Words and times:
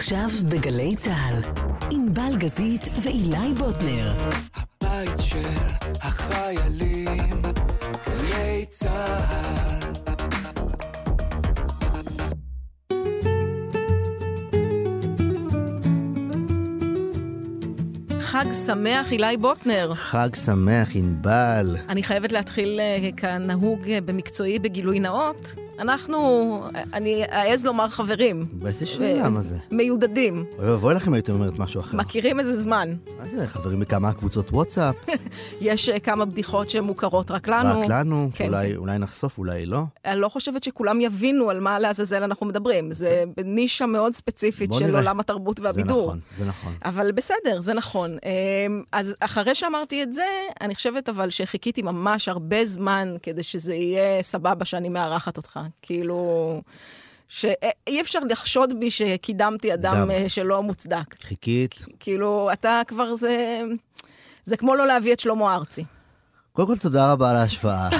עכשיו 0.00 0.28
בגלי 0.48 0.96
צה"ל, 0.96 1.34
ענבל 1.90 2.36
גזית 2.36 2.88
ואילי 3.02 3.54
בוטנר. 3.58 4.12
הבית 4.54 5.18
של 5.20 5.48
החיילים, 6.00 7.42
גלי 8.06 8.64
צה"ל. 8.68 9.80
חג 18.20 18.52
שמח, 18.66 19.12
אילי 19.12 19.36
בוטנר. 19.36 19.94
חג 19.94 20.28
שמח, 20.44 20.88
ענבל. 20.94 21.76
אני 21.88 22.02
חייבת 22.02 22.32
להתחיל 22.32 22.80
אה, 22.80 23.08
כנהוג 23.16 23.88
אה, 23.88 24.00
במקצועי 24.00 24.58
בגילוי 24.58 25.00
נאות. 25.00 25.54
אנחנו, 25.80 26.60
אני 26.92 27.24
אעז 27.24 27.64
לומר 27.64 27.88
חברים. 27.88 28.46
באיזה 28.52 28.86
שאלה, 28.86 29.28
מה 29.28 29.42
זה? 29.42 29.58
מיודדים. 29.70 30.44
אוי 30.58 30.70
ואבוי 30.70 30.94
לכם 30.94 31.14
הייתי 31.14 31.30
אומרת 31.32 31.58
משהו 31.58 31.80
אחר. 31.80 31.96
מכירים 31.96 32.40
איזה 32.40 32.60
זמן. 32.60 32.94
מה 33.18 33.26
זה, 33.26 33.48
חברים 33.48 33.80
בכמה 33.80 34.12
קבוצות 34.12 34.50
וואטסאפ? 34.52 35.06
יש 35.60 35.88
אה, 35.88 35.98
כמה 35.98 36.24
בדיחות 36.24 36.70
שמוכרות 36.70 37.30
רק 37.30 37.48
לנו. 37.48 37.80
רק 37.80 37.86
לנו? 37.88 38.30
כן. 38.34 38.46
אולי, 38.46 38.76
אולי 38.76 38.98
נחשוף, 38.98 39.38
אולי 39.38 39.66
לא? 39.66 39.82
אני 40.04 40.20
לא 40.20 40.28
חושבת 40.28 40.62
שכולם 40.62 41.00
יבינו 41.00 41.50
על 41.50 41.60
מה 41.60 41.78
לעזאזל 41.78 42.22
אנחנו 42.22 42.46
מדברים. 42.46 42.92
זה 42.92 43.24
בנישה 43.36 43.86
מאוד 43.86 44.14
ספציפית 44.14 44.70
של. 44.72 44.96
עולם 44.96 45.20
התרבות 45.20 45.58
זה 45.58 45.64
והבידור. 45.64 46.06
נכון, 46.06 46.20
זה 46.36 46.44
נכון. 46.44 46.72
אבל 46.84 47.12
בסדר, 47.12 47.60
זה 47.60 47.74
נכון. 47.74 48.10
אמ, 48.10 48.82
אז 48.92 49.14
אחרי 49.20 49.54
שאמרתי 49.54 50.02
את 50.02 50.12
זה, 50.12 50.26
אני 50.60 50.74
חושבת 50.74 51.08
אבל 51.08 51.30
שחיכיתי 51.30 51.82
ממש 51.82 52.28
הרבה 52.28 52.64
זמן 52.64 53.14
כדי 53.22 53.42
שזה 53.42 53.74
יהיה 53.74 54.22
סבבה 54.22 54.64
שאני 54.64 54.88
מארחת 54.88 55.36
אותך. 55.36 55.60
כאילו, 55.82 56.60
שאי 57.28 58.00
אפשר 58.00 58.18
לחשוד 58.30 58.80
בי 58.80 58.90
שקידמתי 58.90 59.74
אדם 59.74 59.96
גם. 59.96 60.10
אה, 60.10 60.28
שלא 60.28 60.62
מוצדק. 60.62 61.22
חיכית. 61.22 61.74
כאילו, 62.00 62.50
אתה 62.52 62.82
כבר 62.86 63.14
זה... 63.14 63.62
זה 64.44 64.56
כמו 64.56 64.74
לא 64.74 64.86
להביא 64.86 65.12
את 65.12 65.20
שלמה 65.20 65.54
ארצי. 65.54 65.84
קודם 66.52 66.68
כל, 66.68 66.78
תודה 66.78 67.12
רבה 67.12 67.30
על 67.30 67.36
ההשוואה. 67.36 67.88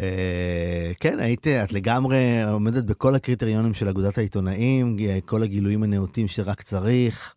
אה, 0.00 0.92
כן, 1.00 1.20
היית, 1.20 1.46
את 1.46 1.72
לגמרי 1.72 2.42
עומדת 2.42 2.84
בכל 2.84 3.14
הקריטריונים 3.14 3.74
של 3.74 3.88
אגודת 3.88 4.18
העיתונאים, 4.18 4.96
כל 5.24 5.42
הגילויים 5.42 5.82
הנאותים 5.82 6.28
שרק 6.28 6.62
צריך, 6.62 7.34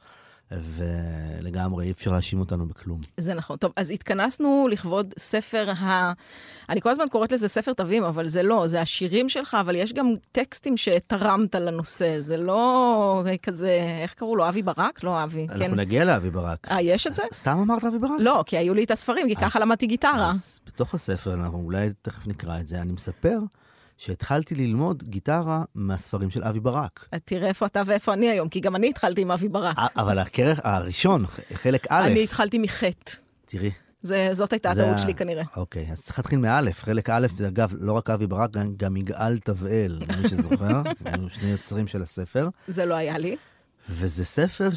ולגמרי 0.51 1.85
אי 1.85 1.91
אפשר 1.91 2.11
להאשים 2.11 2.39
אותנו 2.39 2.67
בכלום. 2.67 2.99
זה 3.17 3.33
נכון. 3.33 3.57
טוב, 3.57 3.71
אז 3.75 3.91
התכנסנו 3.91 4.67
לכבוד 4.71 5.13
ספר 5.19 5.69
ה... 5.77 6.13
אני 6.69 6.81
כל 6.81 6.89
הזמן 6.89 7.05
קוראת 7.11 7.31
לזה 7.31 7.47
ספר 7.47 7.73
תווים, 7.73 8.03
אבל 8.03 8.27
זה 8.27 8.43
לא, 8.43 8.67
זה 8.67 8.81
השירים 8.81 9.29
שלך, 9.29 9.57
אבל 9.61 9.75
יש 9.75 9.93
גם 9.93 10.05
טקסטים 10.31 10.77
שתרמת 10.77 11.55
לנושא. 11.55 12.21
זה 12.21 12.37
לא 12.37 13.23
כזה, 13.43 13.69
איך 14.01 14.13
קראו 14.13 14.35
לו? 14.35 14.49
אבי 14.49 14.61
ברק? 14.61 15.03
לא 15.03 15.23
אבי. 15.23 15.47
כן. 15.47 15.61
אנחנו 15.61 15.75
נגיע 15.75 16.05
לאבי 16.05 16.29
ברק. 16.29 16.67
אה, 16.71 16.81
יש 16.81 17.07
את 17.07 17.15
זה? 17.15 17.23
סתם 17.33 17.57
אמרת 17.57 17.83
אבי 17.83 17.99
ברק? 17.99 18.11
לא, 18.19 18.43
כי 18.45 18.57
היו 18.57 18.73
לי 18.73 18.83
את 18.83 18.91
הספרים, 18.91 19.27
כי 19.27 19.35
ככה 19.35 19.59
אז- 19.59 19.61
למדתי 19.63 19.87
גיטרה. 19.87 20.31
אז 20.31 20.59
בתוך 20.67 20.93
הספר, 20.95 21.33
אנחנו 21.33 21.57
אולי 21.59 21.89
תכף 22.01 22.27
נקרא 22.27 22.59
את 22.59 22.67
זה, 22.67 22.81
אני 22.81 22.91
מספר 22.91 23.39
שהתחלתי 23.97 24.55
ללמוד 24.55 25.03
גיטרה 25.03 25.63
מהספרים 25.75 26.29
של 26.29 26.43
אבי 26.43 26.59
ברק. 26.59 27.05
תראה 27.25 27.47
איפה 27.47 27.65
אתה 27.65 27.81
ואיפה 27.85 28.13
אני 28.13 28.29
היום, 28.29 28.49
כי 28.49 28.59
גם 28.59 28.75
אני 28.75 28.89
התחלתי 28.89 29.21
עם 29.21 29.31
אבי 29.31 29.47
ברק. 29.47 29.75
אבל 29.97 30.19
הכרך 30.19 30.59
הראשון, 30.63 31.25
חלק 31.53 31.87
א', 31.89 32.07
אני 32.11 32.23
התחלתי 32.23 32.57
מחטא. 32.59 33.11
תראי. 33.45 33.71
זה- 34.01 34.29
זאת 34.33 34.53
הייתה 34.53 34.71
הטעות 34.71 34.99
שלי 34.99 35.13
כנראה. 35.13 35.43
אוקיי, 35.57 35.87
אז 35.91 36.01
צריך 36.03 36.19
להתחיל 36.19 36.39
מאלף. 36.39 36.83
חלק 36.83 37.09
א' 37.09 37.27
זה 37.35 37.47
אגב, 37.47 37.73
לא 37.79 37.91
רק 37.93 38.09
אבי 38.09 38.27
ברק, 38.27 38.49
גם- 38.77 38.97
יגאל 38.97 39.37
תבעל, 39.39 39.99
מי 40.21 40.29
שזוכר, 40.29 40.81
היו 41.05 41.29
שני 41.29 41.49
יוצרים 41.49 41.87
של 41.87 42.01
הספר. 42.01 42.49
זה 42.67 42.85
לא 42.85 42.95
היה 42.95 43.17
לי. 43.17 43.35
וזה 43.89 44.25
ספר 44.25 44.69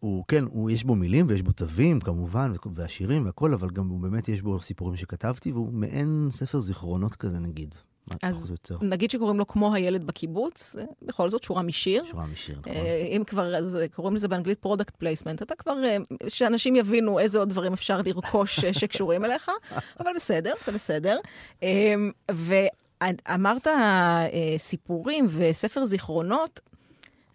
שהוא, 0.00 0.24
כן, 0.28 0.44
הוא, 0.44 0.70
יש 0.70 0.84
בו 0.84 0.94
מילים 0.94 1.26
ויש 1.28 1.42
בו 1.42 1.52
תווים 1.52 2.00
כמובן, 2.00 2.52
והשירים 2.74 3.26
והכל, 3.26 3.52
אבל 3.54 3.70
גם 3.70 3.88
הוא 3.88 4.00
באמת 4.00 4.28
יש 4.28 4.42
בו 4.42 4.60
סיפורים 4.60 4.96
שכתבתי, 4.96 5.52
והוא 5.52 5.72
מעין 5.72 6.28
ספר 6.30 6.60
זיכרונות 6.60 7.14
כזה 7.14 7.38
נגיד. 7.38 7.74
אז. 8.22 8.52
נגיד 8.82 9.10
שקוראים 9.10 9.38
לו 9.38 9.46
כמו 9.46 9.74
הילד 9.74 10.06
בקיבוץ, 10.06 10.72
זה 10.72 10.84
בכל 11.02 11.28
זאת 11.28 11.42
שורה 11.42 11.62
משיר. 11.62 12.04
שורה 12.10 12.26
משיר, 12.26 12.58
נכון? 12.58 12.72
אה, 12.72 13.06
אם 13.16 13.22
כבר, 13.26 13.56
אז 13.56 13.78
קוראים 13.94 14.14
לזה 14.14 14.28
באנגלית 14.28 14.58
product 14.58 14.96
placement. 14.96 15.42
אתה 15.42 15.54
כבר, 15.54 15.84
אה, 15.84 15.96
שאנשים 16.28 16.76
יבינו 16.76 17.18
איזה 17.18 17.38
עוד 17.38 17.48
דברים 17.48 17.72
אפשר 17.72 18.00
לרכוש 18.06 18.64
אה, 18.64 18.74
שקשורים 18.74 19.24
אליך, 19.24 19.50
אבל 20.00 20.10
בסדר, 20.16 20.52
זה 20.66 20.72
בסדר. 20.72 21.18
אה, 21.62 21.94
ואמרת 22.30 23.66
אה, 23.66 24.26
סיפורים 24.56 25.26
וספר 25.30 25.84
זיכרונות, 25.84 26.60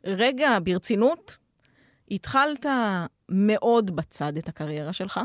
רגע, 0.06 0.58
ברצינות, 0.64 1.38
התחלת 2.12 2.66
מאוד 3.30 3.96
בצד 3.96 4.38
את 4.38 4.48
הקריירה 4.48 4.94
שלך. 4.94 5.20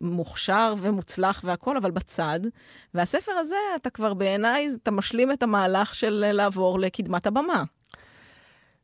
מוכשר 0.00 0.74
ומוצלח 0.78 1.40
והכול, 1.44 1.76
אבל 1.76 1.90
בצד. 1.90 2.40
והספר 2.94 3.32
הזה, 3.32 3.54
אתה 3.76 3.90
כבר 3.90 4.14
בעיניי, 4.14 4.68
אתה 4.82 4.90
משלים 4.90 5.32
את 5.32 5.42
המהלך 5.42 5.94
של 5.94 6.30
לעבור 6.32 6.78
לקדמת 6.78 7.26
הבמה. 7.26 7.64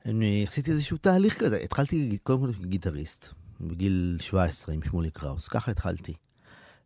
אני 0.06 0.44
עשיתי 0.46 0.70
איזשהו 0.70 0.96
תהליך 0.96 1.38
כזה. 1.38 1.56
התחלתי 1.56 2.18
קודם 2.22 2.40
כל 2.40 2.52
כגיטריסט, 2.52 3.28
בגיל 3.60 4.16
17 4.20 4.74
עם 4.74 4.82
שמולי 4.82 5.10
קראוס, 5.10 5.48
ככה 5.48 5.70
התחלתי. 5.70 6.14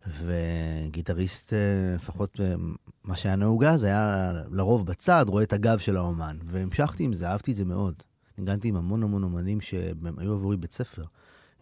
וגיטריסט, 0.07 1.53
אה, 1.53 1.59
לפחות 1.95 2.41
אה, 2.41 2.55
מה 3.05 3.17
שהיה 3.17 3.37
נהוג 3.37 3.65
אז, 3.65 3.83
היה 3.83 4.33
לרוב 4.51 4.87
בצד, 4.87 5.25
רואה 5.29 5.43
את 5.43 5.53
הגב 5.53 5.79
של 5.79 5.97
האומן. 5.97 6.37
והמשכתי 6.47 7.05
עם 7.05 7.13
זה, 7.13 7.29
אהבתי 7.29 7.51
את 7.51 7.57
זה 7.57 7.65
מאוד. 7.65 8.03
ניגנתי 8.41 8.69
עם 8.69 8.77
המון 8.77 9.03
המון 9.03 9.23
אומנים 9.23 9.61
שהם 9.61 10.19
היו 10.19 10.33
עבורי 10.33 10.57
בית 10.57 10.73
ספר. 10.73 11.05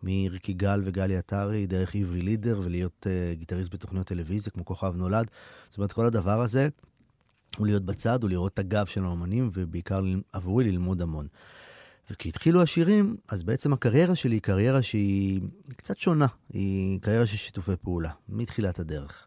מריקי 0.02 0.52
גל 0.52 0.82
וגלי 0.84 1.16
עטרי, 1.16 1.66
דרך 1.66 1.94
עברי 1.94 2.22
לידר, 2.22 2.60
ולהיות 2.64 3.06
uh, 3.06 3.38
גיטריסט 3.38 3.74
בתוכניות 3.74 4.06
טלוויזיה, 4.06 4.52
כמו 4.52 4.64
כוכב 4.64 4.92
נולד. 4.96 5.30
זאת 5.68 5.78
אומרת, 5.78 5.92
כל 5.92 6.06
הדבר 6.06 6.40
הזה 6.40 6.68
הוא 7.56 7.66
להיות 7.66 7.84
בצד, 7.84 8.22
הוא 8.22 8.30
לראות 8.30 8.54
את 8.54 8.58
הגב 8.58 8.86
של 8.86 9.04
האומנים, 9.04 9.50
ובעיקר 9.52 10.04
עבורי 10.32 10.64
ללמוד 10.64 11.02
המון. 11.02 11.26
וכשהתחילו 12.10 12.62
השירים, 12.62 13.16
אז 13.28 13.42
בעצם 13.42 13.72
הקריירה 13.72 14.14
שלי 14.14 14.36
היא 14.36 14.42
קריירה 14.42 14.82
שהיא 14.82 15.40
קצת 15.76 15.98
שונה. 15.98 16.26
היא 16.52 17.00
קריירה 17.00 17.26
של 17.26 17.36
שיתופי 17.36 17.76
פעולה, 17.82 18.10
מתחילת 18.28 18.78
הדרך. 18.78 19.26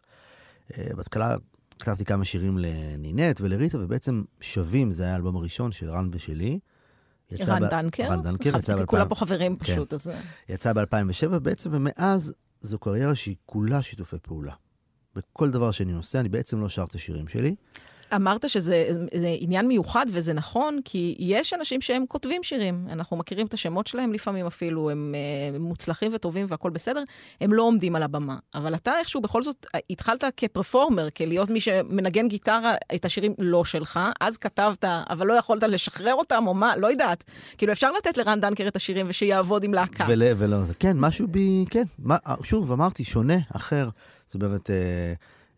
אה, 0.78 0.86
בהתחלה 0.96 1.36
כתבתי 1.78 2.04
כמה 2.04 2.24
שירים 2.24 2.58
לנינט 2.58 3.40
ולריטה, 3.40 3.78
ובעצם 3.78 4.22
שווים, 4.40 4.92
זה 4.92 5.02
היה 5.02 5.12
האלבום 5.12 5.36
הראשון 5.36 5.72
של 5.72 5.90
רן 5.90 6.08
ושלי. 6.12 6.58
יצא 7.30 7.52
רן 7.52 7.62
ב- 7.62 7.70
דנקר? 7.70 8.02
רן 8.10 8.22
דנקר, 8.22 8.58
יצא 8.58 8.78
כי 8.78 8.86
כולם 8.86 9.06
ב- 9.06 9.08
פה 9.08 9.14
חברים 9.14 9.56
כן. 9.56 9.64
פשוט, 9.64 9.92
אז... 9.92 10.10
יצא 10.48 10.72
ב-2007 10.72 11.38
בעצם, 11.38 11.70
ומאז 11.72 12.34
זו 12.60 12.78
קריירה 12.78 13.14
שהיא 13.14 13.36
כולה 13.46 13.82
שיתופי 13.82 14.16
פעולה. 14.22 14.52
בכל 15.16 15.50
דבר 15.50 15.70
שאני 15.70 15.92
עושה, 15.92 16.20
אני 16.20 16.28
בעצם 16.28 16.60
לא 16.60 16.68
שר 16.68 16.84
את 16.84 16.94
השירים 16.94 17.28
שלי. 17.28 17.54
אמרת 18.16 18.48
שזה 18.48 18.86
זה 19.14 19.36
עניין 19.38 19.68
מיוחד, 19.68 20.06
וזה 20.08 20.32
נכון, 20.32 20.78
כי 20.84 21.16
יש 21.18 21.52
אנשים 21.52 21.80
שהם 21.80 22.04
כותבים 22.08 22.42
שירים. 22.42 22.86
אנחנו 22.92 23.16
מכירים 23.16 23.46
את 23.46 23.54
השמות 23.54 23.86
שלהם 23.86 24.12
לפעמים 24.12 24.46
אפילו, 24.46 24.90
הם 24.90 25.14
אה, 25.54 25.58
מוצלחים 25.58 26.10
וטובים 26.14 26.46
והכול 26.48 26.70
בסדר, 26.70 27.02
הם 27.40 27.52
לא 27.52 27.62
עומדים 27.62 27.96
על 27.96 28.02
הבמה. 28.02 28.36
אבל 28.54 28.74
אתה 28.74 28.92
איכשהו 28.98 29.20
בכל 29.20 29.42
זאת 29.42 29.66
התחלת 29.90 30.24
כפרפורמר, 30.36 31.08
כלהיות 31.10 31.50
מי 31.50 31.60
שמנגן 31.60 32.28
גיטרה 32.28 32.74
את 32.94 33.04
השירים 33.04 33.34
לא 33.38 33.64
שלך, 33.64 34.00
אז 34.20 34.36
כתבת, 34.36 34.84
אבל 34.84 35.26
לא 35.26 35.34
יכולת 35.34 35.62
לשחרר 35.62 36.14
אותם, 36.14 36.44
או 36.46 36.54
מה, 36.54 36.76
לא 36.76 36.86
יודעת. 36.86 37.24
כאילו, 37.58 37.72
אפשר 37.72 37.90
לתת 37.92 38.16
לרן 38.16 38.40
דנקר 38.40 38.68
את 38.68 38.76
השירים 38.76 39.06
ושיעבוד 39.08 39.64
עם 39.64 39.74
להקה. 39.74 40.06
ול, 40.08 40.22
ולא, 40.38 40.60
זה- 40.62 40.74
כן, 40.74 40.96
משהו 40.98 41.28
בי, 41.28 41.64
כן. 41.70 41.84
מה, 41.98 42.16
שוב, 42.42 42.72
אמרתי, 42.72 43.04
שונה, 43.04 43.36
אחר. 43.56 43.88
זאת 44.26 44.34
אומרת, 44.34 44.70
אה, 44.70 44.74
אה, 44.76 45.12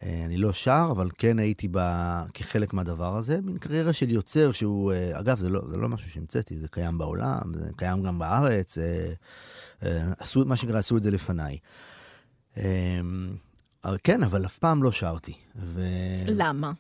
אני 0.04 0.36
לא 0.36 0.52
שר, 0.52 0.88
אבל 0.90 1.10
כן 1.18 1.38
הייתי 1.38 1.68
בה 1.68 2.24
כחלק 2.34 2.74
מהדבר 2.74 3.16
הזה. 3.16 3.38
מין 3.42 3.58
קריירה 3.58 3.92
של 3.92 4.10
יוצר 4.10 4.52
שהוא, 4.52 4.92
אה, 4.92 5.20
אגב, 5.20 5.38
זה 5.38 5.48
לא, 5.48 5.60
זה 5.68 5.76
לא 5.76 5.88
משהו 5.88 6.10
שהמצאתי, 6.10 6.58
זה 6.58 6.68
קיים 6.68 6.98
בעולם, 6.98 7.54
זה 7.54 7.70
קיים 7.76 8.02
גם 8.02 8.18
בארץ. 8.18 8.78
אה, 8.78 9.12
אה, 9.82 10.12
עשו, 10.18 10.44
מה 10.44 10.56
שנקרא, 10.56 10.78
עשו 10.78 10.96
את 10.96 11.02
זה 11.02 11.10
לפניי. 11.10 11.58
אה, 12.56 13.00
כן, 14.04 14.22
אבל 14.22 14.46
אף 14.46 14.58
פעם 14.58 14.82
לא 14.82 14.92
שרתי. 14.92 15.34
ו... 15.56 15.80
למה? 16.26 16.72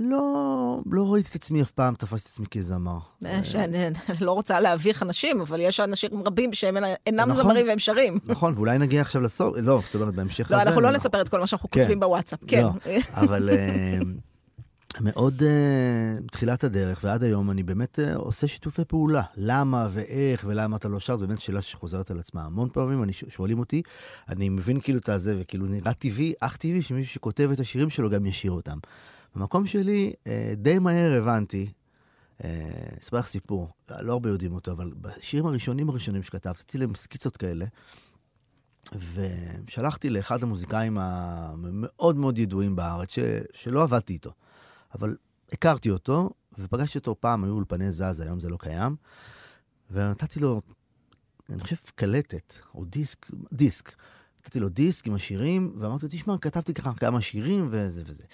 לא, 0.00 0.78
לא 0.86 1.12
ראיתי 1.12 1.28
את 1.30 1.34
עצמי 1.34 1.62
אף 1.62 1.70
פעם, 1.70 1.94
תפסתי 1.94 2.28
את 2.28 2.32
עצמי 2.32 2.46
כזמר. 2.46 2.98
אה, 3.26 3.44
שאני 3.44 3.78
לא 4.20 4.32
רוצה 4.32 4.60
להביך 4.60 5.02
אנשים, 5.02 5.40
אבל 5.40 5.60
יש 5.60 5.80
אנשים 5.80 6.10
רבים 6.26 6.52
שהם 6.52 6.76
אינם 7.06 7.28
נכון. 7.28 7.42
זמרים 7.42 7.66
והם 7.68 7.78
שרים. 7.78 8.18
נכון, 8.26 8.54
ואולי 8.56 8.78
נגיע 8.78 9.00
עכשיו 9.00 9.22
לסוף, 9.22 9.56
לא, 9.62 9.80
זאת 9.86 9.94
אומרת, 9.94 10.14
בהמשך 10.14 10.50
לא, 10.50 10.56
לזה. 10.56 10.66
אנחנו 10.68 10.80
לא 10.80 10.90
נספר 10.90 11.20
את 11.20 11.28
כל 11.28 11.40
מה 11.40 11.46
שאנחנו 11.46 11.70
כן. 11.70 11.80
כותבים 11.80 12.00
בוואטסאפ. 12.00 12.38
כן. 12.46 12.62
לא, 12.62 12.70
אבל 13.14 13.50
אה, 13.50 13.98
מאוד 15.00 15.42
אה, 15.42 16.26
תחילת 16.30 16.64
הדרך 16.64 17.00
ועד 17.04 17.22
היום 17.22 17.50
אני 17.50 17.62
באמת 17.62 17.98
אה, 17.98 18.16
עושה 18.16 18.48
שיתופי 18.48 18.84
פעולה. 18.84 19.22
למה 19.36 19.88
ואיך 19.92 20.44
ולמה 20.48 20.76
אתה 20.76 20.88
לא 20.88 21.00
שר, 21.00 21.16
זו 21.16 21.26
באמת 21.26 21.40
שאלה 21.40 21.62
שחוזרת 21.62 22.10
על 22.10 22.18
עצמה. 22.18 22.44
המון 22.44 22.68
פעמים 22.72 23.04
שואלים 23.28 23.58
אותי, 23.58 23.82
אני 24.28 24.48
מבין 24.48 24.80
כאילו 24.80 24.98
את 24.98 25.08
הזה, 25.08 25.36
וכאילו 25.40 25.66
נראה 25.66 25.92
טבעי, 25.92 26.32
אך 26.40 26.56
טבעי 26.56 26.82
שמישהו 26.82 27.14
שכותב 27.14 27.50
את 27.52 27.60
השירים 27.60 27.90
שלו 27.90 28.10
גם 28.10 28.26
ישיר 28.26 28.50
אותם. 28.50 28.78
במקום 29.34 29.66
שלי, 29.66 30.12
אה, 30.26 30.52
די 30.56 30.78
מהר 30.78 31.12
הבנתי 31.12 31.72
אה, 32.44 32.70
אספר 33.02 33.18
לך 33.18 33.26
סיפור, 33.26 33.68
לא 34.00 34.12
הרבה 34.12 34.30
יודעים 34.30 34.54
אותו, 34.54 34.72
אבל 34.72 34.92
בשירים 35.00 35.46
הראשונים 35.46 35.88
הראשונים 35.88 36.22
שכתבתי, 36.22 36.56
עשיתי 36.58 36.78
להם 36.78 36.94
סקיצות 36.94 37.36
כאלה, 37.36 37.66
ושלחתי 39.14 40.10
לאחד 40.10 40.42
המוזיקאים 40.42 40.98
המאוד 40.98 42.16
מאוד 42.16 42.38
ידועים 42.38 42.76
בארץ, 42.76 43.10
ש, 43.10 43.18
שלא 43.54 43.82
עבדתי 43.82 44.12
איתו, 44.12 44.32
אבל 44.94 45.16
הכרתי 45.52 45.90
אותו, 45.90 46.30
ופגשתי 46.58 46.98
אותו 46.98 47.20
פעם, 47.20 47.44
היו 47.44 47.52
אולפני 47.52 47.92
זז, 47.92 48.20
היום 48.20 48.40
זה 48.40 48.48
לא 48.48 48.56
קיים, 48.56 48.96
ונתתי 49.90 50.40
לו, 50.40 50.60
אני 51.50 51.60
חושב, 51.60 51.76
קלטת, 51.94 52.54
או 52.74 52.84
דיסק, 52.84 53.26
דיסק. 53.52 53.92
נתתי 54.40 54.60
לו 54.60 54.68
דיסק 54.68 55.06
עם 55.06 55.14
השירים, 55.14 55.72
ואמרתי 55.78 56.06
לו, 56.06 56.12
תשמע, 56.12 56.38
כתבתי 56.40 56.74
ככה 56.74 56.94
כמה 56.94 57.20
שירים 57.20 57.68
וזה 57.70 58.02
וזה. 58.06 58.24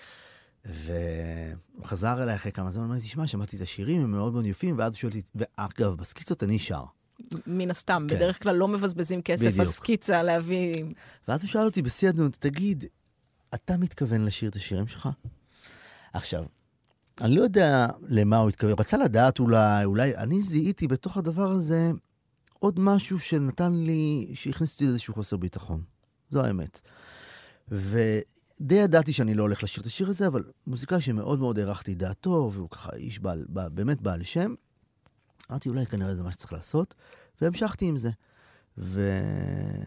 והוא 0.66 1.84
חזר 1.84 2.22
אליי 2.22 2.34
אחרי 2.34 2.52
כמה 2.52 2.70
זמן, 2.70 2.84
אמר 2.84 2.94
לי, 2.94 3.00
תשמע, 3.00 3.26
שמעתי 3.26 3.56
את 3.56 3.62
השירים, 3.62 4.02
הם 4.02 4.10
מאוד 4.10 4.32
מאוד 4.32 4.46
יפים, 4.46 4.78
ואז 4.78 4.92
הוא 4.92 4.98
שואל 4.98 5.12
אותי, 5.12 5.22
ואגב, 5.34 5.94
בסקיצות 5.94 6.42
אני 6.42 6.58
שר. 6.58 6.84
מן 7.46 7.70
הסתם, 7.70 8.06
כן. 8.08 8.16
בדרך 8.16 8.42
כלל 8.42 8.56
לא 8.56 8.68
מבזבזים 8.68 9.22
כסף 9.22 9.44
על 9.44 9.52
בדיוק. 9.52 9.68
סקיצה 9.68 10.22
להביא... 10.22 10.84
ואז 11.28 11.40
הוא 11.40 11.48
שאל 11.48 11.60
אותי 11.60 11.82
בשיא 11.82 12.08
הדנות, 12.08 12.36
תגיד, 12.40 12.84
אתה 13.54 13.76
מתכוון 13.76 14.24
לשיר 14.24 14.50
את 14.50 14.56
השירים 14.56 14.86
שלך? 14.86 15.08
עכשיו, 16.12 16.44
אני 17.20 17.36
לא 17.36 17.42
יודע 17.42 17.86
למה 18.08 18.38
הוא 18.38 18.48
התכוון, 18.48 18.74
רצה 18.78 18.96
לדעת 18.96 19.38
אולי, 19.38 19.84
אולי, 19.84 20.16
אני 20.16 20.42
זיהיתי 20.42 20.88
בתוך 20.88 21.16
הדבר 21.16 21.50
הזה 21.50 21.90
עוד 22.58 22.80
משהו 22.80 23.18
שנתן 23.18 23.72
לי, 23.72 24.30
שהכניס 24.34 24.72
אותי 24.72 24.84
לאיזשהו 24.84 25.14
חוסר 25.14 25.36
ביטחון. 25.36 25.82
זו 26.30 26.44
האמת. 26.44 26.80
ודי 28.60 28.74
ידעתי 28.74 29.12
שאני 29.12 29.34
לא 29.34 29.42
הולך 29.42 29.62
לשיר 29.62 29.80
את 29.80 29.86
השיר 29.86 30.08
הזה, 30.08 30.26
אבל 30.26 30.44
מוזיקאי 30.66 31.00
שמאוד 31.00 31.40
מאוד 31.40 31.58
הערכתי 31.58 31.94
דעתו, 31.94 32.50
והוא 32.54 32.70
ככה 32.70 32.96
איש 32.96 33.18
בעל, 33.18 33.44
בעל, 33.48 33.68
באמת 33.68 34.00
בעל 34.00 34.22
שם, 34.22 34.54
אמרתי, 35.50 35.68
אולי 35.68 35.86
כנראה 35.86 36.14
זה 36.14 36.22
מה 36.22 36.32
שצריך 36.32 36.52
לעשות, 36.52 36.94
והמשכתי 37.40 37.84
עם 37.84 37.96
זה. 37.96 38.10
והאלבום 38.76 39.78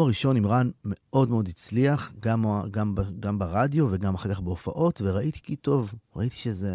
הראשון 0.00 0.36
עם 0.36 0.46
רן 0.46 0.70
מאוד 0.84 1.30
מאוד 1.30 1.48
הצליח, 1.48 2.12
גם, 2.20 2.44
גם, 2.70 2.94
גם 3.20 3.38
ברדיו 3.38 3.88
וגם 3.90 4.14
אחר 4.14 4.34
כך 4.34 4.40
בהופעות, 4.40 5.02
וראיתי 5.04 5.40
כי 5.42 5.56
טוב, 5.56 5.94
ראיתי 6.16 6.36
שזה 6.36 6.74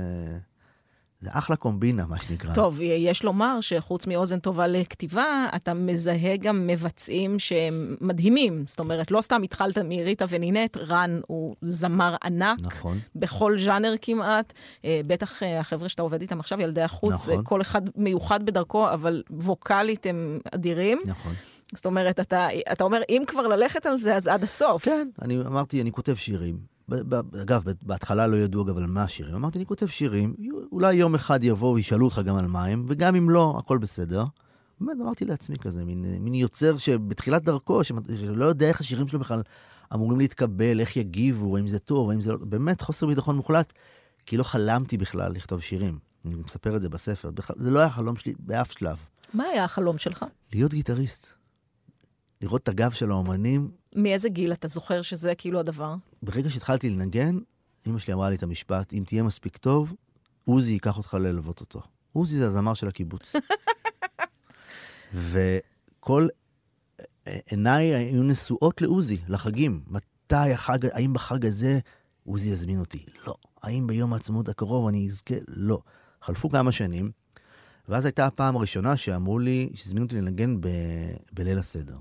זה 1.23 1.29
אחלה 1.31 1.55
קומבינה, 1.55 2.05
מה 2.09 2.17
שנקרא. 2.17 2.53
טוב, 2.53 2.81
יש 2.81 3.23
לומר 3.23 3.61
שחוץ 3.61 4.07
מאוזן 4.07 4.39
טובה 4.39 4.67
לכתיבה, 4.67 5.47
אתה 5.55 5.73
מזהה 5.73 6.37
גם 6.37 6.67
מבצעים 6.67 7.39
שהם 7.39 7.95
מדהימים. 8.01 8.63
זאת 8.67 8.79
אומרת, 8.79 9.11
לא 9.11 9.21
סתם 9.21 9.43
התחלת 9.43 9.77
מריטה 9.77 10.25
ונינט, 10.29 10.77
רן 10.77 11.19
הוא 11.27 11.55
זמר 11.61 12.15
ענק. 12.23 12.59
נכון. 12.59 12.99
בכל 13.15 13.59
ז'אנר 13.59 13.95
כמעט. 14.01 14.53
אה, 14.85 15.01
בטח 15.07 15.43
אה, 15.43 15.59
החבר'ה 15.59 15.89
שאתה 15.89 16.01
עובד 16.01 16.21
איתם 16.21 16.39
עכשיו, 16.39 16.61
ילדי 16.61 16.81
החוץ, 16.81 17.13
נכון. 17.13 17.33
אה, 17.33 17.43
כל 17.43 17.61
אחד 17.61 17.81
מיוחד 17.95 18.45
בדרכו, 18.45 18.89
אבל 18.89 19.23
ווקאלית 19.29 20.05
הם 20.05 20.39
אדירים. 20.51 21.01
נכון. 21.05 21.33
זאת 21.75 21.85
אומרת, 21.85 22.19
אתה, 22.19 22.47
אתה 22.71 22.83
אומר, 22.83 23.01
אם 23.09 23.23
כבר 23.27 23.47
ללכת 23.47 23.85
על 23.85 23.97
זה, 23.97 24.15
אז 24.15 24.27
עד 24.27 24.43
הסוף. 24.43 24.85
כן, 24.85 25.07
אני 25.21 25.39
אמרתי, 25.39 25.81
אני 25.81 25.91
כותב 25.91 26.15
שירים. 26.15 26.72
אגב, 27.41 27.63
בהתחלה 27.81 28.27
לא 28.27 28.35
ידעו 28.35 28.63
אגב 28.63 28.77
על 28.77 28.85
מה 28.85 29.03
השירים. 29.03 29.35
אמרתי, 29.35 29.57
אני 29.57 29.65
כותב 29.65 29.87
שירים, 29.87 30.35
אולי 30.71 30.93
יום 30.93 31.15
אחד 31.15 31.43
יבואו 31.43 31.73
וישאלו 31.75 32.05
אותך 32.05 32.21
גם 32.25 32.35
על 32.35 32.47
מה 32.47 32.65
הם, 32.65 32.85
וגם 32.87 33.15
אם 33.15 33.29
לא, 33.29 33.55
הכל 33.59 33.77
בסדר. 33.77 34.23
באמת, 34.81 34.97
אמרתי 35.01 35.25
לעצמי 35.25 35.57
כזה, 35.57 35.85
מין, 35.85 36.05
מין 36.19 36.33
יוצר 36.33 36.77
שבתחילת 36.77 37.43
דרכו, 37.43 37.83
שלא 37.83 38.45
יודע 38.45 38.67
איך 38.67 38.79
השירים 38.79 39.07
שלו 39.07 39.19
בכלל 39.19 39.41
אמורים 39.93 40.19
להתקבל, 40.19 40.79
איך 40.79 40.97
יגיבו, 40.97 41.57
האם 41.57 41.67
זה 41.67 41.79
טוב, 41.79 42.09
האם 42.09 42.21
זה 42.21 42.31
לא... 42.31 42.37
באמת 42.37 42.81
חוסר 42.81 43.07
ביטחון 43.07 43.35
מוחלט, 43.35 43.73
כי 44.25 44.37
לא 44.37 44.43
חלמתי 44.43 44.97
בכלל 44.97 45.31
לכתוב 45.31 45.61
שירים. 45.61 45.99
אני 46.25 46.35
מספר 46.35 46.75
את 46.75 46.81
זה 46.81 46.89
בספר. 46.89 47.29
זה 47.55 47.71
לא 47.71 47.79
היה 47.79 47.89
חלום 47.89 48.15
שלי 48.15 48.33
באף 48.39 48.71
שלב. 48.71 48.97
מה 49.33 49.43
היה 49.43 49.63
החלום 49.63 49.97
שלך? 49.97 50.25
להיות 50.53 50.73
גיטריסט. 50.73 51.42
לראות 52.43 52.63
את 52.63 52.69
הגב 52.69 52.91
של 52.91 53.11
האומנים, 53.11 53.71
מאיזה 53.95 54.29
גיל 54.29 54.53
אתה 54.53 54.67
זוכר 54.67 55.01
שזה 55.01 55.35
כאילו 55.35 55.59
הדבר? 55.59 55.95
ברגע 56.23 56.49
שהתחלתי 56.49 56.89
לנגן, 56.89 57.39
אמא 57.87 57.99
שלי 57.99 58.13
אמרה 58.13 58.29
לי 58.29 58.35
את 58.35 58.43
המשפט, 58.43 58.93
אם 58.93 59.03
תהיה 59.07 59.23
מספיק 59.23 59.57
טוב, 59.57 59.93
עוזי 60.45 60.71
ייקח 60.71 60.97
אותך 60.97 61.13
ללוות 61.13 61.61
אותו. 61.61 61.81
עוזי 62.13 62.37
זה 62.37 62.47
הזמר 62.47 62.73
של 62.73 62.87
הקיבוץ. 62.87 63.33
וכל 65.29 66.27
עיניי 67.49 67.95
היו 67.95 68.23
נשואות 68.23 68.81
לעוזי, 68.81 69.17
לחגים. 69.27 69.81
מתי 69.87 70.35
החג, 70.35 70.85
האם 70.85 71.13
בחג 71.13 71.45
הזה 71.45 71.79
עוזי 72.25 72.49
יזמין 72.49 72.79
אותי? 72.79 73.05
לא. 73.27 73.33
האם 73.63 73.87
ביום 73.87 74.13
העצמאות 74.13 74.49
הקרוב 74.49 74.87
אני 74.87 75.07
אזכה? 75.07 75.35
לא. 75.47 75.81
חלפו 76.21 76.49
כמה 76.49 76.71
שנים, 76.71 77.11
ואז 77.89 78.05
הייתה 78.05 78.25
הפעם 78.25 78.55
הראשונה 78.55 78.97
שאמרו 78.97 79.39
לי, 79.39 79.69
שהזמינו 79.73 80.05
אותי 80.05 80.15
לנגן 80.15 80.61
ב... 80.61 80.67
בליל 81.33 81.59
הסדר. 81.59 81.97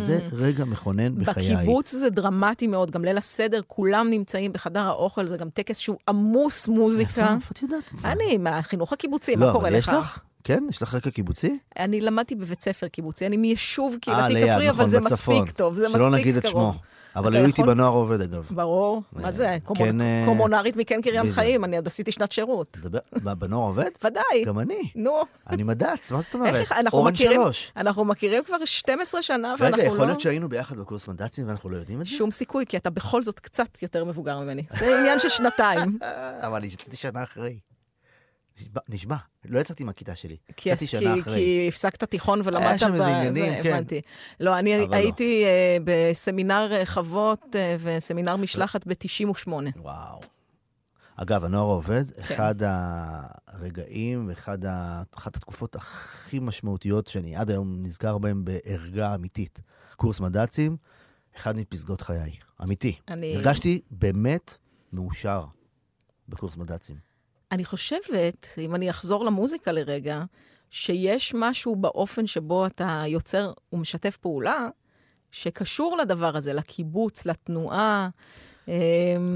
זה 0.00 0.18
רגע 0.32 0.64
מכונן 0.64 1.14
בחיי. 1.14 1.56
בקיבוץ 1.56 1.94
זה 1.94 2.10
דרמטי 2.10 2.66
מאוד, 2.66 2.90
גם 2.90 3.04
ליל 3.04 3.16
הסדר, 3.18 3.60
כולם 3.66 4.10
נמצאים 4.10 4.52
בחדר 4.52 4.80
האוכל, 4.80 5.26
זה 5.26 5.36
גם 5.36 5.50
טקס 5.50 5.78
שהוא 5.78 5.96
עמוס 6.08 6.68
מוזיקה. 6.68 7.34
איפה 7.34 7.50
את 7.52 7.62
יודעת 7.62 7.92
את 7.92 7.98
זה? 7.98 8.12
אני, 8.12 8.38
מהחינוך 8.38 8.92
הקיבוצי, 8.92 9.36
לא, 9.36 9.46
מה 9.46 9.52
קורה 9.52 9.68
אבל 9.68 9.78
לך? 9.78 9.88
יש 9.88 9.94
לך? 9.94 10.18
כן? 10.44 10.64
יש 10.70 10.82
לך 10.82 10.94
רקע 10.94 11.10
קיבוצי? 11.10 11.58
אני 11.78 12.00
למדתי 12.00 12.34
בבית 12.34 12.62
ספר 12.62 12.88
קיבוצי, 12.88 13.26
אני 13.26 13.36
מיישוב 13.36 13.92
אה, 13.92 13.98
קהילתי 13.98 14.34
ליד, 14.34 14.48
כפרי, 14.48 14.70
אבל 14.70 14.78
נכון, 14.78 14.90
זה. 14.90 15.00
מספיק 15.00 15.50
טוב, 15.50 15.76
זה 15.76 15.84
מספיק 15.84 15.96
שלא 15.98 16.06
קרוב. 16.06 16.14
נגיד 16.14 16.36
את 16.36 16.46
שמו. 16.46 16.74
אבל 17.16 17.28
אתה 17.28 17.38
היו 17.38 17.46
איתי? 17.46 17.62
בנוער 17.62 17.92
עובד, 17.92 18.20
אגב. 18.20 18.46
ברור, 18.50 19.02
מה 19.12 19.30
זה? 19.30 19.56
קומון- 19.64 19.88
כן, 19.88 20.00
אה, 20.00 20.22
קומונרית 20.26 20.76
מכן 20.76 21.00
בדיוק. 21.00 21.34
חיים, 21.34 21.64
אני 21.64 21.76
עוד 21.76 21.86
עשיתי 21.86 22.12
שנת 22.12 22.32
שירות. 22.32 22.78
בנוער 23.38 23.68
עובד? 23.68 23.90
ודאי. 24.04 24.44
גם 24.46 24.58
אני. 24.58 24.90
נו. 24.94 25.22
אני 25.50 25.62
מד"צ, 25.62 26.12
מה 26.12 26.20
זאת 26.20 26.34
אומרת? 26.34 26.66
אורן 26.92 27.14
שלוש. 27.14 27.72
אנחנו 27.76 28.04
מכירים 28.04 28.44
כבר 28.44 28.64
12 28.64 29.22
שנה, 29.22 29.54
ואנחנו 29.58 29.66
רגע, 29.78 29.88
לא... 29.88 29.94
יכול 29.94 30.06
להיות 30.06 30.20
שהיינו 30.20 30.48
ביחד 30.48 30.78
בקורס 30.78 31.08
מנדטים 31.08 31.48
ואנחנו 31.48 31.70
לא 31.70 31.76
יודעים 31.76 32.00
את 32.00 32.06
זה? 32.06 32.12
שום 32.12 32.30
סיכוי, 32.30 32.66
כי 32.66 32.76
אתה 32.76 32.90
בכל 32.90 33.22
זאת 33.22 33.40
קצת 33.40 33.82
יותר 33.82 34.04
מבוגר 34.04 34.40
ממני. 34.40 34.62
זה 34.78 34.98
עניין 34.98 35.18
של 35.18 35.28
שנתיים. 35.28 35.98
אה, 36.02 36.06
אבל 36.46 36.64
יצאתי 36.64 36.96
שנה 36.96 37.22
אחרי. 37.22 37.58
נשבע. 38.88 39.16
לא 39.44 39.58
יצאתי 39.58 39.84
מהכיתה 39.84 40.14
שלי. 40.14 40.36
כי, 40.56 40.68
יצאתי 40.68 40.86
כי, 40.86 40.90
שנה 40.90 41.20
אחרי. 41.20 41.34
כי 41.34 41.68
הפסקת 41.68 42.04
תיכון 42.04 42.40
ולמדת 42.44 42.80
שם 42.80 42.86
איזה 42.92 43.04
בזה, 43.04 43.16
עניינים, 43.18 43.62
כן. 43.62 43.72
הבנתי. 43.74 44.00
לא, 44.40 44.58
אני 44.58 44.78
לא. 44.78 44.94
הייתי 44.94 45.44
אה, 45.44 45.76
בסמינר 45.84 46.68
אה, 46.72 46.86
חוות 46.86 47.56
אה, 47.56 47.76
וסמינר 47.80 48.36
משלחת 48.36 48.86
ב-98. 48.86 49.52
וואו. 49.76 50.20
אגב, 51.16 51.44
הנוער 51.44 51.70
העובד, 51.70 52.04
כן. 52.10 52.22
אחד 52.22 52.54
הרגעים 53.48 54.28
ואחד 54.28 54.64
ה... 54.64 55.02
התקופות 55.26 55.76
הכי 55.76 56.38
משמעותיות 56.38 57.06
שאני 57.06 57.36
עד 57.36 57.50
היום 57.50 57.76
נזכר 57.82 58.18
בהם 58.18 58.44
בערגה 58.44 59.14
אמיתית. 59.14 59.60
קורס 59.96 60.20
מד"צים, 60.20 60.76
אחד 61.36 61.56
מפסגות 61.56 62.00
חיי. 62.00 62.32
אמיתי. 62.62 62.98
אני- 63.08 63.36
הרגשתי 63.36 63.80
באמת 63.90 64.56
מאושר 64.92 65.44
בקורס 66.28 66.56
מד"צים. 66.56 67.09
אני 67.52 67.64
חושבת, 67.64 68.46
אם 68.58 68.74
אני 68.74 68.90
אחזור 68.90 69.24
למוזיקה 69.24 69.72
לרגע, 69.72 70.22
שיש 70.70 71.34
משהו 71.36 71.76
באופן 71.76 72.26
שבו 72.26 72.66
אתה 72.66 73.02
יוצר 73.06 73.52
ומשתף 73.72 74.16
פעולה, 74.16 74.68
שקשור 75.30 75.96
לדבר 75.96 76.36
הזה, 76.36 76.52
לקיבוץ, 76.52 77.26
לתנועה. 77.26 78.08
אמ, 78.68 78.72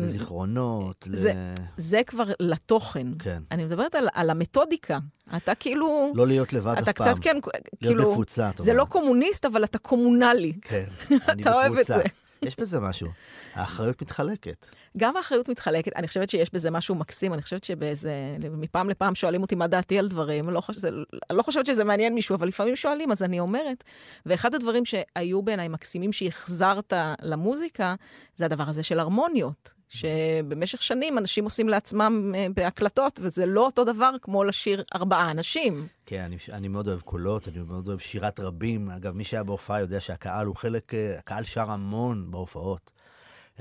לזיכרונות, 0.05 1.07
ל... 1.11 1.17
זה- 1.17 1.55
זה 1.77 2.01
כבר 2.07 2.25
לתוכן. 2.41 3.07
כן. 3.19 3.43
אני 3.51 3.65
מדברת 3.65 3.95
על, 3.95 4.09
על 4.15 4.31
המתודיקה. 4.31 4.99
אתה 5.37 5.55
כאילו... 5.55 6.13
לא 6.15 6.27
להיות 6.27 6.53
לבד 6.53 6.71
אף 6.71 6.75
פעם. 6.75 6.83
אתה 6.85 6.93
קצת 6.93 7.19
כן, 7.23 7.31
להיות 7.33 7.45
כאילו... 7.81 8.11
בקבוצה, 8.11 8.51
את 8.51 8.61
זה 8.65 8.75
לא. 8.75 8.85
קומוניסט, 8.85 9.45
אבל 9.45 9.65
אתה 9.65 9.79
קומונלי. 9.79 10.53
כן, 10.63 10.85
אני 11.29 11.43
אתה 11.43 11.55
אוהב 11.55 11.73
את 11.73 11.79
בקבוצה. 11.79 11.99
זה. 11.99 12.03
יש 12.47 12.59
בזה 12.59 12.81
משהו. 12.81 13.09
האחריות 13.55 14.03
מתחלקת. 14.03 14.67
גם 14.97 15.17
האחריות 15.17 15.49
מתחלקת, 15.49 15.97
אני 15.97 16.09
חושבת 16.09 16.31
שיש 16.31 16.53
בזה 16.53 16.71
משהו 16.71 16.95
מקסים, 16.95 17.35
אני 17.35 17.43
חושבת 17.43 17.65
שבאיזה, 17.65 18.37
מפעם 18.51 18.91
לפעם 18.91 19.15
שואלים 19.15 19.43
אותי 19.43 19.55
מה 19.55 19.67
דעתי 19.67 19.99
על 19.99 20.09
דברים, 20.09 20.51
לא 20.51 20.61
חוש... 20.61 20.77
זה... 20.77 20.91
לא 21.33 21.43
חושבת 21.43 21.67
שזה 21.67 21.85
מעניין 21.85 22.15
מישהו, 22.15 22.35
אבל 22.35 22.49
לפעמים 22.49 22.77
שואלים, 22.77 23.13
אז 23.13 23.23
אני 23.23 23.41
אומרת, 23.41 23.85
ואחד 24.27 24.55
הדברים 24.55 24.85
שהיו 24.85 25.43
בעיניי 25.43 25.69
מקסימים 25.69 26.13
שהחזרת 26.13 26.93
למוזיקה, 27.23 27.95
זה 28.37 28.45
הדבר 28.45 28.65
הזה 28.69 28.83
של 28.83 28.99
הרמוניות, 29.01 29.75
שבמשך 29.99 30.83
שנים 30.83 31.19
אנשים 31.19 31.45
עושים 31.45 31.69
לעצמם 31.69 32.35
אה, 32.35 32.47
בהקלטות, 32.57 33.21
וזה 33.23 33.47
לא 33.47 33.67
אותו 33.67 33.85
דבר 33.85 34.11
כמו 34.23 34.45
לשיר 34.45 34.85
ארבעה 34.95 35.31
אנשים. 35.31 35.87
כן, 36.07 36.23
אני, 36.23 36.37
אני 36.53 36.69
מאוד 36.69 36.89
אוהב 36.89 37.01
קולות, 37.01 37.49
אני 37.49 37.59
מאוד 37.59 37.89
אוהב 37.89 37.99
שירת 37.99 38.41
רבים. 38.41 38.91
אגב, 38.91 39.17
מי 39.17 39.25
שהיה 39.25 39.43
בהופעה 39.43 39.81
יודע 39.81 40.01
שהקהל 40.01 40.47
הוא 40.47 40.57
חלק, 40.57 40.95
אה, 40.95 41.19
הקהל 41.19 41.45
שר 41.45 41.71
המון 41.71 42.31
בהופעות. 42.31 42.91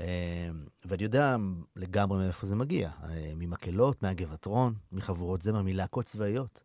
אה, 0.00 0.04
ואני 0.84 1.02
יודע 1.02 1.36
לגמרי 1.76 2.18
מאיפה 2.24 2.46
זה 2.46 2.56
מגיע. 2.56 2.90
ממקהלות, 3.36 4.02
מהגבעתרון, 4.02 4.74
מחבורות 4.92 5.42
זמר, 5.42 5.62
מלהקות 5.62 6.04
צבאיות. 6.06 6.60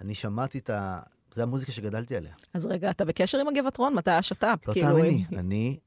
אני 0.00 0.14
שמעתי 0.14 0.58
את 0.58 0.70
ה... 0.70 1.00
זה 1.34 1.42
המוזיקה 1.42 1.72
שגדלתי 1.72 2.16
עליה. 2.16 2.32
אז 2.54 2.66
רגע, 2.66 2.90
אתה 2.90 3.04
בקשר 3.04 3.38
עם 3.38 3.48
הגבעתרון? 3.48 3.94
מתי 3.94 4.10
השת"פ? 4.10 4.68
לא 4.68 4.72
כאילו, 4.72 4.88
תאמיני, 4.88 5.24
אם- 5.32 5.38
אני 5.38 5.78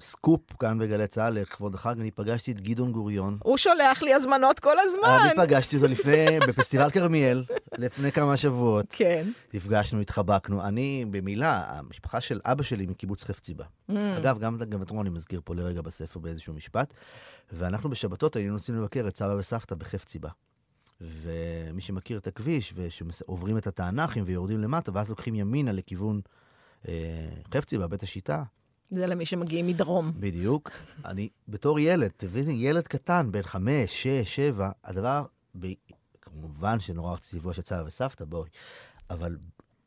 סקופ 0.00 0.52
כאן 0.58 0.78
בגלי 0.78 1.06
צה"ל 1.06 1.34
לכבוד 1.34 1.74
החג, 1.74 2.00
אני 2.00 2.10
פגשתי 2.10 2.52
את 2.52 2.60
גדעון 2.60 2.92
גוריון. 2.92 3.38
הוא 3.42 3.56
שולח 3.56 4.02
לי 4.02 4.14
הזמנות 4.14 4.60
כל 4.60 4.78
הזמן. 4.78 5.18
אני 5.24 5.36
פגשתי 5.36 5.76
אותו 5.76 5.88
לפני, 5.88 6.38
בפסטיבל 6.48 6.90
כרמיאל, 6.90 7.44
לפני 7.78 8.12
כמה 8.12 8.36
שבועות. 8.36 8.86
כן. 8.88 9.30
נפגשנו, 9.54 10.00
התחבקנו. 10.00 10.64
אני, 10.64 11.04
במילה, 11.10 11.64
המשפחה 11.68 12.20
של 12.20 12.40
אבא 12.44 12.62
שלי 12.62 12.86
מקיבוץ 12.86 13.24
חפציבה. 13.24 13.64
Mm. 13.90 13.94
אגב, 14.18 14.38
גם 14.38 14.56
את 14.56 14.62
הגבעתרון 14.62 15.00
אני 15.00 15.10
מזכיר 15.10 15.40
פה 15.44 15.54
לרגע 15.54 15.82
בספר 15.82 16.20
באיזשהו 16.20 16.54
משפט. 16.54 16.94
ואנחנו 17.52 17.90
בשבתות 17.90 18.36
היינו 18.36 18.52
נוסעים 18.52 18.78
לבקר 18.78 19.08
את 19.08 19.16
סבא 19.16 19.34
וסבתא 19.38 19.74
בחפציבה. 19.74 20.28
ומי 21.00 21.80
שמכיר 21.80 22.18
את 22.18 22.26
הכביש, 22.26 22.72
ושעוברים 22.76 23.58
את 23.58 23.66
התענכים 23.66 24.24
ויורדים 24.26 24.60
למטה, 24.60 24.90
ואז 24.94 25.10
לוקחים 25.10 25.34
ימינה 25.34 25.72
לכיוון 25.72 26.20
אה, 26.88 26.94
חפציבה, 27.54 27.86
בית 27.86 28.02
השיטה, 28.02 28.42
זה 28.90 29.06
למי 29.06 29.26
שמגיעים 29.26 29.66
מדרום. 29.66 30.12
בדיוק. 30.16 30.70
אני, 31.04 31.28
בתור 31.48 31.78
ילד, 31.78 32.10
תביני, 32.16 32.52
ילד 32.52 32.88
קטן, 32.88 33.28
בן 33.32 33.42
חמש, 33.42 34.02
שש, 34.02 34.36
שבע, 34.36 34.70
הדבר, 34.84 35.24
ב... 35.60 35.66
כמובן 36.22 36.80
שנורא 36.80 37.14
רציתי 37.14 37.36
לפגוש 37.36 37.58
את 37.58 37.68
סבא 37.68 37.82
וסבתא, 37.86 38.24
בואי, 38.24 38.48
אבל 39.10 39.36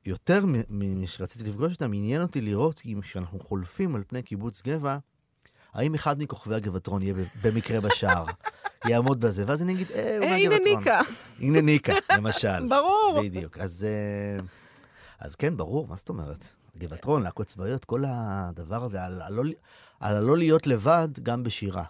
יותר 0.06 0.46
משרציתי 0.70 1.44
לפגוש 1.44 1.74
אותם, 1.74 1.94
עניין 1.94 2.22
אותי 2.22 2.42
לראות 2.42 2.82
אם 2.86 3.00
כשאנחנו 3.02 3.40
חולפים 3.40 3.96
על 3.96 4.04
פני 4.08 4.24
קיבוץ 4.24 4.62
גבע, 4.62 4.98
האם 5.74 5.96
אחד 5.96 6.22
מכוכבי 6.22 6.56
הגבעתרון 6.56 7.02
יהיה 7.02 7.14
במקרה 7.44 7.82
בשער, 7.82 8.26
יעמוד 8.90 9.20
בזה, 9.20 9.44
ואז 9.48 9.62
אני 9.62 9.74
אגיד, 9.74 9.88
אה, 9.92 10.18
הוא 10.18 10.30
מהגבעתרון. 10.30 10.68
הנה 10.68 10.80
ניקה. 10.80 11.00
הנה 11.40 11.62
ניקה, 11.62 11.94
למשל. 12.18 12.68
ברור. 12.76 13.20
בדיוק. 13.24 13.58
אז, 13.58 13.84
אה, 13.90 14.44
אז 15.20 15.36
כן, 15.36 15.58
ברור, 15.58 15.88
מה 15.88 15.96
זאת 15.96 16.10
אומרת? 16.10 16.46
גבעתרון, 16.78 17.24
להקות 17.24 17.48
צבאיות, 17.48 17.86
כל 17.86 18.04
הדבר 18.08 18.84
הזה, 18.84 19.06
על 19.06 19.22
הלא, 19.22 19.44
על 20.00 20.16
הלא 20.16 20.38
להיות 20.38 20.68
לבד 20.68 21.08
גם 21.24 21.44
בשירה. 21.44 21.84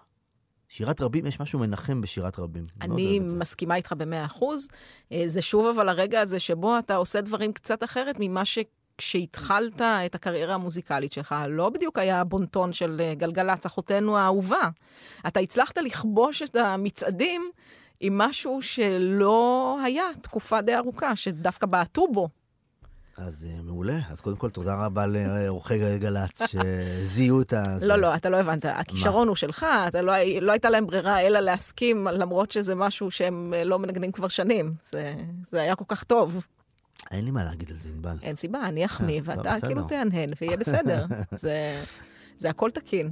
שירת 0.69 1.01
רבים, 1.01 1.25
יש 1.25 1.39
משהו 1.39 1.59
מנחם 1.59 2.01
בשירת 2.01 2.39
רבים. 2.39 2.67
אני 2.81 3.19
מסכימה 3.19 3.75
איתך 3.75 3.93
במאה 3.97 4.25
אחוז. 4.25 4.67
אה, 5.11 5.23
זה 5.27 5.41
שוב 5.41 5.65
אבל 5.67 5.89
הרגע 5.89 6.21
הזה 6.21 6.39
שבו 6.39 6.79
אתה 6.79 6.95
עושה 6.95 7.21
דברים 7.21 7.53
קצת 7.53 7.83
אחרת 7.83 8.15
ממה 8.19 8.45
ש... 8.45 8.59
כשהתחלת 8.97 9.81
את 9.81 10.15
הקריירה 10.15 10.53
המוזיקלית 10.53 11.11
שלך, 11.11 11.35
לא 11.49 11.69
בדיוק 11.69 11.97
היה 11.97 12.21
הבונטון 12.21 12.73
של 12.73 13.01
אה, 13.03 13.15
גלגלצ, 13.15 13.65
אחותנו 13.65 14.17
האהובה. 14.17 14.69
אתה 15.27 15.39
הצלחת 15.39 15.77
לכבוש 15.77 16.41
את 16.41 16.55
המצעדים 16.55 17.51
עם 17.99 18.17
משהו 18.17 18.61
שלא 18.61 19.77
היה 19.83 20.03
תקופה 20.21 20.61
די 20.61 20.75
ארוכה, 20.75 21.15
שדווקא 21.15 21.67
בעטו 21.67 22.07
בו. 22.07 22.29
אז 23.17 23.47
uh, 23.49 23.65
מעולה. 23.65 23.99
אז 24.09 24.21
קודם 24.21 24.37
כל, 24.37 24.49
תודה 24.49 24.85
רבה 24.85 25.05
לאורחי 25.07 25.79
גלגלצ 25.79 26.41
שזיהו 26.47 27.41
את 27.41 27.53
ה... 27.53 27.63
לא, 27.81 27.95
לא, 27.95 28.15
אתה 28.15 28.29
לא 28.29 28.37
הבנת. 28.37 28.65
הכישרון 28.65 29.27
הוא 29.27 29.35
שלך, 29.35 29.65
אתה 29.87 30.01
לא, 30.01 30.13
לא 30.41 30.51
הייתה 30.51 30.69
להם 30.69 30.87
ברירה 30.87 31.21
אלא 31.21 31.39
להסכים, 31.39 32.07
למרות 32.07 32.51
שזה 32.51 32.75
משהו 32.75 33.11
שהם 33.11 33.53
אה, 33.53 33.63
לא 33.63 33.79
מנגנים 33.79 34.11
כבר 34.11 34.27
שנים. 34.27 34.73
זה, 34.89 35.15
זה 35.49 35.61
היה 35.61 35.75
כל 35.75 35.85
כך 35.87 36.03
טוב. 36.03 36.45
אין 37.11 37.25
לי 37.25 37.31
מה 37.31 37.43
להגיד 37.43 37.71
על 37.71 37.77
זה, 37.77 37.89
ענבל. 37.89 38.17
אין 38.21 38.35
סיבה, 38.35 38.65
אני 38.65 38.85
אחמיא, 38.85 39.15
אה, 39.15 39.21
ואתה 39.25 39.67
כאילו 39.67 39.83
תהנהן, 39.87 40.29
ויהיה 40.41 40.57
בסדר. 40.57 41.05
זה, 41.31 41.83
זה 42.39 42.49
הכל 42.49 42.71
תקין. 42.71 43.11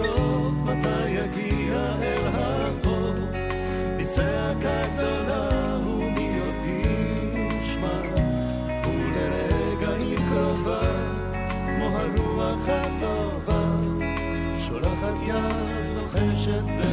הסוף, 0.00 0.54
מתי 0.64 1.08
יגיע 1.08 1.76
אל 2.02 2.26
החוף? 2.26 3.18
בצעקה 3.98 4.82
גדולה 4.94 5.76
הוא 5.84 6.12
מי 6.12 6.40
אותי 6.40 6.82
ישמע, 7.62 8.00
ולרגעים 8.84 10.18
קרובה, 10.32 10.80
כמו 11.66 11.98
הרוח 11.98 12.68
הטובה, 12.68 13.64
שולחת 14.68 15.16
יד 15.26 15.96
לוחשת 15.96 16.62
ב... 16.62 16.87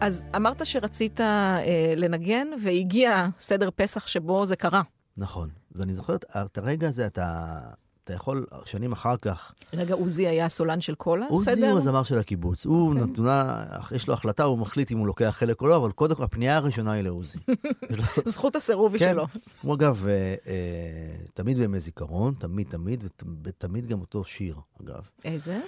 אז 0.00 0.24
אמרת 0.36 0.66
שרצית 0.66 1.20
אה, 1.20 1.58
לנגן, 1.96 2.46
והגיע 2.64 3.26
סדר 3.38 3.68
פסח 3.76 4.06
שבו 4.06 4.46
זה 4.46 4.56
קרה. 4.56 4.82
נכון. 5.16 5.48
ואני 5.72 5.94
זוכר 5.94 6.14
את- 6.14 6.58
הרגע 6.58 6.88
הזה, 6.88 7.06
אתה, 7.06 7.58
אתה 8.04 8.14
יכול 8.14 8.46
שנים 8.64 8.92
אחר 8.92 9.16
כך... 9.16 9.52
רגע, 9.74 9.94
עוזי 9.94 10.26
היה 10.26 10.46
הסולן 10.46 10.80
של 10.80 10.94
כל 10.94 11.22
הסדר? 11.22 11.34
עוזי 11.36 11.66
הוא 11.66 11.78
הזמר 11.78 12.02
של 12.02 12.18
הקיבוץ. 12.18 12.66
הוא 12.66 12.88
אוקיי. 12.92 13.02
נתונה, 13.04 13.64
יש 13.94 14.08
לו 14.08 14.14
החלטה, 14.14 14.42
הוא 14.44 14.58
מחליט 14.58 14.92
אם 14.92 14.98
הוא 14.98 15.06
לוקח 15.06 15.34
חלק 15.38 15.60
או 15.62 15.66
לא, 15.68 15.76
אבל 15.76 15.92
קודם 15.92 16.14
כל 16.14 16.22
הפנייה 16.24 16.56
הראשונה 16.56 16.92
היא 16.92 17.02
לעוזי. 17.02 17.38
זכות 18.26 18.56
הסירוב 18.56 18.92
היא 18.92 18.98
כן. 19.00 19.12
שלו. 19.12 19.26
הוא 19.62 19.74
אגב, 19.74 20.04
אה, 20.08 20.12
אה, 20.46 20.54
תמיד 21.34 21.58
בימי 21.58 21.80
זיכרון, 21.80 22.34
תמיד 22.38 22.66
תמיד, 22.70 23.04
ות- 23.04 23.22
ותמיד 23.44 23.86
גם 23.86 24.00
אותו 24.00 24.24
שיר, 24.24 24.56
אגב. 24.84 25.00
איזה? 25.24 25.60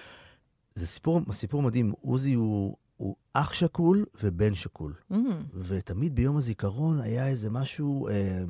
זה 0.75 0.87
סיפור, 0.87 1.21
סיפור 1.33 1.63
מדהים, 1.63 1.93
עוזי 2.01 2.33
הוא, 2.35 2.77
הוא 2.97 3.17
אח 3.33 3.53
שכול 3.53 4.07
ובן 4.23 4.55
שכול. 4.55 4.95
Mm, 5.13 5.17
ותמיד 5.55 6.15
ביום 6.15 6.37
הזיכרון 6.37 7.01
היה 7.01 7.29
איזה 7.29 7.51
משהו 7.51 8.09
אה, 8.09 8.43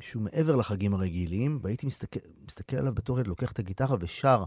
שהוא 0.00 0.22
מעבר 0.22 0.56
לחגים 0.56 0.94
הרגילים, 0.94 1.58
והייתי 1.62 1.86
מסתכל, 1.86 2.20
מסתכל 2.46 2.76
עליו 2.76 2.94
בתור 2.94 3.18
ילד, 3.18 3.26
לוקח 3.26 3.52
את 3.52 3.58
הגיטרה 3.58 3.96
ושר 4.00 4.44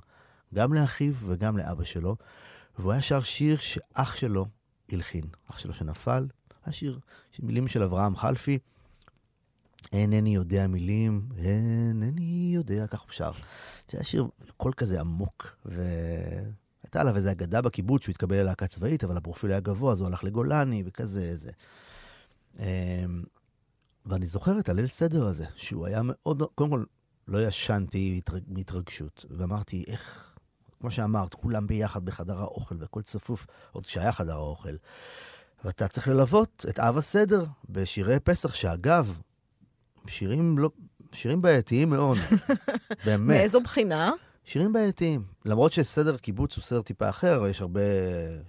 גם 0.53 0.73
לאחיו 0.73 1.13
וגם 1.15 1.57
לאבא 1.57 1.83
שלו, 1.83 2.15
והוא 2.79 2.91
היה 2.91 3.01
שר 3.01 3.21
שיר 3.21 3.57
שאח 3.57 4.15
שלו 4.15 4.45
הלחין, 4.91 5.23
אח 5.49 5.59
שלו 5.59 5.73
שנפל, 5.73 6.27
היה 6.65 6.73
שיר, 6.73 6.99
מילים 7.39 7.67
של 7.67 7.83
אברהם 7.83 8.15
חלפי, 8.15 8.59
אינני 9.93 10.35
יודע 10.35 10.67
מילים, 10.67 11.29
אינני 11.37 12.51
יודע, 12.55 12.87
כך 12.87 13.01
הוא 13.01 13.11
שר. 13.11 13.31
זה 13.91 13.97
היה 13.97 14.03
שיר 14.03 14.27
קול 14.57 14.73
כזה 14.77 14.99
עמוק, 14.99 15.55
והייתה 16.93 17.01
עליו 17.01 17.15
איזו 17.15 17.31
אגדה 17.31 17.61
בקיבוץ 17.61 18.03
שהוא 18.03 18.11
התקבל 18.13 18.35
ללהקה 18.35 18.67
צבאית, 18.67 19.03
אבל 19.03 19.17
הפרופיל 19.17 19.51
היה 19.51 19.59
גבוה, 19.59 19.91
אז 19.91 19.99
הוא 19.99 20.07
הלך 20.07 20.23
לגולני 20.23 20.83
וכזה, 20.85 21.21
איזה. 21.21 21.49
אמ, 22.59 22.63
ואני 24.05 24.25
זוכר 24.25 24.59
את 24.59 24.69
הליל 24.69 24.87
סדר 24.87 25.25
הזה, 25.25 25.45
שהוא 25.55 25.85
היה 25.85 26.01
מאוד, 26.03 26.43
קודם 26.55 26.69
כל, 26.69 26.83
לא 27.27 27.47
ישנתי 27.47 28.13
מהתרג- 28.15 28.43
מהתרגשות, 28.47 29.25
ואמרתי, 29.29 29.83
איך, 29.87 30.33
כמו 30.79 30.91
שאמרת, 30.91 31.33
כולם 31.33 31.67
ביחד 31.67 32.05
בחדר 32.05 32.39
האוכל, 32.39 32.75
והכל 32.79 33.01
צפוף, 33.01 33.47
עוד 33.71 33.85
כשהיה 33.85 34.11
חדר 34.11 34.33
האוכל. 34.35 34.75
ואתה 35.65 35.87
צריך 35.87 36.07
ללוות 36.07 36.65
את 36.69 36.79
אב 36.79 36.97
הסדר 36.97 37.45
בשירי 37.69 38.19
פסח, 38.19 38.53
שאגב, 38.53 39.17
שירים 40.07 40.57
לא... 40.57 40.69
שירים 41.13 41.41
בעייתיים 41.41 41.89
מאוד, 41.89 42.17
באמת. 43.05 43.27
מאיזו 43.27 43.61
בחינה? 43.61 44.11
שירים 44.51 44.73
בעייתיים. 44.73 45.23
למרות 45.45 45.71
שסדר 45.71 46.17
קיבוץ 46.17 46.55
הוא 46.55 46.63
סדר 46.63 46.81
טיפה 46.81 47.09
אחר, 47.09 47.43
יש 47.49 47.61
הרבה 47.61 47.79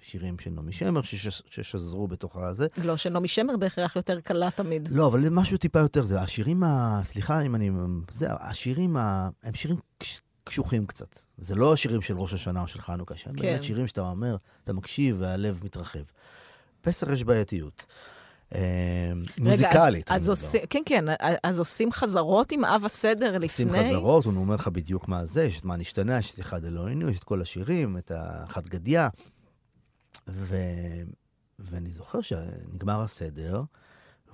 שירים 0.01 0.39
של 0.39 0.51
נעמי 0.51 0.73
שמר 0.73 1.03
שש- 1.03 1.43
ששזרו 1.51 2.09
בתוך 2.09 2.37
הזה. 2.37 2.67
לא, 2.85 2.97
שנעמי 2.97 3.29
שמר 3.29 3.57
בהכרח 3.57 3.97
יותר 3.97 4.21
קלה 4.21 4.51
תמיד. 4.51 4.89
לא, 4.93 5.07
אבל 5.07 5.29
משהו 5.29 5.59
טיפה 5.59 5.79
יותר 5.79 6.03
זה. 6.03 6.21
השירים 6.21 6.63
ה... 6.65 7.01
סליחה 7.05 7.41
אם 7.41 7.55
אני... 7.55 7.71
זה, 8.13 8.27
השירים 8.31 8.97
ה... 8.97 9.29
הם 9.43 9.55
שירים 9.55 9.77
קש- 10.03 10.21
קשוחים 10.45 10.87
קצת. 10.87 11.19
זה 11.39 11.55
לא 11.55 11.73
השירים 11.73 12.03
של 12.03 12.19
ראש 12.19 12.33
השנה 12.35 12.63
או 12.63 12.69
של 12.69 12.81
חנוכה, 12.81 13.17
שהם 13.17 13.33
כן. 13.35 13.43
באמת 13.43 13.65
שירים 13.65 13.87
שאתה 13.87 14.11
אומר, 14.11 14.37
אתה 14.65 14.73
מקשיב 14.73 15.17
והלב 15.19 15.61
מתרחב. 15.65 16.03
פסח 16.81 17.07
יש 17.13 17.25
בעייתיות. 17.25 17.85
אה, 18.55 19.13
מוזיקלית. 19.39 20.11
רגע, 20.11 20.17
אז, 20.17 20.23
אז 20.23 20.25
אני 20.25 20.31
עושים. 20.31 20.61
כן, 20.71 20.83
כן, 20.87 21.05
אז 21.43 21.59
עושים 21.59 21.93
חזרות 21.93 22.53
עם 22.53 22.65
אב 22.65 22.85
הסדר 22.85 23.39
לפני? 23.39 23.79
עושים 23.79 23.85
חזרות, 23.85 24.25
הוא 24.25 24.37
אומר 24.37 24.55
לך 24.55 24.69
בדיוק 24.69 25.09
מה 25.09 25.27
זה, 25.27 25.45
יש 25.45 25.61
את 25.61 25.65
מה 25.65 25.77
נשתנה, 25.77 26.19
יש 26.19 26.35
את 26.35 26.41
אחד 26.41 26.65
אלוהינו, 26.65 27.11
יש 27.11 27.19
את 27.19 27.25
כל 27.25 27.41
השירים, 27.41 27.97
את 27.97 28.13
החד 28.15 28.69
גדיא. 28.69 29.01
ו... 30.29 30.57
ואני 31.59 31.89
זוכר 31.89 32.21
שנגמר 32.21 33.01
הסדר, 33.01 33.63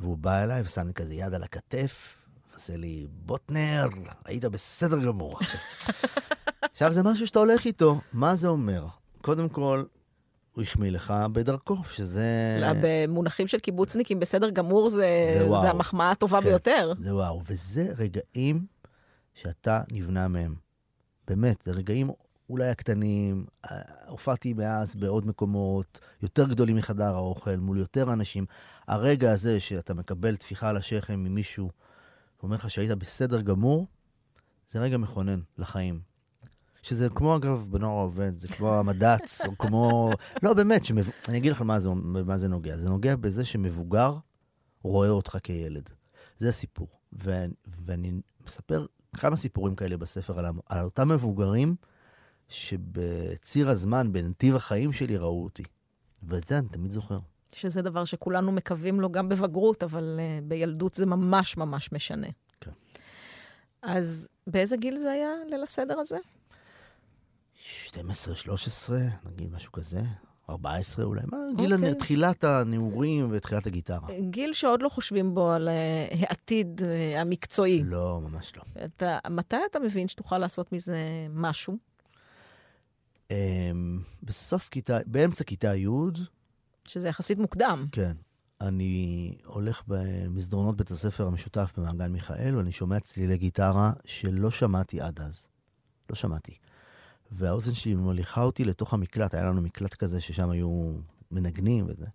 והוא 0.01 0.19
בא 0.19 0.43
אליי 0.43 0.63
ושם 0.63 0.87
לי 0.87 0.95
כזה 0.95 1.15
יד 1.15 1.35
על 1.35 1.43
הכתף, 1.43 2.17
ועושה 2.51 2.77
לי, 2.77 3.07
בוטנר, 3.11 3.87
היית 4.25 4.45
בסדר 4.45 5.05
גמור. 5.05 5.39
עכשיו, 6.63 6.93
זה 6.97 7.03
משהו 7.03 7.27
שאתה 7.27 7.39
הולך 7.39 7.65
איתו, 7.65 8.01
מה 8.13 8.37
זה 8.37 8.49
אומר? 8.49 8.87
קודם 9.23 9.49
כל, 9.49 9.85
הוא 10.59 10.63
החמיא 10.63 10.91
לך 10.91 11.15
בדרכו, 11.33 11.77
שזה... 11.85 12.59
לא, 12.61 12.67
במונחים 12.83 13.49
של 13.49 13.59
קיבוצניקים, 13.59 14.21
בסדר 14.21 14.51
גמור 14.51 14.91
זה, 14.91 15.37
זה 15.39 15.47
וואו. 15.47 15.63
זה 15.63 15.71
המחמאה 15.71 16.11
הטובה 16.11 16.41
כן. 16.41 16.45
ביותר. 16.45 16.93
זה 17.01 17.15
וואו, 17.15 17.43
וזה 17.47 17.93
רגעים 17.99 18.67
שאתה 19.35 19.81
נבנה 19.93 20.29
מהם. 20.29 20.55
באמת, 21.29 21.63
זה 21.63 21.73
רגעים 21.73 22.11
אולי 22.51 22.69
הקטנים, 22.69 23.47
אה, 23.71 23.79
הופעתי 24.09 24.53
מאז 24.53 24.95
בעוד 24.95 25.27
מקומות, 25.27 26.01
יותר 26.23 26.49
גדולים 26.49 26.77
מחדר 26.77 27.15
האוכל, 27.15 27.57
מול 27.57 27.79
יותר 27.79 28.13
אנשים. 28.13 28.47
הרגע 28.89 29.33
הזה 29.33 29.61
שאתה 29.61 29.95
מקבל 29.95 30.37
טפיחה 30.37 30.69
על 30.69 30.77
השכם 30.77 31.25
ממישהו, 31.25 31.71
ואומר 32.41 32.57
לך 32.57 32.71
שהיית 32.71 32.91
בסדר 32.91 33.41
גמור, 33.41 33.87
זה 34.71 34.79
רגע 34.79 34.97
מכונן 34.99 35.41
לחיים. 35.59 36.08
שזה 36.89 37.09
כמו, 37.09 37.37
אגב, 37.37 37.67
בנוער 37.71 37.99
העובד, 37.99 38.39
זה 38.39 38.49
כמו 38.49 38.75
המד"צ, 38.75 39.41
או 39.47 39.59
כמו... 39.59 40.11
לא, 40.43 40.55
באמת, 40.55 40.85
שמב... 40.85 41.11
אני 41.29 41.39
אגיד 41.39 41.53
לך 41.53 41.63
מה 41.63 41.81
זה, 41.81 41.89
במה 41.89 42.39
זה 42.39 42.49
נוגע. 42.49 42.79
זה 42.79 42.89
נוגע 42.89 43.17
בזה 43.17 43.45
שמבוגר 43.45 44.15
רואה 44.83 45.09
אותך 45.09 45.39
כילד. 45.43 45.91
זה 46.39 46.49
הסיפור. 46.49 46.89
ו... 47.13 47.45
ואני 47.67 48.13
מספר 48.47 48.87
כמה 49.17 49.37
סיפורים 49.37 49.75
כאלה 49.75 49.97
בספר 49.97 50.39
על, 50.39 50.47
על 50.69 50.85
אותם 50.85 51.09
מבוגרים 51.09 51.77
שבציר 52.49 53.69
הזמן, 53.69 54.13
בנתיב 54.13 54.57
החיים 54.57 54.93
שלי, 54.93 55.17
ראו 55.17 55.45
אותי. 55.45 55.65
ואת 56.23 56.49
זה 56.49 56.59
אני 56.59 56.69
תמיד 56.69 56.91
זוכר. 56.91 57.19
שזה 57.53 57.83
דבר 57.83 58.05
שכולנו 58.05 58.53
מקווים 58.53 59.01
לו 59.01 59.13
גם 59.13 59.29
בבגרות, 59.29 59.83
אבל 59.83 60.21
uh, 60.21 60.45
בילדות 60.45 60.95
זה 60.95 61.07
ממש 61.07 61.57
ממש 61.57 61.93
משנה. 61.93 62.29
כן. 62.61 62.71
אז 63.83 64.29
באיזה 64.47 64.77
גיל 64.77 64.99
זה 64.99 65.11
היה 65.11 65.31
ליל 65.51 65.63
הסדר 65.63 65.99
הזה? 65.99 66.19
12, 67.65 68.35
13, 68.35 68.99
נגיד 69.25 69.53
משהו 69.53 69.73
כזה, 69.73 70.01
14 70.51 71.05
אולי, 71.05 71.21
מה, 71.27 71.37
גיל 71.57 71.75
אוקיי. 71.75 71.89
הנ... 71.89 71.95
תחילת 71.95 72.45
הנעורים 72.45 73.29
ותחילת 73.31 73.67
הגיטרה. 73.67 74.09
גיל 74.31 74.53
שעוד 74.53 74.83
לא 74.83 74.89
חושבים 74.89 75.35
בו 75.35 75.51
על 75.51 75.69
uh, 75.69 76.17
העתיד 76.21 76.81
uh, 76.81 77.19
המקצועי. 77.19 77.83
לא, 77.85 78.21
ממש 78.23 78.53
לא. 78.57 78.85
אתה, 78.85 79.19
מתי 79.31 79.57
אתה 79.71 79.79
מבין 79.79 80.09
שתוכל 80.09 80.39
לעשות 80.39 80.73
מזה 80.73 80.97
משהו? 81.31 81.77
אמ, 83.31 84.01
בסוף 84.23 84.69
כיתה, 84.69 84.99
באמצע 85.07 85.45
כיתה 85.45 85.77
י', 85.77 85.89
שזה 86.89 87.09
יחסית 87.09 87.39
מוקדם. 87.39 87.87
כן, 87.93 88.13
אני 88.61 89.35
הולך 89.45 89.83
במסדרונות 89.87 90.77
בית 90.77 90.91
הספר 90.91 91.27
המשותף 91.27 91.73
במעגן 91.77 92.13
מיכאל, 92.13 92.57
ואני 92.57 92.73
שומע 92.73 93.01
צלילי 93.01 93.39
גיטרה 93.39 93.93
שלא 94.05 94.51
שמעתי 94.51 95.01
עד 95.01 95.21
אז. 95.21 95.49
לא 96.11 96.17
שמעתי. 96.17 96.53
והאוזן 97.33 97.75
שלי 97.75 97.95
מוליכה 97.95 98.43
אותי 98.43 98.65
לתוך 98.65 98.95
המקלט, 98.95 99.35
היה 99.35 99.45
לנו 99.45 99.63
מקלט 99.63 99.95
כזה 99.95 100.21
ששם 100.21 100.51
היו 100.51 100.93
מנגנים 101.31 101.87
וזה. 101.89 102.07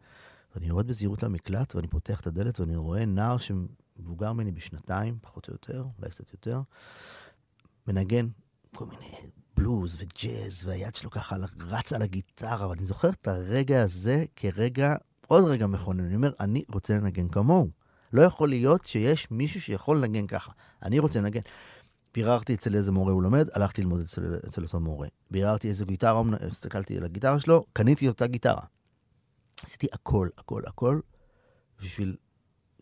ואני 0.55 0.67
יורד 0.67 0.87
בזהירות 0.87 1.23
למקלט, 1.23 1.75
ואני 1.75 1.87
פותח 1.87 2.19
את 2.19 2.27
הדלת, 2.27 2.59
ואני 2.59 2.75
רואה 2.75 3.05
נער 3.05 3.37
שמבוגר 3.37 4.33
ממני 4.33 4.51
בשנתיים, 4.51 5.17
פחות 5.21 5.47
או 5.47 5.53
יותר, 5.53 5.85
אולי 5.99 6.11
קצת 6.11 6.33
יותר, 6.33 6.61
מנגן 7.87 8.27
כל 8.75 8.85
מיני 8.85 9.29
בלוז 9.57 9.97
וג'אז, 9.99 10.65
והיד 10.65 10.95
שלו 10.95 11.11
ככה 11.11 11.35
רצה 11.59 11.95
על 11.95 12.01
הגיטרה, 12.01 12.69
ואני 12.69 12.85
זוכר 12.85 13.09
את 13.09 13.27
הרגע 13.27 13.81
הזה 13.81 14.25
כרגע, 14.35 14.95
עוד 15.27 15.43
רגע 15.43 15.67
מכונן. 15.67 16.05
אני 16.05 16.15
אומר, 16.15 16.31
אני 16.39 16.63
רוצה 16.69 16.93
לנגן 16.93 17.27
כמוהו. 17.27 17.69
לא 18.13 18.21
יכול 18.21 18.49
להיות 18.49 18.85
שיש 18.85 19.31
מישהו 19.31 19.61
שיכול 19.61 19.97
לנגן 19.97 20.27
ככה. 20.27 20.51
אני 20.83 20.99
רוצה 20.99 21.21
לנגן. 21.21 21.41
ביררתי 22.13 22.53
אצל 22.53 22.75
איזה 22.75 22.91
מורה 22.91 23.11
הוא 23.11 23.23
לומד, 23.23 23.47
הלכתי 23.53 23.81
ללמוד 23.81 24.01
אצל, 24.01 24.39
אצל 24.47 24.63
אותו 24.63 24.79
מורה. 24.79 25.07
ביררתי 25.31 25.67
איזה 25.67 25.85
גיטרה, 25.85 26.21
הסתכלתי 26.49 26.97
על 26.97 27.03
הגיטרה 27.03 27.39
שלו, 27.39 27.65
קניתי 27.73 28.07
אותה 28.07 28.27
גיטרה. 28.27 28.61
עשיתי 29.65 29.87
הכל, 29.93 30.29
הכל, 30.37 30.61
הכל, 30.67 30.99
בשביל 31.81 32.15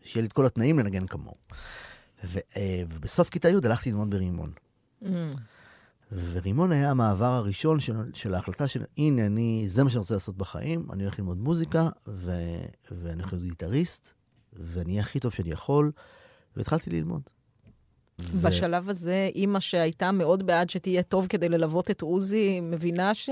שיהיה 0.02 0.22
לי 0.22 0.28
את 0.28 0.32
כל 0.32 0.46
התנאים 0.46 0.78
לנגן 0.78 1.06
כמוהו. 1.06 1.36
ו, 2.24 2.38
אה, 2.56 2.82
ובסוף 2.88 3.28
כיתה 3.28 3.48
י' 3.48 3.54
הלכתי 3.64 3.90
ללמוד 3.90 4.10
ברימון. 4.10 4.52
Mm. 5.02 5.06
ורימון 6.12 6.72
היה 6.72 6.90
המעבר 6.90 7.24
הראשון 7.24 7.80
של, 7.80 7.94
של 8.14 8.34
ההחלטה 8.34 8.68
של, 8.68 8.84
הנה, 8.98 9.26
אני, 9.26 9.64
זה 9.66 9.84
מה 9.84 9.90
שאני 9.90 9.98
רוצה 9.98 10.14
לעשות 10.14 10.36
בחיים, 10.36 10.86
אני 10.92 11.02
הולך 11.02 11.18
ללמוד 11.18 11.38
מוזיקה, 11.38 11.88
ו, 12.08 12.32
ואני 12.90 13.20
הולך 13.20 13.32
להיות 13.32 13.44
גיטריסט, 13.44 14.12
ואני 14.52 14.92
אהיה 14.92 15.02
הכי 15.02 15.20
טוב 15.20 15.32
שאני 15.32 15.50
יכול, 15.50 15.92
והתחלתי 16.56 16.90
ללמוד. 16.90 17.22
ו- 18.20 18.40
בשלב 18.48 18.88
הזה, 18.88 19.28
אימא 19.34 19.60
שהייתה 19.60 20.10
מאוד 20.12 20.46
בעד 20.46 20.70
שתהיה 20.70 21.02
טוב 21.02 21.26
כדי 21.26 21.48
ללוות 21.48 21.90
את 21.90 22.00
עוזי, 22.02 22.60
מבינה 22.60 23.14
ש... 23.14 23.30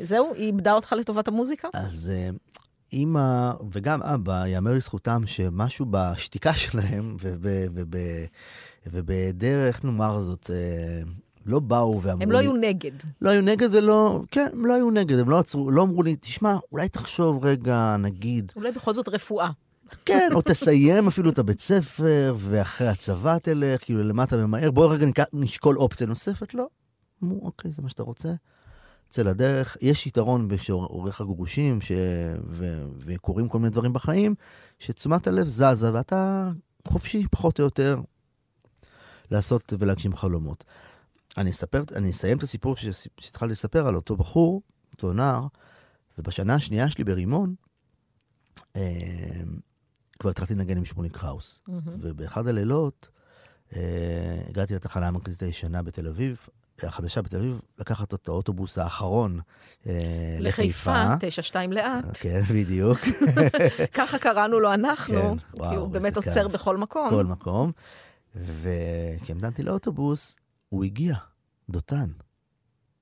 זהו, 0.00 0.34
היא 0.34 0.46
איבדה 0.46 0.72
אותך 0.72 0.94
לטובת 0.98 1.28
המוזיקה? 1.28 1.68
אז 1.74 2.12
אה, 2.14 2.30
אימא 2.92 3.52
וגם 3.72 4.02
אבא, 4.02 4.46
יאמר 4.46 4.74
לזכותם 4.74 5.22
שמשהו 5.26 5.86
בשתיקה 5.90 6.52
שלהם 6.52 7.16
וב- 7.22 7.46
וב- 7.74 7.94
ובהיעדר, 8.86 9.66
איך 9.66 9.84
נאמר 9.84 10.20
זאת, 10.20 10.50
אה, 10.54 11.02
לא 11.46 11.60
באו 11.60 12.02
ואמרו 12.02 12.22
הם 12.22 12.30
לא 12.30 12.38
לי... 12.38 12.44
היו 12.44 12.52
נגד. 12.52 12.90
לא 13.22 13.30
היו 13.30 13.42
נגד 13.42 13.74
ולא... 13.74 14.22
כן, 14.30 14.46
הם 14.52 14.66
לא 14.66 14.74
היו 14.74 14.90
נגד, 14.90 15.18
הם 15.18 15.30
לא 15.30 15.38
עצרו, 15.38 15.70
לא 15.70 15.82
אמרו 15.82 16.02
לי, 16.02 16.16
תשמע, 16.16 16.56
אולי 16.72 16.88
תחשוב 16.88 17.44
רגע, 17.44 17.96
נגיד, 17.98 18.52
אולי 18.56 18.72
בכל 18.72 18.94
זאת 18.94 19.08
רפואה. 19.08 19.50
כן, 20.04 20.28
או 20.34 20.42
תסיים 20.42 21.06
אפילו 21.06 21.30
את 21.30 21.38
הבית 21.38 21.60
ספר, 21.60 22.34
ואחרי 22.38 22.88
הצבא 22.88 23.38
תלך, 23.38 23.84
כאילו 23.84 24.02
למטה 24.02 24.36
ממהר, 24.36 24.70
בוא 24.70 24.92
רגע 24.92 25.06
נשקול 25.32 25.78
אופציה 25.78 26.06
נוספת, 26.06 26.54
לא. 26.54 26.66
אמרו, 27.24 27.46
אוקיי, 27.46 27.72
זה 27.72 27.82
מה 27.82 27.88
שאתה 27.88 28.02
רוצה, 28.02 28.28
צא 29.10 29.22
לדרך. 29.22 29.76
יש 29.80 30.06
יתרון 30.06 30.48
כשעורך 30.56 31.20
הגרושים, 31.20 31.80
ש... 31.80 31.92
ו... 32.48 32.84
וקורים 32.98 33.48
כל 33.48 33.58
מיני 33.58 33.70
דברים 33.70 33.92
בחיים, 33.92 34.34
שתשומת 34.78 35.26
הלב 35.26 35.46
זזה, 35.46 35.94
ואתה 35.94 36.50
חופשי, 36.88 37.26
פחות 37.30 37.58
או 37.58 37.64
יותר, 37.64 38.00
לעשות 39.30 39.72
ולהגשים 39.78 40.16
חלומות. 40.16 40.64
אני 41.36 41.50
אספר, 41.50 41.82
אני 41.96 42.10
אסיים 42.10 42.38
את 42.38 42.42
הסיפור 42.42 42.76
שהתחלתי 42.76 43.52
לספר 43.52 43.86
על 43.86 43.94
אותו 43.96 44.16
בחור, 44.16 44.62
אותו 44.92 45.12
נער, 45.12 45.46
ובשנה 46.18 46.54
השנייה 46.54 46.90
שלי 46.90 47.04
ברימון, 47.04 47.54
אה, 48.76 49.42
כבר 50.20 50.30
התחלתי 50.30 50.54
לנגן 50.54 50.76
עם 50.76 50.84
שמוליק 50.84 51.16
קראוס. 51.16 51.60
ובאחד 52.00 52.46
הלילות 52.46 53.08
אה, 53.76 53.80
הגעתי 54.48 54.74
לתחנה 54.74 55.08
המרכזית 55.08 55.42
הישנה 55.42 55.82
בתל 55.82 56.06
אביב, 56.08 56.38
החדשה 56.82 57.22
בתל 57.22 57.36
אביב, 57.36 57.60
לקחת 57.78 58.14
את 58.14 58.28
האוטובוס 58.28 58.78
האחרון 58.78 59.40
אה, 59.86 59.92
לחיפה. 60.40 60.92
לחיפה, 61.12 61.26
תשע 61.28 61.42
שתיים 61.42 61.72
לאט. 61.72 62.04
כן, 62.14 62.42
בדיוק, 62.54 62.98
ככה 63.94 64.18
קראנו 64.18 64.60
לו 64.60 64.74
אנחנו, 64.74 65.20
כן, 65.20 65.38
כי 65.38 65.60
וואו, 65.60 65.76
הוא 65.80 65.88
באמת 65.88 66.16
עוצר 66.16 66.42
כיף. 66.44 66.52
בכל 66.52 66.76
מקום. 66.76 67.10
כל 67.10 67.24
מקום. 67.24 67.72
וכשהמתנתי 68.34 69.62
לאוטובוס, 69.62 70.36
הוא 70.68 70.84
הגיע, 70.84 71.16
דותן. 71.70 72.08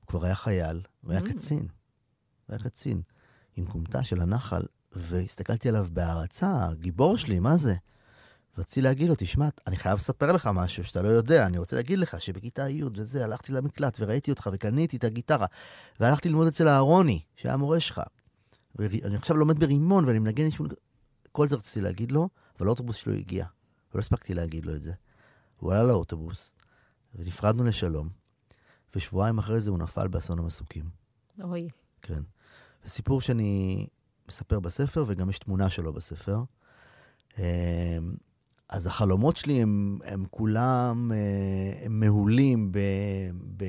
הוא 0.01 0.07
כבר 0.07 0.25
היה 0.25 0.35
חייל, 0.35 0.81
הוא 1.01 1.13
היה 1.13 1.21
Mm. 1.21 1.29
קצין. 1.35 1.59
הוא 1.59 1.69
היה 2.57 2.59
קצין, 2.59 3.03
עם 3.57 3.67
כומתה 3.67 4.05
של 4.05 4.21
הנחל, 4.21 4.63
והסתכלתי 4.93 5.69
עליו 5.69 5.87
בהערצה, 5.93 6.69
גיבור 6.81 7.19
שלי, 7.19 7.39
מה 7.39 7.57
זה? 7.57 7.75
רציתי 8.59 8.83
להגיד 8.83 9.09
לו, 9.09 9.15
תשמע, 9.19 9.49
אני 9.67 9.77
חייב 9.77 9.97
לספר 9.97 10.33
לך 10.33 10.51
משהו 10.55 10.85
שאתה 10.85 11.03
לא 11.03 11.09
יודע, 11.09 11.47
אני 11.47 11.59
רוצה 11.59 11.77
להגיד 11.77 11.99
לך 11.99 12.21
שבכיתה 12.21 12.69
י' 12.69 12.85
וזה, 12.85 13.25
הלכתי 13.25 13.53
למקלט 13.53 13.99
וראיתי 14.01 14.31
אותך 14.31 14.51
וקניתי 14.53 14.97
את 14.97 15.05
הגיטרה, 15.05 15.47
והלכתי 16.01 16.29
ללמוד 16.29 16.47
אצל 16.47 16.69
אהרוני, 16.69 17.21
שהיה 17.37 17.55
המורה 17.55 17.81
שלך. 17.81 18.01
ואני 18.77 19.17
עכשיו 19.17 19.37
לומד 19.37 19.59
ברימון 19.59 20.05
ואני 20.05 20.19
מנגן 20.19 20.45
איזשהו... 20.45 20.67
כל 21.33 21.49
זה 21.49 21.57
רציתי 21.57 21.81
להגיד 21.81 22.13
לו, 22.13 22.29
אבל 22.59 22.67
האוטובוס 22.67 22.97
שלו 22.97 23.13
הגיע, 23.13 23.47
ולא 23.93 24.01
הספקתי 24.01 24.35
להגיד 24.35 24.67
לו 24.67 24.75
את 24.75 24.83
זה. 24.83 24.93
הוא 25.57 25.73
עלה 25.73 25.83
לאוטובוס, 25.83 26.53
ונפרדנו 27.15 27.65
לשלום, 27.65 28.09
ושבועיים 28.97 29.39
אחרי 29.39 29.61
זה 29.61 29.71
הוא 29.71 29.79
נפל 29.79 30.09
באסון 30.09 30.39
המסוקים. 30.39 30.85
אוי, 31.43 31.69
כן. 32.03 32.23
זה 32.85 32.91
סיפור 32.91 33.21
שאני 33.21 33.87
מספר 34.29 34.61
בספר, 34.61 35.05
וגם 35.09 35.31
יש 35.31 35.39
תמונה 35.39 35.71
שלו 35.71 35.93
בספר. 35.93 36.43
אמ, 37.39 37.45
אז 38.69 38.87
החלומות 38.87 39.37
שלי 39.37 39.63
הם, 39.63 39.99
הם 40.05 40.25
כולם 40.31 41.13
אה, 41.13 41.85
הם 41.85 42.01
מהולים 42.01 42.73
ב, 42.73 42.79
ב, 43.57 43.65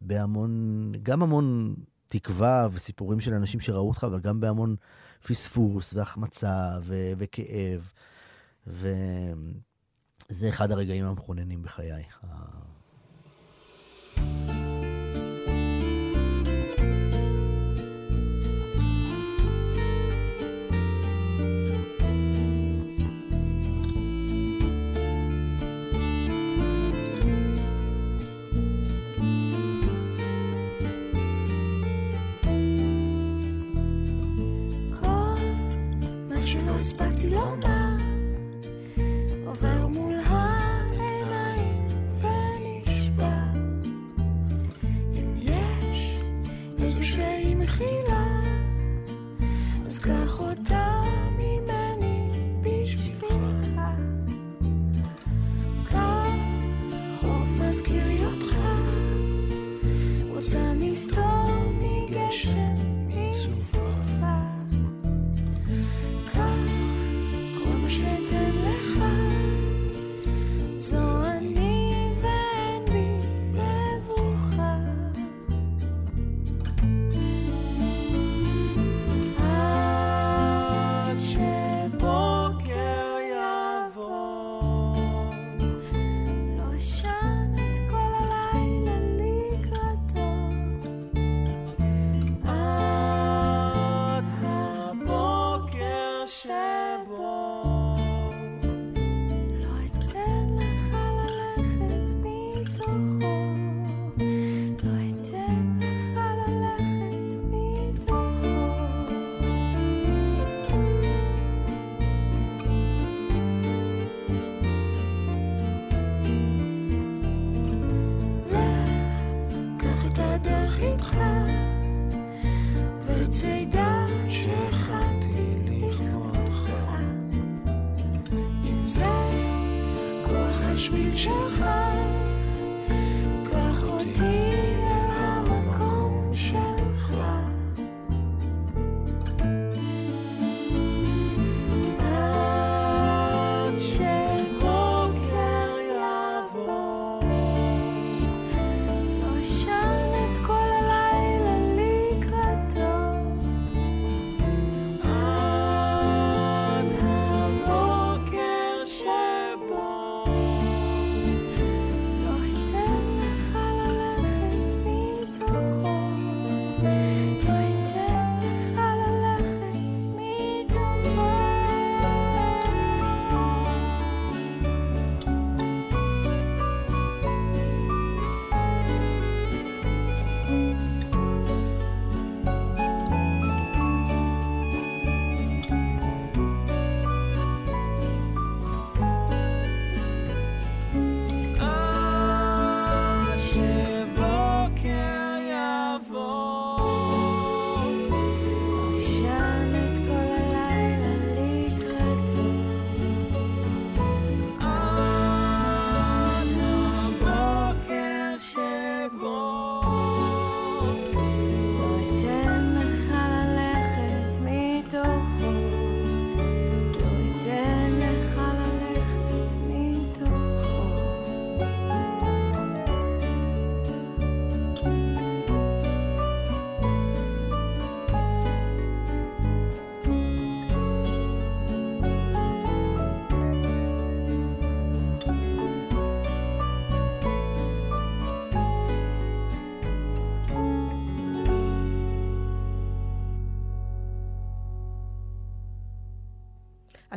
בהמון, 0.00 0.92
גם 1.02 1.22
המון 1.22 1.74
תקווה 2.06 2.68
וסיפורים 2.72 3.20
של 3.20 3.34
אנשים 3.34 3.60
שראו 3.60 3.88
אותך, 3.88 4.04
אבל 4.04 4.20
גם 4.20 4.40
בהמון 4.40 4.76
פספוס 5.26 5.94
והחמצה 5.94 6.70
ו, 6.82 7.12
וכאב. 7.18 7.92
וזה 8.66 10.48
אחד 10.48 10.72
הרגעים 10.72 11.06
המכוננים 11.06 11.62
בחיי. 11.62 12.04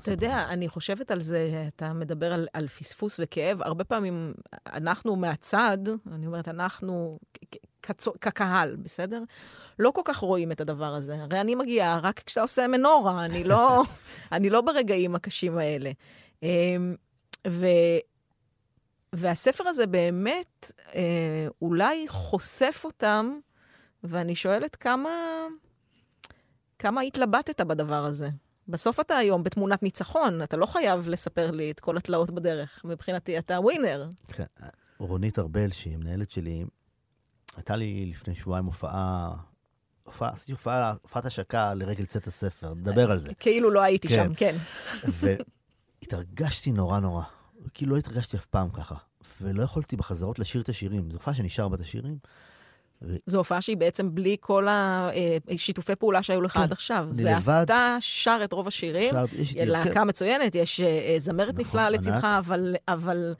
אתה 0.03 0.11
יודע, 0.11 0.45
אני 0.49 0.67
חושבת 0.69 1.11
על 1.11 1.21
זה, 1.21 1.67
אתה 1.75 1.93
מדבר 1.93 2.33
על, 2.33 2.47
על 2.53 2.67
פספוס 2.67 3.19
וכאב. 3.19 3.61
הרבה 3.61 3.83
פעמים 3.83 4.33
אנחנו 4.73 5.15
מהצד, 5.15 5.77
אני 6.11 6.27
אומרת, 6.27 6.47
אנחנו 6.47 7.19
כצו- 7.83 8.13
כקהל, 8.21 8.75
בסדר? 8.75 9.23
לא 9.79 9.91
כל 9.91 10.01
כך 10.05 10.17
רואים 10.17 10.51
את 10.51 10.61
הדבר 10.61 10.93
הזה. 10.93 11.15
הרי 11.21 11.41
אני 11.41 11.55
מגיעה 11.55 11.99
רק 11.99 12.19
כשאתה 12.19 12.41
עושה 12.41 12.67
מנורה, 12.67 13.25
אני 13.25 13.43
לא, 13.43 13.83
אני 14.31 14.49
לא 14.49 14.61
ברגעים 14.61 15.15
הקשים 15.15 15.57
האלה. 15.57 15.91
אמ, 16.43 16.95
ו, 17.47 17.65
והספר 19.13 19.67
הזה 19.67 19.87
באמת 19.87 20.71
אה, 20.95 21.47
אולי 21.61 22.05
חושף 22.07 22.81
אותם, 22.85 23.37
ואני 24.03 24.35
שואלת 24.35 24.75
כמה, 24.75 25.09
כמה 26.79 27.01
התלבטת 27.01 27.61
בדבר 27.61 28.05
הזה. 28.05 28.29
בסוף 28.67 28.99
אתה 28.99 29.17
היום 29.17 29.43
בתמונת 29.43 29.83
ניצחון, 29.83 30.43
אתה 30.43 30.57
לא 30.57 30.65
חייב 30.65 31.07
לספר 31.07 31.51
לי 31.51 31.71
את 31.71 31.79
כל 31.79 31.97
התלאות 31.97 32.31
בדרך. 32.31 32.81
מבחינתי 32.83 33.37
אתה 33.37 33.59
ווינר. 33.59 34.09
כן, 34.27 34.43
רונית 34.99 35.39
ארבל, 35.39 35.71
שהיא 35.71 35.93
המנהלת 35.93 36.31
שלי, 36.31 36.65
הייתה 37.55 37.75
לי 37.75 38.05
לפני 38.05 38.35
שבועיים 38.35 38.65
הופעה, 38.65 39.33
הופעה, 40.03 40.29
עשיתי 40.29 40.51
הופעה, 40.51 40.93
הופעת 41.01 41.25
השקה 41.25 41.73
לרגל 41.73 42.05
צאת 42.05 42.27
הספר, 42.27 42.73
נדבר 42.73 43.11
על 43.11 43.17
זה. 43.17 43.33
כאילו 43.33 43.71
לא 43.71 43.81
הייתי 43.81 44.07
כן. 44.07 44.15
שם, 44.15 44.33
כן. 44.33 44.55
והתרגשתי 46.01 46.71
נורא 46.71 46.99
נורא. 46.99 47.23
כאילו 47.73 47.91
לא 47.91 47.97
התרגשתי 47.97 48.37
אף 48.37 48.45
פעם 48.45 48.69
ככה. 48.69 48.95
ולא 49.41 49.63
יכולתי 49.63 49.95
בחזרות 49.95 50.39
לשיר 50.39 50.61
את 50.61 50.69
השירים. 50.69 51.11
זו 51.11 51.17
הופעה 51.17 51.33
שנשאר 51.33 51.67
בה 51.67 51.75
את 51.75 51.81
השירים. 51.81 52.17
זו 53.25 53.37
הופעה 53.37 53.61
שהיא 53.61 53.77
בעצם 53.77 54.15
בלי 54.15 54.37
כל 54.39 54.67
השיתופי 54.69 55.95
פעולה 55.95 56.23
שהיו 56.23 56.41
לך 56.41 56.51
כן, 56.51 56.59
עד 56.59 56.71
עכשיו. 56.71 57.07
זה 57.11 57.31
לבד. 57.31 57.61
אתה 57.65 57.97
שר 57.99 58.41
את 58.43 58.53
רוב 58.53 58.67
השירים, 58.67 59.15
איתי 59.39 59.65
להקה. 59.65 60.03
מצוינת, 60.03 60.55
יש 60.55 60.79
אה, 60.79 61.15
זמרת 61.17 61.47
נכון, 61.47 61.61
נפלאה. 61.61 61.89
לצדך, 61.89 62.23
אבל, 62.23 62.75
אבל 62.87 63.35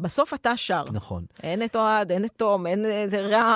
בסוף 0.00 0.34
אתה 0.34 0.56
שר. 0.56 0.84
נכון. 0.92 1.24
אין 1.42 1.64
את 1.64 1.76
אוהד, 1.76 2.12
אין 2.12 2.24
את 2.24 2.32
תום, 2.36 2.66
אין 2.66 2.86
את 2.86 3.14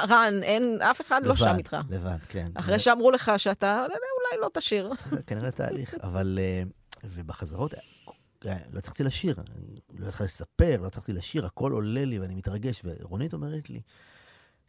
רן, 0.09 0.35
אין, 0.43 0.79
אף 0.83 1.01
אחד 1.01 1.21
לא 1.23 1.31
לבד, 1.31 1.39
שם 1.39 1.55
איתך. 1.59 1.77
לבד, 1.91 2.19
כן. 2.29 2.51
אחרי 2.55 2.79
שאמרו 2.79 3.11
לך 3.11 3.33
שאתה, 3.37 3.83
אולי 3.83 4.43
לא 4.43 4.49
תשיר. 4.55 4.91
כנראה 5.27 5.51
תהליך, 5.51 5.95
אבל... 6.03 6.39
אה, 6.43 6.63
ובחזרות, 7.05 7.75
אה, 7.75 8.57
לא 8.73 8.79
הצלחתי 8.79 9.05
לשיר, 9.05 9.37
אני 9.57 10.01
לא 10.01 10.07
הצלחתי 10.07 10.25
לספר, 10.25 10.81
לא 10.81 10.87
הצלחתי 10.87 11.13
לשיר, 11.13 11.47
הכל 11.47 11.73
עולה 11.73 12.05
לי 12.05 12.19
ואני 12.19 12.35
מתרגש. 12.35 12.83
ורונית 12.85 13.33
אומרת 13.33 13.71
לי, 13.71 13.81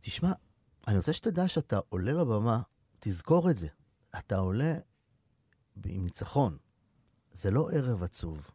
תשמע, 0.01 0.31
אני 0.87 0.97
רוצה 0.97 1.13
שתדע 1.13 1.47
שאתה 1.47 1.79
עולה 1.89 2.11
לבמה, 2.11 2.61
תזכור 2.99 3.49
את 3.49 3.57
זה. 3.57 3.67
אתה 4.19 4.37
עולה 4.37 4.73
עם 5.85 6.03
ניצחון. 6.03 6.57
זה 7.33 7.51
לא 7.51 7.69
ערב 7.71 8.03
עצוב. 8.03 8.49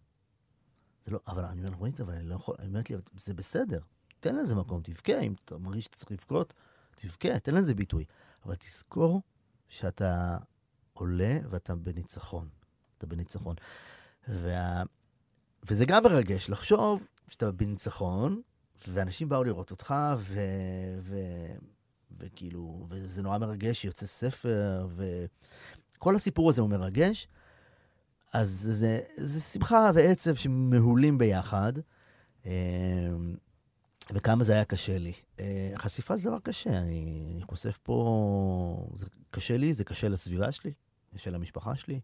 זה 1.05 1.11
לא, 1.11 1.21
אבל 1.27 1.45
אני 1.45 1.65
אומר, 1.65 1.77
רונית, 1.77 2.01
אבל 2.01 2.15
אני 2.15 2.29
לא 2.29 2.35
יכול, 2.35 2.55
היא 2.59 2.69
אומרת 2.69 2.91
לי, 2.91 2.97
זה 3.17 3.35
בסדר, 3.35 3.81
תן 4.21 4.37
לזה 4.37 4.55
מקום, 4.55 4.83
תבכה, 4.83 5.21
אם 5.21 5.35
אתה 5.45 5.59
מרגיש 5.59 5.85
שאתה 5.85 5.97
צריך 5.97 6.11
לבכות, 6.11 6.55
תבכה, 6.95 7.39
תן 7.39 7.55
לזה 7.55 7.75
ביטוי. 7.75 8.05
אבל 8.45 8.55
תזכור 8.55 9.23
שאתה 9.69 10.39
עולה 10.93 11.39
ואתה 11.51 11.75
בניצחון. 11.75 12.49
אתה 12.99 13.07
בניצחון. 13.07 13.57
וה... 14.29 14.83
וזה 15.63 15.85
גם 15.87 16.05
מרגש, 16.05 16.51
לחשוב 16.51 17.07
שאתה 17.29 17.53
בניצחון, 17.53 18.43
ואנשים 18.89 19.29
באו 19.29 19.45
לראות 19.45 19.71
אותך, 19.71 19.95
ו... 20.19 20.41
ו... 21.03 21.17
וכאילו, 22.19 22.87
וזה 22.91 23.23
נורא 23.23 23.39
מרגש, 23.39 23.85
יוצא 23.85 24.07
ספר, 24.07 24.89
וכל 25.97 26.17
הסיפור 26.17 26.51
הזה 26.51 26.63
הוא 26.63 26.71
מרגש. 26.71 27.29
אז 28.33 28.49
זה, 28.71 29.01
זה 29.17 29.41
שמחה 29.41 29.91
ועצב 29.95 30.35
שמהולים 30.35 31.19
ביחד. 31.19 31.73
אה, 32.47 32.53
וכמה 34.15 34.45
זה 34.45 34.53
היה 34.53 34.65
קשה 34.65 34.99
לי. 34.99 35.13
אה, 35.41 35.73
חשיפה 35.77 36.17
זה 36.17 36.29
דבר 36.29 36.39
קשה, 36.39 36.79
אני, 36.79 37.29
אני 37.33 37.43
חושף 37.43 37.79
פה... 37.83 38.89
זה 38.95 39.07
קשה 39.31 39.57
לי, 39.57 39.73
זה 39.73 39.85
קשה 39.85 40.09
לסביבה 40.09 40.53
שלי, 40.53 40.73
קשה 41.15 41.31
למשפחה 41.31 41.77
שלי. 41.77 42.01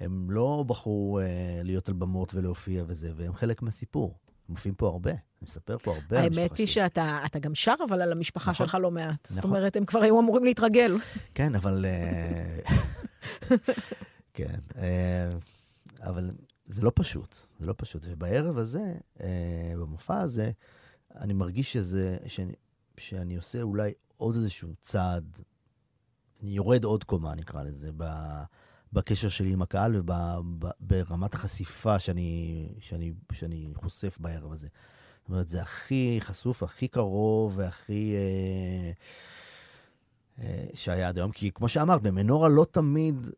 הם 0.00 0.30
לא 0.30 0.64
בחרו 0.66 1.18
אה, 1.18 1.60
להיות 1.62 1.88
על 1.88 1.94
במות 1.94 2.34
ולהופיע 2.34 2.84
וזה, 2.86 3.12
והם 3.16 3.34
חלק 3.34 3.62
מהסיפור. 3.62 4.18
הם 4.28 4.54
מופיעים 4.54 4.74
פה 4.74 4.88
הרבה, 4.88 5.12
אני 5.42 5.46
מספר 5.48 5.78
פה 5.78 5.94
הרבה 5.94 6.18
על 6.18 6.24
המשפחה 6.24 6.40
האמת 6.42 6.56
היא 6.56 6.66
שלי. 6.66 6.74
שאתה 6.74 7.20
אתה 7.26 7.38
גם 7.38 7.54
שר, 7.54 7.74
אבל 7.88 8.02
על 8.02 8.12
המשפחה 8.12 8.50
נכון. 8.50 8.66
שלך 8.66 8.74
לא 8.74 8.90
מעט. 8.90 9.26
זאת 9.26 9.38
נכון. 9.38 9.50
אומרת, 9.50 9.76
הם 9.76 9.84
כבר 9.84 10.02
היו 10.02 10.20
אמורים 10.20 10.44
להתרגל. 10.44 10.96
כן, 11.34 11.54
אבל... 11.54 11.86
אה, 11.88 12.58
כן, 14.34 14.58
אה, 14.76 15.30
אבל 16.00 16.30
זה 16.64 16.82
לא 16.82 16.92
פשוט, 16.94 17.36
זה 17.58 17.66
לא 17.66 17.74
פשוט. 17.76 18.06
ובערב 18.08 18.58
הזה, 18.58 18.94
אה, 19.20 19.72
במופע 19.76 20.20
הזה, 20.20 20.50
אני 21.14 21.32
מרגיש 21.32 21.72
שזה, 21.72 22.16
שאני, 22.26 22.52
שאני 22.98 23.36
עושה 23.36 23.62
אולי 23.62 23.92
עוד 24.16 24.34
איזשהו 24.34 24.74
צעד, 24.80 25.40
אני 26.42 26.50
יורד 26.50 26.84
עוד 26.84 27.04
קומה, 27.04 27.34
נקרא 27.34 27.62
לזה, 27.62 27.90
ב, 27.96 28.04
בקשר 28.92 29.28
שלי 29.28 29.52
עם 29.52 29.62
הקהל 29.62 29.96
וברמת 29.96 31.34
החשיפה 31.34 31.98
שאני, 31.98 32.68
שאני, 32.80 33.12
שאני 33.32 33.72
חושף 33.74 34.18
בערב 34.20 34.52
הזה. 34.52 34.68
זאת 35.26 35.30
אומרת, 35.30 35.48
זה 35.48 35.62
הכי 35.62 36.18
חשוף, 36.20 36.62
הכי 36.62 36.88
קרוב 36.88 37.52
והכי... 37.56 38.14
אה, 38.16 38.90
אה, 40.44 40.64
שהיה 40.74 41.08
עד 41.08 41.18
היום. 41.18 41.30
כי 41.30 41.50
כמו 41.54 41.68
שאמרת, 41.68 42.02
במנורה 42.02 42.48
לא 42.48 42.66
תמיד 42.70 43.30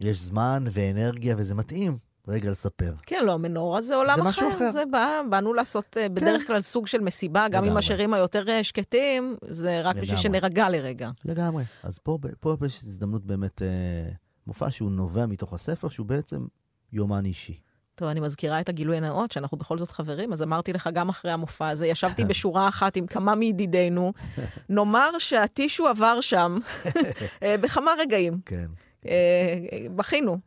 יש 0.00 0.18
זמן 0.18 0.64
ואנרגיה, 0.70 1.34
וזה 1.38 1.54
מתאים 1.54 1.98
רגע 2.28 2.50
לספר. 2.50 2.94
כן, 3.02 3.24
לא, 3.24 3.38
מנורה 3.38 3.82
זה 3.82 3.94
עולם 3.94 4.18
זה 4.22 4.28
אחר. 4.28 4.48
אחר. 4.56 4.70
זה 4.72 4.82
בא, 4.90 5.20
באנו 5.30 5.54
לעשות 5.54 5.96
אה, 5.96 6.08
בדרך 6.08 6.46
כלל 6.46 6.60
סוג 6.60 6.86
של 6.86 7.00
מסיבה, 7.00 7.46
גם 7.48 7.58
עם 7.58 7.64
לגמרי. 7.64 7.78
השירים 7.78 8.14
היותר 8.14 8.48
אה, 8.48 8.64
שקטים, 8.64 9.36
זה 9.48 9.80
רק 9.82 9.96
בשביל 9.96 10.18
לגמרי. 10.18 10.22
שנרגע 10.22 10.68
לרגע. 10.68 11.10
לגמרי. 11.24 11.64
אז 11.82 11.98
פה, 11.98 12.18
פה 12.40 12.56
יש 12.66 12.78
הזדמנות 12.78 13.24
באמת, 13.24 13.62
אה, 13.62 14.10
מופע 14.46 14.70
שהוא 14.70 14.90
נובע 14.90 15.26
מתוך 15.26 15.52
הספר, 15.52 15.88
שהוא 15.88 16.06
בעצם 16.06 16.46
יומן 16.92 17.24
אישי. 17.24 17.60
טוב, 17.98 18.08
אני 18.08 18.20
מזכירה 18.20 18.60
את 18.60 18.68
הגילוי 18.68 18.96
הנאות, 18.96 19.32
שאנחנו 19.32 19.56
בכל 19.56 19.78
זאת 19.78 19.90
חברים, 19.90 20.32
אז 20.32 20.42
אמרתי 20.42 20.72
לך 20.72 20.88
גם 20.92 21.08
אחרי 21.08 21.30
המופע 21.30 21.68
הזה, 21.68 21.86
ישבתי 21.86 22.24
בשורה 22.30 22.68
אחת 22.68 22.96
עם 22.96 23.06
כמה 23.06 23.34
מידידינו, 23.34 24.12
נאמר 24.68 25.10
שהטישו 25.18 25.88
עבר 25.88 26.20
שם 26.20 26.58
אה, 27.42 27.56
בכמה 27.60 27.90
רגעים. 27.98 28.40
כן. 28.46 28.66
אה, 29.06 29.86
בכינו. 29.96 30.38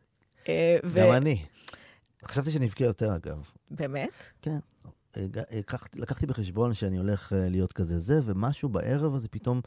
אה, 0.48 0.76
גם 0.94 1.12
אני. 1.12 1.44
חשבתי 2.26 2.50
שנבכה 2.50 2.84
יותר, 2.84 3.16
אגב. 3.16 3.50
באמת? 3.70 4.30
כן. 4.42 4.58
לקחתי, 5.94 6.26
בחשבון 6.26 6.74
שאני 6.74 6.96
הולך 6.96 7.32
להיות 7.36 7.72
כזה 7.72 7.98
זה, 7.98 8.20
ומשהו 8.24 8.68
בערב 8.68 9.14
הזה 9.14 9.28
פתאום... 9.28 9.60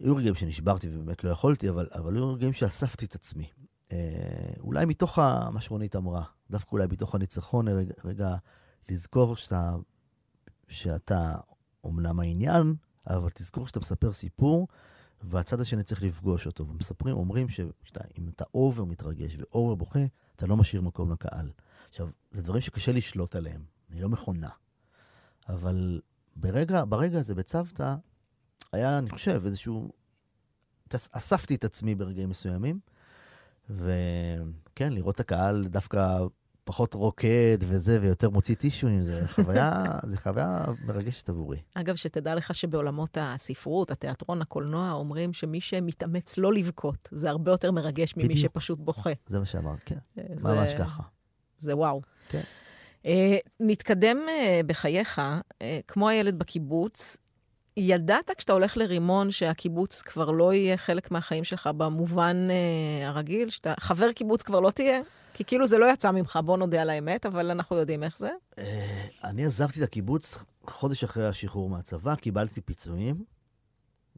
היו 0.00 0.16
רגעים 0.16 0.34
שנשברתי 0.34 0.88
ובאמת 0.92 1.24
לא 1.24 1.30
יכולתי, 1.30 1.68
אבל, 1.68 1.88
אבל 1.92 2.14
היו 2.16 2.32
רגעים 2.32 2.52
שאספתי 2.52 3.04
את 3.04 3.14
עצמי. 3.14 3.46
אה, 3.92 4.52
אולי 4.60 4.84
מתוך 4.84 5.18
ה- 5.18 5.50
מה 5.50 5.60
שרונית 5.60 5.96
אמרה, 5.96 6.24
דווקא 6.50 6.70
אולי 6.72 6.86
מתוך 6.90 7.14
הניצחון, 7.14 7.68
רגע, 7.68 7.94
רגע 8.04 8.36
לזכור 8.88 9.36
שאתה, 9.36 9.76
שאתה 10.68 11.34
אומנם 11.84 12.20
העניין, 12.20 12.74
אבל 13.06 13.30
תזכור 13.34 13.66
שאתה 13.66 13.80
מספר 13.80 14.12
סיפור, 14.12 14.68
והצד 15.22 15.60
השני 15.60 15.82
צריך 15.82 16.02
לפגוש 16.02 16.46
אותו. 16.46 16.68
ומספרים, 16.68 17.16
אומרים 17.16 17.48
שאם 17.48 18.28
אתה 18.28 18.44
over 18.54 18.84
מתרגש 18.84 19.36
ו 19.38 19.45
over 19.45 19.74
בוכה, 19.74 20.04
אתה 20.36 20.46
לא 20.46 20.56
משאיר 20.56 20.82
מקום 20.82 21.12
לקהל. 21.12 21.50
עכשיו, 21.88 22.08
זה 22.30 22.42
דברים 22.42 22.60
שקשה 22.60 22.92
לשלוט 22.92 23.36
עליהם, 23.36 23.64
אני 23.90 24.00
לא 24.00 24.08
מכונה. 24.08 24.48
אבל 25.48 26.00
ברגע, 26.36 26.84
ברגע 26.84 27.18
הזה, 27.18 27.34
בצוותא, 27.34 27.94
היה, 28.72 28.98
אני 28.98 29.10
חושב, 29.10 29.42
איזשהו... 29.46 29.92
אספתי 31.10 31.54
את 31.54 31.64
עצמי 31.64 31.94
ברגעים 31.94 32.28
מסוימים, 32.28 32.80
וכן, 33.70 34.92
לראות 34.92 35.14
את 35.14 35.20
הקהל 35.20 35.64
דווקא 35.64 36.18
פחות 36.64 36.94
רוקד 36.94 37.58
וזה, 37.60 37.98
ויותר 38.02 38.30
מוציא 38.30 38.54
טישואים, 38.54 39.02
זה 39.02 39.28
חוויה, 39.28 39.84
זה 40.10 40.16
חוויה 40.18 40.64
מרגשת 40.84 41.28
עבורי. 41.28 41.58
אגב, 41.74 41.94
שתדע 41.96 42.34
לך 42.34 42.54
שבעולמות 42.54 43.18
הספרות, 43.20 43.90
התיאטרון, 43.90 44.42
הקולנוע, 44.42 44.92
אומרים 44.92 45.32
שמי 45.32 45.60
שמתאמץ 45.60 46.38
לא 46.38 46.52
לבכות, 46.52 47.08
זה 47.12 47.30
הרבה 47.30 47.50
יותר 47.50 47.72
מרגש 47.72 48.16
ממי 48.16 48.24
בדיוק. 48.24 48.40
שפשוט 48.40 48.78
בוכה. 48.78 49.10
זה 49.26 49.38
מה 49.38 49.44
שאמרת, 49.46 49.82
כן, 49.84 49.96
זה- 50.16 50.22
ממש 50.48 50.74
ככה. 50.78 51.02
זה 51.58 51.76
וואו. 51.76 52.00
כן. 52.28 52.40
אה, 53.06 53.36
נתקדם 53.60 54.16
אה, 54.28 54.60
בחייך, 54.66 55.18
אה, 55.62 55.80
כמו 55.88 56.08
הילד 56.08 56.38
בקיבוץ. 56.38 57.16
ידעת 57.76 58.30
כשאתה 58.36 58.52
הולך 58.52 58.76
לרימון 58.76 59.30
שהקיבוץ 59.30 60.02
כבר 60.02 60.30
לא 60.30 60.52
יהיה 60.52 60.76
חלק 60.76 61.10
מהחיים 61.10 61.44
שלך 61.44 61.66
במובן 61.76 62.48
אה, 62.50 63.08
הרגיל, 63.08 63.50
שאתה 63.50 63.74
חבר 63.80 64.12
קיבוץ 64.12 64.42
כבר 64.42 64.60
לא 64.60 64.70
תהיה? 64.70 65.00
כי 65.34 65.44
כאילו 65.44 65.66
זה 65.66 65.78
לא 65.78 65.92
יצא 65.92 66.10
ממך, 66.10 66.38
בוא 66.44 66.56
נודה 66.56 66.82
על 66.82 66.90
האמת, 66.90 67.26
אבל 67.26 67.50
אנחנו 67.50 67.76
יודעים 67.76 68.02
איך 68.02 68.18
זה. 68.18 68.30
אה, 68.58 69.04
אני 69.24 69.46
עזבתי 69.46 69.78
את 69.78 69.84
הקיבוץ 69.84 70.44
חודש 70.66 71.04
אחרי 71.04 71.26
השחרור 71.26 71.68
מהצבא, 71.70 72.14
קיבלתי 72.14 72.60
פיצויים, 72.60 73.24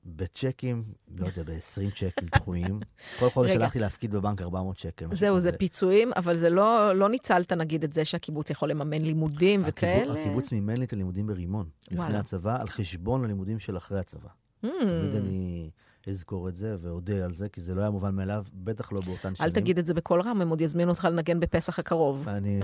בצ'קים, 0.07 0.85
לא 1.17 1.27
יודע, 1.27 1.43
ב-20 1.43 1.91
צ'קים 1.91 2.29
דחויים. 2.35 2.81
כל 3.21 3.31
חודש. 3.31 3.51
הלכתי 3.51 3.79
להפקיד 3.79 4.11
בבנק 4.11 4.43
400 4.43 4.79
שקל. 4.79 5.07
זהו, 5.13 5.41
זה. 5.41 5.53
פיצויים, 5.53 6.13
אבל 6.17 6.37
זה 6.37 6.51
לא, 6.51 6.93
לא 6.93 7.09
ניצלת 7.09 7.53
נגיד 7.53 7.85
את 7.85 7.93
זה 7.93 8.05
שהקיבוץ 8.05 8.51
יכול 8.51 8.71
לממן 8.71 9.03
לימודים 9.03 9.63
וכאלה. 9.67 10.21
הקיבוץ 10.21 10.53
מימן 10.53 10.77
לי 10.77 10.85
את 10.85 10.93
הלימודים 10.93 11.27
ברימון, 11.27 11.69
לפני. 11.91 12.17
הצבא, 12.17 12.61
על 12.61 12.69
חשבון 12.69 13.25
הלימודים 13.25 13.59
של 13.59 13.77
אחרי 13.77 13.99
הצבא. 13.99 14.29
Hmm, 14.65 14.69
תמיד 14.81 15.15
אני 15.15 15.71
אזכור 16.07 16.49
את 16.49 16.57
זה 16.57 16.77
ואודה 16.81 17.25
על 17.25 17.35
זה, 17.35 17.49
כי 17.49 17.61
זה 17.61 17.75
לא 17.75 17.81
היה 17.81 17.91
מובן 17.91 18.15
מאליו, 18.15 18.45
בטח 18.55 18.93
לא 18.93 19.01
באותן 19.01 19.35
שנים. 19.35 19.49
אל 19.49 19.55
תגיד 19.55 19.79
את 19.79 19.87
זה 19.87 19.95
בקול 19.95 20.21
רם, 20.21 20.43
הם 20.43 20.49
עוד 20.49 20.61
יזמינו 20.61 20.91
אותך 20.91 21.05
לנגן 21.05 21.41
בפסח 21.41 21.79
הקרוב. 21.79 22.29
אני, 22.29 22.61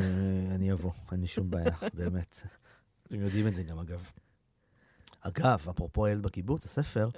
אני 0.51 0.73
אבוא, 0.73 0.91
אין 1.13 1.21
לי 1.21 1.27
שום 1.27 1.51
בעיה, 1.51 1.75
באמת. 1.95 2.41
הם 3.11 3.21
יודעים 3.21 3.47
את 3.47 3.55
זה 3.55 3.63
גם, 3.63 3.79
אגב. 3.79 4.11
אגב, 5.23 5.67
אפרופו 5.71 6.07
הילד 6.07 6.23
בקיבוץ, 6.23 6.65
הספר, 6.65 7.09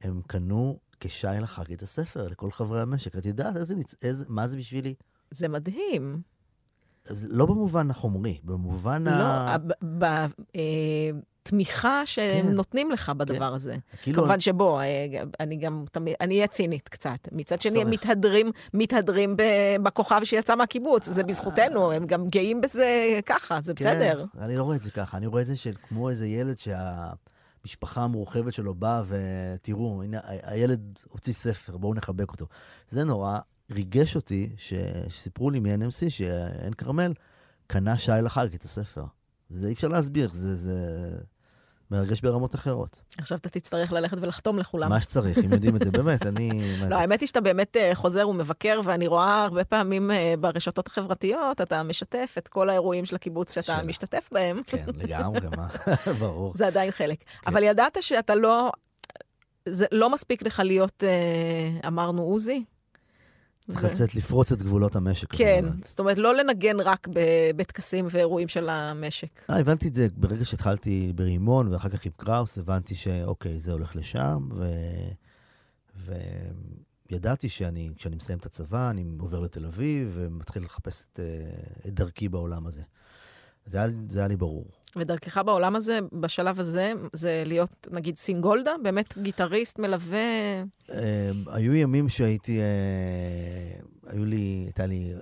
הם 0.00 0.20
קנו 0.26 0.78
כשי 1.00 1.26
לחג 1.42 1.72
את 1.72 1.82
הספר 1.82 2.28
לכל 2.28 2.50
חברי 2.50 2.80
המשק. 2.80 3.16
את 3.16 3.26
יודעת 3.26 3.56
איזה. 3.56 3.74
איזה, 4.02 4.24
מה 4.28 4.46
זה 4.46 4.56
בשבילי? 4.56 4.94
זה 5.30 5.48
מדהים. 5.48 6.22
לא 7.28 7.46
במובן 7.46 7.90
החומרי, 7.90 8.40
במובן 8.44 9.04
לא, 9.04 9.10
ה... 9.10 9.56
בתמיכה 11.44 12.06
שהם 12.06 12.46
כן. 12.46 12.52
נותנים 12.52 12.90
לך 12.90 13.12
בדבר 13.16 13.54
הזה. 13.54 13.76
כאילו, 14.02 14.18
כמובן 14.18 14.40
שבוא, 14.40 14.80
אה, 14.80 15.22
אני 15.40 15.56
גם 15.56 15.84
תמיד, 15.92 16.14
אני 16.20 16.34
אהיה 16.34 16.46
צינית 16.46 16.88
קצת. 16.88 17.28
מצד 17.32 17.60
שני, 17.60 17.82
הם. 17.82 17.90
מתהדרים, 17.90 18.50
מתהדרים 18.74 19.36
בכוכב 19.82 20.20
שיצא 20.24 20.54
מהקיבוץ, 20.54 21.08
זה 21.08 21.24
בזכותנו, 21.24 21.92
הם 21.92 22.06
גם 22.06 22.28
גאים 22.28 22.60
בזה 22.60 23.18
ככה, 23.26 23.58
זה 23.62 23.74
כן, 23.74 23.84
בסדר. 23.84 24.24
אני 24.38 24.56
לא 24.56 24.62
רואה 24.62 24.76
את 24.76 24.82
זה 24.82 24.90
ככה, 24.90 25.16
אני 25.16 25.26
רואה 25.26 25.42
את 25.42 25.46
זה 25.46 25.56
שכמו 25.56 26.10
איזה 26.10 26.26
ילד 26.26 26.56
שהמשפחה 27.64 28.02
המורחבת 28.04 28.54
שלו 28.54 28.74
באה 28.74 29.02
ותראו, 29.06 30.02
הנה, 30.02 30.20
הילד 30.24 30.98
הוציא 31.08 31.32
ספר, 31.32 31.76
בואו 31.76 31.94
נחבק 31.94 32.30
אותו. 32.30 32.46
זה 32.90 33.04
נורא 33.04 33.38
ריגש 33.70 34.16
אותי 34.16 34.52
ש- 34.56 34.74
שסיפרו 35.08 35.50
לי 35.50 35.60
מ-NMC 35.60 36.10
שעין 36.10 36.74
כרמל 36.74 37.12
קנה 37.66 37.98
שי 37.98 38.12
לחג 38.22 38.54
את 38.54 38.62
הספר. 38.64 39.04
זה 39.50 39.68
אי 39.68 39.72
אפשר 39.72 39.88
להסביר, 39.88 40.28
זה, 40.32 40.56
זה 40.56 40.78
מרגש 41.92 42.20
ברמות 42.20 42.54
אחרות. 42.54 43.02
עכשיו 43.18 43.38
אתה 43.38 43.48
תצטרך 43.48 43.92
ללכת 43.92 44.16
ולחתום 44.20 44.58
לכולם. 44.58 44.88
מה 44.88 45.00
שצריך, 45.00 45.38
אם 45.38 45.52
יודעים 45.52 45.76
את 45.76 45.82
זה, 45.82 45.90
באמת, 45.90 46.26
אני... 46.26 46.50
לא, 46.90 46.96
האמת 46.96 47.20
היא 47.20 47.26
שאתה 47.26 47.40
באמת 47.40 47.76
אה, 47.76 47.94
חוזר 47.94 48.28
ומבקר, 48.28 48.80
ואני 48.84 49.06
רואה 49.06 49.44
הרבה 49.44 49.64
פעמים 49.64 50.10
אה, 50.10 50.34
ברשתות 50.40 50.86
החברתיות, 50.86 51.60
אתה 51.60 51.82
משתף 51.82 52.34
את 52.38 52.48
כל 52.48 52.70
האירועים 52.70 53.06
של 53.06 53.16
הקיבוץ 53.16 53.54
שאתה. 53.54 53.82
משתתף 53.86 54.28
בהם. 54.32 54.60
כן, 54.66 54.84
לגמרי, 54.94 55.48
מה, 55.56 55.68
ברור. 56.20 56.52
זה 56.56 56.66
עדיין 56.66 56.90
חלק. 56.90 57.24
אבל 57.46 57.62
ידעת 57.62 57.98
שאתה 58.00 58.34
לא... 58.34 58.72
זה 59.68 59.86
לא 59.92 60.10
מספיק 60.10 60.42
לך 60.42 60.62
להיות, 60.64 61.04
אה, 61.04 61.88
אמרנו, 61.88 62.22
עוזי? 62.22 62.64
צריך 63.70 63.84
לצאת 63.84 64.14
לפרוץ 64.14 64.52
את 64.52 64.62
גבולות 64.62 64.96
המשק. 64.96 65.34
כן. 65.34 65.64
זאת 65.84 65.98
אומרת, 65.98 66.18
לא 66.18 66.34
לנגן 66.34 66.80
רק 66.80 67.08
בטקסים 67.56 68.06
ואירועים 68.10 68.48
של 68.48 68.68
המשק. 68.68 69.40
אה, 69.50 69.58
הבנתי 69.58 69.88
את 69.88 69.94
זה 69.94 70.06
ברגע 70.16 70.44
שהתחלתי 70.44 71.12
ברימון, 71.14 71.72
ואחר 71.72 71.88
כך 71.88 72.06
עם 72.06 72.12
קראוס, 72.16 72.58
הבנתי 72.58 72.94
שאוקיי, 72.94 73.60
זה 73.60 73.72
הולך 73.72 73.96
לשם, 73.96 74.48
ו... 74.56 74.64
וידעתי 77.10 77.48
שאני, 77.48 77.92
כשאני 77.96 78.16
מסיים 78.16 78.38
את 78.38 78.46
הצבא, 78.46 78.90
אני 78.90 79.04
עובר 79.18 79.40
לתל 79.40 79.66
אביב, 79.66 80.12
ומתחיל 80.14 80.64
לחפש 80.64 81.06
את, 81.12 81.20
אה, 81.20 81.88
את 81.88 81.94
דרכי 81.94 82.28
בעולם 82.28 82.66
הזה. 82.66 82.82
זה 83.66 83.78
היה, 83.78 83.88
זה 84.08 84.18
היה 84.18 84.28
לי 84.28 84.36
ברור. 84.36 84.66
ודרכך 84.96 85.38
בעולם 85.46 85.76
הזה, 85.76 85.98
בשלב 86.12 86.60
הזה, 86.60 86.92
זה 87.12 87.42
להיות, 87.46 87.88
נגיד, 87.90 88.16
סינגולדה? 88.16 88.72
באמת 88.82 89.18
גיטריסט, 89.18 89.78
מלווה? 89.78 90.18
אה, 90.90 91.30
היו 91.46 91.74
ימים 91.74 92.08
שהייתי, 92.08 92.60
אה, 92.60 93.80
היו 94.06 94.24
לי, 94.24 94.62
הייתה 94.64 94.86
לי, 94.86 95.12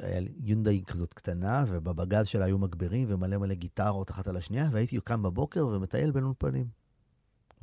יונדאי 0.44 0.83
כזאת 0.87 1.14
קטנה, 1.14 1.64
ובבגז 1.68 2.26
שלה 2.26 2.44
היו 2.44 2.59
מגברים 2.59 3.06
ומלא 3.11 3.38
מלא 3.38 3.54
גיטרות 3.54 4.11
אחת 4.11 4.28
על 4.28 4.37
השנייה, 4.37 4.68
והייתי 4.72 4.98
קם 5.04 5.22
בבוקר 5.22 5.66
ומטייל 5.66 6.11
בין 6.11 6.24
אולפנים. 6.24 6.66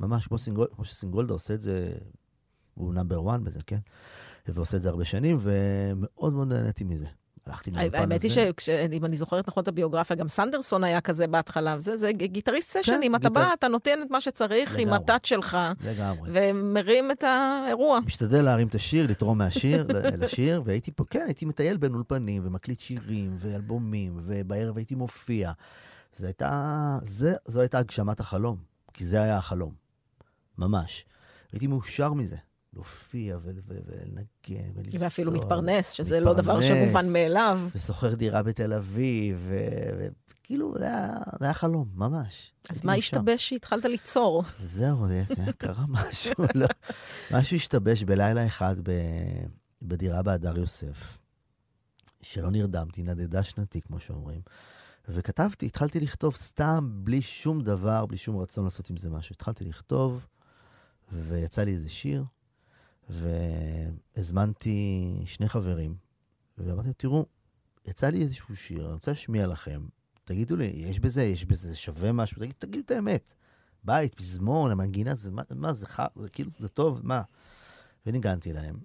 ממש 0.00 0.26
כמו, 0.26 0.38
סינגול, 0.38 0.66
כמו 0.74 0.84
שסינגולדה 0.84 1.32
עושה 1.34 1.54
את 1.54 1.60
זה, 1.60 1.92
הוא 2.74 2.94
נאמבר 2.94 3.30
1 3.30 3.40
בזה, 3.40 3.60
כן? 3.66 3.78
ועושה 4.48 4.76
את 4.76 4.82
זה 4.82 4.88
הרבה 4.88 5.04
שנים, 5.04 5.36
ומאוד 5.40 6.32
מאוד 6.32 6.52
נהניתי 6.52 6.84
מזה. 6.84 7.06
הלכתי 7.48 7.70
לאולפן 7.70 7.88
הזה. 7.88 7.98
האמת 7.98 8.22
היא 8.22 8.30
שאם 8.60 9.04
אני 9.04 9.16
זוכרת 9.16 9.48
נכון 9.48 9.62
את 9.62 9.68
הביוגרפיה, 9.68 10.16
גם 10.16 10.28
סנדרסון 10.28 10.84
היה 10.84 11.00
כזה 11.00 11.26
בהתחלה. 11.26 11.78
זה, 11.78 11.96
זה 11.96 12.12
גיטריסט 12.12 12.78
סשנים, 12.78 13.14
אתה 13.16 13.28
גיטר- 13.28 13.40
בא, 13.40 13.52
אתה 13.54 13.68
נותן 13.68 13.98
את 14.06 14.10
מה 14.10 14.20
שצריך 14.20 14.78
עם. 14.78 14.92
הטאט 14.92 15.24
שלך, 15.24 15.56
לגמרי. 15.84 16.30
ומרים 16.32 17.10
את 17.10 17.24
האירוע. 17.24 18.00
משתדל 18.06 18.42
להרים 18.42 18.68
את 18.68 18.74
השיר, 18.74 19.06
לתרום 19.10 19.38
מהשיר 19.38 19.86
לשיר, 20.22 20.62
והייתי 20.64 20.90
פה, 20.92 21.04
כן, 21.10 21.24
הייתי 21.26 21.44
מטייל 21.44 21.76
בין 21.76 21.94
אולפנים, 21.94 22.42
ומקליט 22.46 22.80
שירים, 22.80 23.36
ואלבומים, 23.38 24.20
ובערב 24.22 24.76
הייתי 24.76 24.94
מופיע. 24.94 25.52
זו 26.16 26.26
הייתה, 26.26 26.98
זה, 27.02 27.34
זו 27.46 27.60
הייתה 27.60 27.78
הגשמת 27.78 28.20
החלום, 28.20 28.56
כי 28.92 29.06
זה 29.06 29.22
היה 29.22 29.36
החלום, 29.36 29.72
ממש. 30.58 31.04
הייתי 31.52 31.66
מאושר 31.66 32.12
מזה, 32.12 32.36
להופיע 32.78 33.38
ולנגן 33.42 34.70
ולנסוע. 34.74 35.00
ואפילו 35.02 35.32
מתפרנס, 35.32 35.90
שזה 35.90 36.20
לא 36.20 36.32
דבר 36.34 36.58
מתפרנס. 36.58 36.64
שמובן 36.84 37.12
מאליו. 37.12 37.60
ושוכר 37.74 38.14
דירה 38.14 38.42
בתל 38.42 38.72
אביב, 38.72 39.50
וכאילו, 40.40 40.74
זה 40.78 40.86
זה 41.38 41.44
היה 41.44 41.54
חלום, 41.54 41.88
ממש. 41.94 42.52
אז 42.70 42.84
מה. 42.84 42.94
השתבש 42.94 43.48
שהתחלת 43.48 43.84
ליצור? 43.84 44.42
זהו, 44.60 45.08
זה- 45.08 45.22
זה- 45.28 45.52
קרה 45.58 45.84
משהו, 46.08 46.44
לא. 46.54 46.66
משהו 47.32 47.56
השתבש 47.56 48.02
בלילה 48.02 48.46
אחד 48.46 48.76
ב, 48.82 48.90
בדירה 49.82 50.22
בהדר 50.22 50.58
יוסף, 50.58 51.18
שלא 52.22 52.50
נרדמתי, 52.50 53.02
נדדה 53.02 53.42
שנתי, 53.44 53.80
כמו 53.82 54.00
שאומרים. 54.00 54.40
וכתבתי, 55.08 55.66
התחלתי 55.66 56.00
לכתוב 56.00 56.36
סתם, 56.36 56.90
בלי 56.92 57.22
שום 57.22 57.62
דבר, 57.62 58.06
בלי 58.06 58.16
שום 58.16 58.36
רצון 58.38 58.64
לעשות 58.64 58.90
עם 58.90 58.96
זה 58.96 59.10
משהו. 59.10 59.32
התחלתי 59.32 59.64
לכתוב, 59.64 60.20
ויצא 61.12 61.62
לי 61.62 61.74
איזה 61.74 61.88
שיר, 61.88 62.24
והזמנתי 63.08 65.22
שני 65.26 65.48
חברים, 65.48 65.96
ואמרתי 66.58 66.86
להם, 66.86 66.94
תראו, 66.96 67.26
יצא 67.86 68.08
לי 68.08 68.22
איזשהו 68.22 68.56
שיר, 68.56 68.84
אני 68.84 68.94
רוצה 68.94 69.10
להשמיע 69.10 69.46
לכם. 69.46 69.86
תגידו 70.24 70.56
לי, 70.56 70.64
יש 70.64 71.00
בזה, 71.00 71.22
יש 71.22 71.44
בזה, 71.44 71.68
זה 71.68 71.76
שווה 71.76 72.12
משהו? 72.12 72.40
תגיד, 72.40 72.54
תגידו 72.58 72.84
את 72.84 72.90
האמת. 72.90 73.34
בית, 73.84 74.14
פזמון, 74.14 74.70
המנגינה, 74.70 75.14
זה 75.14 75.30
מה, 75.30 75.42
מה 75.50 75.74
זה, 75.74 75.86
ח... 75.86 76.00
זה 76.16 76.28
כאילו, 76.28 76.50
זה 76.58 76.68
טוב, 76.68 77.00
מה? 77.02 77.22
וניגנתי 78.06 78.52
להם. 78.52 78.78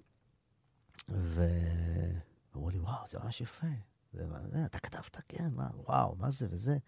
ואמרו 1.08 2.70
לי, 2.70 2.78
וואו, 2.78 3.06
זה 3.06 3.18
ממש 3.24 3.40
יפה. 3.40 3.66
זה, 4.12 4.26
זה, 4.52 4.64
אתה 4.64 4.78
כתבת, 4.78 5.20
כן, 5.28 5.48
מה, 5.52 5.68
וואו, 5.74 6.16
מה 6.16 6.30
זה 6.30 6.46
וזה. 6.50 6.78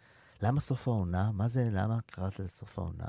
למה 0.42 0.60
סוף 0.60 0.88
העונה? 0.88 1.32
מה 1.32 1.48
זה, 1.48 1.68
למה 1.72 1.98
קראת 2.06 2.38
לזה 2.38 2.48
סוף 2.48 2.78
העונה? 2.78 3.08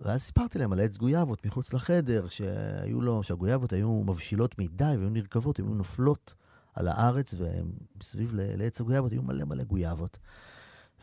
ואז 0.00 0.22
סיפרתי 0.22 0.58
להם 0.58 0.72
על 0.72 0.80
עץ 0.80 0.96
גויאבות 0.96 1.46
מחוץ 1.46 1.72
לחדר, 1.72 2.28
שהיו 2.28 3.00
לו, 3.00 3.22
שהגויאבות 3.22 3.72
היו 3.72 4.02
מבשילות 4.06 4.58
מדי 4.58 4.94
והיו 4.98 5.10
נרקבות, 5.10 5.56
היו 5.56 5.66
נופלות 5.66 6.34
על 6.74 6.88
הארץ, 6.88 7.34
ומסביב 7.38 8.30
לעץ 8.34 8.80
הגויאבות 8.80 9.12
היו 9.12 9.22
מלא 9.22 9.44
מלא 9.44 9.64
גויאבות. 9.64 10.18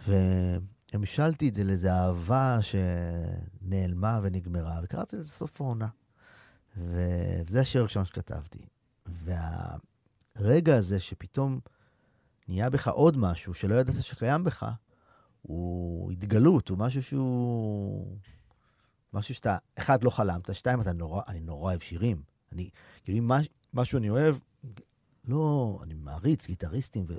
והמשלתי 0.07 1.49
את 1.49 1.53
זה 1.53 1.63
לאיזו 1.63 1.89
אהבה 1.89 2.59
שנעלמה 2.61 4.19
ונגמרה, 4.23 4.79
וקראתי 4.83 5.15
לזה 5.15 5.29
סוף 5.29 5.61
העונה. 5.61 5.87
וזה 6.77 7.59
השיר 7.59 7.81
הראשון 7.81 8.05
שכתבתי. 8.05 8.65
והרגע 9.05 10.75
הזה 10.75 10.99
שפתאום 10.99 11.59
נהיה 12.47 12.69
בך 12.69 12.87
עוד 12.87 13.17
משהו 13.17 13.53
שלא 13.53 13.75
ידעת 13.75 13.95
שקיים 14.01 14.43
בך, 14.43 14.65
הוא 15.41 16.11
התגלות, 16.11 16.69
הוא 16.69 16.77
משהו 16.77 17.03
שהוא... 17.03 18.17
משהו 19.14 19.36
שאתה, 19.36 19.57
אחד, 19.76 20.03
לא 20.03 20.09
חלמת, 20.09 20.55
שתיים, 20.55 20.82
אתה 20.82 20.93
נורא, 20.93 21.22
אני 21.28 21.39
נורא 21.39 21.72
אוהב 21.72 21.80
שירים. 21.80 22.22
אני, 22.51 22.70
כאילו, 23.03 23.18
אם 23.18 23.28
מש, 23.28 23.49
משהו 23.74 23.99
אני 23.99 24.09
אוהב, 24.09 24.36
לא, 25.28 25.80
אני 25.84 25.93
מעריץ 25.93 26.47
גיטריסטים, 26.47 27.05
ו... 27.07 27.14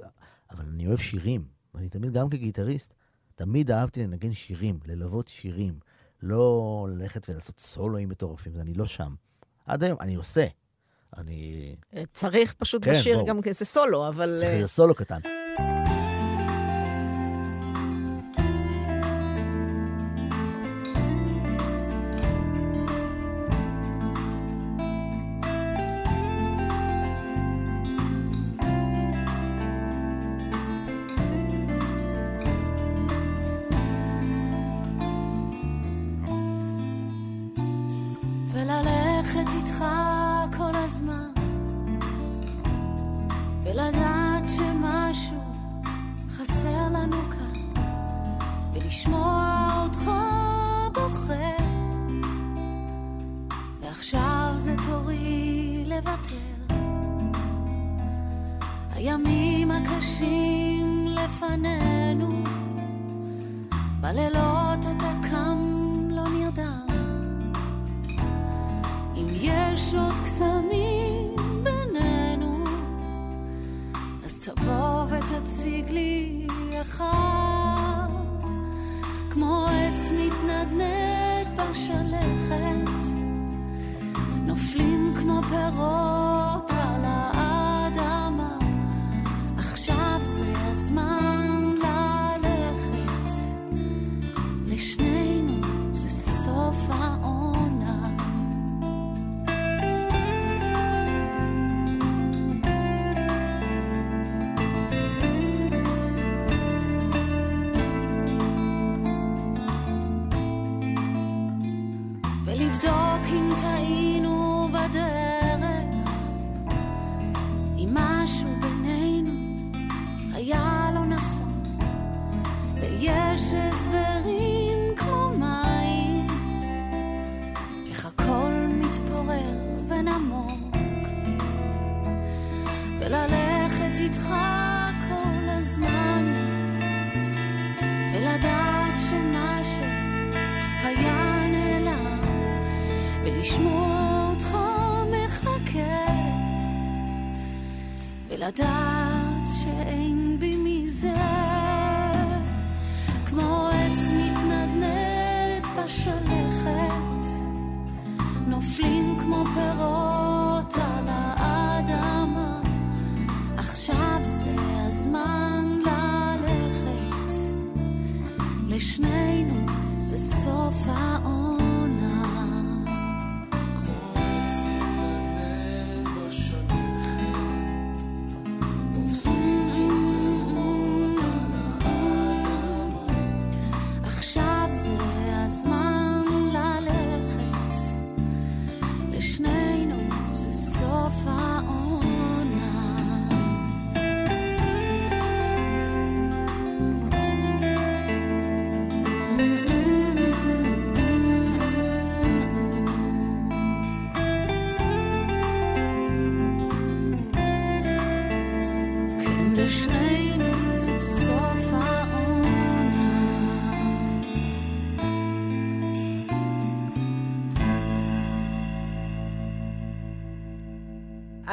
אבל 0.50 0.64
אני 0.64 0.86
אוהב 0.86 0.98
שירים. 0.98 1.44
ואני 1.74 1.88
תמיד, 1.88 2.12
גם 2.12 2.30
כגיטריסט, 2.30 2.94
תמיד 3.34 3.70
אהבתי 3.70 4.02
לנגן 4.02 4.32
שירים, 4.32 4.78
ללוות 4.86 5.28
שירים. 5.28 5.78
לא 6.22 6.86
ללכת 6.90 7.28
ולעשות 7.28 7.60
סולואים 7.60 8.08
מטורפים, 8.08 8.52
אני 8.60 8.74
לא 8.74 8.86
שם. 8.86 9.14
עד 9.66 9.84
היום, 9.84 9.98
אני 10.00 10.14
עושה. 10.14 10.46
אני... 11.16 11.74
צריך 12.12 12.54
פשוט 12.54 12.84
כן, 12.84 12.92
לשיר 12.92 13.16
ברור. 13.16 13.28
גם 13.28 13.40
איזה 13.46 13.64
סולו, 13.64 14.08
אבל... 14.08 14.38
צריך 14.38 14.50
אה, 14.50 14.56
איזה 14.56 14.68
סולו 14.68 14.94
קטן. 14.94 15.20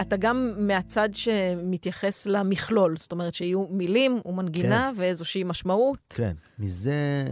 אתה 0.01 0.17
גם 0.17 0.53
מהצד 0.57 1.09
שמתייחס 1.13 2.25
למכלול, 2.25 2.97
זאת 2.97 3.11
אומרת 3.11 3.33
שיהיו 3.33 3.67
מילים 3.69 4.19
ומנגינה 4.25 4.91
ואיזושהי 4.95 5.43
משמעות. 5.43 5.99
כן, 6.09 6.35
מזה, 6.59 7.23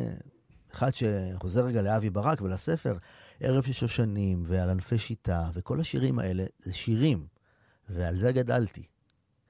אחד 0.74 0.92
שחוזר 0.96 1.66
רגע 1.66 1.82
לאבי 1.82 2.10
ברק 2.10 2.42
ולספר, 2.42 2.98
ערב 3.40 3.64
של 3.64 3.74
שושנים 3.74 4.44
ועל 4.46 4.70
ענפי 4.70 4.98
שיטה, 4.98 5.50
וכל 5.54 5.80
השירים 5.80 6.20
האלה, 6.20 6.44
זה 6.60 6.74
שירים, 6.74 7.28
ועל 7.90 8.18
זה 8.18 8.32
גדלתי. 8.32 8.84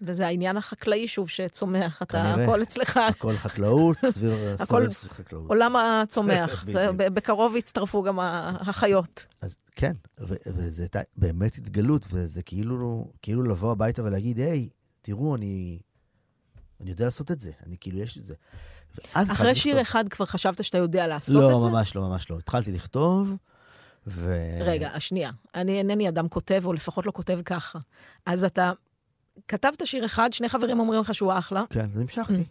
וזה 0.02 0.28
העניין 0.28 0.58
החקלאי 0.58 1.08
שוב 1.08 1.30
שצומח, 1.30 2.02
אתה, 2.02 2.34
כנראה. 2.34 2.44
הכל 2.44 2.64
אצלך, 2.64 2.98
הכל 2.98 3.36
חקלאות, 3.36 3.98
סביב 4.16 4.34
סביב 4.64 4.92
חקלאות. 4.94 5.50
עולם 5.50 5.76
הצומח. 5.76 6.66
בקרוב 7.14 7.56
יצטרפו 7.56 8.04
גם 8.04 8.20
החיות. 8.20 9.26
אז 9.42 9.58
כן, 9.76 9.94
וזה 10.48 10.82
הייתה 10.82 11.00
באמת 11.18 11.56
התגלות, 11.58 12.06
וזה 12.10 12.44
כאילו, 12.44 13.12
כאילו 13.22 13.44
לבוא 13.44 13.72
הביתה 13.72 14.04
ולהגיד, 14.04 14.40
היי, 14.40 14.70
תראו, 15.02 15.36
אני, 15.36 15.80
אני 16.82 16.90
יודע 16.90 17.06
לעשות 17.06 17.32
את 17.32 17.42
זה, 17.42 17.52
אני 17.66 17.76
כאילו, 17.80 18.00
יש 18.00 18.18
את 18.18 18.26
זה. 18.26 18.34
אחרי 19.14 19.56
שיר 19.56 19.72
לכתוב. 19.72 19.88
אחד 19.88 20.10
כבר 20.10 20.26
חשבת 20.26 20.64
שאתה 20.64 20.78
יודע 20.78 21.08
לעשות 21.08 21.36
לא, 21.36 21.58
את 21.58 21.62
זה? 21.62 21.70
ממש 21.70 21.96
לא, 21.96 22.02
ממש 22.02 22.30
לא. 22.30 22.38
התחלתי 22.38 22.72
לכתוב, 22.72 23.36
ו... 24.08 24.38
רגע, 24.62 24.90
השנייה. 24.94 25.32
אני 25.56 25.78
אינני 25.78 26.10
אדם 26.10 26.30
כותב, 26.30 26.62
או 26.66 26.74
לפחות 26.74 27.06
לא 27.06 27.12
כותב 27.12 27.40
ככה. 27.46 27.80
אז 28.26 28.44
אתה 28.44 28.72
כתבת 29.48 29.88
שיר 29.88 30.06
אחד, 30.06 30.34
שני 30.34 30.50
חברים 30.50 30.80
אומרים 30.80 31.02
לך 31.02 31.16
שהוא 31.16 31.34
אחלה, 31.34 31.64
כן, 31.70 31.88
אז 31.94 32.02
המשכתי. 32.02 32.44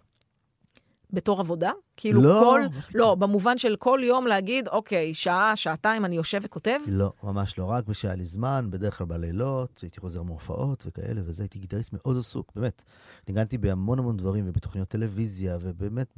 בתור 1.12 1.41
עבודה? 1.41 1.72
כאילו 1.97 2.22
לא, 2.22 2.41
כל... 2.45 2.61
לא, 2.95 3.14
במובן 3.14 3.59
של 3.59 3.76
כל 3.76 4.01
יום 4.03 4.26
להגיד, 4.26 4.68
אוקיי, 4.68 5.14
שעה, 5.14 5.57
שעתיים 5.57 6.05
אני 6.05 6.16
יושב 6.16 6.41
וכותב? 6.43 6.78
לא, 6.87 7.12
ממש 7.22 7.59
לא. 7.59 7.64
רק 7.64 7.91
כשהיה 7.91 8.14
לי 8.14 8.24
זמן, 8.24 8.66
בדרך 8.70 8.99
כלל 8.99 9.07
בלילות, 9.07 9.78
הייתי 9.82 10.01
חוזר 10.01 10.22
מהופעות 10.22 10.84
וכאלה, 10.87 11.20
וזה, 11.24 11.43
הייתי 11.43 11.59
גיטריסט 11.59 11.93
מאוד 11.93 12.16
עסוק, 12.18 12.53
באמת. 12.57 12.82
ניגנתי 13.28 13.59
בהמון 13.59 13.99
המון 13.99 14.16
דברים, 14.16 14.45
ובתוכניות 14.49 14.89
טלוויזיה, 14.89 15.59
ובאמת 15.61 16.14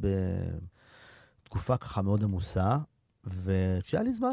בתקופה 1.44 1.76
ככה 1.76 2.02
מאוד 2.02 2.24
עמוסה, 2.24 2.76
וכשהיה 3.24 4.02
לי 4.02 4.12
זמן, 4.12 4.32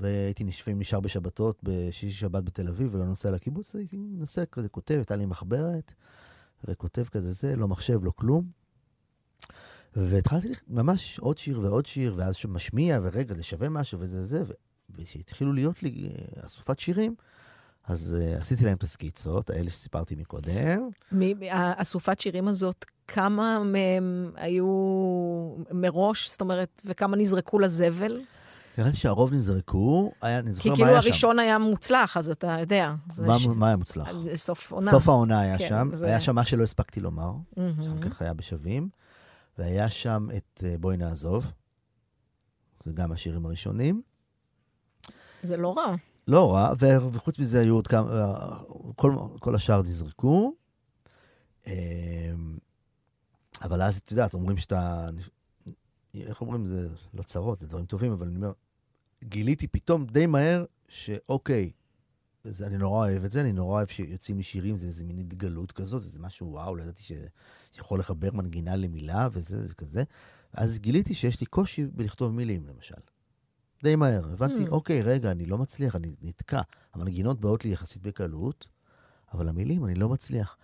והייתי 0.00 0.44
לפעמים 0.44 0.80
נשאר 0.80 1.00
בשבתות, 1.00 1.58
בשישי 1.62 2.10
שבת 2.10 2.44
בתל 2.44 2.68
אביב, 2.68 2.94
ולא 2.94 3.04
נוסע 3.04 3.30
לקיבוץ, 3.30 3.74
הייתי 3.74 3.96
מנסה 3.96 4.46
כזה, 4.46 4.68
כותב, 4.68 4.94
הייתה 4.94 5.16
לי 5.16 5.26
מחברת, 5.26 5.92
וכותב 6.64 7.04
כזה 7.04 7.32
זה, 7.32 7.56
לא 7.56 7.68
מחשב, 7.68 8.04
לא 8.04 8.12
כלום. 8.16 8.44
והתחלתי 9.96 10.48
ממש 10.68 11.18
עוד 11.18 11.38
שיר 11.38 11.60
ועוד 11.60 11.86
שיר, 11.86 12.14
ואז 12.16 12.36
שמשמיע, 12.36 13.00
ורגע, 13.02 13.34
זה 13.34 13.42
שווה 13.42 13.68
משהו, 13.68 14.00
וזה 14.00 14.24
זה, 14.24 14.42
וכשהתחילו 14.90 15.52
להיות 15.52 15.82
לי 15.82 16.08
אה, 16.08 16.46
אסופת 16.46 16.78
שירים, 16.78 17.14
אז 17.86 18.16
uh, 18.18 18.40
עשיתי 18.40 18.64
להם 18.64 18.76
את 18.76 18.82
הסקיצות, 18.82 19.50
האלה 19.50 19.70
שסיפרתי 19.70 20.14
מקודם. 20.14 20.88
האסופת 21.50 22.20
שירים 22.20 22.48
הזאת, 22.48 22.84
כמה 23.08 23.62
מהם 23.64 24.32
היו 24.36 24.66
מראש, 25.70 26.30
זאת 26.30 26.40
אומרת, 26.40 26.82
וכמה 26.84 27.16
נזרקו 27.16 27.58
לזבל? 27.58 28.20
נראה 28.78 28.90
לי 28.90 28.96
שהרוב 28.96 29.32
נזרקו, 29.32 30.12
היה, 30.22 30.38
אני 30.38 30.46
כי 30.46 30.52
זוכר 30.52 30.68
מה 30.70 30.76
כאילו 30.76 30.88
היה 30.90 31.02
שם. 31.02 31.08
הראשון 31.08 31.38
היה 31.38 31.58
מוצלח, 31.58 32.16
אז 32.16 32.30
אתה 32.30 32.56
יודע. 32.60 32.94
מה, 33.18 33.38
ש- 33.38 33.46
מה 33.46 33.66
היה 33.66 33.76
מוצלח? 33.76 34.08
סוף 34.34 34.72
עונה. 34.72 34.90
סוף 34.90 35.08
העונה 35.08 35.40
היה 35.40 35.58
כן, 35.58 35.68
שם, 35.68 35.90
זה- 35.94 36.06
היה 36.06 36.20
שם 36.20 36.34
מה 36.34 36.44
שלא 36.44 36.62
הספקתי 36.62 37.00
לומר, 37.00 37.32
מהמם. 37.56 37.82
שם 37.84 38.00
ככה 38.00 38.24
היה 38.24 38.34
בשווים, 38.34 38.88
והיה 39.58 39.90
שם 39.90 40.28
את 40.36 40.62
אה, 40.66 40.74
בואי 40.78 40.96
נעזוב, 40.96 41.52
זה 42.82 42.92
גם 42.92 43.12
השירים 43.12 43.46
הראשונים. 43.46 44.02
זה 45.42 45.56
לא 45.56 45.74
רע. 45.76 45.94
לא 46.28 46.54
רע, 46.54 46.72
ו- 46.80 47.12
וחוץ 47.12 47.38
מזה 47.38 47.60
היו 47.60 47.74
עוד 47.74 47.86
כמה, 47.86 48.10
אה, 48.12 48.56
כל, 48.96 49.14
כל 49.40 49.54
השאר 49.54 49.82
נזרקו. 49.82 50.54
אמ, 51.66 51.72
אבל 53.62 53.82
אז, 53.82 53.96
את 53.96 54.10
יודעת, 54.10 54.34
אומרים 54.34 54.56
שאתה, 54.56 55.08
איך 56.14 56.40
אומרים, 56.40 56.64
זה 56.66 56.88
לא 57.14 57.22
צרות, 57.22 57.58
זה 57.58 57.66
דברים 57.66 57.86
טובים, 57.86 58.12
אבל 58.12 58.26
אני 58.26 58.36
אומר, 58.36 58.52
גיליתי 59.28 59.66
פתאום 59.66 60.06
די 60.06 60.26
מהר 60.26 60.64
שאוקיי, 60.88 61.70
זה, 62.44 62.66
אני 62.66 62.78
נורא 62.78 63.06
אוהב 63.08 63.24
את 63.24 63.30
זה, 63.30 63.40
אני 63.40 63.52
נורא 63.52 63.74
אוהב 63.76 63.88
שיוצאים 63.88 64.36
לי 64.36 64.42
שירים, 64.42 64.76
זה 64.76 64.86
איזה 64.86 65.04
מין 65.04 65.18
התגלות 65.18 65.72
כזאת, 65.72 66.02
זה 66.02 66.18
משהו, 66.20 66.46
וואו, 66.52 66.76
לא 66.76 66.82
ידעתי 66.82 67.02
ש- 67.02 67.12
שיכול 67.72 67.98
לחבר 68.00 68.30
מנגינה 68.32 68.76
למילה 68.76 69.28
וזה, 69.32 69.66
זה 69.66 69.74
כזה. 69.74 70.02
אז 70.52 70.78
גיליתי 70.78 71.14
שיש 71.14 71.40
לי 71.40 71.46
קושי 71.46 71.86
בלכתוב 71.86 72.32
מילים, 72.34 72.64
למשל. 72.66 72.94
די 73.82 73.96
מהר. 73.96 74.32
הבנתי, 74.32 74.64
Hmm. 74.66 74.70
אוקיי, 74.70 75.02
רגע, 75.02 75.30
אני 75.30 75.46
לא 75.46 75.58
מצליח, 75.58 75.96
אני 75.96 76.14
נתקע. 76.22 76.60
המנגינות 76.94 77.40
באות 77.40 77.64
לי 77.64 77.70
יחסית 77.70 78.02
בקלות, 78.02 78.68
אבל 79.32 79.48
המילים, 79.48 79.84
אני 79.84 79.94
לא 79.94 80.08
מצליח. 80.08 80.56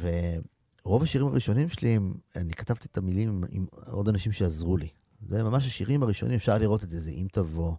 ורוב 0.00 1.02
השירים 1.02 1.26
הראשונים 1.26 1.68
שלי, 1.68 1.98
אני 2.36 2.52
כתבתי 2.52 2.88
את 2.92 2.98
המילים 2.98 3.44
עם 3.50 3.66
עוד 3.86 4.08
אנשים 4.08 4.32
שעזרו 4.32 4.76
לי. 4.76 4.88
זה 5.28 5.42
ממש 5.42 5.66
השירים 5.66 6.02
הראשונים, 6.02 6.36
אפשר 6.36 6.58
לראות 6.58 6.84
את 6.84 6.88
זה, 6.88 7.00
זה 7.00 7.10
אם 7.10 7.26
תבוא, 7.32 7.76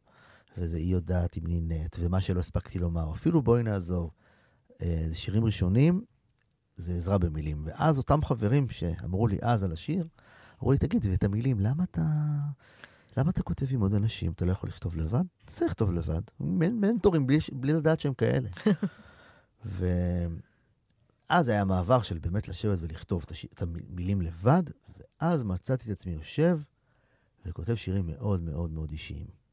וזה 0.57 0.77
היא 0.77 0.91
יודעת 0.91 1.37
אם 1.37 1.47
נינט, 1.47 1.95
ומה 1.99 2.21
שלא 2.21 2.39
הספקתי 2.39 2.79
לומר, 2.79 3.13
אפילו 3.13 3.41
בואי 3.41 3.63
נעזור. 3.63 4.11
אה, 4.81 5.03
זה 5.07 5.15
שירים 5.15 5.45
ראשונים, 5.45 6.03
זה 6.77 6.93
עזרה 6.93 7.17
במילים. 7.17 7.63
ואז 7.65 7.97
אותם 7.97 8.25
חברים 8.25 8.69
שאמרו 8.69 9.27
לי 9.27 9.37
אז 9.41 9.63
על 9.63 9.71
השיר, 9.71 10.07
אמרו 10.59 10.71
לי, 10.71 10.77
תגיד, 10.77 11.05
ואת 11.05 11.23
המילים, 11.23 11.59
למה 11.59 11.83
אתה... 11.83 12.01
למה 13.17 13.29
אתה 13.29 13.43
כותב 13.43 13.65
עם 13.69 13.81
עוד 13.81 13.93
אנשים? 13.93 14.31
אתה 14.31 14.45
לא 14.45 14.51
יכול 14.51 14.69
לכתוב 14.69 14.95
לבד? 14.95 15.23
צריך 15.47 15.71
לכתוב 15.71 15.91
לבד. 15.91 16.21
מנ- 16.39 16.81
מנטורים 16.81 17.27
בלי, 17.27 17.37
בלי 17.53 17.73
לדעת 17.73 17.99
שהם 17.99 18.13
כאלה. 18.13 18.49
ואז 21.29 21.47
היה 21.47 21.65
מעבר 21.65 22.01
של 22.01 22.17
באמת 22.17 22.47
לשבת 22.47 22.77
ולכתוב. 22.81 23.25
את 23.53 23.61
המילים 23.61 24.21
לבד, 24.21 24.63
ואז 24.97 25.43
מצאתי 25.43 25.91
את 25.91 25.99
עצמי 25.99 26.13
יושב 26.13 26.59
וכותב 27.45 27.75
שירים 27.75 28.05
מאוד 28.07 28.41
מאוד 28.41 28.71
מאוד 28.71 28.91
אישיים. 28.91 29.43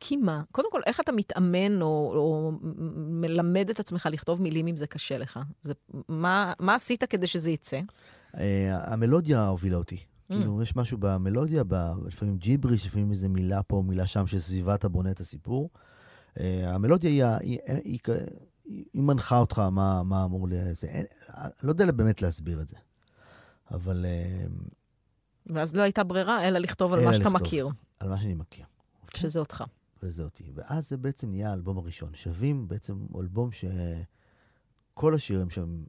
כי 0.00 0.16
מה? 0.16 0.42
קודם 0.52 0.72
כל, 0.72 0.80
איך 0.86 1.00
אתה 1.00 1.12
מתאמן 1.12 1.82
או, 1.82 2.12
או 2.16 2.52
מלמד 2.96 3.70
את 3.70 3.80
עצמך 3.80 4.08
לכתוב 4.12 4.42
מילים 4.42 4.66
אם 4.66 4.76
זה 4.76 4.86
קשה 4.86 5.18
לך? 5.18 5.40
זה, 5.62 5.74
מה, 6.08 6.52
מה 6.58 6.74
עשית 6.74 7.04
כדי 7.04 7.26
שזה 7.26 7.50
יצא? 7.50 7.80
Uh, 8.32 8.38
המלודיה 8.70 9.46
הובילה 9.46 9.76
אותי. 9.76 9.96
Mm. 9.96 10.34
כאילו, 10.34 10.62
יש 10.62 10.76
משהו 10.76 10.98
במלודיה, 10.98 11.64
ב... 11.68 11.74
לפעמים 12.06 12.36
ג'יבריש, 12.36 12.86
לפעמים 12.86 13.10
איזה 13.10 13.28
מילה 13.28 13.62
פה, 13.62 13.82
מילה 13.86 14.06
שם, 14.06 14.26
שסביבה 14.26 14.74
אתה 14.74 14.88
בונה 14.88 15.10
את 15.10 15.20
הסיפור. 15.20 15.70
Uh, 16.34 16.40
המלודיה 16.64 17.10
היא, 17.10 17.48
היא, 17.50 17.58
היא, 17.66 18.00
היא, 18.06 18.14
היא, 18.64 18.84
היא 18.92 19.02
מנחה 19.02 19.38
אותך 19.38 19.58
מה, 19.58 20.02
מה 20.02 20.24
אמור 20.24 20.48
ל... 20.48 20.52
זה, 20.72 20.86
אין, 20.86 21.06
אני 21.28 21.50
לא 21.62 21.70
יודע 21.70 21.92
באמת 21.92 22.22
להסביר 22.22 22.60
את 22.60 22.68
זה. 22.68 22.76
אבל 23.70 24.06
uh, 24.06 24.50
ואז 25.46 25.76
לא 25.76 25.82
הייתה 25.82 26.04
ברירה, 26.04 26.48
אלא 26.48 26.58
לכתוב 26.58 26.92
על 26.92 26.98
אלא 26.98 27.06
מה 27.08 27.14
שאתה 27.14 27.28
לכתוב. 27.28 27.42
מכיר, 27.42 27.68
על 28.00 28.08
מה 28.08 28.18
שאני 28.18 28.34
מכיר. 28.34 28.66
שזה 29.16 29.38
אותך. 29.40 29.64
וזה 30.02 30.22
אותי. 30.22 30.44
ואז 30.54 30.88
זה 30.88 30.96
בעצם 30.96 31.30
נהיה 31.30 31.50
האלבום 31.50 31.78
הראשון. 31.78 32.14
שווים 32.14 32.68
בעצם 32.68 33.06
אלבום 33.20 33.50
שכל 33.52 35.14
השירים 35.14 35.50
שם 35.50 35.84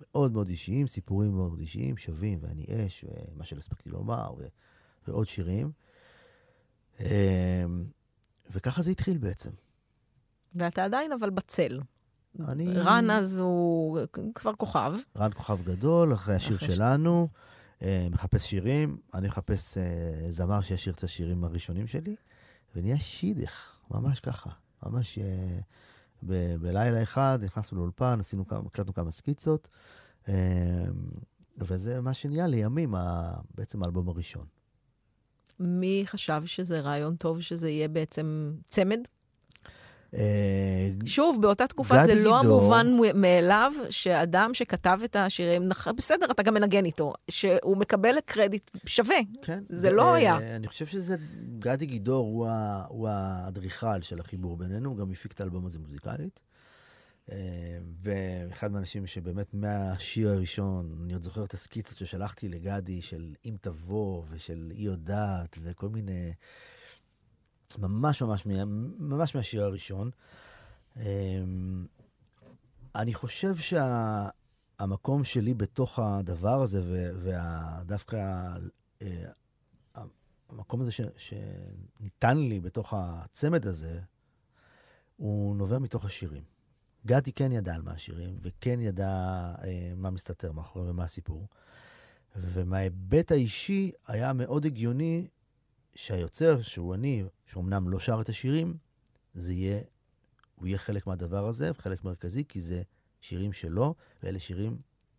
מאוד 0.00 0.32
מאוד 0.32 0.48
אישיים, 0.48 0.86
סיפורים 0.86 1.32
מאוד 1.36 1.58
אישיים, 1.60 1.96
שווים, 1.96 2.38
ואני 2.42 2.66
אש, 2.86 3.04
ומה 3.34 3.44
שלא 3.44 3.58
הספקתי 3.58 3.90
לומר, 3.90 4.32
ו... 4.38 4.46
ועוד 5.08 5.26
שירים. 5.28 5.72
אמ, 7.00 7.06
וככה 8.50 8.82
זה 8.82 8.90
התחיל 8.90 9.18
בעצם. 9.18 9.50
ואתה 10.54 10.84
עדיין 10.84 11.12
אבל 11.12 11.30
בצל. 11.30 11.80
אני... 12.48 12.68
רן 12.78 13.10
אז 13.10 13.38
הוא 13.38 13.98
כבר 14.34 14.54
כוכב. 14.54 14.92
רן 15.16 15.30
כוכב 15.32 15.58
גדול, 15.64 16.14
אחרי 16.14 16.34
השיר 16.34 16.56
אחרי 16.56 16.68
ש- 16.68 16.72
שלנו, 16.74 17.28
אה, 17.34 17.51
מחפש 18.10 18.50
שירים, 18.50 18.98
אני 19.14 19.28
מחפש 19.28 19.78
אה, 19.78 20.30
זמר 20.30 20.60
שישיר 20.60 20.92
את 20.92 21.04
השירים 21.04 21.44
הראשונים 21.44 21.86
שלי, 21.86 22.16
ונהיה 22.76 22.98
שידך, 22.98 23.80
ממש 23.90 24.20
ככה. 24.20 24.50
ממש 24.86 25.18
אה, 25.18 25.58
ב- 26.22 26.56
בלילה 26.56 27.02
אחד 27.02 27.38
נכנסנו 27.42 27.78
לאולפן, 27.78 28.20
עשינו 28.20 28.46
כמה, 28.46 28.62
הקלטנו 28.66 28.94
כמה 28.94 29.10
סקיצות, 29.10 29.68
אה, 30.28 30.34
וזה 31.58 32.00
מה 32.00 32.14
שנהיה 32.14 32.46
לימים, 32.46 32.94
בעצם 33.54 33.82
האלבום 33.82 34.08
הראשון. 34.08 34.44
מי 35.60 36.02
חשב 36.06 36.42
שזה 36.46 36.80
רעיון 36.80 37.16
טוב 37.16 37.40
שזה 37.40 37.70
יהיה 37.70 37.88
בעצם 37.88 38.56
צמד? 38.66 38.98
אה, 40.14 40.88
שוב, 41.04 41.42
באותה 41.42 41.66
תקופה 41.66 42.06
זה 42.06 42.14
לא. 42.14 42.38
המובן 42.38 42.86
מאליו 43.14 43.72
שאדם 43.90 44.50
שכתב 44.54 45.00
את 45.04 45.16
השירים, 45.16 45.68
בסדר, 45.96 46.30
אתה 46.30 46.42
גם 46.42 46.54
מנגן 46.54 46.84
איתו, 46.84 47.12
שהוא 47.30 47.76
מקבל 47.76 48.14
קרדיט 48.24 48.70
שווה. 48.86 49.16
כן. 49.42 49.62
זה 49.68 49.90
לא 49.90 50.02
אה, 50.02 50.14
היה. 50.14 50.56
אני 50.56 50.68
חושב 50.68 50.86
שזה, 50.86 51.16
גדי 51.58 51.86
גידור 51.86 52.48
הוא, 52.88 53.08
האדריכל 53.08 54.02
של 54.02 54.20
החיבור 54.20 54.56
בינינו, 54.56 54.90
הוא 54.90 54.98
גם 54.98 55.10
הפיק 55.10 55.32
את 55.32 55.40
האלבום 55.40 55.66
הזה 55.66 55.78
מוזיקלית. 55.78 56.40
אה, 57.30 57.78
ואחד 58.02 58.72
מהאנשים 58.72 59.06
שבאמת 59.06 59.54
מהשיר 59.54 60.28
הראשון, 60.28 60.98
אני 61.04 61.12
עוד 61.12 61.22
זוכר 61.22 61.44
את 61.44 61.54
הסקיצות 61.54 61.96
ששלחתי 61.96 62.48
לגדי 62.48 63.02
של 63.02 63.34
אם 63.44 63.56
תבוא 63.60 64.22
ושל 64.30 64.72
היא 64.74 64.86
יודעת 64.86 65.58
וכל 65.62 65.88
מיני, 65.88 66.32
ממש 67.78 68.22
ממש, 68.22 68.46
ממש 68.98 69.34
מהשיר 69.34 69.64
הראשון. 69.64 70.10
אה, 70.96 71.42
אני 72.94 73.14
חושב 73.14 73.56
שהמקום 73.56 75.24
שלי 75.24 75.54
בתוך 75.54 75.98
הדבר 75.98 76.62
הזה, 76.62 76.82
ודווקא 77.22 78.16
אה, 79.02 79.24
המקום 80.50 80.80
הזה 80.80 80.92
ש, 80.92 81.00
שניתן 81.16 82.38
לי 82.38 82.60
בתוך 82.60 82.94
הצמד 82.96 83.66
הזה, 83.66 84.00
הוא 85.16 85.56
נובע 85.56 85.78
מתוך 85.78 86.04
השירים. 86.04 86.42
גדי 87.06 87.32
כן 87.32 87.52
ידע 87.52 87.74
על 87.74 87.82
מה 87.82 87.92
השירים, 87.92 88.38
וכן 88.40 88.80
ידע 88.80 89.08
אה, 89.64 89.92
מה 89.96 90.10
מסתתר 90.10 90.52
מאחורי 90.52 90.90
ומה 90.90 91.04
הסיפור. 91.04 91.48
ומההיבט 92.36 93.32
האישי 93.32 93.92
היה 94.06 94.32
מאוד 94.32 94.66
הגיוני 94.66 95.28
שהיוצר, 95.94 96.62
שהוא 96.62 96.94
אני, 96.94 97.24
שאומנם 97.46 97.88
לא 97.88 98.00
שר 98.00 98.20
את 98.20 98.28
השירים, 98.28 98.76
זה 99.34 99.52
יהיה, 99.52 99.80
הוא 100.54 100.66
יהיה 100.66 100.78
חלק 100.78 101.06
מהדבר 101.06 101.46
הזה, 101.46 101.70
חלק 101.78 102.04
מרכזי, 102.04 102.44
כי 102.48 102.60
זה 102.60 102.82
שירים 103.20 103.52
שלו, 103.52 103.94
ואלה 104.22 104.38
שירים 104.38 104.78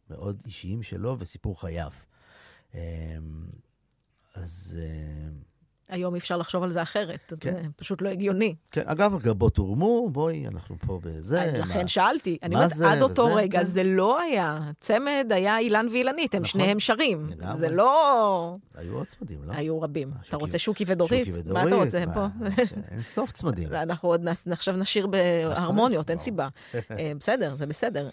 מאוד 0.09 0.41
אישיים 0.45 0.83
שלו 0.83 1.19
וסיפור 1.19 1.61
חייו. 1.61 1.91
אה, 2.75 3.17
אז 4.33 4.79
אה, 4.81 5.29
היום 5.89 6.15
אפשר 6.15 6.37
לחשוב 6.37 6.63
על 6.63 6.71
זה 6.71 6.81
אחרת, 6.81 7.33
כן. 7.39 7.53
זה 7.63 7.69
פשוט 7.75 8.01
לא 8.01 8.09
הגיוני. 8.09 8.55
כן, 8.71 8.81
אגב, 8.85 9.15
הגבות 9.15 9.57
הורמו, 9.57 10.09
בואי, 10.09 10.47
אנחנו 10.47 10.75
פה 10.87 10.99
בזה. 11.03 11.51
לכן 11.59 11.81
מה- 11.81 11.87
שאלתי, 11.87 12.37
אני 12.43 12.55
אומרת, 12.55 12.69
זה 12.69 12.91
עד 12.91 13.01
אותו 13.01 13.21
וזה? 13.21 13.33
רגע 13.33 13.59
כן. 13.59 13.65
זה 13.65 13.83
לא 13.83 14.21
היה, 14.21 14.59
צמד 14.79 15.27
היה 15.29 15.59
אילן 15.59 15.87
ואילנית, 15.91 16.35
הם 16.35 16.41
נכון. 16.41 16.51
שניהם 16.51 16.79
שרים. 16.79 17.27
לגמרי. 17.29 17.55
זה 17.57 17.69
לא... 17.69 18.55
היו 18.75 18.93
עוד 18.95 19.07
צמדים, 19.07 19.39
לא? 19.45 19.53
היו 19.53 19.81
רבים. 19.81 20.07
אה, 20.07 20.13
אתה 20.19 20.25
שוקי- 20.25 20.35
רוצה 20.43 20.59
שוקי 20.59 20.83
ודורית? 20.87 21.25
שוקי 21.25 21.51
מה 21.53 21.63
אתה 21.67 21.75
רוצה 21.75 22.05
מה, 22.05 22.13
פה? 22.13 22.25
אין 22.91 23.01
סוף 23.01 23.31
צמדים. 23.31 23.69
אנחנו 23.73 24.09
עוד 24.09 24.23
נס- 24.29 24.47
עכשיו 24.51 24.77
נשיר 24.77 25.07
בהרמוניות, 25.07 26.09
אין. 26.09 26.19
סיבה. 26.19 26.47
אה, 26.75 27.11
בסדר, 27.19 27.55
זה 27.55 27.65
בסדר. 27.65 28.09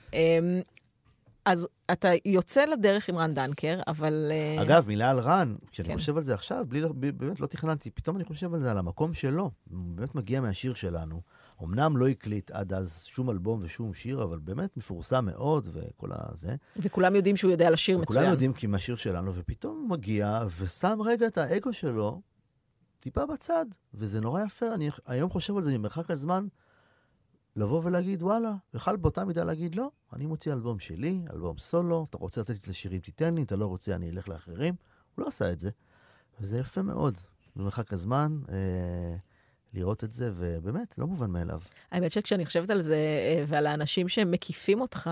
אז 1.51 1.69
אתה 1.93 2.09
יוצא 2.25 2.65
לדרך 2.65 3.09
עם 3.09 3.17
רן 3.17 3.35
דנקר, 3.35 3.81
אבל... 3.87 4.31
אה, 4.31 4.63
אגב, 4.63 4.89
מילה 4.89 5.11
על 5.11 5.19
רן, 5.19 5.55
כשאני 5.71 5.89
כן. 5.89 5.95
חושב 5.95 6.17
על 6.17 6.23
זה 6.23 6.35
עכשיו, 6.35 6.65
בלי, 6.69 6.83
באמת 7.13 7.41
לא 7.41 7.47
תכננתי, 7.47 7.91
פתאום 7.91 8.17
אני 8.17 8.25
חושב 8.25 8.55
על 8.55 8.61
זה, 8.61 8.71
על 8.71 8.79
המקום 8.79 9.15
שלו. 9.15 9.51
הוא 9.71 9.79
באמת 9.95 10.15
מגיע 10.15 10.41
מהשיר 10.41 10.75
שלנו. 10.75 11.21
אמנם 11.63 11.97
לא 11.97 12.09
הקליט 12.09 12.51
עד 12.51 12.73
אז 12.73 13.05
שום 13.05 13.31
אלבום 13.31 13.61
ושום 13.63 13.95
שיר, 13.95 14.23
אבל 14.23 14.39
באמת 14.39 14.77
מפורסם 14.77 15.25
מאוד, 15.25 15.69
וכל 15.73 16.09
הזה. 16.13 16.57
וכולם 16.77 17.17
יודעים 17.17 17.37
שהוא 17.37 17.51
יודע 17.51 17.71
לשיר 17.71 17.99
מצוין. 17.99 18.21
כולם 18.21 18.33
יודעים 18.33 18.53
כי 18.53 18.67
מהשיר 18.67 18.97
שלנו, 18.97 19.35
ופתאום 19.35 19.79
הוא 19.81 19.91
מגיע 19.91 20.41
ושם 20.59 20.99
רגע 21.05 21.27
את 21.27 21.39
האגו 21.39 21.73
שלו 21.73 22.21
טיפה 23.01 23.27
בצד, 23.27 23.67
וזה 23.95 24.21
נורא 24.21 24.43
יפה. 24.43 24.75
אני 24.75 24.91
היום 25.07 25.31
חושב 25.31 25.57
על 25.57 25.63
זה 25.63 25.79
ממרחק 25.79 26.11
הזמן, 26.11 26.47
לבוא 27.57 27.81
ולהגיד, 27.85 28.23
וואלה, 28.23 28.55
יכל 28.75 28.97
באותה 28.97 29.25
מידה 29.25 29.45
להגיד, 29.45 29.75
לא, 29.75 29.91
אני 30.13 30.27
מוציא 30.27 30.53
אלבום 30.53 30.79
שלי, 30.79 31.23
אלבום 31.33 31.59
סולו, 31.59 32.07
אתה 32.11 32.19
רוצה 32.19 32.41
לתת 32.41 32.51
לי 32.51 32.57
את 32.65 32.69
השירים, 32.69 33.01
תיתן 33.01 33.35
לי, 33.35 33.43
אתה 33.43 33.57
לא 33.57 33.67
רוצה, 33.67 33.95
אני 33.95 34.11
אלך 34.11 34.29
לאחרים. 34.29 34.75
הוא 35.15 35.23
לא 35.23 35.29
עשה 35.29 35.53
את 35.53 35.61
זה, 35.61 35.71
וזה 36.41 36.59
יפה 36.59 36.83
מאוד, 36.83 37.15
במרחק 37.57 37.93
הזמן, 37.93 38.39
אה, 38.49 39.17
לראות 39.75 40.05
את 40.05 40.13
זה, 40.13 40.33
ובאמת, 40.37 40.99
לא 40.99 41.07
מובן 41.07 41.31
מאליו. 41.31 41.61
האמת 41.93 42.13
שכשאני 42.13 42.47
חושבת 42.47 42.71
על 42.71 42.83
זה, 42.83 42.95
אה, 42.95 43.45
ועל 43.49 43.67
האנשים 43.67 44.09
שמקיפים 44.09 44.81
אותך, 44.81 45.11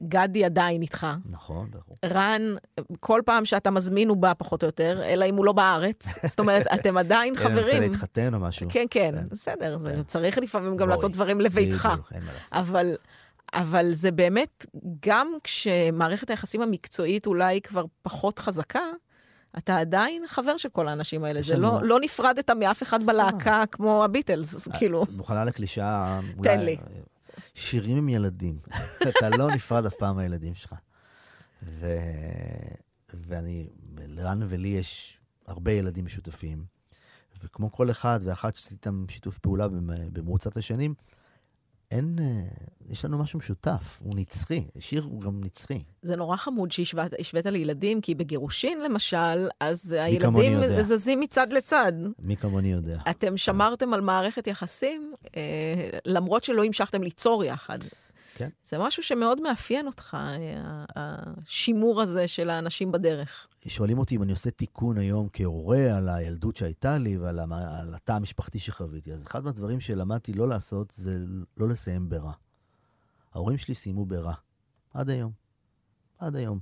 גדי 0.00 0.44
עדיין 0.44 0.82
איתך. 0.82 1.06
נכון, 1.30 1.70
ברור. 1.70 1.96
רן, 2.04 2.42
כל 3.00 3.20
פעם 3.24 3.44
שאתה 3.44 3.70
מזמין 3.70 4.08
הוא 4.08 4.16
בא 4.16 4.32
פחות 4.38 4.62
או 4.62 4.68
יותר, 4.68 5.02
אלא 5.04 5.24
אם 5.24 5.36
הוא 5.36 5.44
לא 5.44 5.52
בארץ. 5.52 6.08
זאת 6.30 6.40
אומרת, 6.40 6.66
אתם 6.74 6.96
עדיין 6.96 7.34
אלא 7.36 7.48
מנסה 7.48 7.62
חברים. 7.62 7.82
להתחתן 7.82 8.34
או 8.34 8.40
משהו. 8.40 8.66
כן, 8.70 8.84
כן, 8.90 9.14
כן. 9.14 9.28
בסדר, 9.28 9.78
כן. 9.86 10.02
צריך 10.02 10.38
לפעמים 10.38 10.76
גם 10.76 10.88
לעשות 10.88 11.12
דברים 11.12 11.40
לביתך. 11.40 11.88
בדיוק, 11.92 12.12
אין 12.12 12.24
מה 12.24 12.32
לעשות. 12.32 12.52
אבל, 12.52 12.94
אבל 13.54 13.92
זה 13.92 14.10
באמת, 14.10 14.66
גם 15.06 15.28
כשמערכת 15.44 16.30
היחסים 16.30 16.62
המקצועית 16.62 17.26
אולי 17.26 17.60
כבר 17.60 17.84
פחות 18.02 18.38
חזקה, 18.38 18.80
אתה 19.58 19.76
עדיין 19.76 20.24
חבר 20.26 20.56
של 20.56 20.68
כל 20.68 20.88
האנשים 20.88 21.24
האלה. 21.24 21.42
זה 21.42 21.56
לא, 21.56 21.80
לא 21.82 22.00
נפרדת 22.00 22.50
מאף 22.50 22.82
אחד 22.82 23.02
בלהקה 23.02 23.64
כמו 23.72 24.04
הביטלס, 24.04 24.54
אז 24.54 24.68
כאילו... 24.78 25.04
מוכנה 25.16 25.44
לקלישאה, 25.44 26.20
תן 26.42 26.60
לי. 26.60 26.76
שירים 27.54 27.96
עם 27.96 28.08
ילדים. 28.08 28.58
אתה 29.08 29.28
לא 29.38 29.54
נפרד 29.54 29.86
אף 29.86 29.94
פעם 29.94 30.16
מהילדים 30.16 30.54
שלך. 30.54 30.74
ו... 31.62 31.86
ואני, 33.14 33.68
לרן 33.98 34.40
ולי 34.48 34.68
יש 34.68 35.18
הרבה 35.46 35.72
ילדים 35.72 36.04
משותפים, 36.04 36.64
וכמו 37.44 37.72
כל 37.72 37.90
אחד 37.90 38.20
ואחת 38.22 38.56
שעשיתי 38.56 38.74
איתם 38.74 39.04
שיתוף 39.08 39.38
פעולה 39.38 39.68
במ- 39.68 40.12
במרוצת 40.12 40.56
השנים, 40.56 40.94
אין, 41.92 42.16
אה, 42.20 42.24
יש 42.90 43.04
לנו 43.04 43.18
משהו 43.18 43.38
משותף, 43.38 44.00
הוא 44.02 44.12
נצחי, 44.16 44.64
שיר 44.78 45.02
הוא 45.02 45.20
גם 45.20 45.44
נצחי. 45.44 45.82
זה 46.02 46.16
נורא 46.16 46.36
חמוד 46.36 46.72
שהשווית 46.72 47.12
השווית 47.20 47.46
לילדים, 47.46 48.00
כי 48.00 48.14
בגירושין, 48.14 48.80
למשל, 48.80 49.48
אז 49.60 49.92
הילדים. 49.92 50.58
זזים 50.82 51.20
מצד 51.20 51.52
לצד. 51.52 51.92
מי 52.18 52.36
כמוני 52.36 52.72
יודע. 52.72 52.98
אתם 53.10 53.36
שמרתם 53.36 53.94
על 53.94 54.00
מערכת 54.00 54.46
יחסים, 54.46 55.14
אה, 55.36 55.40
למרות 56.06 56.44
שלא 56.44 56.64
המשכתם 56.64 57.02
ליצור 57.02 57.44
יחד. 57.44 57.78
כן. 58.34 58.48
זה 58.64 58.78
משהו 58.78 59.02
שמאוד 59.02 59.40
מאפיין 59.40 59.86
אותך, 59.86 60.14
אה, 60.14 60.84
השימור 60.96 62.02
הזה 62.02 62.28
של 62.28 62.50
האנשים 62.50 62.92
בדרך. 62.92 63.46
שואלים 63.68 63.98
אותי 63.98 64.16
אם 64.16 64.22
אני 64.22 64.32
עושה 64.32 64.50
תיקון 64.50 64.98
היום 64.98 65.28
כהורה 65.32 65.96
על 65.96 66.08
הילדות 66.08 66.56
שהייתה 66.56 66.98
לי 66.98 67.16
ועל 67.18 67.38
המ- 67.38 67.52
על 67.52 67.94
התא 67.94 68.12
המשפחתי 68.12 68.58
שחוויתי. 68.58 69.12
אז 69.12 69.22
אחד 69.26 69.44
מהדברים 69.44 69.80
שלמדתי 69.80 70.32
לא 70.32 70.48
לעשות 70.48 70.90
זה 70.96 71.18
לא 71.56 71.68
לסיים 71.68 72.08
ברע. 72.08 72.32
ההורים 73.34 73.58
שלי 73.58 73.74
סיימו 73.74 74.06
ברע. 74.06 74.34
עד 74.94 75.10
היום. 75.10 75.32
עד 76.18 76.36
היום. 76.36 76.58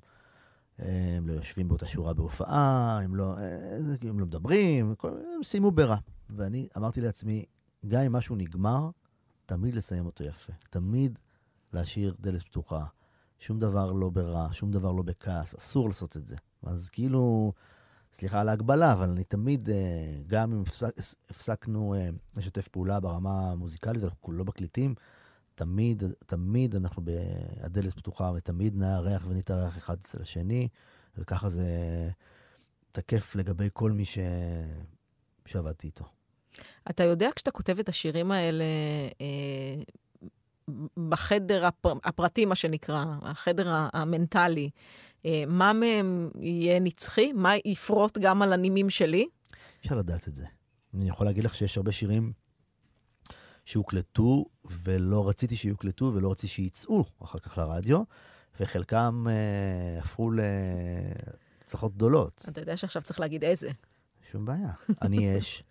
הם 0.79 1.29
לא 1.29 1.33
יושבים 1.33 1.69
באותה 1.69 1.87
שורה 1.87 2.15
בהופעה, 2.15 3.01
הם 3.05 3.15
לא, 3.15 3.39
אה, 3.39 3.77
הם 4.09 4.21
לא 4.21 4.27
מדברים, 4.27 4.95
הם 5.05 5.45
סיימו 5.45 5.71
ברע. 5.71 5.97
ואני 6.37 6.69
אמרתי 6.77 7.01
לעצמי, 7.01 7.45
גם 7.89 8.01
אם 8.01 8.13
משהו 8.13 8.37
נגמר, 8.37 8.91
תמיד 9.47 9.75
לסיים 9.75 10.07
אותו 10.07 10.25
יפה. 10.25 10.53
תמיד 10.71 11.19
להשאיר 11.73 12.15
דלת 12.21 12.43
פתוחה. 12.43 12.85
שום 13.39 13.59
דבר 13.59 13.93
לא 13.93 14.11
ברע, 14.11 14.49
שום 14.53 14.71
דבר 14.71 14.93
לא 14.93 15.03
בכעס, 15.03 15.55
אסור 15.55 15.89
לעשות 15.89 16.17
את 16.17 16.27
זה. 16.27 16.37
אז 16.63 16.89
כאילו, 16.89 17.53
סליחה 18.13 18.41
על 18.41 18.49
ההגבלה, 18.49 18.93
אבל 18.93 19.11
אני 19.11 19.25
תמיד, 19.25 19.71
אה, 19.71 20.21
גם 20.27 20.53
אם 20.53 20.63
הפסק, 20.63 20.95
הפסקנו 21.31 21.95
אה, 21.95 22.09
לשתף 22.37 22.69
פעולה 22.69 23.01
ברמה 23.01 23.51
המוזיקלית, 23.51 24.03
אנחנו 24.05 24.33
לא 24.33 24.45
מקליטים, 24.45 24.95
תמיד, 25.55 26.03
תמיד 26.27 26.75
אנחנו 26.75 27.03
בהדלת 27.05 27.95
פתוחה, 27.95 28.33
ותמיד 28.37 28.77
נארח 28.77 29.27
ונתארח 29.29 29.79
אחד 29.79 29.97
אצל 30.01 30.23
השני, 30.23 30.69
וככה 31.17 31.49
זה 31.49 31.67
תקף 32.93 33.35
לגבי 33.35 33.69
כל 33.73 33.93
מי 33.93 34.05
ש... 34.05 34.19
שעבדתי 35.47 35.87
איתו. 35.87 36.05
אתה 36.91 37.05
יודע, 37.05 37.29
כשאתה 37.37 37.51
כותב 37.51 37.79
את 37.79 37.89
השירים 37.89 38.31
האלה 38.31 38.65
אה, 39.21 39.83
בחדר 41.09 41.67
הפר, 41.67 41.93
הפרטי, 42.05 42.45
מה 42.45 42.55
שנקרא, 42.55 43.05
החדר 43.23 43.69
המנטלי, 43.93 44.71
אה, 45.27 45.45
מה 45.47 45.73
מהם 45.73 46.31
יהיה 46.39 46.81
נצחי? 46.81 47.33
מה 47.33 47.53
יפרוט 47.65 48.19
גם 48.19 48.43
על 48.43 48.53
הנימים 48.53 48.91
שלי? 48.91 49.29
אפשר 49.81 49.95
לדעת 49.95 50.29
את 50.29 50.35
זה. 50.35 50.47
אני 50.95 51.09
יכול 51.09 51.27
להגיד 51.27 51.45
לך 51.45 51.55
שיש 51.55 51.77
הרבה 51.77 51.93
שירים 51.93 52.33
שהוקלטו, 53.65 54.45
ולא 54.85 55.29
רציתי 55.29 55.57
שיוקלטו, 55.57 56.13
ולא 56.15 56.31
רציתי 56.31 56.49
שיצאו 56.49 57.05
אחר 57.23 57.39
כך 57.39 57.59
לרדיו, 57.59 58.03
וחלקם 58.61 59.27
אה, 59.29 59.99
הפכו 59.99 60.31
להצלחות 60.31 61.95
גדולות. 61.95 62.45
אתה 62.49 62.61
יודע 62.61 62.77
שעכשיו 62.77 63.03
צריך 63.03 63.21
להגיד 63.21 63.45
איזה. 63.45 63.71
שום 64.31 64.45
בעיה. 64.45 64.73
אני 65.03 65.27
יש. 65.27 65.63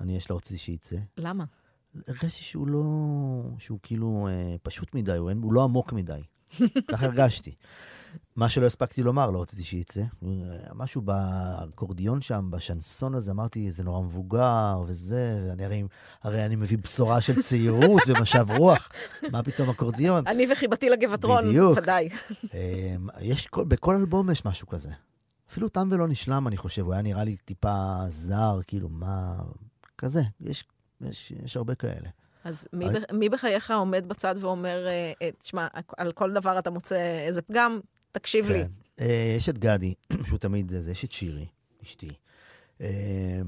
אני 0.00 0.16
יש, 0.16 0.30
לא 0.30 0.36
רציתי 0.36 0.58
שייצא. 0.58 0.96
למה? 1.16 1.44
הרגשתי 2.08 2.42
שהוא 2.44 2.68
לא... 2.68 2.82
שהוא 3.58 3.78
כאילו 3.82 4.28
אה, 4.30 4.56
פשוט 4.62 4.94
מדי, 4.94 5.12
הוא, 5.16 5.30
אין, 5.30 5.42
הוא 5.42 5.52
לא 5.52 5.62
עמוק 5.64 5.92
מדי. 5.92 6.20
ככה 6.90 7.06
הרגשתי. 7.06 7.54
מה 8.36 8.48
שלא 8.48 8.66
הספקתי 8.66 9.02
לומר, 9.02 9.30
לא 9.30 9.42
רציתי 9.42 9.62
שייצא. 9.62 10.02
משהו 10.74 11.02
באקורדיון 11.02 12.20
שם, 12.20 12.48
בשנסון 12.50 13.14
הזה, 13.14 13.30
אמרתי, 13.30 13.70
זה 13.70 13.84
נורא 13.84 14.00
מבוגר 14.00 14.82
וזה, 14.86 15.46
ואני 15.48 15.64
הרי, 15.64 15.82
הרי 16.22 16.44
אני 16.44 16.56
מביא 16.56 16.78
בשורה 16.78 17.20
של 17.20 17.42
צעירות 17.42 18.02
ומשב 18.08 18.46
רוח. 18.58 18.88
מה 19.32 19.42
פתאום 19.42 19.70
אקורדיון? 19.70 20.26
אני 20.26 20.46
וחיבתי 20.52 20.90
לגבעטרון. 20.90 21.44
ודאי. 21.76 22.08
אה, 22.54 22.94
יש, 23.20 23.46
כל- 23.46 23.64
בכל 23.64 23.94
אלבום 23.94 24.30
יש 24.30 24.44
משהו 24.44 24.66
כזה. 24.66 24.90
אפילו 25.50 25.68
תם 25.68 25.88
ולא 25.92 26.08
נשלם, 26.08 26.48
אני 26.48 26.56
חושב, 26.56 26.82
הוא 26.82 26.92
היה 26.92 27.02
נראה 27.02 27.24
לי 27.24 27.36
טיפה 27.36 27.74
זר, 28.08 28.60
כאילו, 28.66 28.88
מה... 28.88 29.36
כזה, 29.98 30.22
יש, 30.40 30.64
יש, 31.08 31.30
יש 31.30 31.56
הרבה 31.56 31.74
כאלה. 31.74 32.08
אז 32.44 32.68
מי, 32.72 32.84
ב- 32.84 33.12
מי 33.14 33.28
בחייך 33.28 33.70
עומד 33.70 34.04
בצד 34.08 34.34
ואומר, 34.40 34.86
אה, 34.86 35.12
אה, 35.22 35.30
תשמע, 35.38 35.66
על 35.96 36.12
כל 36.12 36.32
דבר 36.32 36.58
אתה 36.58 36.70
מוצא 36.70 36.96
איזה 37.26 37.42
פגם, 37.42 37.80
תקשיב 38.12 38.46
לי. 38.48 38.64
כן. 38.64 38.70
אה, 39.00 39.34
יש 39.36 39.48
את 39.48 39.58
גדי, 39.58 39.94
שהוא 40.26 40.38
תמיד, 40.38 40.70
זה, 40.70 40.90
יש 40.90 41.04
את 41.04 41.12
שירי, 41.12 41.46
אשתי. 41.82 42.10
אה, 42.80 43.40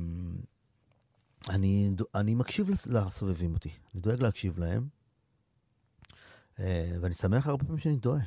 אני, 1.51 1.91
אני 2.15 2.35
מקשיב 2.35 2.71
לס- 2.71 2.87
לסובבים 2.87 3.55
אותי, 3.55 3.71
אני 3.95 4.01
דואג 4.03 4.23
להקשיב 4.23 4.59
להם, 4.59 4.89
אה, 6.61 6.97
ואני 7.01 7.15
שמח 7.15 7.47
הרבה 7.47 7.65
פעמים 7.65 7.79
שאני 7.79 7.99
טועה. 8.01 8.21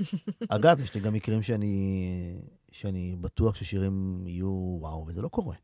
אגב, 0.48 0.80
יש 0.80 0.94
לי 0.94 1.00
גם 1.00 1.12
מקרים 1.12 1.42
שאני, 1.42 2.42
שאני 2.72 3.16
בטוח 3.20 3.54
ששירים 3.54 4.24
יהיו 4.26 4.76
וואו, 4.80 5.06
וזה 5.08 5.22
לא 5.22 5.28
קורה. 5.28 5.56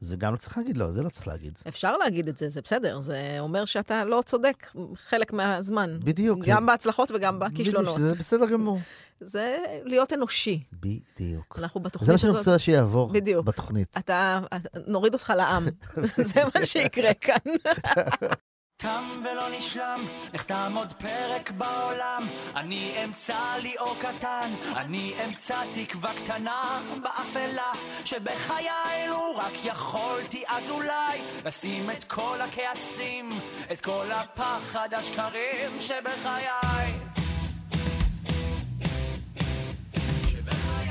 זה 0.00 0.16
גם 0.16 0.32
לא 0.32 0.36
צריך 0.36 0.58
להגיד, 0.58 0.76
לא, 0.76 0.92
זה 0.92 1.02
לא 1.02 1.08
צריך 1.08 1.28
להגיד. 1.28 1.58
אפשר 1.68 1.96
להגיד 1.96 2.28
את 2.28 2.36
זה, 2.36 2.48
זה 2.48 2.60
בסדר. 2.60 3.00
זה 3.00 3.36
אומר 3.40 3.64
שאתה 3.64 4.04
לא 4.04 4.22
צודק 4.26 4.72
חלק 4.94 5.32
מהזמן. 5.32 5.98
בדיוק. 6.04 6.38
גם 6.46 6.66
בהצלחות 6.66 7.10
וגם 7.10 7.38
בכישלונות. 7.38 7.94
בדיוק, 7.94 8.08
זה 8.08 8.14
בסדר 8.14 8.46
גמור. 8.46 8.78
זה 9.20 9.58
להיות 9.84 10.12
אנושי. 10.12 10.62
בדיוק. 10.72 11.58
אנחנו 11.58 11.80
זה 11.80 11.84
בתוכנית 11.84 12.10
מה 12.10 12.18
שאני 12.18 12.30
הזאת... 12.30 12.38
רוצה 12.38 12.58
שיעבור 12.58 13.12
בדיוק. 13.12 13.46
בתוכנית. 13.46 13.94
אתה, 13.98 14.40
נוריד 14.86 15.12
אותך 15.14 15.32
לעם. 15.36 15.66
זה 16.32 16.42
מה 16.54 16.66
שיקרה 16.66 17.14
כאן. 17.14 17.52
תם 18.80 19.22
ולא 19.24 19.48
נשלם, 19.50 20.06
נחתם 20.34 20.72
עוד 20.76 20.92
פרק 20.92 21.50
בעולם. 21.50 22.28
אני 22.56 23.04
אמצא 23.04 23.56
לי 23.62 23.74
אור 23.78 23.96
קטן, 23.98 24.54
אני 24.76 25.14
אמצא 25.24 25.62
תקווה 25.72 26.14
קטנה 26.14 26.80
באפלה, 27.02 27.72
שבחיי 28.04 29.08
לו 29.08 29.36
רק 29.36 29.52
יכולתי 29.64 30.44
אז 30.48 30.70
אולי 30.70 31.20
לשים 31.44 31.90
את 31.90 32.04
כל 32.04 32.40
הכעסים, 32.40 33.40
את 33.72 33.80
כל 33.80 34.12
הפחד 34.12 34.94
השקרים 34.94 35.80
שבחיי. 35.80 36.46
שבחיי. 40.26 40.90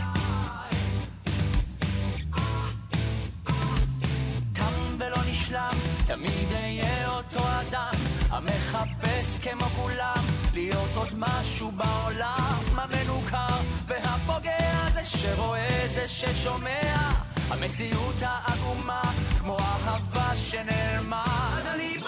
תם 4.54 4.96
ולא 5.00 5.18
נשלם, 5.32 5.99
תמיד 6.10 6.54
אהיה 6.54 7.10
אותו 7.10 7.40
אדם, 7.40 7.94
המחפש 8.30 9.38
כמו 9.42 9.66
כולם, 9.66 10.24
להיות 10.54 10.90
עוד 10.96 11.14
משהו 11.18 11.72
בעולם, 11.72 12.60
המנוכר. 12.76 13.56
והפוגע, 13.88 14.90
זה 14.94 15.06
שרואה, 15.06 15.88
זה 15.94 16.08
ששומע, 16.08 17.12
המציאות 17.50 18.16
העגומה, 18.22 19.02
כמו 19.40 19.58
אהבה 19.60 20.36
שנעלמה, 20.36 21.54
אז 21.58 21.68
אני 21.68 21.99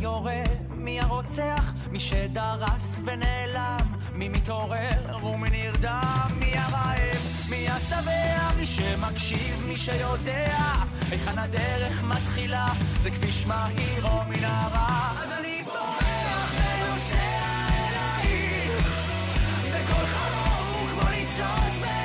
היורה, 0.00 0.42
מי 0.70 1.00
הרוצח, 1.00 1.72
מי 1.90 2.00
שדרס 2.00 3.00
ונעלם, 3.04 3.86
מי 4.12 4.28
מתעורר 4.28 5.24
ומי 5.24 5.50
נרדם, 5.50 6.28
מי 6.38 6.52
הרעב, 6.54 7.48
מי 7.50 7.68
השבע, 7.68 8.52
מי 8.56 8.66
שמקשיב, 8.66 9.64
מי 9.68 9.76
שיודע, 9.76 10.58
היכן 11.10 11.38
הדרך 11.38 12.02
מתחילה, 12.02 12.66
זה 13.02 13.10
כביש 13.10 13.46
מהיר 13.46 14.06
או 14.06 14.24
מנהרה, 14.28 15.12
אז 15.20 15.32
אני 15.32 15.62
בורח 15.64 16.52
ונוסע 16.54 17.68
אלייך, 17.70 18.98
וכל 19.70 20.06
חלום 20.06 20.74
הוא 20.74 20.88
כמו 20.88 21.10
ניצוץ 21.10 21.97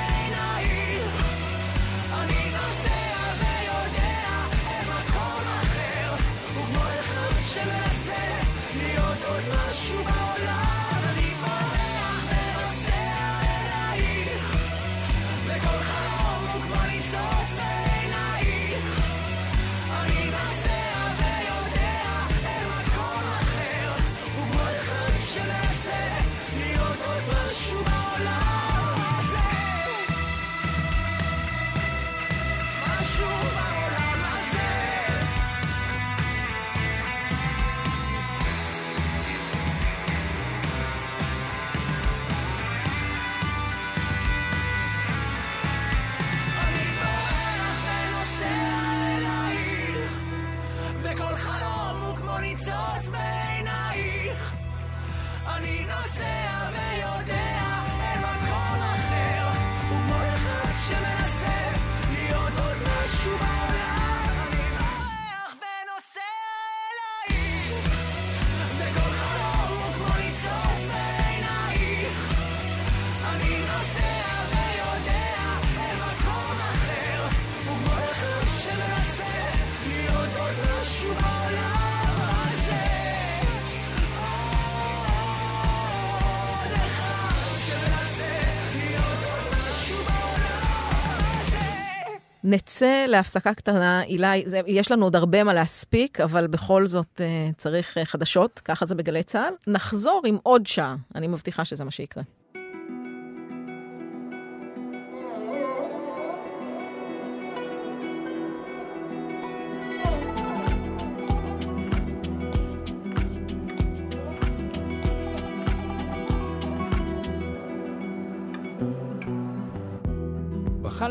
נצא 92.44 93.06
להפסקה 93.08 93.54
קטנה, 93.54 94.02
אילי, 94.02 94.42
זה, 94.46 94.60
יש 94.66 94.90
לנו 94.90 95.06
עוד 95.06 95.16
הרבה 95.16 95.44
מה 95.44 95.54
להספיק, 95.54 96.20
אבל 96.20 96.46
בכל 96.46 96.86
זאת 96.86 97.20
אה, 97.20 97.50
צריך 97.56 97.98
אה, 97.98 98.04
חדשות, 98.04 98.60
ככה 98.64 98.86
זה 98.86 98.94
בגלי 98.94 99.22
צה"ל. 99.22 99.72
נחזור 99.72 100.22
עם 100.26 100.38
עוד 100.42 100.66
שעה, 100.66 100.96
אני 101.14 101.26
מבטיחה 101.26 101.64
שזה 101.64 101.84
מה 101.84 101.90
שיקרה. 101.90 102.22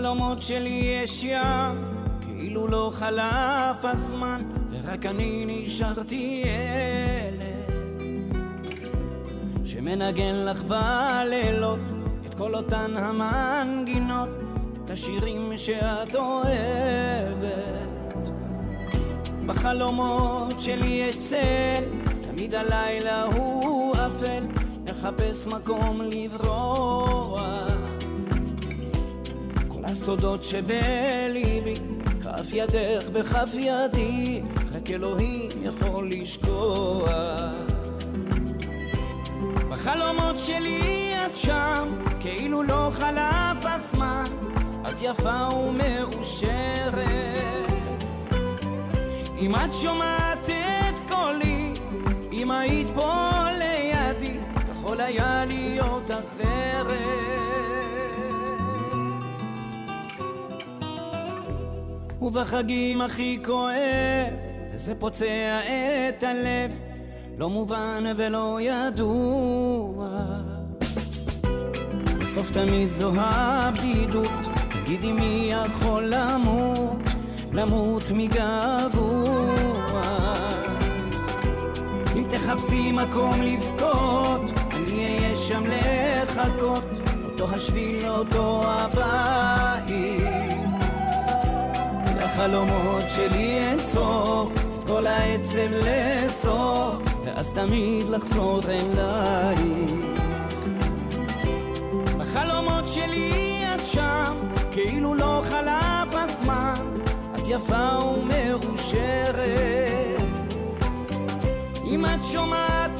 בחלומות 0.04 0.41
שלי 0.41 0.70
יש 0.70 1.24
ים, 1.24 1.95
כאילו 2.22 2.68
לא 2.68 2.91
חלף 2.93 3.86
הזמן, 3.86 4.41
ורק 4.72 5.06
אני 5.06 5.45
נשארתי 5.47 6.43
ילד. 6.45 7.76
שמנגן 9.66 10.36
לך 10.36 10.64
בלילות 10.64 11.80
את 12.26 12.34
כל 12.34 12.56
אותן 12.56 12.91
המנגינות, 12.97 14.30
את 14.86 14.89
השירים 14.89 15.51
שאת 15.56 16.16
אוהבת. 16.16 17.54
בחלומות 19.45 20.60
שלי 20.60 20.88
יש 21.10 21.18
צל, 21.18 21.84
תמיד 22.22 22.56
הלילה 22.56 23.24
הוא 23.24 23.95
אפל, 23.95 24.43
מחפש 24.84 25.47
מקום 25.47 26.01
לברוח. 26.01 27.93
כל 29.84 29.92
הסודות 29.92 30.44
שבליבי, 30.44 31.76
כף 32.24 32.54
ידך 32.54 33.10
בכף 33.14 33.50
ידי, 33.60 34.42
רק 34.76 34.92
אלוהים 34.92 35.50
יכול 35.62 36.10
לשכוח. 36.10 37.10
בחלומות 39.70 40.40
שלי 40.40 41.14
את 41.26 41.38
שם, 41.38 41.90
כאילו 42.20 42.64
לא 42.64 42.90
חלף 42.94 43.64
הזמן, 43.64 44.26
את 44.90 45.02
יפה 45.02 45.50
ומאושרת. 45.54 47.08
אם 49.38 49.56
את 49.56 49.74
שומעת 49.82 50.50
את 50.50 51.00
קולי, 51.08 51.74
אם 52.32 52.52
היית 52.52 52.88
פה 52.94 53.32
לידי, 53.60 54.38
יכול 54.72 55.02
היה 55.02 55.46
להיות 55.46 56.12
אחרת. 56.12 57.23
ובחגים 62.24 63.02
הכי 63.02 63.40
כואב, 63.46 64.34
וזה 64.74 64.96
פוצע 64.96 65.60
את 66.10 66.24
הלב, 66.24 66.72
לא 67.38 67.50
מובן 67.50 68.04
ולא 68.18 68.60
ידוע. 68.62 70.08
בסוף 72.22 72.52
תמיד 72.52 72.90
זו 72.90 73.12
הבדידות, 73.16 74.32
תגידי 74.72 75.12
מי 75.12 75.52
יכול 75.52 76.04
למות, 76.08 77.02
למות 77.52 78.04
מגעגוע. 78.14 80.02
אם 82.16 82.24
תחפשי 82.30 82.92
מקום 82.92 83.42
לבכות, 83.42 84.42
אני 84.72 85.06
אהיה 85.06 85.36
שם 85.36 85.64
לחכות, 85.66 86.84
אותו 87.26 87.56
השביל, 87.56 88.08
אותו 88.08 88.64
הבית. 88.66 90.12
לחלומות 92.34 93.04
שלי 93.16 93.60
אין 93.60 93.80
סוף, 93.80 94.52
את 94.80 94.84
כל 94.88 95.08
העצב 95.08 95.72
לאסוף, 95.72 96.96
ואז 97.26 97.54
תמיד 97.54 98.10
לחזור 98.10 98.62
אלייך. 98.70 99.92
בחלומות 102.18 102.88
שלי 102.88 103.64
את 103.76 103.88
שם, 103.88 104.38
כאילו 104.72 105.16
לא 105.16 105.42
חלף 105.50 106.14
הזמן, 106.14 106.88
את 107.36 107.48
יפה 107.48 108.00
ומאושרת. 108.06 109.44
אם 111.86 112.06
את 112.06 112.26
שומעת 112.32 112.92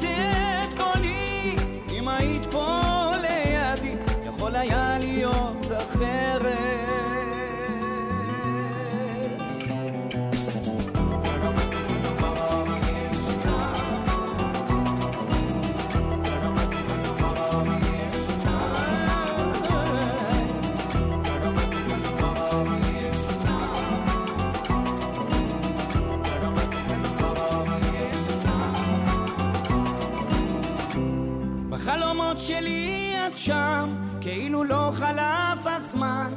שלי 32.60 33.14
את 33.26 33.38
שם, 33.38 33.94
כאילו 34.20 34.64
לא 34.64 34.90
חלף 34.94 35.66
הזמן, 35.66 36.34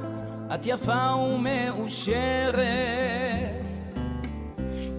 את 0.56 0.66
יפה 0.66 1.16
ומאושרת. 1.16 2.58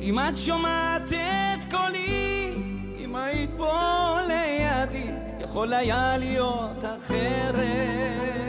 אם 0.01 0.19
את 0.19 0.39
שומעת 0.39 1.13
את 1.13 1.75
קולי, 1.75 2.53
אם 2.99 3.17
היית 3.17 3.51
פה 3.57 4.19
לידי, 4.29 5.11
יכול 5.41 5.73
היה 5.73 6.17
להיות 6.19 6.85
אחרת. 6.85 8.48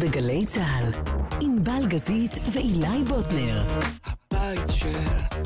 בגלי 0.00 0.46
צה"ל, 0.46 0.92
ענבל 1.40 1.86
גזית 1.86 2.38
ועילי 2.52 3.04
בוטנר. 3.08 3.64
הבית 4.04 4.68
של 4.70 4.98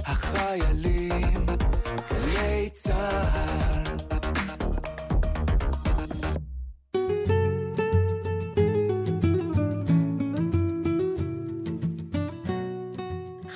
החיילים, 0.06 1.46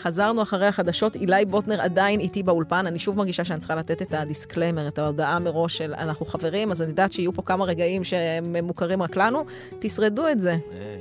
חזרנו 0.09 0.43
אחרי 0.43 0.67
החדשות, 0.67 1.17
עילי 1.17 1.45
בוטנר 1.45 1.81
עדיין 1.81 2.21
איתי 2.21 2.43
באולפן, 2.43 2.87
אני 2.87 2.99
שוב 2.99 3.17
מרגישה 3.17 3.45
שאני 3.45 3.59
צריכה 3.59 3.75
לתת 3.75 4.03
את 4.03 4.15
ה 4.15 4.21
disclaimer, 4.21 4.89
את 4.89 4.99
ההודעה 4.99 5.39
מראש 5.39 5.79
של 5.79 5.95
אנחנו 5.95 6.27
חברים, 6.27 6.71
אז 6.71 6.83
אני 6.83 6.91
יודעת 6.91 7.13
שיהיו 7.13 7.33
פה 7.33 7.43
כמה 7.43 7.65
רגעים 7.65 8.05
שהם 8.05 8.57
מוכרים 8.57 9.03
רק 9.03 9.17
לנו, 9.17 9.45
תשרדו 9.79 10.29
את 10.29 10.41
זה. 10.41 10.57
אה, 10.73 10.97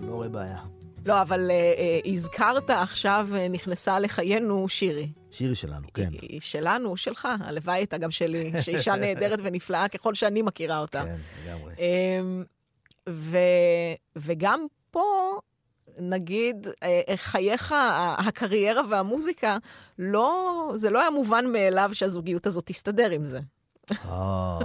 לא 0.00 0.12
רואה 0.12 0.28
בעיה. 0.28 0.58
לא, 1.06 1.22
אבל 1.22 1.50
אה, 1.50 1.54
אה, 1.78 2.12
הזכרת 2.12 2.70
עכשיו, 2.70 3.28
אה, 3.36 3.48
נכנסה 3.48 3.98
לחיינו 3.98 4.68
שירי. 4.68 5.08
שירי 5.30 5.54
שלנו, 5.54 5.86
כן. 5.94 6.08
היא 6.20 6.40
שלנו, 6.40 6.96
שלך, 6.96 7.28
הלוואי 7.40 7.76
הייתה 7.76 7.98
גם 7.98 8.10
שלי, 8.10 8.52
שאישה 8.62 8.96
נהדרת 8.96 9.38
ונפלאה 9.42 9.88
ככל 9.88 10.14
שאני 10.14 10.42
מכירה 10.42 10.78
אותה. 10.78 11.04
כן, 11.04 11.16
לגמרי. 11.46 11.72
אמ, 11.78 12.44
וגם 14.16 14.66
פה, 14.90 15.38
נגיד, 16.00 16.66
אה, 16.82 17.00
אה, 17.08 17.16
חייך, 17.16 17.74
הקריירה 18.18 18.82
והמוזיקה, 18.90 19.58
לא, 19.98 20.42
זה 20.74 20.90
לא 20.90 21.00
היה 21.00 21.10
מובן 21.10 21.44
מאליו 21.52 21.90
שהזוגיות 21.92 22.46
הזאת 22.46 22.66
תסתדר 22.66 23.10
עם 23.10 23.24
זה. 23.24 23.40
אה, 24.04 24.58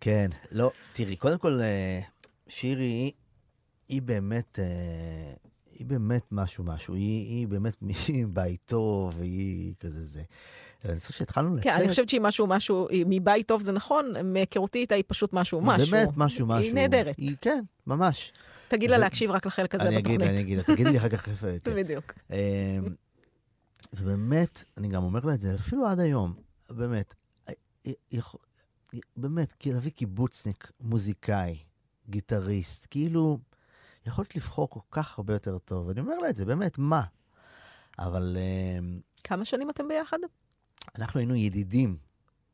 כן, 0.00 0.30
לא, 0.52 0.70
תראי, 0.92 1.16
קודם 1.16 1.38
כל, 1.38 1.58
שירי, 2.48 2.82
היא- 2.84 3.12
היא 3.88 4.02
באמת, 4.02 4.58
היא 5.72 5.86
באמת 5.86 6.22
משהו 6.32 6.64
משהו, 6.64 6.94
היא, 6.94 7.26
היא 7.38 7.48
באמת 7.48 7.76
מבית 7.82 8.60
טוב, 8.70 9.14
והיא 9.18 9.74
כזה 9.80 10.06
זה. 10.06 10.22
אני 10.84 11.00
חושב 11.00 11.12
שהתחלנו 11.12 11.54
לצאת. 11.54 11.64
כן, 11.64 11.72
אני 11.72 11.88
חושבת 11.88 12.08
שהיא 12.08 12.20
משהו, 12.20 12.46
משהו, 12.46 12.88
היא 12.90 13.04
מבית 13.08 13.48
טוב 13.48 13.62
זה 13.62 13.72
נכון, 13.72 14.12
מהיכרותי 14.24 14.78
איתה 14.78 14.94
היא 14.94 15.04
פשוט 15.06 15.32
משהו, 15.32 15.60
משהו. 15.60 15.90
באמת, 15.90 16.08
משהו, 16.16 16.46
משהו. 16.46 16.64
היא 16.64 16.74
נהדרת. 16.74 17.16
היא, 17.16 17.36
כן, 17.40 17.62
ממש. 17.86 18.32
תגיד 18.70 18.90
לה 18.90 18.98
להקשיב 18.98 19.30
רק 19.30 19.46
לחלק 19.46 19.74
הזה 19.74 19.84
אני 19.84 19.98
אגיד, 19.98 20.14
בתוכנית. 20.14 20.30
אני 20.30 20.40
אגיד, 20.40 20.58
לה, 20.58 20.64
תגידי 20.64 20.90
לי 20.90 20.98
אחר 20.98 21.08
כך 21.08 21.28
איפה... 21.28 21.46
בדיוק. 21.78 22.12
אמ, 22.30 22.36
ובאמת, 23.92 24.64
אני 24.76 24.88
גם 24.88 25.02
אומר 25.02 25.20
לה 25.24 25.34
את 25.34 25.40
זה, 25.40 25.54
אפילו 25.54 25.86
עד 25.86 26.00
היום, 26.00 26.34
באמת, 26.70 27.14
אה, 27.48 27.52
אה, 27.86 27.92
אה, 28.14 28.98
באמת, 29.16 29.66
להביא 29.66 29.90
קיבוצניק, 29.90 30.70
מוזיקאי, 30.80 31.58
גיטריסט, 32.08 32.86
כאילו, 32.90 33.38
יכולת 34.06 34.36
לבחור 34.36 34.70
כל 34.70 34.80
כך 34.90 35.18
הרבה 35.18 35.32
יותר 35.32 35.58
טוב. 35.58 35.88
אני 35.88 36.00
אומר 36.00 36.18
לה 36.18 36.30
את 36.30 36.36
זה, 36.36 36.44
באמת, 36.44 36.78
מה? 36.78 37.02
אבל 37.98 38.36
אמ, 38.78 39.00
כמה 39.24 39.44
שנים 39.44 39.70
אתם 39.70 39.88
ביחד? 39.88 40.18
אנחנו 40.98 41.20
היינו 41.20 41.34
ידידים, 41.34 41.96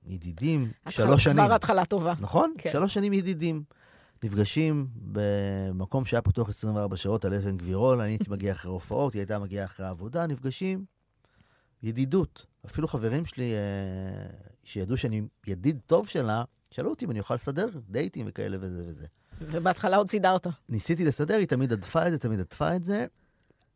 ידידים, 0.07 0.73
שלוש 0.89 1.25
שנים. 1.25 1.37
כבר 1.37 1.55
התחלה 1.55 1.85
טובה. 1.85 2.15
נכון? 2.21 2.55
כן. 2.59 2.73
שלוש 2.73 2.95
שנים 2.95 3.13
ידידים. 3.13 3.63
נפגשים 4.25 4.87
במקום 4.97 6.05
שהיה 6.05 6.23
פתוח 6.23 6.49
24 6.49 6.97
שעות 6.97 7.25
על 7.25 7.35
אבן 7.35 7.57
גבירול, 7.57 8.01
אני 8.01 8.11
הייתי 8.11 8.31
מגיע 8.31 8.53
אחרי 8.53 8.71
הופעות, 8.71 9.13
היא 9.13 9.21
הייתה 9.21 9.39
מגיעה 9.39 9.65
אחרי 9.65 9.87
העבודה, 9.87 10.27
נפגשים. 10.27 10.85
ידידות. 11.83 12.47
אפילו 12.67 12.89
חברים 12.89 13.27
שלי, 13.27 13.53
אה, 13.55 14.27
שידעו 14.65 14.97
שאני 14.97 15.23
ידיד 15.47 15.79
טוב 15.87 16.09
שלה, 16.09 16.45
שאלו 16.71 16.91
אותי 16.91 17.05
אם 17.05 17.11
אני 17.11 17.21
אוכל 17.21 17.35
לסדר 17.35 17.69
דייטים 17.89 18.27
וכאלה 18.29 18.57
וזה 18.61 18.85
וזה. 18.87 19.07
ובהתחלה 19.41 19.97
עוד 19.97 20.11
סידרת. 20.11 20.47
ניסיתי 20.69 21.05
לסדר, 21.05 21.35
היא 21.35 21.47
תמיד 21.47 21.73
הדפה 21.73 22.07
את 22.07 22.13
זה, 22.13 22.19
תמיד 22.19 22.41
הדפה 22.41 22.77
את 22.77 22.85
זה. 22.85 23.07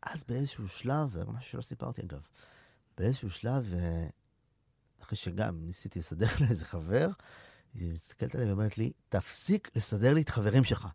אז 0.01 0.23
באיזשהו 0.23 0.67
שלב, 0.67 1.11
זה 1.13 1.25
משהו 1.25 1.51
שלא 1.51 1.61
סיפרתי 1.61 2.01
אגב, 2.01 2.21
באיזשהו 2.97 3.29
שלב, 3.29 3.73
אה, 3.73 4.07
אחרי 5.03 5.17
שגם 5.17 5.65
ניסיתי 5.65 5.99
לסדר 5.99 6.27
לה 6.41 6.47
איזה 6.49 6.65
חבר, 6.65 7.07
היא 7.73 7.93
מסתכלת 7.93 8.35
עליי 8.35 8.47
ואומרת 8.47 8.77
לי, 8.77 8.91
תפסיק 9.09 9.69
לסדר 9.75 10.13
לי 10.13 10.21
את 10.21 10.29
חברים 10.29 10.63
שלך. 10.63 10.87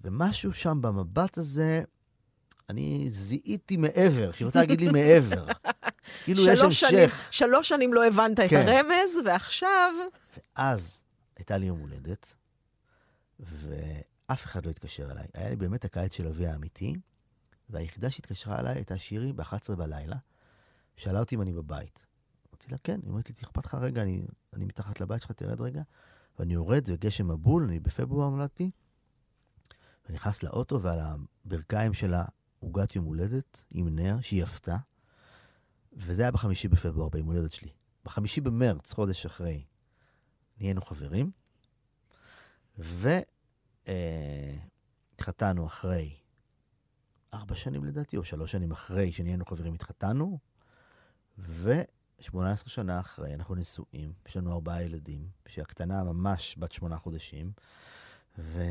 ומשהו 0.00 0.54
שם 0.54 0.78
במבט 0.82 1.38
הזה, 1.38 1.82
אני 2.68 3.06
זיהיתי 3.10 3.76
מעבר, 3.76 4.32
שהיא 4.32 4.46
רוצה 4.46 4.58
להגיד 4.58 4.80
לי 4.80 4.88
מעבר. 4.88 5.46
כאילו 6.24 6.46
יש 6.46 6.58
שלוש 6.58 6.80
שנים, 6.80 7.00
המשך. 7.00 7.28
שלוש 7.30 7.68
שנים 7.68 7.94
לא 7.94 8.06
הבנת 8.06 8.40
את 8.40 8.50
כן. 8.50 8.68
הרמז, 8.68 9.10
ועכשיו... 9.24 9.94
אז 10.54 11.00
הייתה 11.36 11.58
לי 11.58 11.66
יום 11.66 11.78
הולדת, 11.78 12.34
ואף 13.40 14.44
אחד 14.44 14.66
לא 14.66 14.70
התקשר 14.70 15.10
אליי. 15.10 15.26
היה 15.34 15.50
לי 15.50 15.56
באמת 15.56 15.84
הקיץ 15.84 16.12
של 16.12 16.26
אבי 16.26 16.46
האמיתי, 16.46 16.96
והיחידה 17.70 18.10
שהתקשרה 18.10 18.60
אליי 18.60 18.74
הייתה 18.74 18.98
שירי 18.98 19.32
ב-11 19.32 19.74
בלילה, 19.76 20.16
שאלה 20.96 21.20
אותי 21.20 21.34
אם 21.34 21.42
אני 21.42 21.52
בבית. 21.52 22.07
אמרתי 22.58 22.72
לה, 22.72 22.78
כן. 22.78 23.00
היא 23.02 23.10
אומרת 23.10 23.28
לי, 23.28 23.34
תכפת 23.34 23.66
לך 23.66 23.74
רגע, 23.74 24.02
אני, 24.02 24.26
אני 24.54 24.64
מתחת 24.64 25.00
לבית 25.00 25.22
שלך, 25.22 25.32
תרד 25.32 25.60
רגע. 25.60 25.82
ואני 26.38 26.54
יורד, 26.54 26.82
וגשם 26.86 27.28
מבול, 27.28 27.64
אני 27.64 27.80
בפברואר 27.80 28.30
נולדתי, 28.30 28.70
ונכנס 30.08 30.42
לאוטו, 30.42 30.82
ועל 30.82 30.98
הברכיים 31.44 31.94
שלה 31.94 32.24
עוגת 32.58 32.96
יום 32.96 33.04
הולדת 33.04 33.64
עם 33.70 33.88
נר, 33.88 34.20
שהיא 34.20 34.42
עפתה, 34.42 34.76
וזה 35.92 36.22
היה 36.22 36.30
בחמישי 36.30 36.68
בפברואר, 36.68 37.08
ביום 37.08 37.26
הולדת 37.26 37.52
שלי. 37.52 37.70
בחמישי 38.04 38.40
במרץ, 38.40 38.92
חודש 38.92 39.26
אחרי, 39.26 39.64
נהיינו 40.60 40.82
חברים, 40.82 41.30
והתחתנו 45.16 45.66
אחרי 45.66 46.16
ארבע 47.34 47.54
שנים 47.54 47.84
לדעתי, 47.84 48.16
או 48.16 48.24
שלוש 48.24 48.52
שנים 48.52 48.70
אחרי 48.70 49.12
שנהיינו 49.12 49.44
חברים, 49.44 49.74
התחתנו, 49.74 50.38
ו-18 52.20 52.68
שנה 52.68 53.00
אחרי 53.00 53.34
אנחנו 53.34 53.54
נשואים, 53.54 54.12
יש 54.28 54.36
לנו 54.36 54.52
ארבעה 54.52 54.82
ילדים, 54.82 55.28
שהקטנה 55.48 56.04
ממש 56.04 56.56
בת 56.58 56.72
שמונה 56.72 56.96
חודשים, 56.96 57.52
ו... 58.38 58.62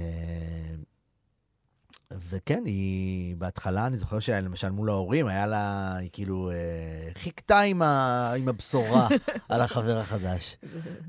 וכן, 2.11 2.65
היא 2.65 3.35
בהתחלה, 3.35 3.87
אני 3.87 3.97
זוכר 3.97 4.19
שלמשל 4.19 4.69
מול 4.69 4.89
ההורים, 4.89 5.27
היה 5.27 5.47
לה, 5.47 5.95
היא 5.95 6.09
כאילו 6.13 6.51
אה, 6.51 7.09
חיכתה 7.13 7.59
עם, 7.59 7.81
ה, 7.81 8.33
עם 8.37 8.47
הבשורה 8.47 9.07
על 9.49 9.61
החבר 9.61 9.97
החדש. 9.97 10.57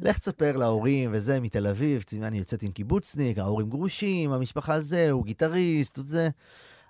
לך 0.03 0.19
תספר 0.19 0.57
להורים 0.57 1.11
וזה, 1.13 1.41
מתל 1.41 1.67
אביב, 1.67 2.05
אני 2.23 2.39
יוצאת 2.39 2.63
עם 2.63 2.73
קיבוצניק, 2.73 3.39
ההורים 3.39 3.71
גרושים, 3.71 4.33
המשפחה 4.33 4.81
זה, 4.81 5.11
הוא 5.11 5.25
גיטריסט, 5.25 5.97
הוא 5.97 6.05
זה. 6.07 6.29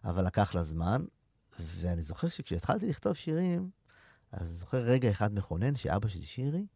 אבל 0.05 0.27
לקח 0.27 0.55
לה 0.55 0.63
זמן, 0.63 1.05
ואני 1.61 2.03
זוכר 2.03 2.29
שכשהתחלתי 2.29 2.87
לכתוב 2.87 3.15
שירים, 3.15 3.71
אז 4.33 4.49
זוכר 4.49 4.79
רגע 4.79 5.11
אחד 5.11 5.35
מכונן, 5.35 5.77
שאבא 5.77 6.09
של 6.09 6.25
שירי 6.25 6.67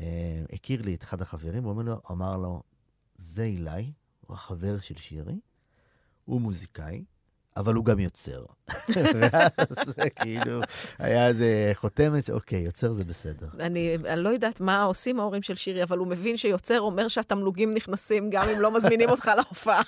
אה, 0.00 0.42
הכיר 0.52 0.82
לי 0.82 0.94
את 0.94 1.02
אחד 1.02 1.22
החברים, 1.22 1.64
הוא 1.64 1.70
אומר 1.70 1.82
לו, 1.82 2.00
אמר 2.10 2.36
לו, 2.36 2.62
זה 3.16 3.42
אילי, 3.42 3.92
הוא 4.20 4.34
החבר 4.34 4.80
של 4.80 4.96
שירי, 4.96 5.40
הוא 6.24 6.40
מוזיקאי, 6.40 7.04
אבל 7.56 7.74
הוא 7.74 7.84
גם 7.84 7.98
יוצר. 7.98 8.44
ואז 9.14 9.84
זה 9.84 10.10
כאילו, 10.10 10.60
היה 10.98 11.28
איזה 11.28 11.70
חותמת, 11.74 12.30
אוקיי, 12.30 12.60
יוצר 12.60 12.92
זה 12.92 13.04
בסדר. 13.04 13.48
אני, 13.60 13.96
אני 14.08 14.20
לא 14.22 14.28
יודעת 14.28 14.60
מה 14.60 14.82
עושים 14.82 15.20
ההורים 15.20 15.42
של 15.42 15.54
שירי, 15.54 15.82
אבל 15.82 15.98
הוא 15.98 16.06
מבין 16.06 16.36
שיוצר 16.36 16.80
אומר 16.80 17.08
שהתמלוגים 17.08 17.74
נכנסים 17.74 18.30
גם 18.30 18.48
אם 18.48 18.60
לא 18.60 18.70
מזמינים 18.70 19.08
אותך 19.08 19.30
להופעה. 19.36 19.82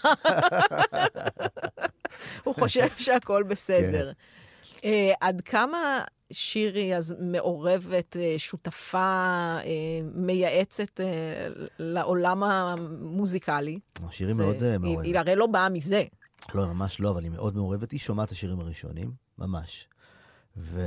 הוא 2.44 2.54
חושב 2.54 2.88
שהכל 2.96 3.42
בסדר. 3.42 4.12
כן. 4.12 4.88
Uh, 4.88 5.16
עד 5.20 5.40
כמה 5.40 6.04
שירי 6.32 6.96
אז 6.96 7.14
מעורבת, 7.20 8.16
uh, 8.16 8.38
שותפה, 8.38 9.56
uh, 9.60 9.66
מייעצת 10.14 11.00
uh, 11.00 11.02
לעולם 11.78 12.42
המוזיקלי? 12.42 13.78
השירים 14.02 14.36
זה- 14.36 14.42
מאוד 14.42 14.62
אה, 14.62 14.70
היא, 14.70 14.78
מעורבת. 14.78 15.04
היא 15.04 15.18
הרי 15.18 15.36
לא 15.36 15.46
באה 15.46 15.68
מזה. 15.68 16.04
לא, 16.54 16.66
ממש 16.66 17.00
לא, 17.00 17.10
אבל 17.10 17.22
היא 17.24 17.30
מאוד 17.30 17.56
מעורבת. 17.56 17.90
היא 17.90 18.00
שומעת 18.00 18.26
את 18.26 18.32
השירים 18.32 18.60
הראשונים, 18.60 19.12
ממש. 19.38 19.88
ו... 20.56 20.80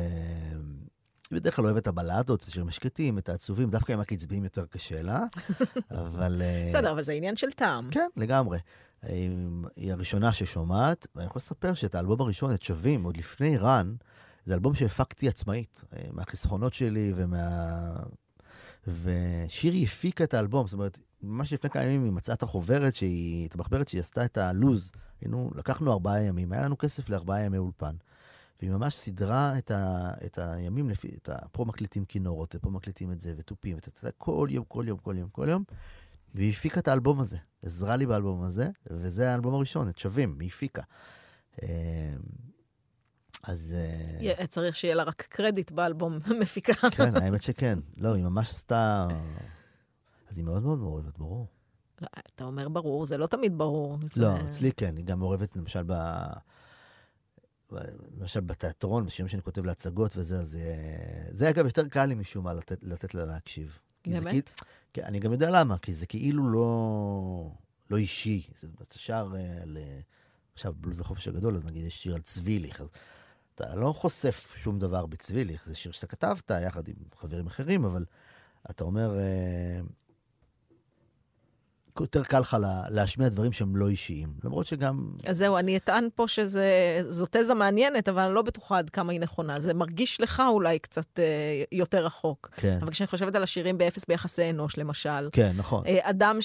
היא 1.32 1.36
בדרך 1.40 1.56
כלל 1.56 1.66
אוהבת 1.66 1.82
את 1.82 1.88
הבלדות, 1.88 2.44
את 2.44 2.48
השירים 2.48 2.68
השקטים, 2.68 3.18
את 3.18 3.30
העצובים, 3.30 3.70
דווקא 3.70 3.94
עם 3.94 4.00
הקצביים 4.00 4.44
יותר 4.44 4.66
קשה 4.66 5.02
לה, 5.02 5.24
אבל... 5.92 6.42
אה, 6.42 6.66
בסדר, 6.70 6.92
אבל 6.92 7.02
זה 7.02 7.12
עניין 7.12 7.36
של 7.36 7.52
טעם. 7.52 7.90
כן, 7.92 8.08
לגמרי. 8.18 8.58
אה, 9.04 9.28
היא 9.76 9.94
הראשונה 9.94 10.34
ששומעת, 10.34 11.08
ואני 11.16 11.26
יכול 11.28 11.40
לספר 11.40 11.74
שאת 11.74 11.96
האלבום 11.96 12.22
הראשון, 12.22 12.54
את 12.54 12.62
שווים, 12.62 13.04
עוד 13.04 13.18
לפני 13.18 13.58
רן, 13.58 13.94
זה 14.46 14.54
אלבום 14.54 14.76
שהפקתי 14.76 15.28
עצמאית, 15.28 15.84
אה, 15.94 16.10
מהחסכונות 16.12 16.74
שלי 16.74 17.14
ומה... 17.16 17.96
ושירי 18.88 19.84
הפיקה 19.84 20.24
את 20.24 20.34
האלבום, 20.34 20.68
זאת 20.68 20.74
אומרת, 20.74 21.00
ממש 21.22 21.54
לפני 21.54 21.70
כמה 21.70 21.84
ימים 21.84 22.04
היא 22.04 22.12
מצאה 22.12 22.36
את 22.36 22.44
החוברת, 22.44 22.96
שהיא, 22.96 23.48
את 23.48 23.56
המחברת 23.56 23.88
שהיא 23.88 24.02
עשתה 24.02 24.26
את 24.26 24.38
הלוז. 24.38 24.92
היינו, 25.22 25.52
לקחנו 25.56 25.92
ארבעה 25.92 26.24
ימים, 26.24 26.52
היה 26.52 26.62
לנו 26.62 26.78
כסף 26.78 27.10
לארבעה 27.10 27.42
ימי 27.42 27.58
אולפן. 27.58 27.96
והיא 28.60 28.72
ממש 28.72 28.96
סידרה 28.96 29.58
את, 29.58 29.72
ה, 29.72 30.12
את 30.26 30.38
הימים 30.38 30.90
לפי, 30.90 31.08
את 31.08 31.30
ה... 31.30 31.36
פה 31.52 31.66
מקליטים 31.66 32.06
כינורות, 32.06 32.56
ופה 32.56 32.70
מקליטים 32.70 33.12
את 33.12 33.20
זה, 33.20 33.34
ותופים, 33.38 33.76
ואת 33.76 33.90
זה, 34.02 34.10
כל 34.18 34.48
יום, 34.52 34.66
כל 34.68 34.86
יום, 34.88 34.98
כל 34.98 35.16
יום, 35.18 35.30
כל 35.30 35.48
יום. 35.50 35.64
והיא 36.36 36.52
הפיקה 36.52 36.80
את 36.80 36.88
האלבום 36.88 37.20
הזה, 37.20 37.38
עזרה 37.64 37.96
לי 37.96 38.06
באלבום 38.06 38.44
הזה, 38.44 38.70
וזה 38.92 39.32
האלבום 39.32 39.54
הראשון, 39.54 39.90
את 39.90 39.98
שווים, 39.98 40.38
היא 40.40 40.48
הפיקה. 40.48 40.82
אז... 43.44 43.76
אה, 44.40 44.48
צריך 44.48 44.76
שיהיה 44.76 44.96
לה 44.96 45.04
רק 45.04 45.22
קרדיט 45.30 45.72
באלבום 45.72 46.20
מפיקה. 46.42 46.74
כן, 46.92 47.16
האמת 47.16 47.42
שכן. 47.44 47.80
לא, 47.98 48.14
היא 48.14 48.24
ממש 48.24 48.50
עשתה... 48.50 49.08
אז 50.30 50.38
היא 50.38 50.46
מאוד 50.46 50.64
מאוד 50.64 50.80
מעורבת, 50.80 51.18
ברור. 51.18 51.48
לא, 52.02 52.08
אתה 52.36 52.44
אומר 52.44 52.70
ברור, 52.70 53.06
זה 53.06 53.18
לא 53.18 53.28
תמיד 53.28 53.58
ברור. 53.58 53.98
זה- 54.14 54.22
לא, 54.22 54.50
אצלי 54.50 54.72
כן, 54.72 54.98
היא 54.98 55.06
גם 55.06 55.20
מעורבת 55.20 55.56
למשל 55.56 55.84
ב... 55.88 55.94
למשל 58.20 58.40
בתיאטרון, 58.40 59.06
בשירים 59.06 59.28
שאני 59.28 59.42
כותב 59.42 59.66
להצגות 59.66 60.18
וזה, 60.18 60.40
אז 60.40 60.56
אה, 60.56 61.26
זה 61.32 61.50
אגב 61.50 61.66
יותר 61.66 61.88
קל 61.88 62.06
לי 62.06 62.16
משום 62.16 62.44
מה 62.46 62.54
לתת, 62.54 62.80
לתת 62.84 63.14
לה 63.14 63.26
להקשיב. 63.26 63.80
כי 64.04 64.10
זה 64.14 64.20
באמת? 64.22 64.32
כאילו- 64.32 64.70
כן, 64.94 65.02
אני 65.04 65.20
גם 65.20 65.32
יודע 65.32 65.50
למה, 65.52 65.78
כי 65.78 65.94
זה 65.94 66.06
כאילו 66.06 66.50
לא, 66.52 67.52
לא 67.90 67.98
אישי. 67.98 68.48
זה- 68.62 68.68
אתה 68.82 69.00
שר 69.00 69.28
אה, 69.36 69.62
ל... 69.66 69.78
עכשיו, 70.54 70.74
בלוז 70.78 71.00
החופש 71.00 71.28
הגדול, 71.28 71.56
אז 71.56 71.66
נגיד 71.66 71.86
יש 71.86 72.04
שיר 72.04 72.16
על 72.16 72.22
צביליך, 72.22 72.82
אז 72.82 72.88
אתה 73.62 73.76
לא 73.76 73.94
חושף 73.94 74.54
שום 74.58 74.80
דבר 74.80 75.06
בצביליך, 75.06 75.66
זה 75.66 75.76
שיר 75.76 75.92
שאתה 75.92 76.08
כתבת 76.08 76.52
יחד 76.52 76.88
עם 76.88 76.96
חברים 77.16 77.48
אחרים, 77.48 77.86
אבל 77.86 78.06
אתה 78.70 78.84
אומר, 78.84 79.20
אה, 79.20 79.80
יותר 82.02 82.24
קל 82.24 82.40
לך 82.40 82.58
לה- 82.62 82.84
להשמיע 82.90 83.30
דברים 83.30 83.52
שהם 83.52 83.76
לא 83.76 83.88
אישיים. 83.90 84.30
למרות 84.44 84.66
שגם... 84.66 85.10
אז 85.26 85.38
זהו, 85.38 85.58
אני 85.58 85.78
אטען 85.78 86.08
פה 86.16 86.28
שזו 86.28 86.60
תזה 87.32 87.54
מעניינת, 87.54 88.10
אבל 88.10 88.22
אני 88.22 88.34
לא 88.36 88.42
בטוחה 88.42 88.78
עד 88.78 88.90
כמה 88.90 89.12
היא 89.12 89.20
נכונה. 89.20 89.60
זה 89.60 89.74
מרגיש 89.74 90.22
לך 90.22 90.44
אולי 90.50 90.80
קצת 90.80 91.20
אה, 91.20 91.24
יותר 91.72 92.06
רחוק. 92.06 92.50
כן, 92.56 92.80
אבל 92.82 92.92
כשאני 92.92 93.08
חושבת 93.08 93.36
על 93.36 93.44
השירים 93.44 93.78
באפס 93.78 94.06
ביחסי 94.08 94.50
אנוש, 94.50 94.78
למשל, 94.78 95.30
כן, 95.32 95.52
נכון. 95.58 95.86
אה, 95.88 96.00
אדם 96.02 96.40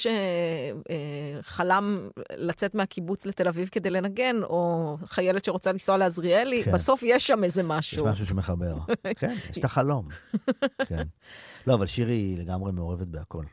שחלם 1.41 2.09
לצאת 2.37 2.75
מהקיבוץ 2.75 3.27
לתל 3.27 3.49
אביב 3.49 3.69
כדי 3.73 3.91
לנגן, 3.91 4.37
או 4.43 4.97
חיילת 5.07 5.45
שרוצה 5.45 5.73
לנסוע 5.73 5.97
לעזריאלי, 5.97 6.65
כן. 6.65 6.73
בסוף 6.73 7.03
יש 7.03 7.27
שם 7.27 7.45
איזה 7.45 7.61
יש 7.61 7.67
משהו. 7.67 8.07
משהו 8.07 8.27
שמחבר. 8.27 8.75
כן, 9.19 9.35
יש 9.51 9.59
את 9.59 9.65
החלום. 9.65 10.09
כן. 10.87 11.03
לא, 11.67 11.75
אבל 11.75 11.87
שירי 11.87 12.37
לגמרי 12.39 12.73
מעורבת 12.73 13.07
בהכל. 13.07 13.45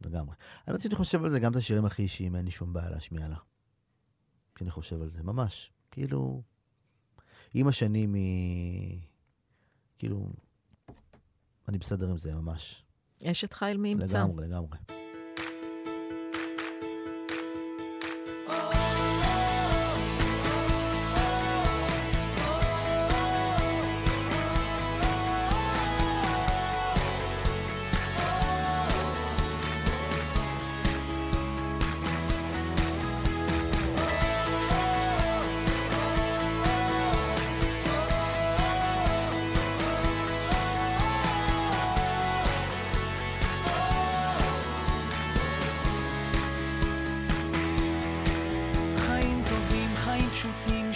לגמרי. 0.00 0.34
האמת 0.66 0.80
שאני 0.80 0.94
חושב 0.94 1.22
על 1.22 1.28
זה, 1.28 1.40
גם 1.40 1.52
את 1.52 1.56
השירים 1.56 1.84
הכי 1.84 2.02
אישיים, 2.02 2.36
אין 2.36 2.44
לי 2.44 2.50
שום 2.50 2.72
בעיה 2.72 2.90
להשמיע 2.90 3.28
לה. 3.28 3.36
כשאני 4.54 4.70
חושב 4.70 5.02
על 5.02 5.08
זה, 5.08 5.22
ממש. 5.22 5.72
כאילו, 5.90 6.42
עם 7.54 7.68
השנים 7.68 8.14
היא... 8.14 9.00
כאילו, 9.98 10.32
אני 11.68 11.78
בסדר 11.78 12.10
עם 12.10 12.18
זה, 12.18 12.34
ממש. 12.34 12.84
אשת 13.24 13.52
חיל 13.52 13.76
מי 13.76 13.88
ימצא. 13.88 14.18
לגמרי, 14.18 14.48
לגמרי. 14.48 14.78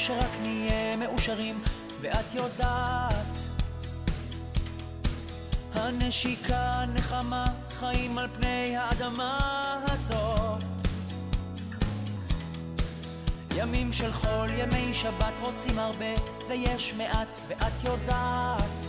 שרק 0.06 0.30
נהיה 0.42 0.96
מאושרים, 0.96 1.62
ואת 2.00 2.34
יודעת. 2.34 3.36
הנשיקה, 5.74 6.84
נחמה, 6.94 7.46
חיים 7.78 8.18
על 8.18 8.28
פני 8.34 8.76
האדמה 8.76 9.38
הזאת. 9.84 10.64
ימים 13.56 13.92
של 13.92 14.12
חול, 14.12 14.50
ימי 14.50 14.94
שבת, 14.94 15.32
רוצים 15.40 15.78
הרבה, 15.78 16.14
ויש 16.48 16.94
מעט, 16.94 17.40
ואת 17.48 17.84
יודעת. 17.84 18.86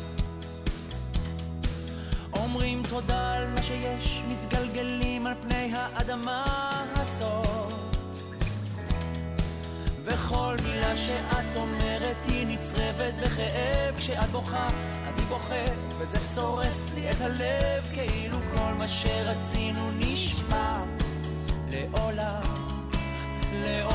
אומרים 2.34 2.84
תודה 2.90 3.34
על 3.34 3.48
מה 3.48 3.64
שיש, 3.64 4.24
מתגלגלים 4.28 5.28
על 5.28 5.34
פני 5.42 5.72
האדמה 5.74 6.63
וכל 10.34 10.56
מילה 10.64 10.98
שאת 10.98 11.56
אומרת 11.56 12.16
היא 12.28 12.48
נצרבת 12.48 13.14
בכאב. 13.14 13.96
כשאת 13.98 14.30
בוכה, 14.30 14.68
אני 15.04 15.22
בוכה, 15.22 15.64
וזה 15.98 16.36
שורף 16.36 16.94
לי 16.96 17.12
את 17.12 17.22
הלב 17.22 17.90
כאילו 17.94 18.38
כל 18.56 18.74
מה 18.78 18.88
שרצינו 18.88 19.92
נשמע 19.92 20.74
לעולם, 21.70 22.42
לעולם 23.54 23.93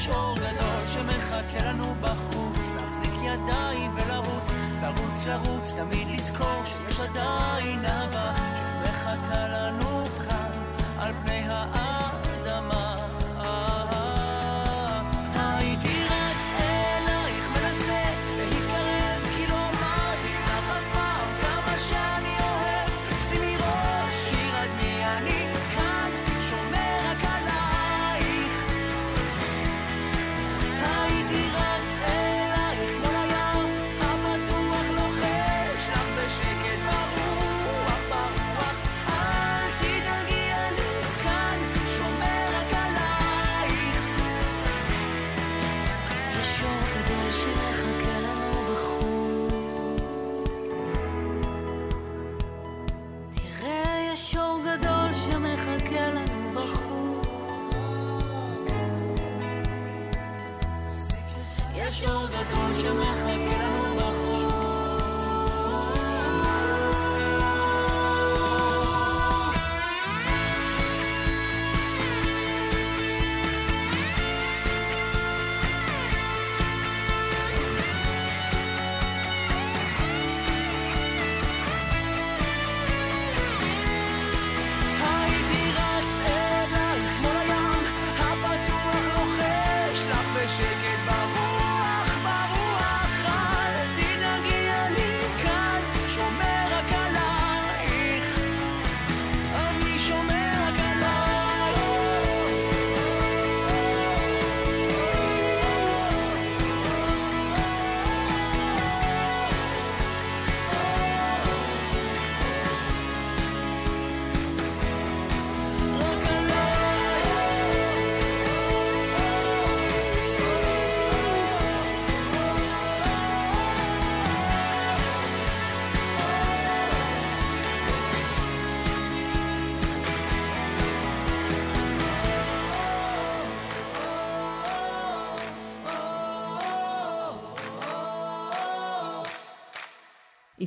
יש 0.00 0.08
אור 0.08 0.34
גדול 0.36 0.82
שמחכה 0.92 1.68
לנו 1.68 1.94
בחוץ, 2.00 2.58
להחזיק 2.76 3.14
ידיים 3.24 3.90
ולרוץ, 3.94 4.50
לרוץ 4.82 5.26
לרוץ, 5.26 5.72
תמיד 5.72 6.08
לזכור 6.08 6.62
שיש 6.64 7.00
עדיין 7.00 7.84
אהבה 7.84 8.49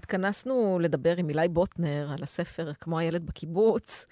התכנסנו 0.03 0.79
לדבר 0.81 1.17
עם 1.17 1.29
אילי 1.29 1.47
בוטנר 1.47 2.09
על 2.13 2.23
הספר 2.23 2.71
כמו 2.81 2.99
הילד 2.99 3.25
בקיבוץ, 3.25 4.05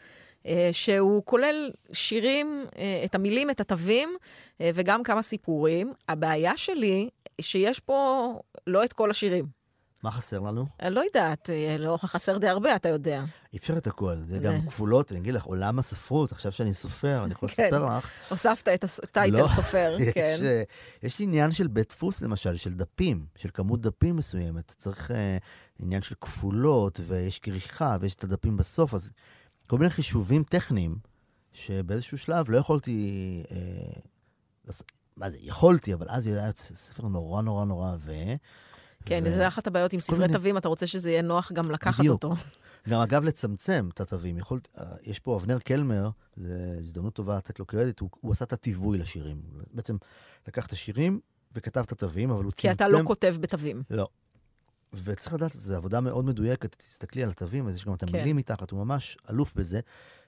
אה, 0.45 0.69
שהוא 0.71 1.23
כולל 1.25 1.71
שירים, 1.93 2.65
אה, 2.77 3.01
את 3.05 3.15
המילים, 3.15 3.49
את 3.49 3.61
התווים, 3.61 4.09
אה, 4.61 4.71
וגם 4.73 5.03
כמה 5.03 5.21
סיפורים. 5.21 5.93
הבעיה 6.09 6.57
שלי, 6.57 7.09
שיש 7.41 7.79
פה 7.79 8.33
לא 8.67 8.83
את 8.83 8.93
כל 8.93 9.11
השירים. 9.11 9.60
מה 10.03 10.11
חסר 10.11 10.39
לנו? 10.39 10.65
אני 10.79 10.95
לא 10.95 11.01
יודעת, 11.01 11.49
אה, 11.49 11.75
לא 11.79 11.97
חסר 12.01 12.37
די 12.37 12.47
הרבה, 12.47 12.75
אתה 12.75 12.89
יודע. 12.89 13.23
אי 13.53 13.57
אפשר 13.57 13.77
את 13.77 13.87
הכל. 13.87 14.15
זה 14.19 14.37
גם 14.37 14.67
כפולות, 14.67 15.11
אני 15.11 15.19
אגיד 15.19 15.33
לך, 15.33 15.43
עולם 15.43 15.79
הספרות, 15.79 16.31
עכשיו 16.31 16.51
שאני 16.51 16.73
סופר, 16.73 17.23
אני 17.23 17.31
יכול 17.31 17.49
כן. 17.49 17.63
לספר 17.63 17.85
לך. 17.85 18.09
הוספת 18.29 18.67
את 18.67 18.83
הטייטל 18.83 19.37
לא, 19.37 19.47
סופר, 19.47 19.97
כן. 20.13 20.37
אה, 20.43 20.63
יש 21.03 21.21
עניין 21.21 21.51
של 21.51 21.67
בית 21.67 21.89
דפוס, 21.89 22.21
למשל, 22.21 22.57
של 22.57 22.73
דפים, 22.73 23.25
של 23.35 23.49
כמות 23.53 23.81
דפים 23.81 24.15
מסוימת. 24.15 24.73
צריך 24.77 25.11
אה, 25.11 25.37
עניין 25.79 26.01
של 26.01 26.15
כפולות, 26.21 26.99
ויש 27.07 27.39
כריכה, 27.39 27.97
ויש 27.99 28.15
את 28.15 28.23
הדפים 28.23 28.57
בסוף, 28.57 28.93
אז 28.93 29.11
כל 29.67 29.77
מיני 29.77 29.89
חישובים 29.89 30.43
טכניים, 30.43 30.95
שבאיזשהו 31.53 32.17
שלב 32.17 32.49
לא 32.49 32.57
יכולתי... 32.57 33.43
אה, 33.51 34.01
מה 35.17 35.29
זה, 35.29 35.37
יכולתי, 35.41 35.93
אבל 35.93 36.05
אז 36.09 36.27
היה 36.27 36.51
ספר 36.55 37.07
נורא 37.07 37.41
נורא 37.41 37.65
נורא 37.65 37.93
עבה. 37.93 38.35
כן, 39.05 39.23
זה 39.23 39.47
אחת 39.47 39.67
הבעיות 39.67 39.93
עם 39.93 39.99
ספרי 39.99 40.27
תווים, 40.27 40.57
אתה 40.57 40.67
רוצה 40.67 40.87
שזה 40.87 41.11
יהיה 41.11 41.21
נוח 41.21 41.51
גם 41.51 41.71
לקחת. 41.71 42.07
אותו. 42.07 42.33
גם 42.89 43.01
אגב, 43.01 43.23
לצמצם 43.23 43.89
את 43.93 44.01
התווים. 44.01 44.37
יכול, 44.37 44.59
אה, 44.79 44.85
יש 45.03 45.19
פה 45.19 45.35
אבנר 45.37 45.59
קלמר, 45.59 46.09
זו 46.37 46.53
הזדמנות 46.77 47.13
טובה 47.13 47.37
לתת 47.37 47.59
לו 47.59 47.65
קרדיט, 47.65 47.99
הוא, 47.99 48.09
הוא 48.21 48.31
עשה 48.31 48.45
את 48.45 48.53
התיווי 48.53 48.97
לשירים. 48.97 49.41
בעצם 49.73 49.97
לקח 50.47 50.65
את 50.65 50.71
השירים 50.71 51.19
וכתב 51.55 51.81
את 51.81 51.91
התווים, 51.91 52.31
אבל 52.31 52.43
הוא 52.43 52.51
כי 52.51 52.67
צמצם... 52.67 52.85
אתה 52.85 52.87
לא 52.87 53.01
כותב 53.03 53.35
בתווים. 53.39 53.83
לא. 53.89 54.07
וצריך 54.93 55.33
לדעת, 55.33 55.53
זו 55.53 55.75
עבודה 55.75 56.01
מאוד 56.01 56.25
מדויקת, 56.25 56.75
תסתכלי 56.75 57.23
על 57.23 57.29
התווים, 57.29 57.67
אז 57.67 57.75
יש 57.75 57.85
גם 57.85 57.93
את 57.93 58.03
כן. 58.03 58.07
המילים 58.15 58.35
מתחת, 58.35 58.71
הוא 58.71 58.85
ממש 58.85 59.17
אלוף 59.29 59.55
בזה. 59.55 59.79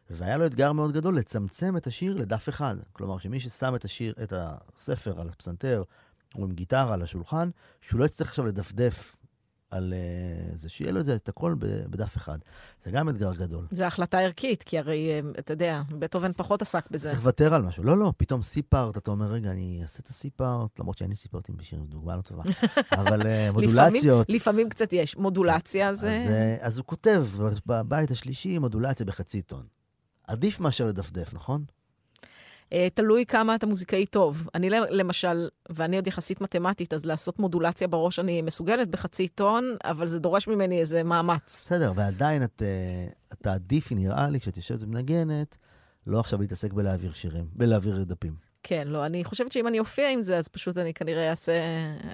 והיה 0.10 0.38
לו 0.38 0.46
אתגר 0.46 0.72
מאוד 0.72 0.92
גדול 0.92 1.18
לצמצם 1.18 1.78
את 1.78 1.88
השיר 1.88 2.14
לדף 2.14 2.50
אחד. 2.50 2.76
כלומר, 2.94 3.20
שמי 3.20 3.40
ששם 3.40 3.76
את 3.76 3.86
השיר, 3.86 4.14
את 4.24 4.34
הספר 4.36 5.22
על 5.22 5.30
הפסנתר, 5.30 5.84
או 6.36 6.44
עם 6.44 6.52
גיטרה 6.52 6.94
על 6.94 7.02
השולחן, 7.02 7.50
שהוא 7.82 8.00
לא 8.00 8.06
יצטרך 8.06 8.30
עכשיו 8.30 8.46
לדפדף 8.46 9.16
על 9.74 9.94
uh, 9.94 10.58
זה, 10.58 10.70
שיהיה 10.70 10.92
לו 10.92 11.00
את 11.00 11.06
זה, 11.06 11.18
הכל 11.28 11.56
בדף 11.60 12.18
אחד. 12.18 12.38
זה 12.84 12.92
גם 12.92 13.10
אתגר 13.10 13.34
גדול. 13.34 13.68
זו 13.72 13.84
החלטה 13.84 14.20
ערכית, 14.20 14.64
כי 14.64 14.80
הרי, 14.80 15.10
אה, 15.10 15.20
אתה 15.40 15.54
יודע, 15.54 15.82
בטהובן 16.00 16.32
פחות 16.32 16.62
עסק 16.62 16.90
בזה. 16.92 17.10
צריך 17.10 17.20
לוותר 17.20 17.54
על 17.54 17.62
משהו. 17.62 17.84
לא, 17.84 17.98
לא, 17.98 18.14
פתאום 18.18 18.44
סי-פארט, 18.44 18.98
אתה 18.98 19.12
אומר, 19.12 19.26
רגע, 19.26 19.52
אני 19.52 19.80
אעשה 19.82 20.00
את 20.00 20.08
הסי-פארט, 20.08 20.80
למרות 20.80 20.98
שאין 20.98 21.10
לי 21.10 21.16
סי-פארטים 21.16 21.58
בשירים, 21.58 21.86
דוגמה 21.86 22.16
לא 22.16 22.22
טובה. 22.22 22.44
אבל 23.02 23.22
uh, 23.22 23.26
מודולציות. 23.54 24.26
לפעמים, 24.30 24.36
לפעמים 24.36 24.70
קצת 24.70 24.94
יש. 24.94 25.18
מודולציה 25.18 25.90
אז, 25.90 26.00
זה... 26.00 26.08
אה, 26.08 26.58
אז 26.60 26.78
הוא 26.78 26.86
כותב 26.86 27.26
בבית 27.66 28.12
השלישי 28.12 28.58
מודולציה 28.58 29.06
בחצי 29.06 29.42
טון. 29.42 29.66
עדיף 30.28 30.60
מאשר 30.60 30.88
לדפדף, 30.88 31.34
נכון? 31.34 31.66
אה, 32.74 32.88
תלוי 32.94 33.26
כמה 33.26 33.56
אתה 33.56 33.68
מוזיקאי 33.68 34.06
טוב. 34.06 34.50
אני 34.56 34.70
למשל, 34.70 35.50
ואני 35.70 35.96
עוד 35.96 36.08
יחסית 36.08 36.42
מתמטית, 36.42 36.94
אז 36.94 37.06
לעשות 37.06 37.40
מודולציה 37.40 37.88
בראש 37.88 38.20
אני 38.20 38.42
מסוגלת 38.42 38.88
בחצי 38.88 39.28
טון, 39.28 39.76
אבל 39.84 40.08
זה 40.08 40.20
דורש 40.20 40.48
ממני 40.48 40.80
איזה 40.80 41.04
מאמץ. 41.04 41.66
בסדר, 41.66 41.94
ועדיין 41.96 42.44
את, 42.44 42.62
אה, 42.62 43.12
את 43.34 43.38
תעדיפי, 43.42 43.96
נראה 43.96 44.30
לי, 44.30 44.40
כשאת 44.40 44.58
יושבת 44.58 44.84
ומנגנת, 44.84 45.58
לא 46.08 46.20
עכשיו 46.20 46.42
להתעסק 46.42 46.74
בלהעביר 46.74 47.14
שירים, 47.14 47.46
בלהעביר 47.56 48.04
דפים. 48.04 48.34
כן, 48.64 48.88
לא, 48.88 49.06
אני 49.06 49.24
חושבת 49.24 49.52
שאם 49.52 49.68
אני 49.68 49.80
אופיע 49.80 50.10
עם 50.10 50.22
זה, 50.22 50.38
אז 50.38 50.48
פשוט 50.48 50.78
אני 50.78 50.94
כנראה 50.94 51.30
אעשה... 51.30 51.54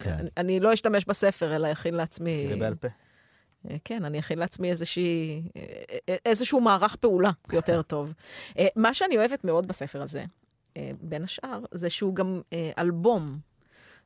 כן. 0.01 0.13
אני, 0.19 0.29
אני 0.37 0.59
לא 0.59 0.73
אשתמש 0.73 1.05
בספר, 1.05 1.55
אלא 1.55 1.71
אכין 1.71 1.93
לעצמי... 1.93 2.31
תזכירי 2.31 2.59
בעל 2.59 2.75
פה. 2.75 2.87
אה, 3.69 3.75
כן, 3.83 4.05
אני 4.05 4.19
אכין 4.19 4.39
לעצמי 4.39 4.69
איזושהי, 4.69 5.41
אה, 5.55 6.15
איזשהו 6.25 6.61
מערך 6.61 6.95
פעולה 6.95 7.31
יותר 7.53 7.81
טוב. 7.93 8.13
אה, 8.57 8.67
מה 8.75 8.93
שאני 8.93 9.17
אוהבת 9.17 9.43
מאוד 9.43 9.67
בספר 9.67 10.01
הזה, 10.01 10.23
אה, 10.77 10.91
בין 11.01 11.23
השאר, 11.23 11.59
זה 11.71 11.89
שהוא 11.89 12.15
גם 12.15 12.41
אה, 12.53 12.71
אלבום. 12.77 13.39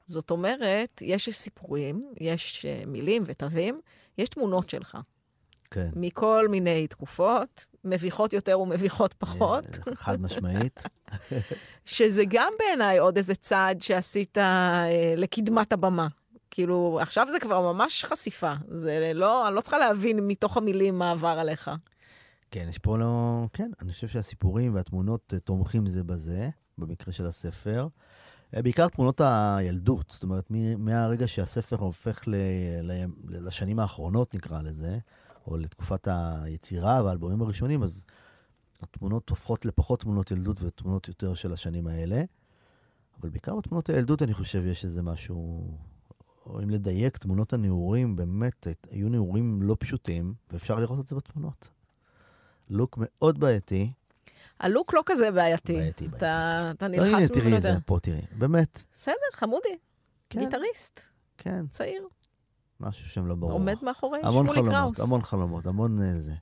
זאת 0.06 0.32
אומרת, 0.32 1.02
יש 1.02 1.30
סיפורים, 1.30 2.12
יש 2.20 2.66
אה, 2.66 2.84
מילים 2.88 3.24
ותווים, 3.26 3.82
יש 4.18 4.30
תמונות 4.30 4.70
שלך, 4.70 4.98
כן. 5.72 5.90
מכל 5.96 6.48
מיני 6.50 6.88
תקופות, 6.88 7.66
מביכות 7.86 8.34
יותר 8.34 8.60
ומביכות 8.60 9.14
פחות, 9.14 9.66
אה, 9.88 9.96
חד 9.96 10.22
משמעית. 10.22 10.84
שזה 11.86 12.24
גם 12.30 12.54
בעיניי 12.60 12.98
עוד 12.98 13.18
איזה 13.18 13.36
צעד 13.36 13.82
שעשית 13.82 14.38
אה, 14.38 14.86
לקדמת 15.18 15.74
הבמה. 15.74 16.08
כאילו, 16.54 17.00
עכשיו 17.02 17.28
זה 17.32 17.40
כבר 17.40 17.74
ממש 17.74 18.06
חשיפה. 18.06 18.54
זה 18.68 19.12
לא, 19.16 19.48
אני 19.48 19.56
לא 19.56 19.62
צריכה 19.62 19.78
להבין 19.78 20.28
מתוך 20.28 20.58
המילים 20.58 21.00
מה 21.00 21.12
עבר 21.12 21.28
עליך. 21.40 21.72
כן, 22.52 22.66
יש 22.70 22.78
פה 22.78 22.98
לא... 22.98 23.46
כן, 23.54 23.72
אני 23.82 23.92
חושב 23.92 24.08
שהסיפורים 24.08 24.76
והתמונות 24.76 25.34
אה, 25.34 25.40
תומכים 25.40 25.88
זה 25.88 26.04
בזה, 26.04 26.50
במקרה 26.78 27.14
של 27.14 27.26
הספר. 27.26 27.88
אה, 28.56 28.62
בעיקר 28.62 28.88
תמונות 28.88 29.22
הילדות, 29.22 30.06
זאת 30.10 30.24
אומרת, 30.24 30.52
מהרגע 30.78 31.28
שהספר 31.28 31.76
הופך 31.76 32.24
ל... 32.28 32.36
ל... 32.82 33.06
לשנים 33.28 33.80
האחרונות, 33.80 34.36
נקרא 34.36 34.62
לזה, 34.62 34.98
או 35.48 35.58
לתקופת 35.58 36.08
היצירה 36.12 37.04
והאלבומים 37.04 37.42
הראשונים, 37.42 37.84
אז 37.84 38.06
התמונות 38.82 39.30
הופכות 39.30 39.66
לפחות 39.66 40.00
תמונות 40.00 40.32
ילדות 40.32 40.62
ותמונות 40.62 41.08
יותר 41.08 41.34
של 41.34 41.54
השנים 41.54 41.88
האלה. 41.88 42.24
אבל 43.22 43.30
בעיקר 43.30 43.56
בתמונות 43.56 43.90
הילדות, 43.90 44.22
אני 44.22 44.34
חושב, 44.34 44.66
יש 44.66 44.86
איזה 44.86 45.02
משהו... 45.02 45.78
או 46.46 46.64
אם 46.64 46.70
לדייק, 46.70 47.18
תמונות 47.18 47.54
הנעורים, 47.54 48.16
באמת, 48.16 48.68
היו 48.90 49.10
נעורים 49.10 49.62
לא 49.62 49.76
פשוטים, 49.80 50.34
ואפשר 50.52 50.80
לראות 50.80 51.00
את 51.00 51.08
זה 51.08 51.16
בתמונות. 51.16 51.70
לוק 52.70 52.98
מאוד 53.02 53.40
בעייתי. 53.40 53.92
הלוק 54.60 54.94
לא 54.94 55.04
כזה 55.06 55.32
בעייתי. 55.32 55.74
בעייתי, 55.74 56.08
אתה, 56.08 56.72
אתה 56.76 56.88
לא, 56.88 57.04
הנה, 57.04 57.18
נלחץ 57.18 57.32
תראי 57.32 57.44
ממנו 57.44 57.58
את 57.58 57.62
זה. 57.62 57.74
פה, 57.86 58.00
תראי. 58.02 58.22
באמת, 58.38 58.80
בסדר, 58.94 59.16
חמודי. 59.34 59.78
כן, 60.30 60.40
גיטריסט, 60.40 61.00
כן, 61.38 61.68
צעיר, 61.68 62.08
משהו 62.80 63.08
שם 63.08 63.26
לא 63.28 63.36
ברור. 63.36 63.52
עומד 63.52 63.76
מאחורי 63.82 64.20
המון 64.24 64.46
שמולי 64.46 64.60
חלומות, 64.60 64.74
קראוס. 64.74 65.00
המון 65.00 65.22
חלומות, 65.22 65.68
המון 65.68 66.02
אה, 66.02 66.22
זה. 66.22 66.34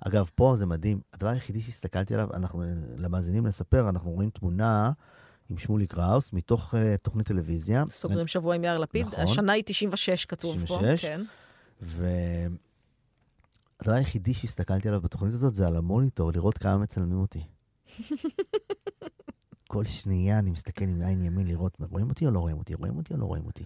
אגב, 0.00 0.30
פה 0.34 0.54
זה 0.56 0.66
מדהים. 0.66 1.00
הדבר 1.12 1.28
היחידי 1.28 1.60
שהסתכלתי 1.60 2.14
עליו, 2.14 2.28
אנחנו, 2.34 2.62
אה, 2.62 2.68
למאזינים 2.96 3.46
לספר, 3.46 3.88
אנחנו 3.88 4.10
רואים 4.10 4.30
תמונה 4.30 4.92
עם 5.50 5.58
שמולי 5.58 5.86
קראוס 5.86 6.32
מתוך 6.32 6.74
uh, 6.74 6.76
תוכנית 7.02 7.26
טלוויזיה. 7.26 7.84
סוגרים 7.90 8.26
שבוע 8.26 8.54
עם 8.54 8.64
יאיר 8.64 8.78
לפיד. 8.78 9.06
נכון. 9.06 9.20
השנה 9.20 9.52
היא 9.52 9.62
96 9.66 10.24
כתוב 10.24 10.66
פה. 10.66 10.78
96. 10.78 11.04
כן. 11.04 11.20
והדבר 11.80 12.58
היחידי 13.86 14.34
שהסתכלתי 14.34 14.88
עליו 14.88 15.00
בתוכנית 15.00 15.34
הזאת 15.34 15.54
זה 15.54 15.66
על 15.66 15.76
המוניטור, 15.76 16.32
לראות 16.32 16.58
כמה 16.58 16.78
מצלמים 16.78 17.18
אותי. 17.18 17.42
כל 19.68 19.84
שנייה 19.84 20.38
אני 20.38 20.50
מסתכל 20.50 20.84
עם 20.84 21.02
עין 21.02 21.22
ימין 21.22 21.46
לראות, 21.46 21.76
רואים 21.90 22.08
אותי 22.08 22.26
או 22.26 22.30
לא 22.30 22.38
רואים 22.38 22.58
אותי? 22.58 22.74
רואים 22.74 22.96
אותי 22.96 23.14
או 23.14 23.18
לא 23.18 23.24
רואים 23.24 23.46
אותי? 23.46 23.64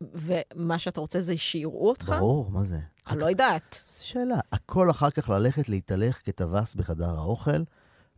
ומה 0.00 0.78
שאתה 0.78 1.00
רוצה 1.00 1.20
זה 1.20 1.36
שיראו 1.36 1.88
אותך? 1.88 2.08
ברור, 2.08 2.50
מה 2.50 2.64
זה? 2.64 2.78
אני 3.06 3.20
לא 3.20 3.26
יודעת. 3.26 3.84
זו 3.88 4.06
שאלה. 4.06 4.40
הכל 4.52 4.90
אחר 4.90 5.10
כך 5.10 5.28
ללכת 5.28 5.68
להתהלך 5.68 6.20
כטווס 6.24 6.74
בחדר 6.74 7.10
האוכל, 7.18 7.62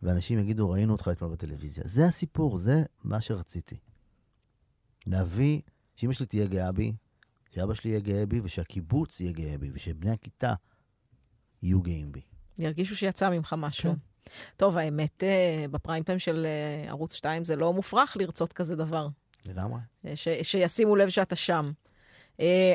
ואנשים 0.04 0.38
יגידו, 0.38 0.70
ראינו 0.70 0.92
אותך 0.92 1.08
אתמול 1.12 1.30
בטלוויזיה. 1.32 1.84
זה 1.86 2.06
הסיפור, 2.06 2.58
זה 2.58 2.82
מה 3.04 3.20
שרציתי. 3.20 3.76
להביא, 5.06 5.60
שאמא 5.96 6.12
שלי 6.12 6.26
תהיה 6.26 6.46
גאה 6.46 6.72
בי, 6.72 6.92
שאבא 7.54 7.74
שלי 7.74 7.90
יהיה 7.90 8.00
גאה 8.00 8.26
בי, 8.26 8.40
ושהקיבוץ 8.44 9.20
יהיה 9.20 9.32
גאה 9.32 9.58
בי, 9.58 9.70
ושבני 9.74 10.10
הכיתה 10.10 10.54
יהיו 11.62 11.82
גאים 11.82 12.12
בי. 12.12 12.20
ירגישו 12.58 12.96
שיצא 12.96 13.30
ממך 13.30 13.54
משהו. 13.58 13.92
כן. 13.92 13.98
טוב, 14.56 14.76
האמת, 14.76 15.24
אה, 15.24 15.64
בפריים 15.70 16.02
טיים 16.02 16.18
של 16.18 16.46
אה, 16.46 16.90
ערוץ 16.90 17.12
2 17.14 17.44
זה 17.44 17.56
לא 17.56 17.72
מופרך 17.72 18.16
לרצות 18.20 18.52
כזה 18.52 18.76
דבר. 18.76 19.08
לגמרי. 19.46 19.80
אה, 20.06 20.16
ש- 20.16 20.28
שישימו 20.42 20.96
לב 20.96 21.08
שאתה 21.08 21.36
שם. 21.36 21.72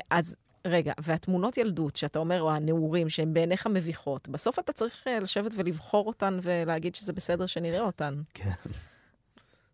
אז 0.10 0.36
רגע, 0.66 0.94
והתמונות 1.02 1.58
ילדות, 1.58 1.96
שאתה 1.96 2.20
אומר, 2.20 2.42
או 2.42 2.52
הנעורים, 2.52 3.10
שהן 3.10 3.34
בעיניך 3.34 3.68
מביכות, 3.68 4.28
בסוף 4.28 4.60
אתה 4.60 4.74
צריך 4.74 5.08
אה, 5.08 5.20
לשבת 5.20 5.52
ולבחור 5.56 6.08
אותן 6.08 6.40
ולהגיד 6.44 6.96
שזה 6.96 7.14
בסדר 7.14 7.46
שנראה 7.46 7.82
אותן. 7.82 8.22
כן. 8.34 8.52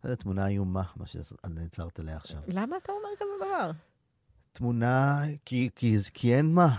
זו 0.03 0.15
תמונה 0.15 0.47
איומה, 0.47 0.83
מה 0.95 1.05
שנעצרת 1.07 1.99
עליה 1.99 2.15
עכשיו. 2.17 2.39
למה 2.47 2.77
אתה 2.77 2.91
אומר 2.91 3.09
כזה 3.15 3.45
דבר? 3.45 3.71
תמונה, 4.53 5.21
כי, 5.45 5.69
כי, 5.75 5.97
כי 6.13 6.35
אין 6.35 6.53
מה. 6.53 6.75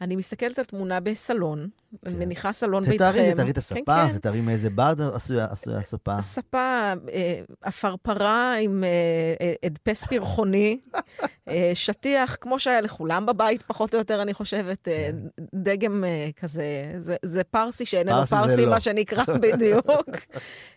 אני 0.00 0.16
מסתכלת 0.16 0.58
על 0.58 0.64
תמונה 0.64 1.00
בסלון, 1.00 1.68
אני 2.06 2.14
כן. 2.14 2.20
מניחה 2.20 2.52
סלון 2.52 2.82
ביתכם. 2.82 2.96
תתארי, 2.96 3.32
תתארי 3.32 3.50
את 3.50 3.54
כן, 3.54 3.58
הספה, 3.60 4.06
כן. 4.08 4.18
תתארי 4.18 4.40
מאיזה 4.40 4.70
ברד 4.70 5.00
עשויה 5.00 5.46
עשויה 5.50 5.78
הספה. 5.78 6.20
ספה, 6.20 6.92
אה, 7.12 7.40
עפרפרה 7.62 8.54
עם 8.60 8.84
אה, 8.84 8.88
אה, 9.40 9.54
הדפס 9.62 10.04
פרחוני, 10.04 10.78
אה, 11.48 11.70
שטיח, 11.74 12.36
כמו 12.40 12.58
שהיה 12.58 12.80
לכולם 12.80 13.26
בבית, 13.26 13.62
פחות 13.62 13.94
או 13.94 13.98
יותר, 13.98 14.22
אני 14.22 14.34
חושבת, 14.34 14.88
אה, 14.88 15.10
דגם 15.54 16.04
אה, 16.04 16.28
כזה, 16.40 16.94
זה, 16.98 17.16
זה 17.22 17.44
פרסי 17.44 17.86
שאיננו 17.86 18.26
פרסי 18.26 18.34
פרסי, 18.34 18.64
לא. 18.64 18.70
מה 18.70 18.80
שנקרא, 18.80 19.24
בדיוק. 19.42 19.86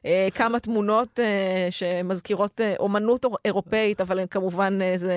אה, 0.05 0.27
כמה 0.35 0.59
תמונות 0.59 1.19
אה, 1.19 1.67
שמזכירות 1.69 2.61
אה, 2.61 2.73
אומנות 2.79 3.25
אירופאית, 3.45 4.01
אבל 4.01 4.19
כמובן 4.29 4.79
אה, 4.81 4.93
זה... 4.97 5.13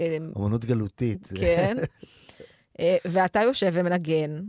אה, 0.00 0.18
אמנות 0.36 0.64
גלותית. 0.64 1.28
כן. 1.34 1.76
אה, 2.80 2.96
ואתה 3.04 3.40
יושב 3.42 3.70
ומנגן 3.72 4.40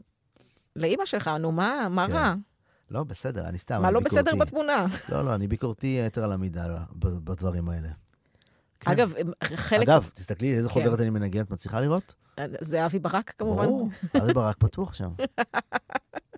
לאימא 0.75 1.05
שלך, 1.05 1.27
נו, 1.27 1.51
מה, 1.51 1.87
מה 1.89 2.07
כן. 2.07 2.13
רע? 2.13 2.35
לא, 2.91 3.03
בסדר, 3.03 3.47
אני 3.47 3.57
סתם, 3.57 3.81
מה 3.81 3.87
אני 3.87 3.93
לא 3.93 3.99
בסדר 3.99 4.23
ביקורתי. 4.23 4.39
בתמונה? 4.39 4.85
לא, 5.09 5.25
לא, 5.25 5.35
אני 5.35 5.47
ביקורתי 5.47 6.01
יתר 6.07 6.23
על 6.23 6.31
המידה 6.31 6.77
בדברים 6.95 7.69
האלה. 7.69 7.89
כן. 8.79 8.91
אגב, 8.91 9.13
חלק... 9.43 9.89
אגב, 9.89 10.09
תסתכלי 10.13 10.55
איזה 10.55 10.69
כן. 10.69 10.73
חוברת 10.73 10.99
אני 10.99 11.09
מנגן, 11.09 11.41
את 11.41 11.51
מצליחה 11.51 11.81
לראות? 11.81 12.15
זה 12.61 12.85
אבי 12.85 12.99
ברק, 12.99 13.33
כמובן. 13.37 13.65
ברור, 13.65 13.89
ארי 14.15 14.33
ברק 14.33 14.57
פתוח 14.57 14.93
שם. 14.93 15.09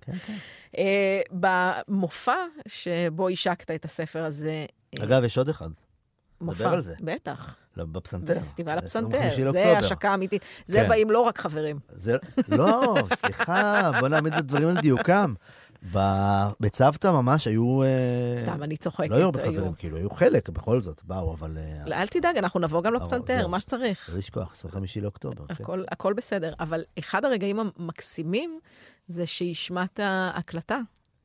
כן, 0.01 0.17
כן. 0.25 0.33
אה, 0.77 1.21
במופע 1.31 2.35
שבו 2.67 3.29
השקת 3.29 3.71
את 3.71 3.85
הספר 3.85 4.23
הזה, 4.23 4.65
אה, 4.99 5.03
אגב, 5.03 5.23
יש 5.23 5.37
עוד 5.37 5.49
אחד, 5.49 5.69
מופע, 6.41 6.69
על 6.69 6.81
זה. 6.81 6.95
בטח, 7.01 7.55
לא, 7.77 7.85
בפסנתר. 7.85 8.33
בפסטיבל 8.39 8.77
25 8.77 9.33
הפסנתר, 9.33 9.51
זה. 9.51 9.77
השקה 9.77 10.13
אמיתית. 10.13 10.41
זה 10.67 10.77
כן. 10.77 10.89
באים 10.89 11.11
לא 11.11 11.19
רק 11.19 11.37
חברים. 11.37 11.79
זה, 11.89 12.17
לא, 12.49 12.95
סליחה, 13.13 13.91
בוא 13.99 14.07
נעמיד 14.07 14.33
את 14.33 14.39
הדברים 14.39 14.69
על 14.69 14.81
דיוקם. 14.81 15.33
בצוותא 16.59 17.07
ממש 17.07 17.47
היו... 17.47 17.83
אה, 17.83 18.35
סתם, 18.41 18.63
אני 18.63 18.77
צוחקת. 18.77 19.09
לא 19.09 19.15
היו 19.15 19.25
הרבה 19.25 19.45
חברים, 19.45 19.73
כאילו, 19.73 19.97
היו 19.97 20.09
חלק, 20.09 20.49
בכל 20.49 20.81
זאת, 20.81 21.03
באו, 21.03 21.33
אבל... 21.33 21.57
אה, 21.57 21.83
לא, 21.85 21.95
אל 21.95 22.07
תדאג, 22.07 22.37
אנחנו 22.37 22.59
נבוא 22.59 22.83
גם 22.83 22.93
לפסנתר. 22.93 23.47
מה 23.47 23.59
שצריך. 23.59 24.09
לא 24.09 24.17
לשכוח, 24.17 24.51
25 24.51 24.97
לאוקטובר. 24.97 25.47
כן. 25.47 25.63
הכל, 25.63 25.83
הכל 25.91 26.13
בסדר. 26.13 26.53
אבל 26.59 26.83
אחד 26.99 27.25
הרגעים 27.25 27.59
המקסימים 27.59 28.59
זה 29.07 29.25
שהשמעת 29.25 29.99
הקלטה 30.33 30.79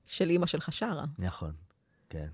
של 0.07 0.31
אימא 0.31 0.47
שלך 0.47 0.73
שרה. 0.73 1.05
נכון, 1.19 1.53
כן. 2.11 2.29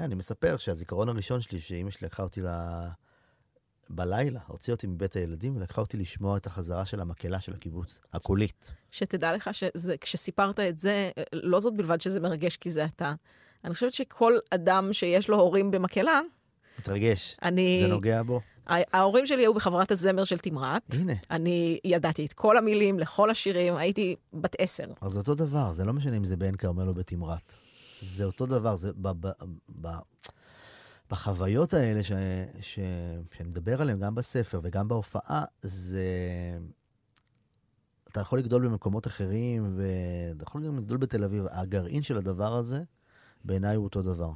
כן, 0.00 0.04
אני 0.04 0.14
מספר 0.14 0.56
שהזיכרון 0.56 1.08
הראשון 1.08 1.40
שלי, 1.40 1.60
שאימא 1.60 1.90
שלי 1.90 2.06
לקחה 2.06 2.22
אותי 2.22 2.42
ל... 2.42 2.48
בלילה, 3.90 4.40
הוציאה 4.46 4.74
אותי 4.74 4.86
מבית 4.86 5.16
הילדים 5.16 5.56
ולקחה 5.56 5.80
אותי 5.80 5.96
לשמוע 5.96 6.36
את 6.36 6.46
החזרה 6.46 6.86
של 6.86 7.00
המקהלה 7.00 7.40
של 7.40 7.52
הקיבוץ, 7.54 8.00
הקולית. 8.12 8.72
שתדע 8.90 9.32
לך 9.32 9.50
שכשסיפרת 9.54 10.60
את 10.60 10.78
זה, 10.78 11.10
לא 11.32 11.60
זאת 11.60 11.74
בלבד 11.76 12.00
שזה 12.00 12.20
מרגש 12.20 12.56
כי 12.56 12.70
זה 12.70 12.84
אתה. 12.84 13.14
אני 13.64 13.74
חושבת 13.74 13.92
שכל 13.92 14.38
אדם 14.50 14.92
שיש 14.92 15.28
לו 15.28 15.40
הורים 15.40 15.70
במקהלה, 15.70 16.20
מתרגש. 16.78 17.36
אני... 17.42 17.80
זה 17.82 17.88
נוגע 17.88 18.22
בו? 18.22 18.40
ההורים 18.66 19.26
שלי 19.26 19.42
היו 19.42 19.54
בחברת 19.54 19.90
הזמר 19.90 20.24
של 20.24 20.38
תמרת. 20.38 20.82
הנה. 20.92 21.12
אני 21.30 21.78
ידעתי 21.84 22.26
את 22.26 22.32
כל 22.32 22.56
המילים 22.56 22.98
לכל 22.98 23.30
השירים, 23.30 23.76
הייתי 23.76 24.16
בת 24.32 24.56
עשר. 24.58 24.86
אז 25.00 25.16
אותו 25.16 25.34
דבר, 25.34 25.72
זה 25.72 25.84
לא 25.84 25.92
משנה 25.92 26.16
אם 26.16 26.24
זה 26.24 26.36
בעין 26.36 26.56
כרמל 26.56 26.88
או 26.88 26.94
בתמרת. 26.94 27.52
זה 28.02 28.24
אותו 28.24 28.46
דבר, 28.46 28.76
זה 28.76 28.92
ב, 28.92 29.08
ב, 29.08 29.30
ב, 29.80 29.88
בחוויות 31.10 31.74
האלה 31.74 32.02
ש, 32.02 32.12
ש, 32.60 32.78
שאני 33.36 33.48
מדבר 33.48 33.82
עליהן 33.82 33.98
גם 34.00 34.14
בספר 34.14 34.60
וגם 34.62 34.88
בהופעה, 34.88 35.44
זה... 35.62 36.04
אתה 38.08 38.20
יכול 38.20 38.38
לגדול 38.38 38.68
במקומות 38.68 39.06
אחרים, 39.06 39.76
ואתה 39.76 40.42
יכול 40.42 40.66
גם 40.66 40.78
לגדול 40.78 40.98
בתל 40.98 41.24
אביב. 41.24 41.44
הגרעין 41.50 42.02
של 42.02 42.16
הדבר 42.16 42.52
הזה, 42.52 42.82
בעיניי 43.44 43.76
הוא 43.76 43.84
אותו 43.84 44.02
דבר. 44.02 44.30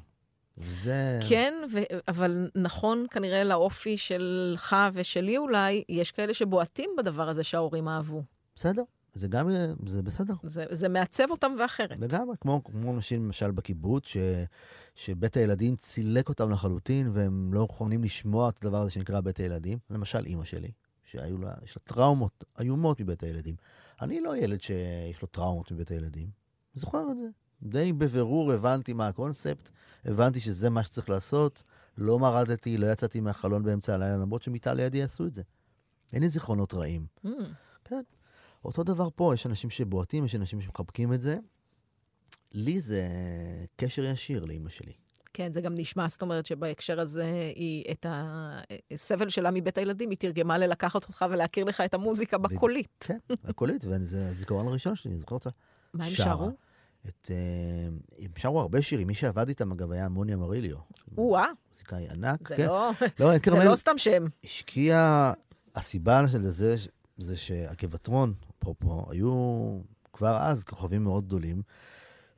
וזה... 0.58 1.20
כן, 1.28 1.54
ו- 1.72 1.98
אבל 2.08 2.50
נכון 2.54 3.06
כנראה 3.10 3.44
לאופי 3.44 3.98
שלך 3.98 4.76
ושלי 4.92 5.38
אולי, 5.38 5.84
יש 5.88 6.10
כאלה 6.10 6.34
שבועטים 6.34 6.90
בדבר 6.98 7.28
הזה 7.28 7.42
שההורים 7.42 7.88
אהבו. 7.88 8.22
בסדר, 8.56 8.82
זה 9.14 9.28
גם, 9.28 9.48
זה 9.86 10.02
בסדר. 10.02 10.34
זה, 10.42 10.64
זה 10.70 10.88
מעצב 10.88 11.30
אותם 11.30 11.52
ואחרת. 11.58 12.00
לגמרי, 12.00 12.36
כמו, 12.40 12.64
כמו 12.64 12.94
אנשים 12.94 13.24
למשל 13.24 13.50
בקיבוץ, 13.50 14.06
ש, 14.06 14.16
שבית 14.94 15.36
הילדים 15.36 15.76
צילק 15.76 16.28
אותם 16.28 16.50
לחלוטין, 16.50 17.10
והם 17.12 17.54
לא 17.54 17.66
יכולים 17.70 18.04
לשמוע 18.04 18.48
את 18.48 18.64
הדבר 18.64 18.82
הזה 18.82 18.90
שנקרא 18.90 19.20
בית 19.20 19.38
הילדים. 19.38 19.78
למשל, 19.90 20.26
אימא 20.26 20.44
שלי, 20.44 20.70
שהיו 21.04 21.38
לה, 21.38 21.54
יש 21.64 21.76
לה 21.76 21.82
טראומות 21.84 22.44
איומות 22.60 23.00
מבית 23.00 23.22
הילדים. 23.22 23.54
אני 24.02 24.20
לא 24.20 24.36
ילד 24.36 24.60
שיש 24.60 25.22
לו 25.22 25.28
טראומות 25.28 25.72
מבית 25.72 25.90
הילדים. 25.90 26.28
זוכר 26.74 27.10
את 27.10 27.16
זה. 27.16 27.28
די 27.62 27.92
בבירור 27.92 28.52
הבנתי 28.52 28.92
מה 28.92 29.08
הקונספט, 29.08 29.70
הבנתי 30.04 30.40
שזה 30.40 30.70
מה 30.70 30.82
שצריך 30.82 31.10
לעשות, 31.10 31.62
לא 31.98 32.18
מרדתי, 32.18 32.76
לא 32.78 32.86
יצאתי 32.86 33.20
מהחלון 33.20 33.62
באמצע 33.62 33.94
הלילה, 33.94 34.16
למרות 34.16 34.42
שמיטה 34.42 34.74
לידי 34.74 35.02
עשו 35.02 35.26
את 35.26 35.34
זה. 35.34 35.42
אין 36.12 36.22
לי 36.22 36.28
זיכרונות 36.28 36.74
רעים. 36.74 37.06
Mm, 37.26 37.28
כן. 37.84 38.02
אותו 38.64 38.84
דבר 38.84 39.08
פה, 39.14 39.34
יש 39.34 39.46
אנשים 39.46 39.70
שבועטים, 39.70 40.24
יש 40.24 40.34
אנשים 40.34 40.60
שמחבקים 40.60 41.12
את 41.12 41.20
זה. 41.20 41.38
לי 42.52 42.80
זה 42.80 43.08
קשר 43.76 44.04
ישיר 44.04 44.44
לאימא 44.44 44.70
שלי. 44.70 44.92
כן, 45.32 45.52
זה 45.52 45.60
גם 45.60 45.74
נשמע, 45.76 46.08
זאת 46.08 46.22
אומרת 46.22 46.46
שבהקשר 46.46 47.00
הזה, 47.00 47.52
היא 47.56 47.84
את 47.90 48.06
הסבל 48.92 49.28
שלה 49.28 49.50
מבית 49.50 49.78
הילדים, 49.78 50.10
היא 50.10 50.18
תרגמה 50.18 50.58
ללקחת 50.58 51.04
אותך 51.04 51.24
ולהכיר 51.30 51.64
לך 51.64 51.80
את 51.80 51.94
המוזיקה. 51.94 52.38
בקולית. 52.38 52.88
כן, 53.00 53.18
הקולית, 53.44 53.84
וזה 53.84 54.26
הזיכרון 54.30 54.66
הראשון 54.68 54.96
שלי, 54.96 55.10
אני 55.12 55.20
זוכר 55.20 55.34
אותה. 55.34 55.50
מה 55.94 56.04
הם. 56.04 56.10
שרו? 56.10 56.50
את... 57.08 57.30
אה, 57.30 57.88
הם 58.18 58.30
שרו 58.36 58.60
הרבה 58.60 58.82
שירים, 58.82 59.06
מי 59.06 59.14
שעבד 59.14 59.48
איתם, 59.48 59.72
אגב, 59.72 59.92
היה 59.92 60.08
מוניה 60.08 60.36
מריליו. 60.36 60.76
או-אה, 61.18 61.46
מוזיקאי 61.72 62.08
ענק, 62.10 62.48
זה 62.48 62.56
כן. 62.56 62.66
לא- 62.66 62.90
לא, 63.20 63.30
זה 63.44 63.64
לא 63.64 63.76
סתם 63.76 63.98
שם. 63.98 64.24
השקיע, 64.44 65.32
הסיבה 65.74 66.28
של 66.28 66.50
זה, 66.50 66.76
זה 67.18 67.36
שהגבעטרון, 67.36 68.34
אפרופו, 68.64 69.06
היו 69.10 69.30
כבר 70.12 70.36
אז 70.36 70.64
כוכבים 70.64 71.04
מאוד 71.04 71.26
גדולים, 71.26 71.62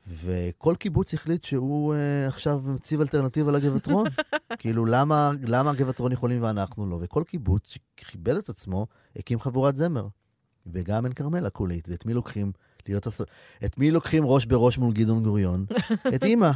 וכל 0.07 0.75
קיבוץ 0.79 1.13
החליט 1.13 1.43
שהוא 1.43 1.93
uh, 1.93 1.97
עכשיו 2.27 2.61
מציב 2.65 3.01
אלטרנטיבה 3.01 3.51
לגבעטרון. 3.51 4.07
כאילו, 4.59 4.85
למה, 4.85 5.31
למה 5.43 5.69
הגבעטרון 5.69 6.11
יכולים 6.11 6.43
ואנחנו 6.43 6.89
לא? 6.89 6.97
וכל 7.01 7.23
קיבוץ 7.27 7.77
שכיבד 7.99 8.35
את 8.35 8.49
עצמו, 8.49 8.87
הקים 9.15 9.39
חבורת 9.39 9.77
זמר. 9.77 10.07
וגם 10.73 11.05
עין 11.05 11.13
כרמל 11.13 11.45
הקולית, 11.45 11.89
ואת 11.89 12.05
מי 12.05 12.13
לוקחים 12.13 12.51
להיות. 12.87 13.07
את 13.65 13.79
מי 13.79 13.91
לוקחים 13.91 14.25
ראש 14.25 14.45
בראש 14.45 14.77
מול 14.77 14.93
גדעון 14.93 15.23
גוריון? 15.23 15.65
את 16.15 16.23
אימא. 16.23 16.51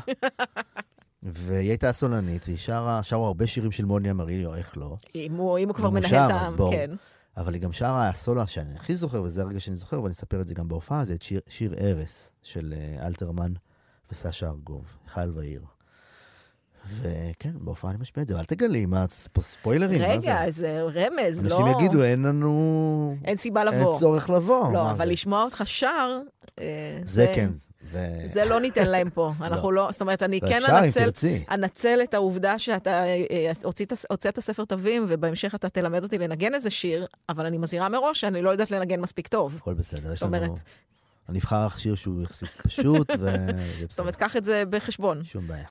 והיא 1.23 1.69
הייתה 1.69 1.89
הסולנית, 1.89 2.45
והיא 2.45 2.57
שרה, 2.57 3.03
שרו 3.03 3.25
הרבה 3.25 3.47
שירים 3.47 3.71
של 3.71 3.85
מוניה 3.85 4.13
מריליו, 4.13 4.55
איך 4.55 4.77
לא? 4.77 4.97
אם 5.15 5.35
הוא 5.35 5.57
אם 5.57 5.67
הוא 5.67 5.75
כבר 5.75 5.89
מנהל 5.89 6.29
את 6.29 6.31
העם. 6.31 6.55
כן. 6.71 6.91
אבל 7.37 7.53
היא 7.53 7.61
גם 7.61 7.73
שרה, 7.73 8.09
הסולו 8.09 8.47
שאני 8.47 8.75
הכי 8.75 8.95
זוכר, 8.95 9.23
וזה 9.23 9.41
הרגע 9.41 9.59
שאני 9.59 9.75
זוכר, 9.75 10.03
ואני 10.03 10.13
אספר 10.13 10.41
את 10.41 10.47
זה 10.47 10.53
גם 10.53 10.67
בהופעה, 10.67 11.05
זה 11.05 11.13
את 11.13 11.21
שיר, 11.21 11.41
שיר 11.49 11.73
ארס 11.73 12.31
של 12.43 12.73
אה, 12.77 13.07
אלתרמן 13.07 13.53
וסשה 14.11 14.49
ארגוב, 14.49 14.85
חייל 15.07 15.31
ועיר. 15.35 15.65
וכן, 17.01 17.51
בהופעה 17.59 17.91
אני 17.91 17.99
משמיע 18.01 18.23
את 18.23 18.27
זה, 18.27 18.33
אבל 18.33 18.39
אל 18.41 18.55
תגלי, 18.55 18.85
מה, 18.85 19.05
ספ- 19.09 19.41
ספוילרים, 19.41 20.01
מה 20.01 20.19
זה? 20.19 20.27
רגע, 20.33 20.45
זה 20.51 20.81
רמז, 20.81 21.43
לא... 21.43 21.57
אנשים 21.59 21.79
יגידו, 21.79 22.03
אין 22.03 22.23
לנו... 22.23 23.15
אין 23.25 23.37
סיבה 23.37 23.61
אין 23.61 23.67
לבוא. 23.79 23.99
צורך 23.99 24.29
לבוא. 24.29 24.73
לא, 24.73 24.91
אבל 24.91 25.05
זה? 25.05 25.11
לשמוע 25.11 25.43
אותך 25.43 25.61
שר, 25.65 26.19
אה, 26.59 26.99
זה 27.03 27.31
כן, 27.35 27.49
זה... 27.85 28.07
זה 28.25 28.45
לא 28.45 28.59
ניתן 28.59 28.89
להם 28.89 29.09
פה. 29.09 29.31
אנחנו 29.41 29.71
לא, 29.71 29.87
זאת 29.91 30.01
אומרת, 30.01 30.23
אני 30.23 30.39
לא, 30.43 30.47
כן 30.49 30.57
אפשר, 30.57 30.71
אם 30.79 30.83
אנצל, 30.83 31.03
תרצי. 31.05 31.43
אנצל 31.51 31.99
את 32.03 32.13
העובדה 32.13 32.59
שאתה 32.59 33.05
אה, 33.05 33.51
הוצאת, 33.63 33.93
הוצאת 34.09 34.39
ספר 34.39 34.65
תווים, 34.65 35.05
ובהמשך 35.09 35.55
אתה 35.55 35.69
תלמד 35.69 36.03
אותי 36.03 36.17
לנגן 36.17 36.53
איזה 36.53 36.69
שיר, 36.69 37.05
אבל 37.29 37.45
אני 37.45 37.57
מזהירה 37.57 37.89
מראש 37.89 38.21
שאני 38.21 38.41
לא 38.41 38.49
יודעת 38.49 38.71
לנגן 38.71 38.99
מספיק 39.01 39.27
טוב. 39.27 39.55
הכל 39.61 39.73
בסדר, 39.73 40.09
יש 40.11 40.13
זאת 40.13 40.23
אומרת- 40.23 40.41
לנו... 40.43 40.55
אני 41.29 41.39
אבחר 41.39 41.65
לך 41.65 41.79
שיר 41.79 41.95
שהוא 41.95 42.21
יחסית 42.23 42.49
פשוט, 42.49 43.11
וזה 43.19 43.51
זאת 43.89 43.99
אומרת. 43.99 44.15
קח 44.15 44.35
את 44.37 44.45
זה 44.45 44.63
בחשבון. 44.69 45.23
שום 45.23 45.47
בעיה. 45.47 45.65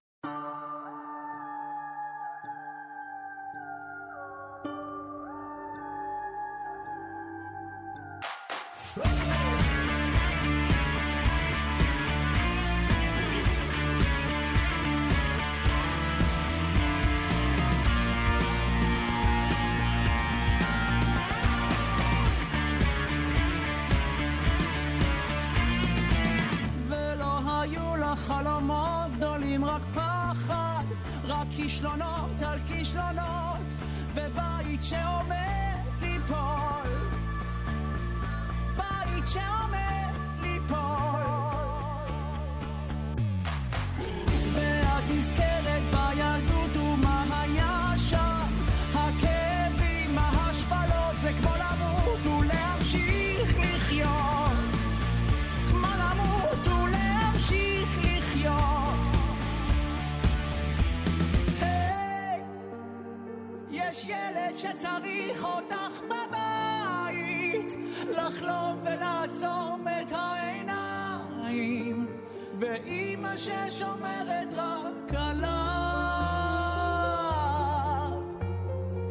ואימא 72.61 73.37
ששומרת 73.37 74.55
רק 74.57 75.15
עליו. 75.16 75.51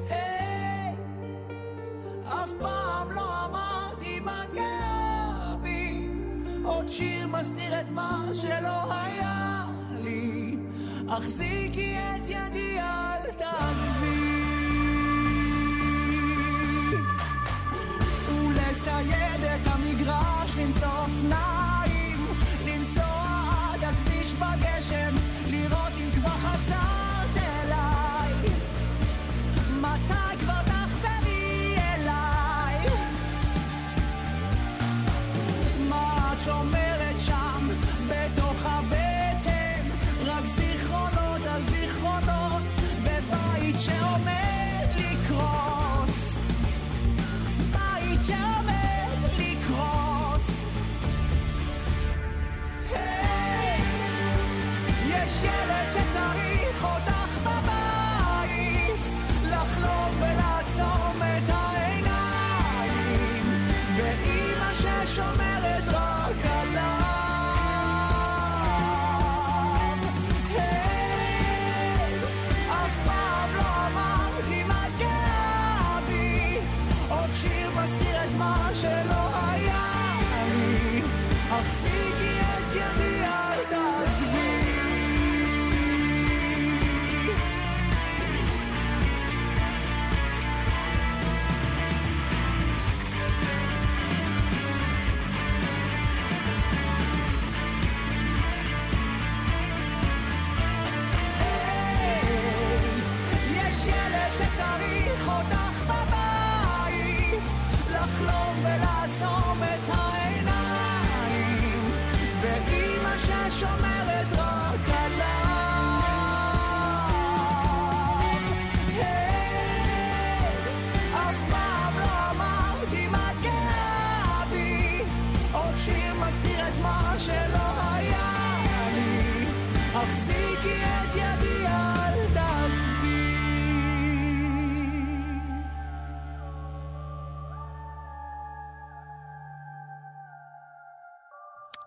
היי, 0.10 0.96
אף 2.26 2.52
פעם 2.60 3.12
לא 3.12 3.46
אמרתי 3.46 4.20
מה 4.20 4.44
גאה 4.54 5.56
בי, 5.62 6.10
עוד 6.64 6.92
שיר 6.92 7.28
מסתיר 7.28 7.82
את 7.82 7.92
מה 7.92 8.26
שלא 8.34 8.94
היה 8.94 9.66
לי, 9.92 10.58
החזיקי 11.08 11.98
את 11.98 12.30
ידי 12.30 12.80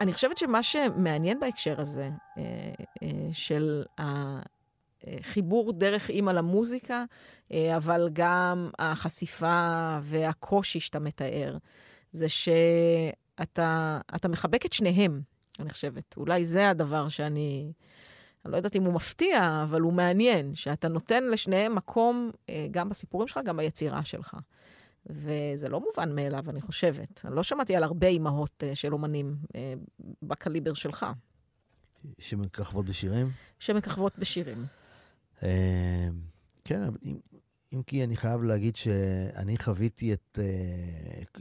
אני 0.02 0.12
חושבת 0.12 0.38
שמה 0.38 0.62
שמעניין 0.62 1.40
בהקשר 1.40 1.80
הזה, 1.80 2.10
אה, 2.38 2.42
אה, 3.02 3.08
של 3.32 3.84
החיבור 3.98 5.72
דרך 5.72 6.10
אימא 6.10 6.30
למוזיקה, 6.30 7.04
אה, 7.52 7.76
אבל 7.76 8.08
גם 8.12 8.70
החשיפה 8.78 9.98
והקושי 10.02 10.80
שאתה 10.80 10.98
מתאר, 10.98 11.56
זה 12.12 12.28
שאתה 12.28 14.00
אתה 14.14 14.28
מחבק 14.28 14.66
את 14.66 14.72
שניהם, 14.72 15.20
אני 15.60 15.70
חושבת. 15.70 16.14
אולי 16.16 16.44
זה 16.44 16.70
הדבר 16.70 17.08
שאני... 17.08 17.72
אני 18.44 18.52
לא 18.52 18.56
יודעת 18.56 18.76
אם 18.76 18.82
הוא 18.82 18.94
מפתיע, 18.94 19.62
אבל 19.62 19.80
הוא 19.80 19.92
מעניין, 19.92 20.54
שאתה 20.54 20.88
נותן 20.88 21.24
לשניהם 21.24 21.74
מקום, 21.74 22.30
גם 22.70 22.88
בסיפורים 22.88 23.28
שלך, 23.28 23.40
גם 23.44 23.56
ביצירה 23.56 24.04
שלך. 24.04 24.36
וזה 25.06 25.68
לא 25.68 25.80
מובן 25.80 26.14
מאליו, 26.14 26.50
אני 26.50 26.60
חושבת. 26.60 27.24
אני 27.24 27.36
לא 27.36 27.42
שמעתי 27.42 27.76
על 27.76 27.82
הרבה 27.82 28.06
אימהות 28.06 28.64
אה, 28.64 28.74
של 28.74 28.92
אומנים 28.92 29.36
אה, 29.54 29.74
בקליבר 30.22 30.74
שלך, 30.74 31.06
שמככבות 32.18 32.86
בשירים. 32.86 33.30
שמככבות 33.58 34.18
בשירים. 34.18 34.66
אה, 35.42 36.08
כן, 36.64 36.82
אבל 36.82 36.96
אם, 37.04 37.18
אם 37.74 37.82
כי 37.82 38.04
אני 38.04 38.16
חייב 38.16 38.42
להגיד 38.42 38.76
שאני 38.76 39.58
חוויתי 39.58 40.12
את, 40.12 40.38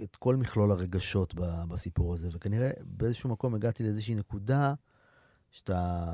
את 0.04 0.16
כל 0.16 0.36
מכלול 0.36 0.72
הרגשות 0.72 1.34
בסיפור 1.70 2.14
הזה, 2.14 2.30
וכנראה 2.34 2.72
באיזשהו 2.84 3.30
מקום 3.30 3.56
הגעתי 3.56 3.84
לאיזושהי 3.84 4.16
נקודה 4.16 4.74
שאתה, 5.52 6.06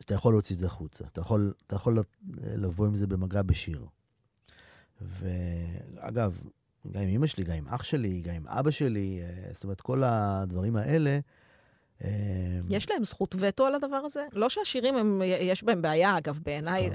שאתה 0.00 0.14
יכול 0.14 0.32
להוציא 0.32 0.54
את 0.54 0.60
זה 0.60 0.66
החוצה. 0.66 1.04
אתה 1.04 1.20
יכול, 1.20 1.54
אתה 1.66 1.76
יכול 1.76 1.98
לבוא 2.40 2.86
עם 2.86 2.94
זה 2.94 3.06
במגע 3.06 3.42
בשיר. 3.42 3.86
ואגב, 5.00 6.40
גם 6.92 7.02
עם 7.02 7.08
אמא 7.08 7.26
שלי, 7.26 7.44
גם 7.44 7.56
עם 7.56 7.68
אח 7.68 7.82
שלי, 7.82 8.20
גם 8.20 8.34
עם 8.34 8.46
אבא 8.46 8.70
שלי, 8.70 9.20
אה, 9.22 9.52
זאת 9.54 9.64
אומרת, 9.64 9.80
כל 9.80 10.02
הדברים 10.04 10.76
האלה... 10.76 11.18
אה, 12.04 12.10
יש 12.68 12.90
להם 12.90 13.04
זכות 13.04 13.34
וטו 13.38 13.66
על 13.66 13.74
הדבר 13.74 13.96
הזה? 13.96 14.26
לא 14.32 14.48
שהשירים, 14.48 14.94
הם, 14.94 15.22
יש 15.24 15.64
בהם 15.64 15.82
בעיה, 15.82 16.18
אגב, 16.18 16.40
בעיניי. 16.44 16.90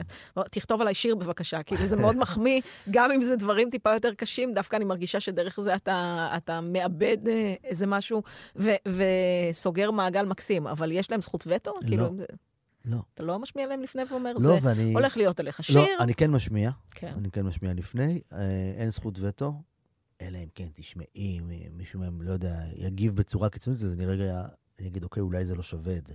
תכתוב 0.52 0.82
עליי 0.82 0.94
שיר 0.94 1.16
בבקשה, 1.16 1.64
כאילו 1.64 1.88
זה 1.88 1.96
מאוד 1.96 2.18
מחמיא, 2.18 2.62
גם 2.92 3.12
אם 3.12 3.22
זה 3.22 3.36
דברים 3.36 3.70
טיפה 3.70 3.94
יותר 3.94 4.14
קשים, 4.14 4.54
דווקא 4.54 4.76
אני 4.76 4.86
מרגישה 4.86 5.20
שדרך 5.20 5.60
זה 5.60 5.76
אתה, 5.76 6.30
אתה 6.38 6.62
מאבד 6.62 7.18
אה, 7.28 7.54
איזה 7.64 7.88
משהו 7.88 8.24
ו, 8.56 8.72
וסוגר 8.86 9.92
מעגל 9.92 10.26
מקסים, 10.26 10.68
אבל 10.68 10.92
יש 10.92 11.12
להם 11.12 11.22
זכות 11.22 11.44
וטו? 11.48 11.74
לא. 11.82 11.88
כאילו, 11.88 12.10
לא. 12.86 12.98
אתה 13.14 13.24
לא 13.24 13.40
משמיע 13.40 13.68
להם 13.68 13.82
לפני 13.82 14.02
ואומר, 14.10 14.34
לא, 14.34 14.40
זה 14.40 14.58
ואני... 14.62 14.94
הולך 14.94 15.18
להיות 15.18 15.40
עליך 15.40 15.60
לא, 15.60 15.64
שיר? 15.64 15.98
אני 16.00 16.14
כן 16.14 16.32
משמיע. 16.32 16.72
כן. 16.90 17.14
אני 17.18 17.32
כן 17.32 17.42
משמיע 17.42 17.74
לפני, 17.74 18.22
אה, 18.34 18.74
אין 18.76 18.90
זכות 18.90 19.20
וטו, 19.20 19.62
אלא 20.22 20.38
אם 20.38 20.48
כן 20.56 20.68
תשמעי, 20.74 21.40
מישהו 21.72 22.00
מהם, 22.00 22.22
לא 22.22 22.32
יודע, 22.32 22.56
יגיב 22.76 23.16
בצורה 23.16 23.50
קיצונית, 23.50 23.82
אז 23.82 23.94
אני 23.94 24.06
רגע, 24.06 24.46
אני 24.80 24.88
אגיד, 24.88 25.04
אוקיי, 25.04 25.22
אולי 25.22 25.46
זה 25.46 25.56
לא 25.56 25.64
שווה 25.64 25.98
את 25.98 26.08
זה. 26.08 26.14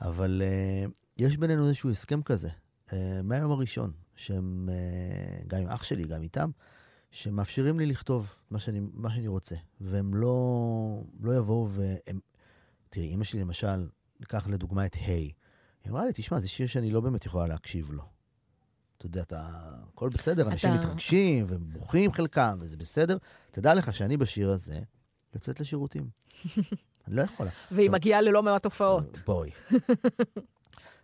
אבל 0.00 0.42
אה, 0.44 0.84
יש 1.16 1.36
בינינו 1.36 1.66
איזשהו 1.66 1.90
הסכם 1.90 2.22
כזה, 2.22 2.48
אה, 2.92 3.20
מהיום 3.24 3.50
הראשון, 3.50 3.92
שהם, 4.16 4.68
אה, 4.72 5.42
גם 5.46 5.60
עם 5.60 5.68
אח 5.68 5.82
שלי, 5.82 6.04
גם 6.04 6.22
איתם, 6.22 6.50
שמאפשרים 7.10 7.78
לי 7.78 7.86
לכתוב 7.86 8.34
מה 8.50 8.60
שאני, 8.60 8.80
מה 8.94 9.10
שאני 9.10 9.28
רוצה, 9.28 9.56
והם 9.80 10.14
לא, 10.14 11.04
לא 11.20 11.36
יבואו 11.36 11.68
והם... 11.68 12.20
תראי, 12.90 13.06
אימא 13.06 13.24
שלי 13.24 13.40
למשל, 13.40 13.88
ניקח 14.20 14.48
לדוגמה 14.48 14.86
את 14.86 14.94
היי. 14.94 15.30
היא 15.84 15.90
אמרה 15.92 16.06
לי, 16.06 16.12
תשמע, 16.14 16.40
זה 16.40 16.48
שיר 16.48 16.66
שאני 16.66 16.90
לא 16.90 17.00
באמת 17.00 17.26
יכולה 17.26 17.46
להקשיב 17.46 17.90
לו. 17.90 18.02
אתה 18.98 19.06
יודע, 19.06 19.22
אתה... 19.22 19.48
הכל 19.88 20.08
בסדר, 20.08 20.48
אנשים 20.48 20.70
אתה- 20.74 20.78
מתרגשים 20.86 21.44
ובוכים 21.48 22.12
חלקם, 22.12 22.58
וזה 22.60 22.76
בסדר. 22.76 23.16
תדע 23.50 23.74
לך 23.74 23.94
שאני 23.94 24.16
בשיר 24.16 24.50
הזה 24.50 24.80
יוצאת 25.34 25.60
לשירותים. 25.60 26.08
אני 27.06 27.16
לא 27.16 27.22
יכולה. 27.22 27.50
והיא 27.70 27.86
עכשיו- 27.86 27.92
מגיעה 27.98 28.20
ללא 28.20 28.42
מעט 28.42 28.64
הופעות. 28.64 29.20
בואי. 29.26 29.50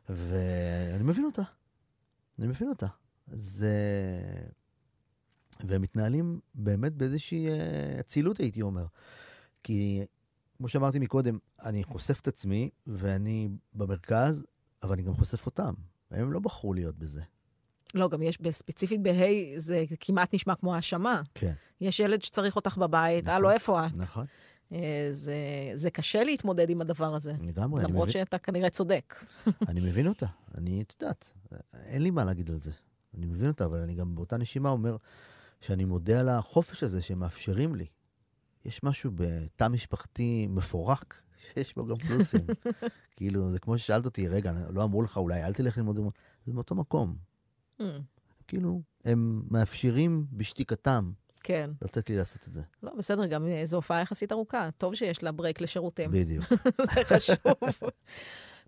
ואני 0.09 1.03
מבין 1.05 1.25
אותה. 1.25 1.43
אני 2.39 2.47
מבין 2.47 2.69
אותה. 2.69 2.87
זה... 3.33 3.73
והם 5.65 5.83
מתנהלים 5.83 6.41
באמת 6.55 6.93
באיזושהי 6.95 7.49
אה, 7.49 7.97
אצילות, 8.01 8.39
הייתי 8.39 8.63
אומר. 8.63 8.85
כי, 9.63 10.05
כמו 10.57 10.69
שאמרתי 10.69 10.99
מקודם, 10.99 11.39
אני 11.63 11.85
חושף 11.85 12.21
את 12.21 12.29
עצמי, 12.29 12.71
ואני 12.87 13.49
במרכז, 13.75 14.45
אבל 14.83 14.93
אני 14.93 15.03
גם 15.03 15.15
חושף 15.15 15.47
אותם. 15.47 15.75
הם 16.11 16.33
לא 16.33 16.41
בחרו 16.41 16.75
להיות 16.75 16.99
בזה. 16.99 17.23
לא, 17.95 18.09
גם 18.09 18.23
יש, 18.23 18.39
ספציפית 18.51 19.03
בהיי, 19.03 19.55
זה 19.61 19.85
כמעט 20.01 20.35
נשמע 20.35 20.55
כמו 20.55 20.75
האשמה. 20.75 21.23
כן. 21.35 21.53
יש 21.81 22.01
ילד 22.01 22.23
שצריך 22.23 22.57
אותך 22.57 22.77
בבית, 22.77 23.25
נכון. 23.25 23.35
הלו, 23.35 23.51
איפה 23.51 23.87
את? 23.87 23.91
נכון, 23.95 24.27
אה, 24.73 25.09
זה, 25.13 25.37
זה 25.75 25.91
קשה 25.91 26.25
להתמודד 26.25 26.71
עם 26.71 26.81
הדבר 26.81 27.15
הזה. 27.15 27.33
לגמרי, 27.41 27.85
למרות 27.85 28.09
מבין, 28.09 28.25
שאתה 28.25 28.39
כנראה 28.39 28.71
צודק. 28.71 29.25
אני 29.69 29.81
מבין 29.81 30.09
אותה. 30.09 30.27
אני, 30.59 30.83
את 30.83 30.95
יודעת, 31.01 31.35
אין 31.75 32.03
לי 32.03 32.11
מה 32.11 32.25
להגיד 32.25 32.51
על 32.51 32.61
זה. 32.61 32.73
אני 33.17 33.27
מבין 33.27 33.49
אותה, 33.49 33.65
אבל 33.65 33.79
אני 33.79 33.95
גם 33.95 34.15
באותה 34.15 34.37
נשימה 34.37 34.69
אומר 34.69 34.97
שאני 35.61 35.85
מודה 35.85 36.21
על 36.21 36.29
החופש 36.29 36.83
הזה 36.83 37.03
שהם 37.03 37.19
מאפשרים 37.19 37.75
לי. 37.75 37.87
יש 38.65 38.83
משהו 38.83 39.11
בתא 39.15 39.69
משפחתי 39.69 40.47
מפורק, 40.51 41.23
שיש 41.55 41.75
בו 41.75 41.87
גם 41.87 41.97
פלוסים. 41.97 42.47
כאילו, 43.17 43.51
זה 43.51 43.59
כמו 43.59 43.79
ששאלת 43.79 44.05
אותי, 44.05 44.29
רגע, 44.29 44.53
לא 44.71 44.85
אמרו 44.85 45.03
לך 45.03 45.17
אולי 45.17 45.45
אל 45.45 45.53
תלך 45.53 45.79
ללמוד, 45.79 45.99
אמנות?" 45.99 46.19
זה 46.47 46.53
מאותו 46.53 46.75
מקום. 46.75 47.17
Hmm, 47.81 47.85
כאילו, 48.49 48.83
הם 49.05 49.43
מאפשרים 49.51 50.27
בשתיקתם 50.33 51.11
כן. 51.43 51.71
לתת 51.83 52.11
לי 52.11 52.17
לעשות 52.17 52.49
את 52.49 52.55
זה. 52.55 52.63
לא, 52.83 52.93
בסדר, 52.99 53.27
גם 53.27 53.47
אה, 53.47 53.63
זו 53.65 53.77
הופעה 53.77 54.01
יחסית 54.01 54.33
ארוכה. 54.33 54.69
טוב 54.79 54.95
שיש 54.95 55.23
לה 55.23 55.33
ברייק 55.33 55.61
לשירותים. 55.61 56.11
בדיוק. 56.11 56.45
זה 56.95 57.05
חשוב. 57.05 57.37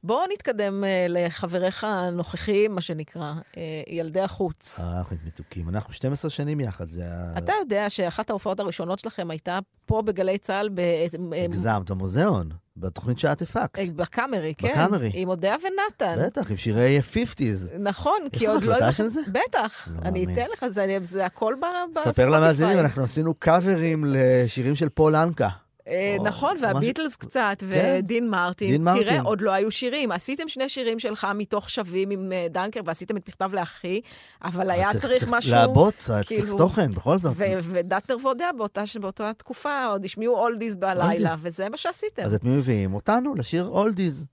בואו 0.05 0.27
נתקדם 0.33 0.85
אה, 0.85 1.07
לחבריך 1.09 1.85
הנוכחיים, 1.85 2.75
מה 2.75 2.81
שנקרא, 2.81 3.35
אה, 3.57 3.63
ילדי 3.87 4.21
החוץ. 4.21 4.81
אה, 4.81 4.99
אנחנו 4.99 5.17
מתוקים. 5.27 5.69
אנחנו 5.69 5.93
12 5.93 6.31
שנים 6.31 6.61
יחד, 6.61 6.89
זה 6.89 7.05
ה... 7.07 7.39
אתה 7.39 7.53
יודע 7.61 7.91
שאחת 7.91 8.31
ההופעות 8.31 8.61
הראשונות 8.61 8.99
שלכם 8.99 9.31
הייתה 9.31 9.59
פה 9.87 10.03
בגלי 10.03 10.39
צה"ל, 10.39 10.69
ב- 10.75 11.07
הגזמת 11.45 11.91
במוזיאון, 11.91 12.49
בתוכנית 12.81 13.19
שאת 13.19 13.43
הפקת. 13.43 13.79
אה, 13.79 13.85
בקאמרי, 13.97 14.55
כן? 14.59 14.69
בקאמרי. 14.69 15.11
עם 15.15 15.29
אודיה 15.29 15.57
ונתן. 15.63 16.17
בטח, 16.27 16.51
עם 16.51 16.57
שירי 16.57 16.99
50's. 17.13 17.43
נכון, 17.79 18.19
יש 18.33 18.39
כי 18.39 18.45
לך 18.47 18.51
עוד 18.53 18.63
לא... 18.63 18.73
הקלטה 18.73 18.85
יודעת- 18.85 18.95
של 18.95 19.07
זה? 19.07 19.21
בטח, 19.29 19.89
לא 19.95 20.01
אני 20.09 20.21
מאמין. 20.27 20.39
אתן 20.39 20.51
לך, 20.53 20.67
זה- 20.69 20.99
זה 21.03 21.27
הכל 21.27 21.55
בספוטיפיי. 21.61 22.13
ספר 22.15 22.31
למאזינים, 22.31 22.79
אנחנו 22.79 23.03
עשינו 23.03 23.35
קאברים 23.35 24.05
לשירים 24.09 24.75
של 24.77 24.89
פול 24.89 25.17
אנקה. 25.17 25.49
אה, 25.89 26.17
או, 26.19 26.25
נכון, 26.25 26.57
והביטלס 26.63 27.17
קצת, 27.17 27.57
כן. 27.71 27.97
ודין 27.99 28.31
מרטין. 28.31 28.71
דין 28.71 28.85
מרטין. 28.85 29.03
תראה, 29.03 29.21
עוד 29.21 29.41
לא 29.41 29.51
היו 29.51 29.71
שירים. 29.71 30.13
עשיתם 30.13 30.49
שני 30.49 30.69
שירים 30.69 30.99
שלך 30.99 31.27
מתוך 31.35 31.71
שווים 31.71 32.11
עם 32.11 32.33
אה, 32.33 32.47
דנקר, 32.51 32.81
ועשיתם 32.85 33.17
את 33.17 33.29
מכתב 33.29 33.51
לאחי, 33.53 34.01
אבל 34.45 34.71
היה 34.71 34.89
צריך 34.95 35.29
משהו... 35.29 35.53
לעבות, 35.53 35.95
צריך 35.99 36.29
כאילו- 36.29 36.57
תוכן, 36.59 36.93
בכל 36.93 37.19
זאת. 37.19 37.33
ודטנר 37.65 38.17
ואודיה 38.23 38.53
באותה, 38.53 38.83
באותה 39.01 39.33
תקופה 39.39 39.85
עוד 39.85 40.05
השמיעו 40.05 40.39
אולדיז 40.39 40.75
בלילה. 40.75 41.35
וזה 41.43 41.69
מה 41.69 41.77
שעשיתם. 41.77 42.23
אז 42.23 42.35
את 42.35 42.45
מי 42.45 42.51
מביאים? 42.51 42.95
אותנו, 42.95 43.35
לשיר 43.35 43.65
אולדיז. 43.65 44.27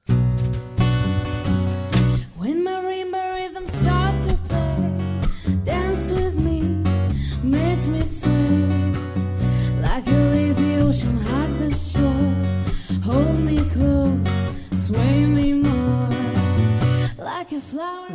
When 2.40 2.58
marimba 2.66 2.87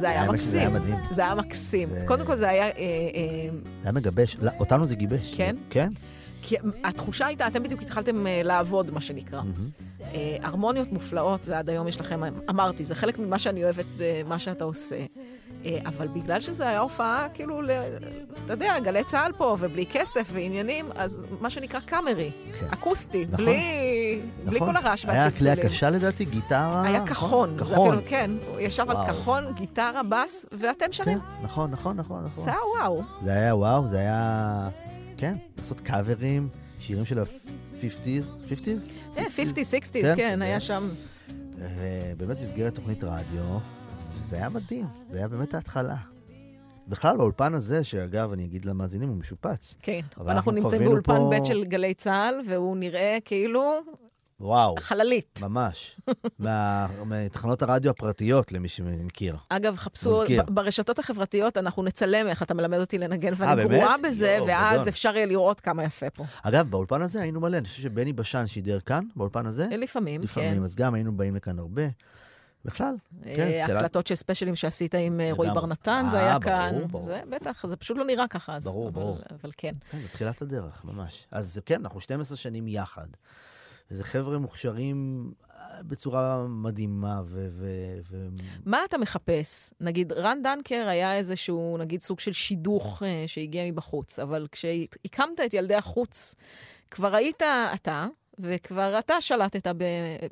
זה 0.03 0.09
היה 0.09 0.33
מקסים. 0.33 0.73
מדהים. 0.73 0.97
זה 1.11 1.23
היה 1.23 1.35
מקסים. 1.35 1.89
קודם 2.07 2.27
כל 2.27 2.37
זה 2.37 2.49
היה... 2.49 2.65
אה, 2.65 2.71
אה, 2.71 3.49
זה 3.51 3.59
היה 3.83 3.93
מגבש, 3.93 4.37
לא, 4.41 4.51
אותנו 4.61 4.87
זה 4.87 4.95
גיבש. 4.95 5.35
כן? 5.35 5.57
כן. 5.71 5.89
כי 6.43 6.57
התחושה 6.85 7.27
הייתה, 7.27 7.47
אתם 7.47 7.63
בדיוק 7.63 7.83
התחלתם 7.83 8.27
אה, 8.27 8.41
לעבוד, 8.45 8.91
מה 8.91 9.01
שנקרא. 9.01 9.41
הרמוניות 10.43 10.93
מופלאות, 10.93 11.45
זה 11.45 11.59
עד 11.59 11.69
היום 11.69 11.89
יש 11.89 12.01
לכם, 12.01 12.21
אמרתי, 12.51 12.85
זה 12.85 12.95
חלק 12.95 13.19
ממה 13.19 13.39
שאני 13.39 13.65
אוהבת 13.65 13.85
במה 13.99 14.39
שאתה 14.39 14.65
עושה. 14.65 14.97
אה, 15.65 15.79
אבל 15.87 16.09
בגלל 16.09 16.41
שזו 16.41 16.65
הייתה 16.65 16.81
הופעה, 16.81 17.27
כאילו, 17.35 17.63
ל- 17.63 17.71
אתה 18.45 18.53
יודע, 18.53 18.79
גלי 18.81 19.05
צה"ל 19.05 19.33
פה, 19.33 19.57
ובלי 19.61 19.87
כסף 19.87 20.29
ועניינים, 20.33 20.87
אז 20.95 21.21
מה 21.41 21.51
שנקרא 21.51 21.81
קאמרי, 21.81 22.31
כן. 22.61 22.67
אקוסטי, 22.71 23.27
נכון. 23.31 23.45
בלי, 23.45 24.21
בלי 24.45 24.57
נכון. 24.61 24.69
כל 24.73 24.77
הרעש 24.77 25.05
היה 25.05 25.25
והצלצולים. 25.25 25.53
הכלי 25.53 25.67
הקשה 25.67 25.91
לדעתי, 25.91 26.25
גיטרה. 26.25 26.83
היה 26.83 26.93
נכון? 27.03 27.07
כחון, 27.09 27.57
כחון. 27.59 27.89
אפילו, 27.89 28.03
כן, 28.09 28.31
הוא 28.49 28.61
ישב 28.61 28.91
על 28.91 28.97
וואו. 28.97 29.07
כחון, 29.09 29.45
גיטרה, 29.55 30.03
בס, 30.03 30.47
ואתם 30.53 30.85
כן, 30.87 30.93
שרים. 30.93 31.19
נכון, 31.43 31.71
נכון, 31.71 31.97
נכון, 31.97 32.25
נכון. 32.25 32.45
זה 32.45 32.51
היה 32.51 32.61
וואו. 32.79 33.03
זה 33.25 33.31
היה 33.33 33.57
וואו, 33.57 33.87
זה 33.87 33.99
היה... 33.99 34.69
כן, 35.17 35.35
לעשות 35.59 35.81
קאברים, 35.81 36.49
שירים 36.81 37.05
של 37.05 37.19
ה-50's, 37.19 38.49
50's? 38.51 38.91
אה, 39.19 39.25
50, 39.25 39.49
60, 39.65 39.81
כן, 40.03 40.15
כן, 40.17 40.43
היה 40.43 40.61
שם. 40.61 40.89
ובאמת 42.19 42.39
במסגרת 42.41 42.75
תוכנית 42.75 43.05
רדיו, 43.05 43.59
וזה 44.33 44.41
היה 44.41 44.49
מדהים, 44.49 44.87
זה 45.09 45.17
היה 45.17 45.29
באמת 45.29 45.55
ההתחלה. 45.55 45.97
בכלל, 46.89 47.17
באולפן 47.17 47.55
הזה, 47.55 47.85
שאגב, 47.85 48.33
אני 48.33 48.45
אגיד 48.45 48.65
למאזינים, 48.65 49.09
הוא 49.09 49.17
משופץ. 49.17 49.77
כן, 49.83 50.01
אבל 50.21 50.33
אנחנו 50.33 50.51
נמצאים 50.53 50.85
באולפן 50.85 51.17
פה- 51.19 51.31
ב' 51.41 51.45
של 51.45 51.65
גלי 51.65 51.95
צה"ל, 51.95 52.35
והוא 52.49 52.77
נראה 52.77 53.19
כאילו 53.25 53.81
וואו, 54.41 54.75
חללית. 54.81 55.39
ממש. 55.43 55.97
מה- 56.39 56.87
מתחנות 57.07 57.63
הרדיו 57.63 57.91
הפרטיות, 57.91 58.53
למי 58.53 58.69
שמכיר. 58.69 59.37
אגב, 59.49 59.77
חפשו, 59.77 60.21
מזכיר. 60.21 60.43
ברשתות 60.49 60.99
החברתיות 60.99 61.57
אנחנו 61.57 61.83
נצלם 61.83 62.27
איך 62.27 62.43
אתה 62.43 62.55
מלמד 62.55 62.79
אותי 62.79 62.99
לנגן, 62.99 63.33
ואני 63.37 63.63
אה? 63.63 63.69
גרועה 63.69 63.95
בזה, 64.05 64.31
יואו, 64.31 64.47
ואז 64.47 64.75
גדול. 64.81 64.89
אפשר 64.89 65.17
יהיה 65.17 65.27
לראות 65.27 65.61
כמה 65.61 65.85
יפה 65.85 66.11
פה. 66.11 66.25
אגב, 66.43 66.71
באולפן 66.71 67.03
הזה 67.03 67.23
היינו 67.23 67.41
מלא, 67.41 67.57
אני 67.59 67.69
חושב 67.69 67.83
שבני 67.83 68.13
בשן 68.13 68.47
שידר 68.47 68.81
כאן, 68.81 69.05
באולפן 69.17 69.47
הזה. 69.47 69.67
לפעמים, 69.79 70.23
לפעמים, 70.23 70.55
כן. 70.57 70.63
אז 70.65 70.75
גם 70.75 70.95
היינו 70.95 71.17
באים 71.17 71.35
לכאן 71.37 71.59
הרבה. 71.59 71.83
בכלל, 72.65 72.95
אה, 73.27 73.37
כן, 73.37 73.63
תחילת- 73.63 73.79
הקלטות 73.79 74.07
של 74.07 74.15
ספיישלים 74.15 74.57
שעשית 74.57 74.95
עם 74.95 75.21
אה, 75.21 75.33
רועי. 75.33 75.51
בר 75.55 75.67
נתן, 75.67 76.05
זה 76.11 76.17
אה, 76.17 76.23
היה 76.23 76.39
ברור, 76.39 76.43
כאן. 76.45 76.87
ברור. 76.91 77.05
זה 77.05 77.23
בטח, 77.31 77.67
זה 77.67 77.77
פשוט 77.77 77.97
לא 77.97 78.05
נראה 78.05 78.29
ככה 78.29 78.57
אז. 78.57 78.65
ברור, 78.65 78.91
ברור. 78.91 79.19
אבל 79.41 79.51
כן. 79.57 79.75
כן, 79.91 79.99
בתחילת 80.05 80.43
הדרך, 80.43 80.85
ממש. 80.85 81.27
אז 81.31 81.61
כן, 81.67 81.81
אנחנו 81.81 82.01
12 82.01 82.37
שנים 82.37 82.69
יחד. 82.69 83.07
איזה 83.91 84.05
חבר'ה 84.05 84.39
מוכשרים 84.39 85.31
בצורה 85.81 86.47
מדהימה, 86.49 87.21
ו... 87.27 87.49
ו, 87.51 87.67
ו... 88.11 88.27
מה 88.67 88.79
אתה 88.89 88.99
מחפש? 88.99 89.71
נגיד, 89.81 90.13
רן 90.13 90.39
דנקר 90.43 90.87
היה 90.89 91.17
איזשהו, 91.17 91.77
נגיד, 91.79 92.01
סוג 92.03 92.21
של 92.21 92.33
שידוך 92.33 93.03
אה, 93.03 93.25
שהגיע 93.27 93.71
מבחוץ, 93.73 94.19
אבל 94.19 94.47
כשהקמת 94.53 95.41
את 95.47 95.55
ילדי 95.55 95.75
החוץ, 95.75 96.35
כבר 96.91 97.15
היית 97.15 97.43
אתה, 97.75 98.07
וכבר 98.39 98.99
אתה 98.99 99.21
שלטת 99.21 99.67
ב- 99.67 99.85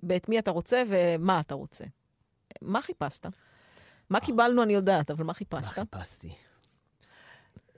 באת 0.03 0.29
מי 0.29 0.39
אתה 0.39 0.51
רוצה 0.51 0.83
ומה 0.89 1.41
אתה 1.41 1.55
רוצה. 1.55 1.85
מה 2.63 2.83
חיפשת? 2.83 3.27
מה 4.11 4.21
קיבלנו 4.21 4.63
אני 4.63 4.73
יודעת, 4.73 5.11
אבל 5.11 5.25
מה 5.25 5.27
מה 5.27 5.35
חיפשת? 5.35 5.73
חיפשתי? 5.73 6.35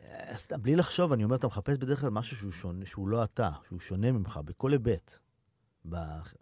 אה, 0.03 0.37
סתם, 0.37 0.63
בלי 0.63 0.77
לחשוב, 0.77 1.13
אני 1.13 1.25
אומר, 1.25 1.37
אתה 1.37 1.47
מחפש 1.47 1.77
בדרך 1.77 2.01
כלל 2.01 2.11
משהו 2.11 2.37
שהוא, 2.37 2.53
שונה, 2.53 2.87
שהוא 2.87 3.09
לא 3.09 3.25
אתה, 3.25 3.51
שהוא 3.69 3.81
שונה 3.81 4.13
ממך, 4.13 4.41
בכל 4.45 4.73
היבט. 4.73 5.19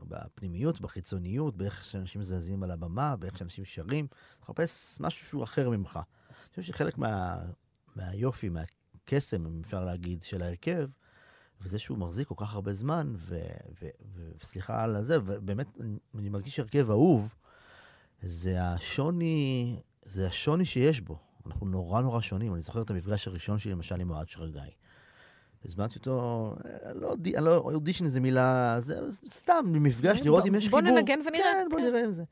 בפנימיות, 0.00 0.80
בחיצוניות, 0.80 1.56
באיך 1.56 1.84
שאנשים 1.84 2.22
זזים 2.22 2.62
על 2.62 2.70
הבמה, 2.70 3.16
באיך 3.16 3.38
שאנשים 3.38 3.64
שרים. 3.64 4.06
מחפש 4.42 5.00
משהו 5.00 5.26
שהוא 5.26 5.44
אחר 5.44 5.70
ממך. 5.70 5.96
אני 5.96 6.48
חושב 6.50 6.62
שחלק 6.62 6.98
מה, 6.98 7.38
מהיופי, 7.96 8.48
מהקסם, 8.48 9.46
אם 9.46 9.60
אפשר 9.64 9.84
להגיד, 9.84 10.22
של 10.22 10.42
ההרכב, 10.42 10.88
וזה 11.60 11.78
שהוא 11.78 11.98
מחזיק 11.98 12.28
כל 12.28 12.34
כך 12.38 12.54
הרבה 12.54 12.72
זמן, 12.72 13.14
וסליחה 14.40 14.82
על 14.82 14.96
הזה, 14.96 15.18
ובאמת, 15.24 15.66
אני 16.18 16.28
מרגיש 16.28 16.58
הרכב 16.58 16.90
אהוב, 16.90 17.34
זה 18.22 18.62
השוני, 18.62 19.76
זה 20.02 20.26
השוני 20.26 20.64
שיש 20.64 21.00
בו. 21.00 21.18
אנחנו 21.46 21.66
נורא 21.66 22.00
נורא 22.00 22.20
שונים. 22.20 22.54
אני 22.54 22.62
זוכר 22.62 22.82
את 22.82 22.90
המפגש 22.90 23.28
הראשון 23.28 23.58
שלי, 23.58 23.72
למשל, 23.72 24.00
עם 24.00 24.10
אוהד 24.10 24.28
שרגאי. 24.28 24.70
הזמנתי 25.64 25.98
אותו, 25.98 26.54
אה, 26.64 26.92
לא, 26.94 27.08
אודי- 27.08 27.32
לא, 27.40 27.56
אודישן 27.56 28.06
זה 28.06 28.20
מילה, 28.20 28.76
זה 28.80 28.98
סתם 29.30 29.64
מפגש, 29.68 30.18
כן, 30.18 30.24
לראות 30.24 30.40
בוא- 30.42 30.48
אם 30.50 30.54
יש 30.54 30.68
בוא 30.68 30.80
חיבור. 30.80 30.94
ננגן 30.98 31.18
ונראה, 31.26 31.42
כן, 31.44 31.66
בוא 31.70 31.78
כן. 31.78 31.84
נראה 31.84 32.04
אם 32.04 32.10
זה. 32.10 32.24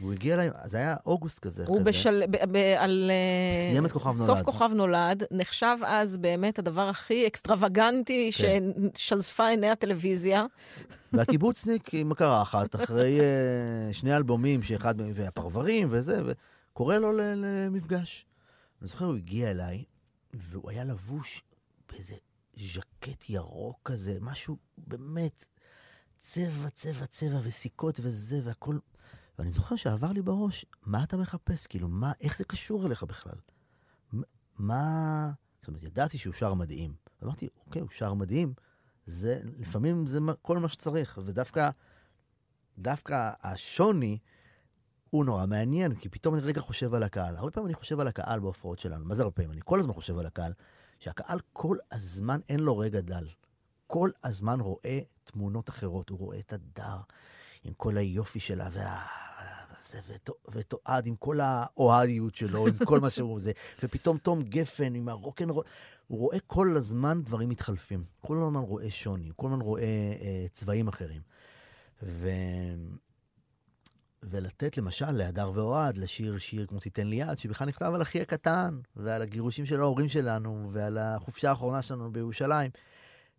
הוא 0.00 0.12
הגיע 0.12 0.34
אליי, 0.34 0.50
זה 0.64 0.76
היה 0.76 0.96
אוגוסט 1.06 1.38
כזה. 1.38 1.64
הוא 1.66 1.80
כזה. 1.80 1.90
בשל... 1.90 2.22
ב... 2.30 2.36
ב... 2.52 2.56
על... 2.56 3.10
אה, 3.10 3.70
סיים 3.70 3.86
את 3.86 3.92
כוכב 3.92 4.12
סוף 4.12 4.28
נולד. 4.28 4.44
כוכב 4.44 4.70
נולד, 4.74 5.22
נחשב 5.30 5.76
אז 5.86 6.16
באמת 6.16 6.58
הדבר 6.58 6.88
הכי 6.88 7.26
אקסטרווגנטי 7.26 8.30
כן. 8.38 8.62
ששזפה 8.96 9.48
עיני 9.48 9.70
הטלוויזיה. 9.70 10.46
והקיבוצניק 11.12 11.94
עם 11.94 12.12
הקרחת, 12.12 12.74
אחרי 12.74 13.20
אה, 13.20 13.92
שני 13.92 14.16
אלבומים, 14.16 14.62
שאחד 14.62 14.96
מהם, 14.96 15.12
והפרברים 15.14 15.88
וזה, 15.90 16.22
וקורא 16.26 16.96
לו 16.96 17.12
למפגש. 17.16 18.26
אני 18.82 18.88
זוכר, 18.88 19.04
הוא 19.04 19.16
הגיע 19.16 19.50
אליי, 19.50 19.84
והוא 20.34 20.70
היה 20.70 20.84
לבוש 20.84 21.42
באיזה 21.92 22.14
ז'קט 22.56 23.30
ירוק 23.30 23.80
כזה, 23.84 24.18
משהו 24.20 24.56
באמת 24.78 25.46
צבע, 26.20 26.68
צבע, 26.74 27.06
צבע, 27.06 27.38
וסיכות 27.42 28.00
וזה, 28.02 28.40
והכל. 28.44 28.78
ואני 29.42 29.50
זוכר 29.50 29.76
שעבר 29.76 30.12
לי 30.12 30.22
בראש, 30.22 30.66
מה 30.86 31.02
אתה 31.02 31.16
מחפש? 31.16 31.66
כאילו, 31.66 31.88
מה, 31.88 32.12
איך 32.20 32.38
זה 32.38 32.44
קשור 32.44 32.86
אליך 32.86 33.02
בכלל? 33.02 33.34
מה... 34.58 35.30
זאת 35.60 35.68
אומרת, 35.68 35.82
ידעתי 35.82 36.18
שהוא 36.18 36.34
שר 36.34 36.54
מדהים. 36.54 36.94
אמרתי, 37.24 37.48
אוקיי, 37.66 37.82
הוא 37.82 37.90
שר 37.90 38.14
מדהים, 38.14 38.54
זה, 39.06 39.40
לפעמים 39.58 40.06
זה 40.06 40.18
כל 40.42 40.58
מה 40.58 40.68
שצריך, 40.68 41.20
ודווקא 41.24 41.70
דווקא 42.78 43.32
השוני 43.42 44.18
הוא 45.10 45.24
נורא 45.24 45.46
מעניין, 45.46 45.94
כי 45.94 46.08
פתאום 46.08 46.34
אני 46.34 46.42
רגע 46.42 46.60
חושב 46.60 46.94
על 46.94 47.02
הקהל. 47.02 47.36
הרבה 47.36 47.50
פעמים 47.50 47.66
אני 47.66 47.74
חושב 47.74 48.00
על 48.00 48.08
הקהל 48.08 48.40
בהופעות 48.40 48.78
שלנו. 48.78 49.04
מה 49.04 49.14
זה 49.14 49.22
הרבה 49.22 49.34
פעמים? 49.34 49.52
אני 49.52 49.60
כל 49.64 49.78
הזמן 49.78 49.92
חושב 49.92 50.18
על 50.18 50.26
הקהל. 50.26 50.52
שהקהל 50.98 51.38
כל 51.52 51.76
הזמן 51.92 52.40
אין 52.48 52.60
לו 52.60 52.78
רגע 52.78 53.00
דל. 53.00 53.28
כל 53.86 54.10
הזמן 54.24 54.60
רואה 54.60 55.00
תמונות 55.24 55.68
אחרות, 55.68 56.10
הוא 56.10 56.18
רואה 56.18 56.38
את 56.38 56.52
הדר 56.52 57.00
עם 57.64 57.72
כל 57.72 57.96
היופי 57.96 58.40
שלה 58.40 58.68
וה... 58.72 59.06
זה, 59.86 60.00
ותו- 60.08 60.34
ותועד 60.52 61.06
עם 61.06 61.16
כל 61.16 61.40
האוהדיות 61.42 62.34
שלו, 62.34 62.66
עם 62.66 62.74
כל 62.84 63.00
מה 63.00 63.10
שהוא 63.10 63.40
זה, 63.40 63.52
ופתאום 63.82 64.18
תום 64.18 64.42
גפן 64.42 64.94
עם 64.94 65.08
הרוקנרול, 65.08 65.64
הוא 66.06 66.18
רואה 66.18 66.38
כל 66.46 66.76
הזמן 66.76 67.22
דברים 67.22 67.48
מתחלפים. 67.48 68.04
כל 68.20 68.38
הזמן 68.38 68.60
רואה 68.60 68.90
שוני, 68.90 69.30
כל 69.36 69.46
הזמן 69.46 69.60
רואה 69.60 69.82
אה, 69.82 70.46
צבעים 70.52 70.88
אחרים. 70.88 71.20
ו... 72.02 72.28
ולתת 74.22 74.78
למשל 74.78 75.10
להדר 75.10 75.50
ואוהד 75.54 75.98
לשיר 75.98 76.38
שיר 76.38 76.66
כמו 76.66 76.80
תיתן 76.80 77.06
לי 77.06 77.16
יד, 77.16 77.38
שבכלל 77.38 77.68
נכתב 77.68 77.92
על 77.94 78.02
אחי 78.02 78.20
הקטן, 78.20 78.78
ועל 78.96 79.22
הגירושים 79.22 79.66
של 79.66 79.80
ההורים 79.80 80.08
שלנו, 80.08 80.62
ועל 80.72 80.98
החופשה 80.98 81.50
האחרונה 81.50 81.82
שלנו 81.82 82.12
בירושלים. 82.12 82.70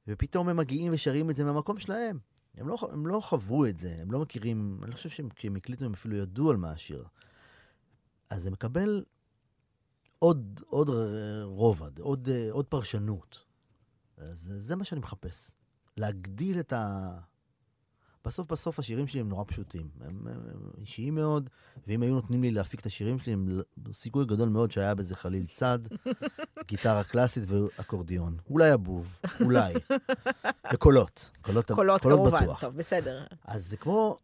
ופתאום 0.08 0.50
הם 0.50 0.58
מגיעים 0.58 0.94
ושרים 0.94 1.30
את 1.30 1.36
זה 1.36 1.44
מהמקום 1.44 1.80
שלהם. 1.80 2.20
הם 2.58 2.68
לא, 2.68 2.78
הם 2.92 3.08
לא 3.08 3.20
חוו 3.20 3.66
את 3.66 3.80
זה, 3.80 3.98
הם 4.02 4.12
לא 4.12 4.20
מכירים, 4.20 4.80
אני 4.82 4.92
לא 4.92 4.96
חושב 4.96 5.10
שהם, 5.10 5.30
כשהם 5.30 5.56
הקליטו 5.56 5.86
הם 5.86 5.94
אפילו 5.94 6.16
ידעו 6.16 6.50
על 6.50 6.58
מה 6.58 6.72
השיר. 6.72 7.06
אז 8.30 8.44
זה 8.44 8.52
מקבל 8.52 9.04
עוד, 10.20 10.62
עוד 10.66 10.90
רובד, 11.44 12.00
עוד, 12.00 12.30
אה, 12.30 12.52
עוד 12.52 12.66
פרשנות. 12.66 13.40
אז 14.18 14.54
זה 14.60 14.76
מה 14.76 14.84
שאני 14.84 15.02
מחפש. 15.02 15.52
להגדיל 15.98 16.60
את 16.60 16.74
ה... 16.74 17.20
בסוף 18.26 18.52
בסוף 18.52 18.80
השירים 18.80 19.08
שלי 19.08 19.20
הם 19.20 19.30
נורא 19.30 19.44
פשוטים. 19.48 19.90
הם, 20.02 20.28
הם, 20.28 20.40
הם 20.54 20.70
אישיים 20.82 21.16
מאוד, 21.16 21.50
ואם 21.88 22.02
היו 22.02 22.14
נותנים 22.14 22.42
לי 22.42 22.52
להפיק 22.52 22.80
את 22.80 22.86
השירים 22.86 23.20
שלי, 23.20 23.34
הם 23.34 23.62
סיכוי 23.92 24.26
גדול 24.26 24.50
מאוד 24.50 24.72
שהיה 24.72 24.96
בזה 24.96 25.16
חליל 25.16 25.46
צד, 25.52 25.80
גיטרה 26.68 27.04
קלאסית 27.04 27.44
ואקורדיון. 27.48 28.38
אולי 28.50 28.70
הבוב, 28.70 29.20
אולי. 29.42 29.74
וקולות. 30.74 31.32
קולות, 31.42 31.72
קולות 31.72 32.02
קולות 32.02 32.20
כמובן. 32.20 32.44
בטוח. 32.44 32.62
טוב, 32.62 32.78
בסדר. 32.78 33.26
אז 33.46 33.66
זה 33.66 33.78
כמו, 33.78 34.18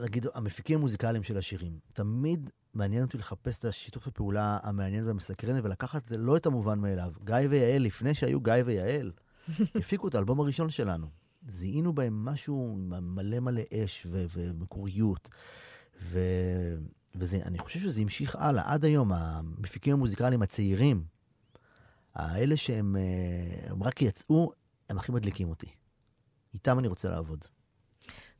נגיד, 0.00 0.26
המפיקים 0.34 0.78
המוזיקליים 0.78 1.22
של 1.22 1.36
השירים. 1.36 1.78
תמיד 1.92 2.50
מעניין 2.74 3.02
אותי 3.02 3.18
לחפש 3.18 3.58
את 3.58 3.64
השיתוף 3.64 4.06
הפעולה 4.06 4.58
המעניין 4.62 5.06
והמסקרן, 5.06 5.60
ולקחת 5.62 6.02
לא 6.10 6.36
את 6.36 6.46
המובן 6.46 6.78
מאליו. 6.78 7.12
גיא 7.24 7.36
ויעל, 7.50 7.82
לפני 7.82 8.14
שהיו 8.14 8.40
גיא 8.40 8.52
ויעל, 8.66 9.12
הפיקו 9.78 10.08
את 10.08 10.14
האלבום 10.14 10.40
הראשון 10.40 10.70
שלנו. 10.70 11.06
זיהינו 11.46 11.92
בהם 11.92 12.24
משהו 12.24 12.76
מלא 13.02 13.40
מלא 13.40 13.62
אש 13.84 14.06
ו- 14.10 14.26
ומקוריות. 14.32 15.28
ו- 16.02 16.78
וזה, 17.14 17.38
חושב 17.58 17.80
שזה 17.80 18.00
המשיך 18.00 18.36
הלאה. 18.36 18.72
עד 18.72 18.84
היום, 18.84 19.12
המפיקים 19.12 19.92
המוזיקליים 19.92 20.42
הצעירים, 20.42 21.04
האלה 22.14 22.56
שהם 22.56 22.96
אה, 22.96 23.70
הם 23.70 23.82
רק 23.82 24.02
יצאו, 24.02 24.52
הם 24.90 24.98
הכי 24.98 25.12
מדליקים 25.12 25.48
אותי. 25.48 25.66
איתם 26.54 26.78
אני 26.78 26.88
רוצה 26.88 27.08
לעבוד. 27.08 27.44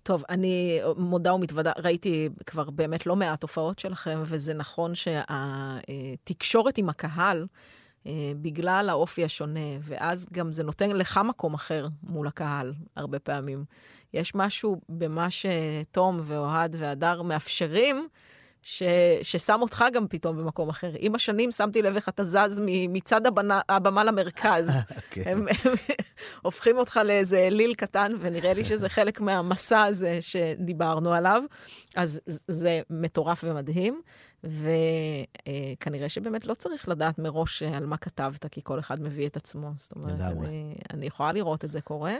טוב, 0.02 0.24
אני 0.28 0.80
מודה 0.96 1.34
ומתוודה, 1.34 1.72
ראיתי 1.78 2.28
כבר 2.46 2.70
באמת 2.70 3.06
לא 3.06 3.16
מעט 3.16 3.42
הופעות 3.42 3.78
שלכם, 3.78 4.22
וזה 4.24 4.54
נכון 4.54 4.92
שהתקשורת 4.94 6.78
עם 6.78 6.88
הקהל, 6.88 7.46
בגלל 8.42 8.86
האופי 8.90 9.24
השונה, 9.24 9.60
ואז 9.80 10.28
גם 10.32 10.52
זה 10.52 10.64
נותן 10.64 10.90
לך 10.90 11.20
מקום 11.24 11.54
אחר 11.54 11.88
מול 12.02 12.26
הקהל, 12.26 12.74
הרבה 12.96 13.18
פעמים. 13.18 13.64
יש 14.14 14.34
משהו 14.34 14.80
במה 14.88 15.28
שתום 15.30 16.20
ואוהד 16.24 16.76
והדר 16.78 17.22
מאפשרים, 17.22 18.08
ש, 18.70 18.82
ששם 19.22 19.58
אותך 19.62 19.84
גם 19.92 20.08
פתאום 20.08 20.36
במקום 20.36 20.68
אחר. 20.68 20.90
עם 20.98 21.14
השנים 21.14 21.50
שמתי 21.50 21.82
לב 21.82 21.94
איך 21.94 22.08
אתה 22.08 22.24
זז 22.24 22.60
מ- 22.66 22.92
מצד 22.92 23.26
הבנה, 23.26 23.60
הבמה 23.68 24.04
למרכז. 24.04 24.70
כן. 25.10 25.22
הם, 25.30 25.46
הם 25.48 25.72
הופכים 26.42 26.78
אותך 26.78 27.00
לאיזה 27.04 27.38
אליל 27.38 27.74
קטן, 27.74 28.12
ונראה 28.20 28.52
לי 28.52 28.64
שזה 28.64 28.88
חלק 28.88 29.20
מהמסע 29.20 29.82
הזה 29.82 30.18
שדיברנו 30.20 31.12
עליו. 31.12 31.42
אז 31.96 32.20
זה 32.26 32.80
מטורף 32.90 33.44
ומדהים, 33.46 34.00
וכנראה 34.44 36.08
שבאמת 36.08 36.46
לא 36.46 36.54
צריך 36.54 36.88
לדעת 36.88 37.18
מראש 37.18 37.62
על 37.62 37.86
מה 37.86 37.96
כתבת, 37.96 38.46
כי 38.46 38.60
כל 38.64 38.78
אחד 38.78 39.02
מביא 39.02 39.26
את 39.26 39.36
עצמו. 39.36 39.70
זאת 39.76 39.92
אומרת. 39.96 40.20
אני, 40.20 40.74
אני 40.94 41.06
יכולה 41.06 41.32
לראות 41.32 41.64
את 41.64 41.72
זה 41.72 41.80
קורה. 41.80 42.14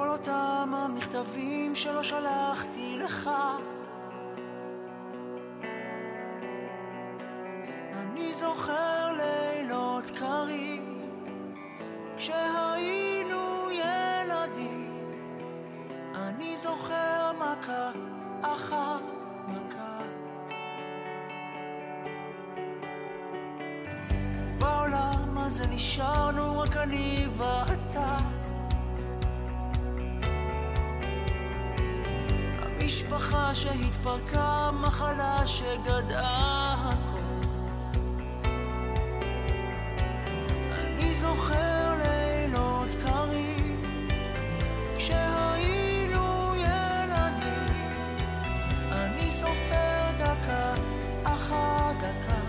כל 0.00 0.08
אותם 0.08 0.72
המכתבים 0.74 1.74
שלא 1.74 2.02
שלחתי 2.02 2.98
לך. 2.98 3.30
אני 7.94 8.34
זוכר 8.34 9.12
לילות 9.16 10.10
קרים 10.10 11.02
כשהיינו 12.16 13.70
ילדים. 13.70 15.10
אני 16.14 16.56
זוכר 16.56 17.32
מכה 17.32 17.90
אחר 18.42 18.98
מכה. 19.48 19.98
בעולם 24.58 25.38
הזה 25.38 25.66
נשארנו 25.66 26.58
רק 26.58 26.76
אני 26.76 27.26
ואתה 27.36 28.39
המשפחה 32.90 33.54
שהתפרקה, 33.54 34.70
מחלה 34.72 35.46
שגדעה 35.46 36.90
הכל. 36.90 37.48
אני 40.74 41.14
זוכר 41.14 41.94
לילות 41.98 42.88
קרים 43.04 44.08
כשהיינו 44.96 46.54
ילדים. 46.56 47.74
אני 48.92 49.30
סופר 49.30 50.10
דקה 50.18 50.74
אחר 51.24 51.92
דקה. 51.98 52.40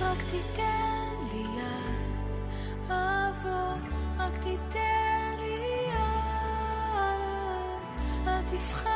רק 0.00 0.18
תיתן 0.30 1.10
לי 1.32 1.44
יד, 1.58 2.90
אבוא, 2.90 3.74
רק 4.18 4.32
תיתן 4.42 4.95
אל 8.56 8.60
תפחד, 8.60 8.95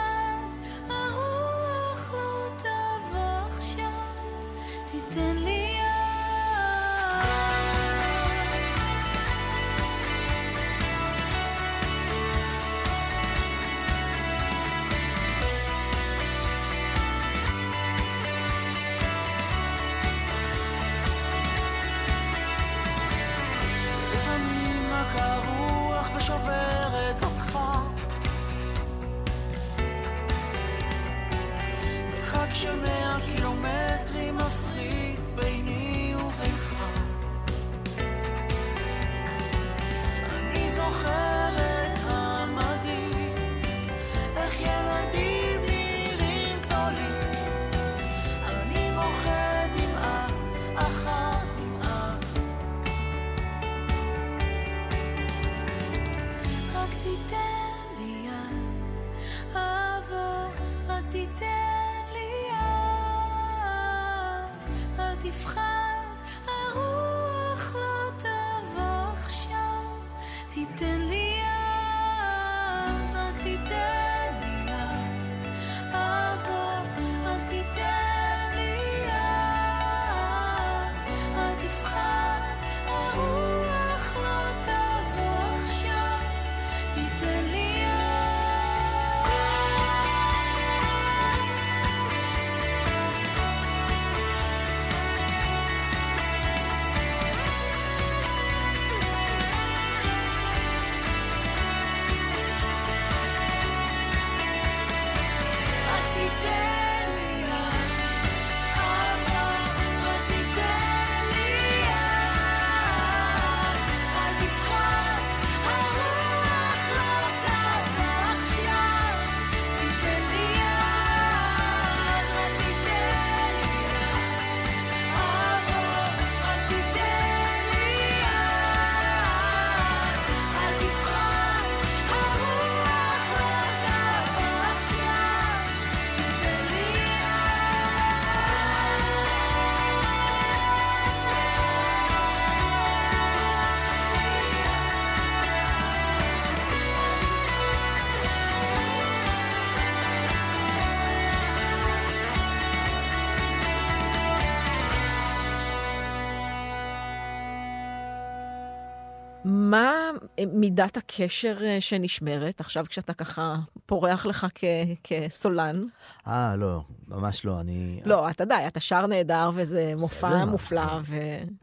מידת 160.46 160.96
הקשר 160.96 161.56
אה, 161.64 161.80
שנשמרת, 161.80 162.60
עכשיו 162.60 162.84
כשאתה 162.88 163.14
ככה 163.14 163.56
פורח 163.86 164.26
לך 164.26 164.46
כ- 164.54 164.64
כסולן. 165.04 165.84
אה, 166.26 166.56
לא, 166.56 166.84
ממש 167.08 167.44
לא. 167.44 167.60
אני... 167.60 168.00
לא, 168.04 168.30
אתה 168.30 168.44
יודע, 168.44 168.66
אתה 168.68 168.80
שר 168.80 169.06
נהדר 169.06 169.50
וזה 169.54 169.94
מופע 169.98 170.28
בסדר. 170.28 170.44
מופלא, 170.50 171.00
ו... 171.04 171.16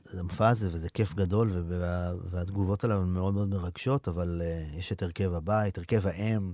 זה 0.03 0.19
המופע 0.19 0.49
הזה, 0.49 0.69
וזה 0.71 0.89
כיף 0.89 1.13
גדול, 1.13 1.63
וה, 1.67 2.11
והתגובות 2.31 2.83
עליו 2.83 3.01
הן 3.01 3.07
מאוד 3.07 3.33
מאוד 3.33 3.49
מרגשות, 3.49 4.07
אבל 4.07 4.41
uh, 4.43 4.77
יש 4.79 4.91
את 4.91 5.03
הרכב 5.03 5.33
הבית, 5.33 5.77
הרכב 5.77 6.07
האם, 6.07 6.53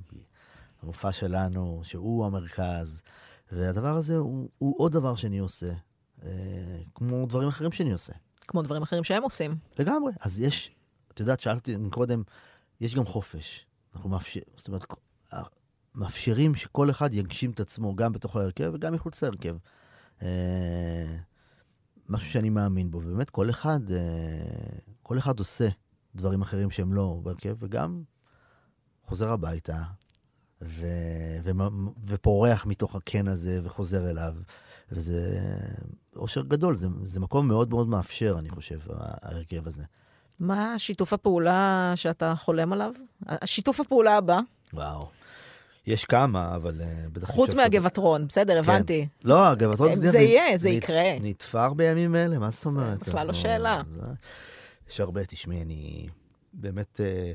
המופע 0.84 1.12
שלנו, 1.12 1.82
שהוא 1.84 2.26
המרכז, 2.26 3.02
והדבר 3.52 3.94
הזה 3.98 4.18
הוא, 4.18 4.50
הוא 4.58 4.76
עוד 4.78 4.92
דבר 4.92 5.16
שאני 5.16 5.38
עושה, 5.40 5.72
uh, 6.20 6.26
כמו 6.96 7.26
דברים 7.26 7.48
אחרים 7.48 7.72
שאני 7.72 7.92
עושה. 7.92 8.14
כמו 8.48 8.62
דברים 8.62 8.82
אחרים 8.82 9.04
שהם 9.04 9.24
עושים. 9.24 9.52
לגמרי. 9.80 10.12
אז 10.22 10.40
יש, 10.40 10.72
את 11.14 11.20
יודעת, 11.20 11.40
שאלתי 11.40 11.76
קודם, 11.90 12.24
יש 12.82 12.96
גם 12.96 13.06
חופש. 13.06 13.66
אנחנו 13.96 14.10
מאפשר, 14.10 14.40
זאת 14.56 14.68
אומרת, 14.68 14.86
אה, 15.34 15.44
מאפשרים 15.96 16.56
שכל 16.56 16.90
אחד 16.90 17.14
יגשים 17.14 17.52
את 17.52 17.60
עצמו 17.60 17.96
גם 17.96 18.12
בתוך 18.12 18.36
ההרכב 18.36 18.72
וגם 18.74 18.94
מחוץ 18.94 19.24
להרכב. 19.24 19.56
אה, 20.22 21.18
משהו 22.10 22.30
שאני 22.30 22.50
מאמין 22.50 22.92
בו, 22.92 22.98
ובאמת 22.98 23.30
כל 23.30 23.50
אחד, 23.50 23.80
אה, 23.92 24.80
כל 25.04 25.18
אחד 25.18 25.40
עושה 25.40 25.68
דברים 26.16 26.42
אחרים 26.42 26.72
שהם 26.72 26.94
לא 26.94 27.20
בהרכב, 27.24 27.56
וגם 27.60 28.04
חוזר 29.04 29.32
הביתה, 29.32 29.84
ו, 30.62 30.86
ו, 31.44 31.52
ופורח 32.04 32.66
מתוך 32.66 32.96
הקן 32.96 33.28
הזה 33.28 33.62
וחוזר 33.64 34.10
אליו. 34.10 34.34
וזה 34.92 35.40
אושר 36.16 36.42
גדול, 36.42 36.76
זה, 36.76 36.88
זה 37.04 37.20
מקום 37.20 37.48
מאוד 37.48 37.70
מאוד 37.70 37.88
מאפשר, 37.88 38.36
אני 38.40 38.50
חושב, 38.50 38.80
ההרכב 38.90 39.68
הזה. 39.68 39.84
מה 40.40 40.80
שיתוף 40.80 41.14
הפעולה 41.14 41.92
שאתה 41.96 42.34
חולם 42.36 42.74
עליו? 42.74 42.92
השיתוף 43.28 43.80
הפעולה 43.80 44.18
הבא, 44.18 44.40
וואו. 44.74 45.08
יש 45.88 46.06
כמה, 46.06 46.56
אבל 46.56 46.82
uh, 46.82 47.10
בטח... 47.14 47.28
חוץ 47.32 47.54
מהגבעתרון, 47.54 48.28
בסדר, 48.28 48.60
הבנתי. 48.60 49.08
לא, 49.24 49.48
הגבעתון... 49.48 49.96
זה 49.96 50.20
יהיה, 50.20 50.58
זה 50.58 50.70
יקרה. 50.70 51.04
נתפר 51.22 51.74
בימים 51.74 52.16
אלה, 52.16 52.40
מה 52.40 52.50
זאת 52.50 52.66
אומרת? 52.66 53.00
בכלל 53.00 53.28
לא 53.28 53.34
שאלה. 53.34 53.82
זה- 53.92 54.02
יש 54.90 55.00
הרבה, 55.00 55.26
תשמעי, 55.26 55.62
אני 55.62 56.08
באמת 56.54 57.00
אה, 57.04 57.32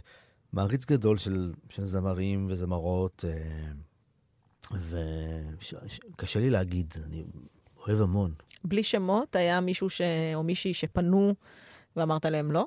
מעריץ 0.53 0.85
גדול 0.85 1.19
של, 1.19 1.53
של 1.69 1.85
זמרים 1.85 2.47
וזמרות, 2.51 3.25
אה, 3.29 3.71
וקשה 6.13 6.41
לי 6.41 6.51
להגיד, 6.51 6.95
אני 7.07 7.25
אוהב 7.87 8.01
המון. 8.01 8.33
בלי 8.65 8.83
שמות, 8.83 9.37
היה 9.37 9.61
מישהו 9.61 9.91
ש... 9.91 10.01
או 10.35 10.43
מישהי 10.43 10.75
שפנו 10.75 11.35
ואמרת 11.97 12.25
להם 12.25 12.53
לא? 12.53 12.67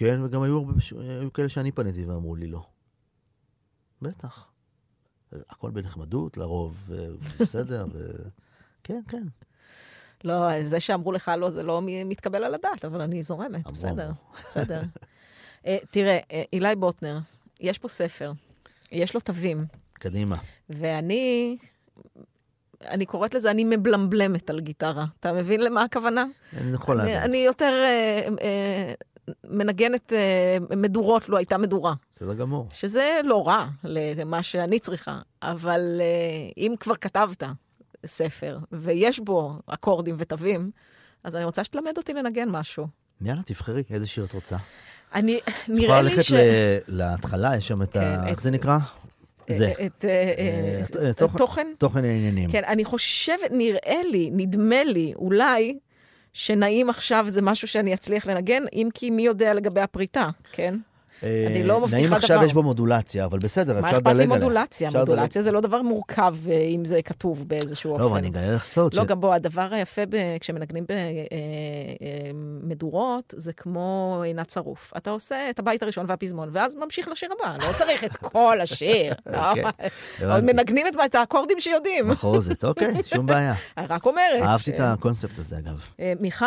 כן, 0.00 0.22
וגם 0.22 0.42
היו, 0.42 0.58
הרבה, 0.58 0.80
ש- 0.80 0.92
היו 0.92 1.32
כאלה 1.32 1.48
שאני 1.48 1.72
פניתי 1.72 2.04
ואמרו 2.04 2.36
לי 2.36 2.46
לא. 2.46 2.66
בטח. 4.02 4.50
הכל 5.32 5.70
בנחמדות 5.70 6.36
לרוב, 6.36 6.84
ובסדר, 6.86 7.86
ו... 7.92 7.98
כן, 8.84 9.00
כן. 9.08 9.22
לא, 10.24 10.62
זה 10.62 10.80
שאמרו 10.80 11.12
לך 11.12 11.30
לא, 11.38 11.50
זה 11.50 11.62
לא 11.62 11.82
מתקבל 11.84 12.44
על 12.44 12.54
הדעת, 12.54 12.84
אבל 12.84 13.00
אני 13.00 13.22
זורמת, 13.22 13.66
אמרו, 13.66 13.72
בסדר. 13.72 14.10
בסדר. 14.42 14.82
אה, 15.66 15.78
תראה, 15.90 16.18
אה, 16.32 16.42
אילי 16.52 16.76
בוטנר, 16.76 17.18
יש 17.60 17.78
פה 17.78 17.88
ספר, 17.88 18.32
יש 18.92 19.14
לו 19.14 19.20
תווים, 19.20 19.64
קדימה. 19.92 20.36
ואני, 20.70 21.56
אני 22.84 23.06
קוראת 23.06 23.34
לזה, 23.34 23.50
אני 23.50 23.64
מבלמבלמת 23.76 24.50
על 24.50 24.60
גיטרה. 24.60 25.04
אתה 25.20 25.32
מבין 25.32 25.60
למה 25.60 25.82
הכוונה? 25.82 26.26
אני 26.56 26.72
יכול 26.74 26.96
להבין. 26.96 27.16
אני 27.16 27.36
יותר 27.36 27.72
אה, 27.84 28.28
אה, 28.42 28.94
מנגנת 29.44 30.12
אה, 30.12 30.76
מדורות, 30.76 31.28
לו 31.28 31.36
הייתה 31.36 31.58
מדורה. 31.58 31.94
בסדר 32.14 32.34
גמור. 32.34 32.68
שזה 32.72 33.20
לא 33.24 33.48
רע 33.48 33.66
למה 33.84 34.42
שאני 34.42 34.78
צריכה, 34.80 35.18
אבל 35.42 36.00
אה, 36.00 36.06
אם 36.56 36.74
כבר 36.80 36.94
כתבת 36.96 37.42
ספר 38.06 38.58
ויש 38.72 39.20
בו 39.20 39.52
אקורדים 39.66 40.16
ותווים, 40.18 40.70
אז 41.24 41.36
אני 41.36 41.44
רוצה 41.44 41.64
שתלמד 41.64 41.92
אותי 41.96 42.12
לנגן 42.14 42.48
משהו. 42.48 42.86
יאללה, 43.22 43.42
תבחרי 43.42 43.82
איזה 43.90 44.06
שיר 44.06 44.24
את 44.24 44.32
רוצה. 44.32 44.56
אני, 45.14 45.38
את 45.38 45.52
נראה 45.68 45.84
יכולה 45.84 46.02
לי 46.02 46.10
ללכת 46.10 46.22
ש... 46.24 46.32
ל- 46.32 46.38
להתחלה, 46.88 47.56
יש 47.56 47.68
שם 47.68 47.82
את 47.82 47.96
ה... 47.96 48.00
כן, 48.00 48.26
איך 48.28 48.38
את- 48.38 48.42
זה 48.42 48.50
נקרא? 48.50 48.78
זה. 49.50 49.72
את, 49.86 50.04
אה, 50.04 50.34
אה, 51.06 51.12
תוכן- 51.12 51.38
תוכן? 51.38 51.66
תוכן 51.78 52.04
העניינים. 52.04 52.50
כן, 52.52 52.62
אני 52.66 52.84
חושבת, 52.84 53.50
נראה 53.50 54.00
לי, 54.10 54.30
נדמה 54.32 54.84
לי, 54.84 55.12
אולי, 55.16 55.78
שנעים 56.32 56.90
עכשיו 56.90 57.26
זה 57.28 57.42
משהו 57.42 57.68
שאני 57.68 57.94
אצליח 57.94 58.26
לנגן, 58.26 58.62
אם 58.72 58.88
כי 58.94 59.10
מי 59.10 59.22
יודע 59.22 59.54
לגבי 59.54 59.80
הפריטה, 59.80 60.28
כן? 60.52 60.74
אה, 61.22 61.44
אני 61.46 61.62
לא 61.62 61.80
מבטיחה 61.80 61.96
נעים 61.96 62.12
עכשיו 62.12 62.36
דבר. 62.36 62.46
יש 62.46 62.52
בו 62.52 62.62
מודולציה, 62.62 63.24
אבל 63.24 63.38
בסדר, 63.38 63.74
מה 63.74 63.80
אפשר 63.80 63.96
אכפת 63.96 64.06
לדלג 64.06 64.16
לי 64.18 64.24
עליה. 64.24 64.38
מודולציה? 64.38 64.88
אפשר 64.88 64.98
לדלג- 65.02 65.08
מודולציה 65.10 65.42
זה 65.42 65.52
לא 65.52 65.60
דבר 65.60 65.82
מורכב 65.82 66.34
אה, 66.50 66.58
אם 66.60 66.84
זה 66.84 67.02
כתוב 67.02 67.48
באיזשהו 67.48 67.92
אופן. 67.92 68.02
לא, 68.04 68.08
ואני 68.10 68.28
אגלה 68.28 68.52
לך 68.52 68.64
סוד. 68.64 68.94
לא, 68.94 69.04
גם 69.04 69.20
בוא, 69.20 69.34
הדבר 69.34 69.68
היפה 69.70 70.02
כשמנגנים 70.40 70.84
במדורות, 72.32 73.34
זה 73.36 73.52
כמו 73.52 74.20
עינת 74.24 74.50
שרוף. 74.50 74.92
אתה 74.96 75.10
עושה 75.10 75.50
את 75.50 75.58
הבית 75.58 75.82
הראשון 75.82 76.04
והפזמון, 76.08 76.48
ואז 76.52 76.74
ממשיך 76.74 77.08
לשיר 77.08 77.28
הבא. 77.40 77.56
לא 77.68 77.72
צריך 77.78 78.04
את 78.04 78.16
כל 78.16 78.60
השיר. 78.60 79.12
לא, 79.26 79.50
אוקיי. 79.50 79.62
מנגנים 80.42 80.86
את- 80.86 81.14
האקורדים 81.14 81.60
שיודעים. 81.60 82.08
מחרוזת, 82.08 82.64
אוקיי, 82.64 82.94
שום 83.14 83.26
בעיה. 83.26 83.54
רק 83.88 84.06
אומרת. 84.06 84.42
אהבתי 84.42 84.70
את 84.70 84.80
הקונספט 84.80 85.38
הזה, 85.38 85.58
אגב. 85.58 85.84
אה, 86.00 86.12
מיכל, 86.20 86.46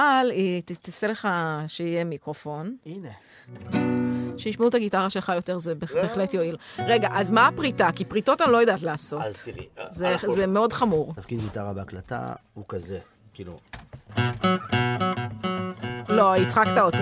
תעשה 0.82 1.08
לך 1.08 1.28
שיהיה 1.68 2.04
מיקרופון. 2.04 2.76
הנה. 2.86 3.93
שישמעו 4.38 4.68
את 4.70 4.76
הגיטרה 4.76 5.10
שלך 5.10 5.32
יותר, 5.36 5.58
זה 5.58 5.76
בהח- 5.76 5.92
בהחלט 5.94 6.34
יועיל. 6.34 6.58
רגע, 6.80 7.08
אז 7.12 7.30
מה 7.32 7.48
הפריטה? 7.48 7.90
כי 7.96 8.06
פריטות 8.06 8.42
אני 8.42 8.52
לא 8.52 8.58
יודעת 8.58 8.82
לעשות. 8.82 9.22
אז 9.22 9.38
תראי, 9.42 9.68
זה- 9.92 10.08
על 10.10 10.14
הכל. 10.16 10.36
זה 10.36 10.48
מאוד 10.48 10.74
חמור. 10.74 11.14
תפקיד 11.16 11.40
גיטרה 11.40 11.74
בהקלטה 11.74 12.34
הוא 12.54 12.66
כזה, 12.70 13.00
כאילו, 13.34 13.58
לא, 16.10 16.36
הצחקת 16.36 16.78
אותי. 16.78 16.98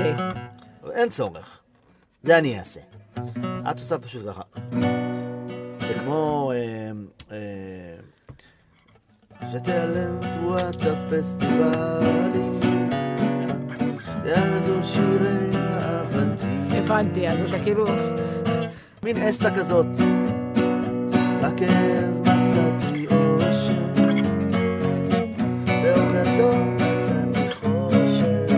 אין 0.91 1.09
צורך. 1.09 1.59
זה 2.23 2.37
אני 2.37 2.59
אעשה. 2.59 2.79
את 3.71 3.79
עושה 3.79 3.97
פשוט 3.97 4.25
ככה. 4.27 4.41
זה 5.79 5.93
כמו... 5.99 6.51
אה, 6.55 6.91
אה, 7.31 7.95
שתיעלם 9.51 10.19
תרועת 10.33 10.75
הפסטיבלים, 10.75 12.59
ירדו 14.25 14.83
שירי. 14.83 15.60
הבנתי, 16.91 17.27
אז 17.27 17.49
אתה 17.49 17.63
כאילו... 17.63 17.85
מין 19.03 19.17
אסתא 19.23 19.49
כזאת. 19.57 19.85
בכאב 21.37 22.19
מצאתי 22.19 23.05
אושר, 23.07 23.93
באור 25.67 26.11
גדול 26.11 26.55
מצאתי 26.75 27.49
חושך. 27.51 28.51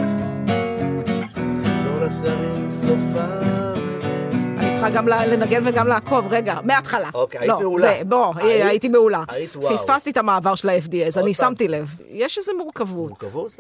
אני 4.58 4.74
צריכה 4.74 4.90
גם 4.90 5.08
לנגן 5.08 5.62
וגם 5.66 5.88
לעקוב. 5.88 6.26
רגע, 6.30 6.56
מההתחלה. 6.64 7.10
אוקיי, 7.14 7.40
היית 7.40 7.52
לא, 7.52 7.60
מעולה. 7.60 7.88
זה, 7.88 8.02
בוא, 8.08 8.34
היית- 8.38 8.66
הייתי 8.66 8.88
מעולה. 8.90 9.24
היית 9.28 9.56
וואו. 9.56 9.78
פספסתי 9.78 10.12
את 10.12 10.18
המעבר 10.18 10.56
של 10.56 10.70
ה-FD, 10.70 10.96
אז 11.08 11.18
עוד 11.18 11.26
אני. 11.26 11.34
שמתי 11.34 11.68
לב. 11.68 11.96
יש 12.12 12.38
איזו 12.38 12.52
מורכבות. 12.58 13.10
מורכבות? 13.10 13.52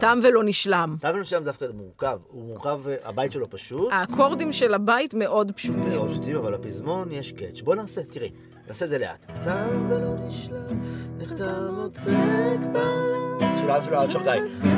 תם 0.00 0.18
ולא 0.22 0.44
נשלם. 0.44 0.96
תם 1.00 1.24
שם 1.24 1.44
דווקא 1.44 1.66
מורכב. 1.74 2.18
הוא 2.28 2.44
מורכב, 2.44 2.80
אה, 2.88 2.94
הבית 3.04 3.32
שלו 3.32 3.50
פשוט. 3.50 3.88
האקורדים 3.92 4.52
של 4.52 4.74
הבית 4.74 5.14
מאוד 5.14 5.52
פשוטים. 5.56 5.90
מאוד 5.90 6.10
פשוטים, 6.10 6.36
אבל 6.36 6.56
בפזמון 6.56 7.12
יש 7.12 7.32
קאץ'. 7.32 7.60
בוא 7.60 7.74
נעשה, 7.74 8.04
תראי, 8.04 8.30
נעשה 8.68 8.84
את 8.84 8.90
זה 8.90 8.98
לאט. 8.98 9.32
תם 9.44 9.86
ולא 9.90 10.14
נשלם, 10.28 10.80
נחתם 11.18 11.74
עוד 11.76 11.98
פרק 12.04 12.60
בעולם. 12.72 13.28
שולם 13.60 13.84
של 13.86 13.94
האוצ'ר 13.94 14.22
גיא. 14.22 14.70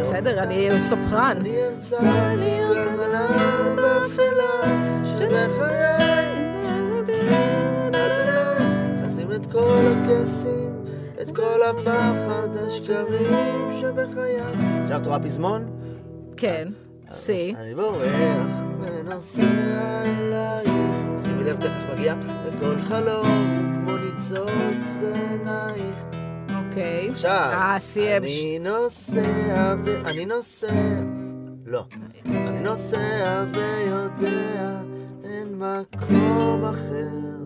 בסדר, 0.00 0.42
אני 0.42 0.68
סופרן. 0.80 1.36
אני 1.40 1.68
אמצא 1.68 2.34
לי 2.38 2.58
גלגלה 2.68 3.28
באפלה 3.76 4.78
שבחיי 5.04 5.88
אז 7.94 8.12
לא 8.28 8.66
נשים 9.06 9.32
את 9.32 9.46
כל 9.52 9.84
הכסים, 9.86 10.48
את 10.54 10.57
כל 11.38 11.62
הפחד, 11.62 12.56
השקרים 12.56 13.70
שבחיי. 13.80 14.40
עכשיו 14.82 15.00
את 15.00 15.06
רואה 15.06 15.20
פזמון? 15.20 15.70
כן, 16.36 16.68
סי. 17.10 17.54
אני 17.56 17.74
בורח 17.74 18.46
ונוסע 18.80 19.42
אלייך. 20.04 21.22
שימי 21.24 21.44
לב, 21.44 21.56
תכף 21.56 21.92
מגיע, 21.92 22.14
וכל 22.46 22.80
חלום 22.80 23.26
כמו 23.84 23.96
ניצוץ 23.96 24.96
בעינייך. 25.00 25.96
אוקיי. 26.66 27.10
עכשיו, 27.10 27.30
אה. 27.30 27.76
אני 28.16 28.58
נוסע 28.58 29.74
ו... 29.84 30.06
אני 30.06 30.26
נוסע... 30.26 31.00
לא. 31.66 31.84
אני 32.26 32.60
נוסע 32.60 33.44
ויודע, 33.54 34.80
אין 35.24 35.58
מקום 35.58 36.64
אחר. 36.64 37.37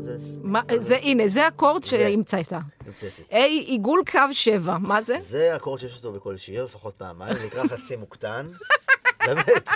זה... 0.78 0.96
הנה, 0.96 1.28
זה 1.28 1.48
אקורד 1.48 1.84
שהמצאת. 1.84 2.52
המצאתי. 2.86 3.22
עיגול 3.30 4.02
קו 4.10 4.18
7, 4.32 4.78
מה 4.78 5.02
זה? 5.02 5.18
זה 5.18 5.56
אקורד 5.56 5.80
שיש 5.80 5.96
אותו 5.96 6.12
בכל 6.12 6.36
שיר, 6.36 6.64
לפחות 6.64 6.96
פעמיים, 6.96 7.36
זה 7.36 7.46
נקרא 7.46 7.62
חצי 7.62 7.96
מוקטן. 7.96 8.46
באמת. 9.26 9.68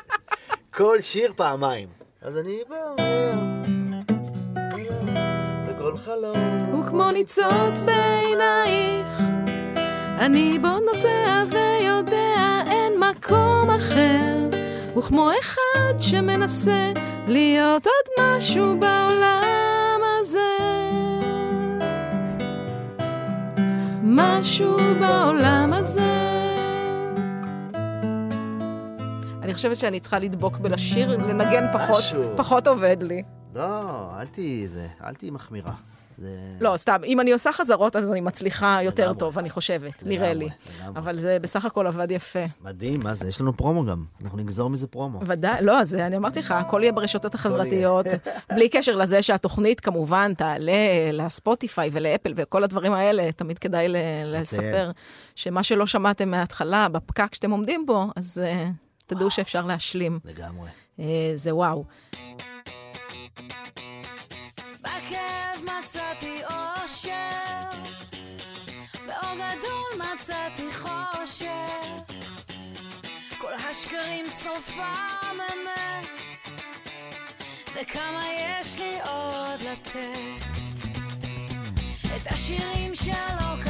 כל 0.71 1.01
שיר 1.01 1.33
פעמיים. 1.37 1.89
אז 2.23 2.39
אני 2.39 2.59
בוער, 2.69 2.95
וכל 5.69 5.97
חלום 5.97 6.67
הוא 6.73 6.87
כמו 6.87 7.11
ניצוץ 7.11 7.85
בעינייך. 7.85 9.09
אני 10.19 10.59
בו 10.59 10.79
נוסע 10.79 11.45
ויודע 11.51 12.63
אין 12.71 12.93
מקום 13.01 13.71
אחר. 13.71 14.59
הוא 14.95 15.03
כמו 15.03 15.31
אחד 15.41 16.01
שמנסה 16.01 16.93
להיות 17.27 17.87
עוד 17.87 18.27
משהו 18.37 18.65
בעולם 18.81 19.66
הזה. 20.37 21.77
משהו 24.03 24.77
בעולם 25.01 25.73
הזה. 25.73 26.37
אני 29.43 29.55
חושבת 29.55 29.77
שאני 29.77 30.01
צריכה 30.01 30.19
לדבוק 30.19 30.57
בלשיר, 30.57 31.17
לנגן 31.17 31.67
פחות, 31.73 31.99
משהו. 31.99 32.37
פחות 32.37 32.67
עובד 32.67 32.97
לי. 33.03 33.23
לא, 33.55 34.21
אל 34.21 34.27
תהיי 34.27 34.69
זה, 34.69 34.87
אל 35.05 35.15
תהיי 35.15 35.31
מחמירה. 35.31 35.75
זה... 36.19 36.37
לא, 36.61 36.77
סתם, 36.77 37.01
אם 37.05 37.21
אני 37.21 37.33
עושה 37.33 37.53
חזרות, 37.53 37.97
אז 37.97 38.11
אני 38.11 38.21
מצליחה 38.21 38.79
יותר 38.83 39.03
לגמרי. 39.03 39.19
טוב, 39.19 39.39
אני 39.39 39.51
חושבת, 39.51 40.03
נראה 40.03 40.35
לי. 40.35 40.45
לגמרי. 40.45 40.99
אבל 40.99 41.17
זה 41.17 41.39
בסך 41.41 41.65
הכל 41.65 41.87
עבד 41.87 42.11
יפה. 42.11 42.45
מדהים, 42.61 43.01
מה 43.01 43.15
זה? 43.15 43.29
יש 43.29 43.41
לנו 43.41 43.57
פרומו 43.57 43.85
גם. 43.85 44.05
אנחנו 44.23 44.39
נגזור 44.39 44.71
מזה 44.71 44.87
פרומו. 44.87 45.21
ודאי, 45.27 45.65
לא, 45.65 45.81
אז 45.81 45.95
אני 45.95 46.17
אמרתי 46.17 46.39
לך, 46.39 46.51
הכל 46.51 46.81
יהיה 46.83 46.93
ברשתות 46.93 47.35
החברתיות, 47.35 48.07
בלי 48.55 48.69
קשר 48.69 48.97
לזה 48.97 49.23
שהתוכנית 49.23 49.81
כמובן 49.81 50.35
תעלה 50.35 50.73
לספוטיפיי 51.13 51.91
ולאפל 51.93 52.33
וכל 52.37 52.65
הדברים 52.65 52.93
האלה, 52.93 53.33
תמיד 53.33 53.59
כדאי 53.59 53.87
לספר 54.25 54.91
שמה 55.35 55.63
שלא 55.63 55.87
שמעתם 55.87 56.31
מההתחלה, 56.31 56.89
בפקק 56.89 57.35
שאתם 57.35 57.51
עומדים 57.51 57.87
בו, 57.87 58.07
אז 58.17 58.43
uh, 58.45 58.71
תדעו 59.07 59.31
שאפשר 59.31 59.67
להשלים. 59.67 60.19
לגמרי. 60.25 60.69
Uh, 60.99 61.03
זה 61.37 61.55
וואו. 61.55 61.85
אמת, 74.83 76.07
וכמה 77.75 78.21
יש 78.39 78.79
לי 78.79 78.99
עוד 79.03 79.61
לתת. 79.61 80.43
את 82.17 82.27
השירים 82.33 82.95
שלא 82.95 83.66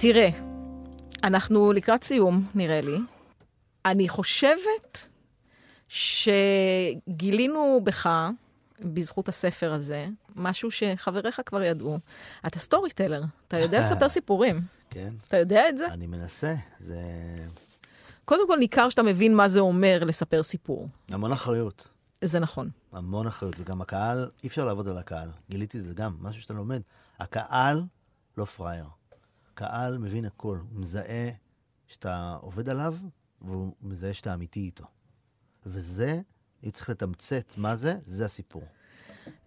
תראה, 0.00 0.28
אנחנו 1.24 1.72
לקראת 1.72 2.04
סיום, 2.04 2.46
נראה 2.54 2.80
לי. 2.80 2.98
אני 3.84 4.08
חושבת 4.08 5.08
שגילינו 5.88 7.80
בך, 7.84 8.10
בזכות 8.80 9.28
הספר 9.28 9.72
הזה, 9.72 10.06
משהו 10.36 10.70
שחבריך 10.70 11.40
כבר 11.46 11.62
ידעו. 11.62 11.98
אתה 12.46 12.58
סטורי 12.58 12.90
טלר, 12.90 13.22
אתה 13.48 13.60
יודע 13.60 13.80
לספר 13.84 14.08
סיפורים. 14.08 14.60
כן? 14.90 15.14
אתה 15.28 15.36
יודע 15.36 15.68
את 15.68 15.78
זה? 15.78 15.86
אני 15.86 16.06
מנסה. 16.06 16.54
זה 16.78 17.00
קודם 18.24 18.46
כל 18.48 18.56
ניכר 18.58 18.88
שאתה 18.88 19.02
מבין 19.02 19.36
מה 19.36 19.48
זה 19.48 19.60
אומר 19.60 20.04
לספר 20.04 20.42
סיפור. 20.42 20.88
המון 21.08 21.32
אחריות. 21.32 21.88
זה 22.24 22.38
נכון. 22.38 22.70
המון 22.92 23.26
אחריות. 23.26 23.54
וגם 23.58 23.80
הקהל, 23.80 24.30
אי 24.42 24.48
אפשר 24.48 24.64
לעבוד 24.64 24.88
על 24.88 24.98
הקהל. 24.98 25.28
גיליתי 25.50 25.78
את 25.78 25.84
זה 25.84 25.94
גם, 25.94 26.16
משהו 26.20 26.42
שאתה 26.42 26.54
לומד. 26.54 26.80
הקהל 27.20 27.82
לא 28.38 28.44
פראייר. 28.44 28.97
קהל 29.58 29.98
מבין 29.98 30.24
הכל. 30.24 30.58
הוא 30.70 30.80
מזהה 30.80 31.30
שאתה 31.86 32.38
עובד 32.40 32.68
עליו, 32.68 32.96
והוא 33.40 33.74
מזהה 33.80 34.12
שאתה 34.12 34.34
אמיתי 34.34 34.60
איתו. 34.60 34.84
וזה, 35.66 36.20
אם 36.64 36.70
צריך 36.70 36.90
לתמצת 36.90 37.54
מה 37.56 37.76
זה, 37.76 37.98
זה 38.02 38.24
הסיפור. 38.24 38.62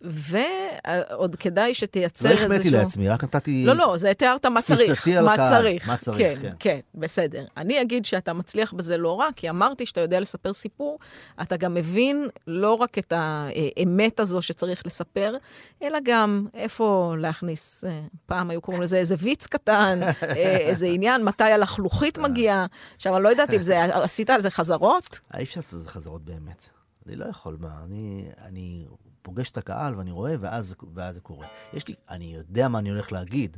ועוד 0.01 1.35
כדאי 1.35 1.73
שתייצר 1.73 2.25
לא 2.25 2.31
איזשהו... 2.31 2.51
החמאתי 2.51 2.69
לעצמי, 2.69 3.09
רק 3.09 3.23
נתתי... 3.23 3.65
לא, 3.65 3.73
לא, 3.73 3.97
זה 3.97 4.13
תיארת 4.13 4.45
מה 4.45 4.61
צריך. 4.61 5.07
מה 5.07 5.37
צריך. 5.49 5.87
מה 5.87 5.97
צריך, 5.97 6.17
כן, 6.17 6.35
כן. 6.41 6.53
כן, 6.59 6.79
בסדר. 6.95 7.45
אני 7.57 7.81
אגיד 7.81 8.05
שאתה 8.05 8.33
מצליח 8.33 8.73
בזה 8.73 8.97
לא 8.97 9.19
רע, 9.19 9.27
כי 9.35 9.49
אמרתי 9.49 9.85
שאתה 9.85 10.01
יודע 10.01 10.19
לספר 10.19 10.53
סיפור, 10.53 10.99
אתה 11.41 11.57
גם 11.57 11.73
מבין 11.73 12.27
לא 12.47 12.73
רק 12.73 12.97
את 12.97 13.13
האמת 13.15 14.19
הזו 14.19 14.41
שצריך 14.41 14.85
לספר, 14.85 15.35
אלא 15.83 15.97
גם 16.03 16.47
איפה 16.53 17.15
להכניס, 17.17 17.83
אה, 17.87 18.01
פעם 18.25 18.49
היו 18.49 18.61
קוראים 18.61 18.83
לזה 18.83 18.97
איזה 18.97 19.15
ויץ 19.19 19.47
קטן, 19.47 19.99
אה, 20.03 20.57
איזה 20.69 20.85
עניין, 20.85 21.23
מתי 21.23 21.43
הלחלוכית 21.43 22.17
מגיעה. 22.17 22.65
עכשיו, 22.95 23.15
אני 23.15 23.23
לא 23.23 23.29
יודעת 23.29 23.53
אם 23.53 23.63
זה, 23.63 23.83
עשית 23.83 24.29
על 24.29 24.41
זה 24.41 24.49
חזרות? 24.49 25.19
אי 25.37 25.43
אפשר 25.43 25.59
לעשות 25.59 25.79
את 25.79 25.83
זה 25.83 25.89
חזרות 25.89 26.21
באמת. 26.21 26.63
אני 27.07 27.15
לא 27.15 27.25
יכול, 27.25 27.57
מה, 27.59 27.69
אני, 27.85 28.29
אני 28.45 28.85
פוגש 29.31 29.51
את 29.51 29.57
הקהל 29.57 29.95
ואני 29.97 30.11
רואה, 30.11 30.35
ואז, 30.39 30.75
ואז 30.93 31.15
זה 31.15 31.21
קורה. 31.21 31.47
יש 31.73 31.87
לי, 31.87 31.95
אני 32.09 32.35
יודע 32.35 32.67
מה 32.67 32.79
אני 32.79 32.89
הולך 32.89 33.11
להגיד, 33.11 33.57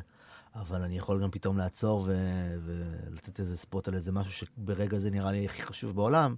אבל 0.56 0.82
אני 0.82 0.98
יכול 0.98 1.24
גם 1.24 1.32
פתאום 1.32 1.58
לעצור 1.58 2.04
ו, 2.08 2.16
ולתת 2.66 3.40
איזה 3.40 3.58
ספוט 3.58 3.88
על 3.88 3.94
איזה 3.94 4.12
משהו 4.12 4.32
שברגע 4.32 4.98
זה 4.98 5.12
נראה 5.12 5.32
לי 5.32 5.46
הכי 5.46 5.62
חשוב 5.62 5.96
בעולם. 5.96 6.36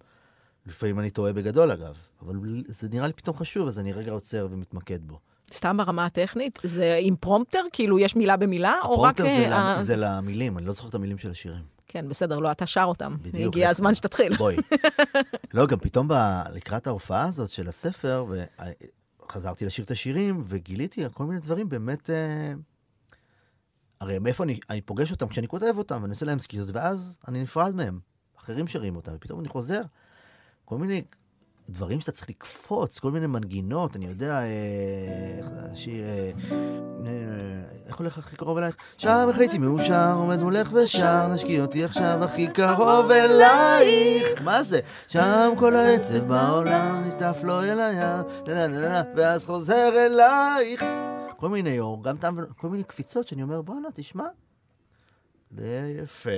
לפעמים 0.66 1.00
אני 1.00 1.10
טועה 1.10 1.34
בגדול 1.34 1.72
אגב, 1.72 1.96
אבל 2.22 2.36
זה 2.70 2.90
נראה 2.90 3.08
לי 3.08 3.14
פתאום 3.14 3.38
חשוב, 3.38 3.68
אז 3.68 3.80
אני 3.80 3.94
רגע 3.94 4.12
עוצר 4.12 4.48
ומתמקד 4.52 5.00
בו. 5.08 5.20
סתם 5.54 5.78
ברמה 5.78 6.06
הטכנית? 6.06 6.60
זה 6.64 6.98
עם 7.02 7.16
פרומפטר? 7.16 7.62
כאילו, 7.74 8.00
יש 8.00 8.16
מילה 8.16 8.38
במילה? 8.38 8.76
או 8.84 9.02
רק... 9.02 9.20
הפרומטר 9.20 9.38
זה, 9.38 9.54
אה, 9.56 9.78
ל- 9.80 9.84
זה 9.84 9.96
למילים, 9.98 10.58
אני 10.58 10.66
לא 10.66 10.72
זוכר 10.72 10.90
את 10.90 10.96
המילים 10.96 11.18
של 11.18 11.32
השירים. 11.32 11.64
כן, 11.88 12.10
בסדר, 12.10 12.40
לא, 12.40 12.52
אתה 12.52 12.66
שר 12.66 12.84
אותם. 12.84 13.16
בדיוק. 13.22 13.54
הגיע 13.54 13.70
הזמן 13.70 13.96
שתתחיל. 13.96 14.36
בואי. 14.38 14.56
לא, 15.54 15.68
גם 15.68 15.80
פתאום 15.80 16.08
ב... 16.08 16.14
לקראת 16.54 16.88
ההופעה 16.88 17.24
הזאת 17.28 17.50
של 17.50 17.68
הספר, 17.68 18.26
וחזרתי 19.26 19.66
לשיר 19.66 19.86
את 19.86 19.92
השירים, 19.92 20.44
וגיליתי 20.48 21.04
כל 21.14 21.26
מיני 21.26 21.40
דברים 21.40 21.70
באמת... 21.70 22.10
אה... 22.10 22.54
הרי 24.00 24.20
מאיפה 24.20 24.44
אני, 24.44 24.60
אני 24.70 24.82
פוגש 24.82 25.12
אותם 25.12 25.28
כשאני 25.28 25.48
כותב 25.48 25.74
אותם, 25.78 26.00
ואני 26.02 26.12
עושה 26.14 26.26
להם 26.26 26.40
סקיצות, 26.40 26.70
ואז 26.74 27.18
אני 27.28 27.42
נפרד 27.42 27.76
מהם. 27.76 28.00
אחרים 28.38 28.68
שרים 28.68 28.96
אותם, 28.96 29.12
ופתאום 29.16 29.40
אני 29.40 29.50
חוזר. 29.50 29.82
כל 30.66 30.78
מיני 30.78 31.04
דברים 31.70 32.00
שאתה 32.00 32.12
צריך 32.12 32.30
לקפוץ, 32.30 33.00
כל 33.00 33.12
מיני 33.12 33.28
מנגינות, 33.28 33.96
אני 33.96 34.06
יודע, 34.06 34.40
אה, 34.40 35.72
השיר, 35.72 36.04
אה, 36.04 36.32
אה, 37.06 37.12
איך 37.86 37.98
הולך 37.98 38.18
הכי 38.18 38.36
קרוב 38.36 38.58
אלייך? 38.58 38.76
שם 38.98 39.30
הייתי 39.38 39.58
מאושר, 39.58 40.14
עומד 40.16 40.40
מולך 40.40 40.70
ושר, 40.74 41.28
נשקיע 41.28 41.62
אותי 41.62 41.84
עכשיו 41.84 42.24
הכי 42.24 42.48
קרוב 42.48 43.12
אלייך. 43.12 44.42
מה 44.42 44.64
זה? 44.64 44.80
שם 45.08 45.54
כל 45.60 45.76
העצב 45.76 46.28
בעולם 46.28 47.04
נסתף 47.06 47.40
לו 47.44 47.62
אל 47.64 47.76
נה, 48.68 49.04
ואז 49.16 49.46
חוזר 49.46 50.06
אלייך. 50.06 50.84
כל 51.38 51.50
מיני 51.50 51.80
אור, 51.80 52.04
גם 52.04 52.18
טעם, 52.18 52.38
כל 52.58 52.70
מיני 52.70 52.84
קפיצות 52.84 53.28
שאני 53.28 53.44
אומר, 53.44 53.62
בואנה, 53.62 53.88
תשמע. 53.96 54.26
זה 55.52 55.96
יפה. 56.04 56.30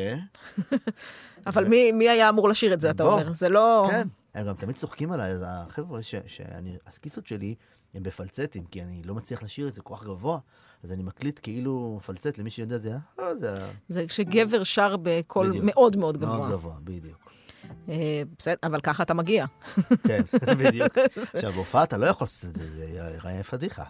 אבל 1.48 1.66
מי, 1.94 2.10
היה 2.10 2.30
אמור 2.30 2.50
לשיר 2.50 2.74
את 2.74 2.82
זה, 2.82 2.90
אתה. 2.90 3.04
אומר? 3.04 3.34
זה 3.34 3.50
לא... 3.50 3.88
כן, 3.92 4.08
הם 4.38 4.48
גם 4.48 4.56
תמיד 4.56 4.76
צוחקים 4.76 5.12
עליי, 5.12 5.32
אז 5.32 5.44
החבר'ה, 5.48 6.04
ש- 6.04 6.16
שאני, 6.28 6.78
הסקיצות 6.88 7.28
שלי 7.28 7.56
הם 7.94 8.04
בפלצטים, 8.04 8.66
כי 8.66 8.82
אני 8.82 9.04
לא 9.04 9.16
מצליח 9.16 9.44
לשיר 9.44 9.68
את 9.68 9.74
זה 9.74 9.82
כל 9.82 9.96
כך 9.96 10.04
גבוה, 10.04 10.40
אז 10.84 10.92
אני 10.92 11.04
מקליט 11.04 11.40
כאילו 11.44 12.00
פלצט, 12.06 12.38
למי 12.38 12.50
שיודע 12.50 12.78
זה, 12.78 12.96
אה, 13.20 13.36
זה 13.36 13.70
זה 13.88 14.06
כשגבר 14.08 14.64
שר 14.64 14.96
בקול. 15.02 15.52
מאוד 15.64 15.96
מאוד 15.98 16.18
גבוה. 16.18 16.38
מאוד 16.38 16.52
גבוה, 16.52 16.76
בדיוק. 16.84 17.32
אה, 17.90 18.22
בסדר, 18.40 18.56
אבל 18.64 18.82
ככה 18.82 19.04
אתה 19.04 19.14
מגיע. 19.14 19.46
כן, 20.08 20.22
בדיוק. 20.60 20.94
עכשיו, 21.34 21.52
בהופעה 21.52 21.84
אתה 21.84 21.98
לא 21.98 22.06
יכול 22.06 22.26
לעשות 22.26 22.50
את 22.50 22.56
זה, 22.56 22.66
זה 22.66 22.86
ייראה 22.86 23.44
פדיחה. 23.44 23.84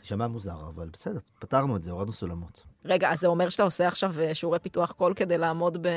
יישמע 0.00 0.26
מוזר, 0.28 0.68
אבל 0.68 0.88
בסדר, 0.92 1.18
פתרנו 1.38 1.76
את 1.76 1.82
זה, 1.82 1.90
הורדנו 1.90 2.12
סולמות. 2.12 2.66
רגע, 2.84 3.12
אז 3.12 3.20
זה 3.20 3.26
אומר 3.26 3.48
שאתה 3.48 3.62
עושה 3.62 3.88
עכשיו 3.88 4.20
אה, 4.20 4.34
שיעורי 4.34 4.58
פיתוח 4.58 4.92
קול 4.92 5.14
כדי 5.14 5.38
לעמוד 5.38 5.78
ב... 5.82 5.88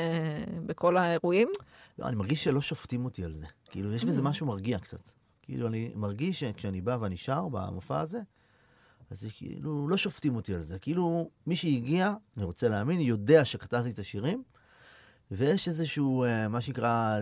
בכל 0.66 0.96
האירועים? 0.96 1.48
לא, 1.98 2.06
אני 2.06 2.16
מרגיש 2.16 2.44
שלא 2.44 2.60
שופטים 2.60 3.04
אותי 3.04 3.24
על 3.24 3.32
זה. 3.32 3.46
כאילו, 3.70 3.94
יש 3.94 4.04
בזה 4.04 4.22
משהו 4.22 4.46
מרגיע 4.46 4.78
קצת. 4.78 5.10
כאילו, 5.42 5.66
אני 5.66 5.92
מרגיש 5.94 6.40
שכשאני 6.40 6.80
בא 6.80 6.98
ואני 7.00 7.16
שר 7.16 7.48
במופע 7.48 8.00
הזה, 8.00 8.20
אז 9.10 9.26
כאילו, 9.36 9.88
לא 9.88 9.96
שופטים 9.96 10.36
אותי 10.36 10.54
על 10.54 10.62
זה. 10.62 10.78
כאילו, 10.78 11.30
מי 11.46 11.56
שהגיע, 11.56 12.14
אני 12.36 12.44
רוצה 12.44 12.68
להאמין, 12.68 13.00
יודע 13.00 13.44
שכתבתי 13.44 13.90
את 13.90 13.98
השירים, 13.98 14.42
ויש 15.30 15.68
איזשהו, 15.68 16.24
אה, 16.24 16.48
מה 16.48 16.60
שנקרא, 16.60 17.18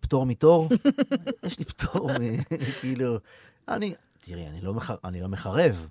פטור 0.00 0.26
מתור. 0.26 0.68
יש 1.46 1.58
לי 1.58 1.64
פטור, 1.64 2.10
מ- 2.12 2.56
כאילו, 2.80 3.18
אני, 3.68 3.94
תראי, 4.20 4.46
אני 4.46 4.60
לא, 4.60 4.74
מח, 4.74 4.90
אני 5.04 5.20
לא 5.20 5.28
מחרב, 5.28 5.86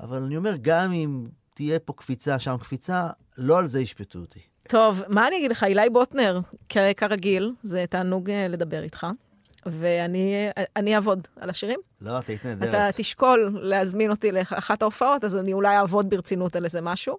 אבל 0.00 0.22
אני 0.22 0.36
אומר, 0.36 0.54
גם 0.62 0.92
אם 0.92 1.26
תהיה 1.54 1.78
פה 1.78 1.92
קפיצה, 1.92 2.38
שם 2.38 2.56
קפיצה, 2.60 3.06
לא 3.38 3.58
על 3.58 3.66
זה 3.66 3.80
ישפטו 3.80 4.18
אותי. 4.18 4.40
טוב, 4.68 5.02
מה 5.08 5.28
אני 5.28 5.36
אגיד 5.36 5.50
לך, 5.50 5.64
אילי 5.64 5.90
בוטנר, 5.90 6.40
כרגיל, 6.96 7.52
זה 7.62 7.84
תענוג 7.90 8.30
אה, 8.30 8.48
לדבר 8.48 8.82
איתך, 8.82 9.06
ואני 9.66 10.50
אה, 10.76 10.94
אעבוד 10.94 11.28
על 11.40 11.50
השירים. 11.50 11.80
לא, 12.00 12.18
את 12.18 12.26
היית 12.26 12.44
נהדרת. 12.44 12.68
אתה 12.68 12.88
תשקול 12.96 13.58
להזמין 13.62 14.10
אותי 14.10 14.32
לאחת 14.32 14.82
ההופעות, 14.82 15.24
אז 15.24 15.36
אני 15.36 15.52
אולי 15.52 15.76
אעבוד 15.76 16.10
ברצינות 16.10 16.56
על 16.56 16.64
איזה 16.64 16.80
משהו. 16.80 17.18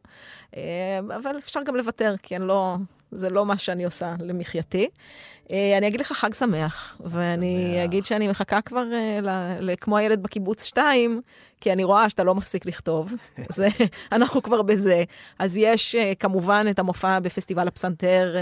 אה, 0.55 0.99
אבל 0.99 1.37
אפשר 1.37 1.59
גם 1.65 1.75
לוותר, 1.75 2.15
כי 2.23 2.35
אני 2.35 2.47
לא, 2.47 2.75
זה 3.15 3.29
לא 3.29 3.45
מה 3.45 3.57
שאני 3.57 3.85
עושה 3.85 4.15
למחייתי. 4.19 4.87
אה, 5.51 5.77
אני 5.77 5.87
אגיד 5.87 5.99
לך 5.99 6.11
חג 6.11 6.33
שמח, 6.33 6.97
ואני 6.99 7.73
שמח. 7.73 7.83
אגיד 7.83 8.05
שאני 8.05 8.27
מחכה 8.27 8.61
כבר 8.61 8.93
אה, 8.93 9.19
ל, 9.21 9.29
ל, 9.71 9.75
כמו 9.81 9.97
הילד 9.97 10.23
בקיבוץ 10.23 10.63
2, 10.63 11.21
כי 11.61 11.71
אני 11.71 11.83
רואה 11.83 12.09
שאתה 12.09 12.23
לא 12.23 12.35
מפסיק 12.35 12.65
לכתוב. 12.65 13.13
זה, 13.49 13.67
אנחנו 14.11 14.43
כבר 14.43 14.61
בזה. 14.61 15.03
אז 15.39 15.57
יש 15.57 15.95
אה, 15.95 16.13
כמובן 16.19 16.65
את 16.69 16.79
המופע 16.79 17.19
בפסטיבל 17.19 17.67
הפסנתר, 17.67 18.35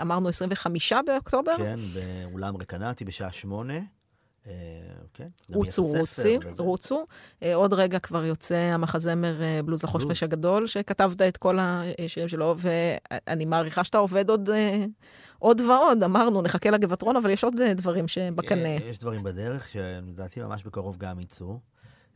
אמרנו 0.00 0.28
25 0.28 0.92
באוקטובר. 1.06 1.56
כן, 1.56 1.80
באולם 2.32 2.56
רקנטי 2.56 3.04
בשעה 3.04 3.32
8. 3.32 3.74
כן. 5.14 5.28
גם 5.50 5.56
רוצו, 5.56 5.82
רוצי. 5.82 6.38
רוצו. 6.58 7.06
אה, 7.42 7.54
עוד 7.54 7.74
רגע 7.74 7.98
כבר 7.98 8.24
יוצא 8.24 8.56
המחזמר 8.56 9.42
אה, 9.42 9.60
בלוז 9.64 9.84
החושפש. 9.84 10.22
הגדול, 10.22 10.66
שכתבת 10.66 11.22
את 11.22 11.36
כל 11.36 11.58
השירים 11.60 12.28
שלו, 12.28 12.56
ואני 12.58 13.44
מעריכה 13.44 13.84
שאתה 13.84 13.98
עובד 13.98 14.30
עוד, 14.30 14.50
אה, 14.50 14.84
עוד 15.38 15.60
ועוד. 15.60 16.02
אמרנו, 16.02 16.42
נחכה 16.42 16.70
לגבעתרון, 16.70 17.16
אבל 17.16 17.30
יש 17.30 17.44
עוד 17.44 17.60
אה, 17.60 17.74
דברים 17.74 18.08
שבקנה. 18.08 18.68
אה, 18.68 18.78
יש 18.90 18.98
דברים 18.98 19.22
בדרך 19.22 19.68
שלדעתי 19.68 20.40
ממש 20.40 20.62
בקרוב 20.62 20.96
גם 20.96 21.20
יצאו. 21.20 21.58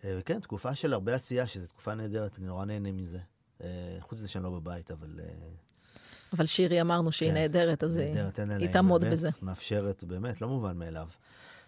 אה, 0.05 0.17
וכן, 0.19 0.41
תקופה 0.41 0.75
של 0.75 0.93
הרבה 0.93 1.15
עשייה, 1.15 1.47
שזו 1.47 1.67
תקופה 1.67 1.95
נהדרת, 1.95 2.39
אני 2.39 2.47
נורא 2.47 2.65
נהנה 2.65 2.93
מזה. 2.93 3.19
אה, 3.63 3.69
חוץ 4.01 4.19
מזה 4.19 4.29
שאני 4.29 4.45
לא 4.45 4.51
בבית, 4.51 4.91
אבל... 4.91 5.21
אה, 5.23 5.29
אבל 6.33 6.47
שירי 6.47 6.81
אמרנו 6.81 7.13
שהיא 7.13 7.29
כן, 7.29 7.35
נהדרת, 7.35 7.85
אז 7.85 7.99
אה, 7.99 8.13
נהדרת, 8.15 8.61
היא 8.61 8.69
תעמוד 8.69 9.01
באמת 9.01 9.13
בזה. 9.13 9.29
מאפשרת, 9.43 10.05
באמת, 10.05 10.41
לא 10.41 10.49
מובן 10.49 10.79
מאליו. 10.79 11.09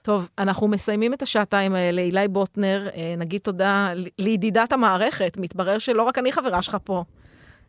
טוב, 0.07 0.29
אנחנו 0.39 0.69
מסיימים 0.69 1.15
את 1.15 1.23
השעתיים 1.23 1.75
האלה. 1.75 2.03
אילי 2.03 2.29
בוטנר, 2.29 2.89
אה, 2.95 3.15
נגיד 3.19 3.41
תודה 3.41 3.93
לידידת 4.19 4.73
המערכת. 4.73 5.37
מתברר 5.41 5.79
שלא 5.79 6.03
רק 6.03 6.19
אני 6.19 6.33
חברה 6.33 6.63
שלך 6.63 6.77
פה. 6.85 7.05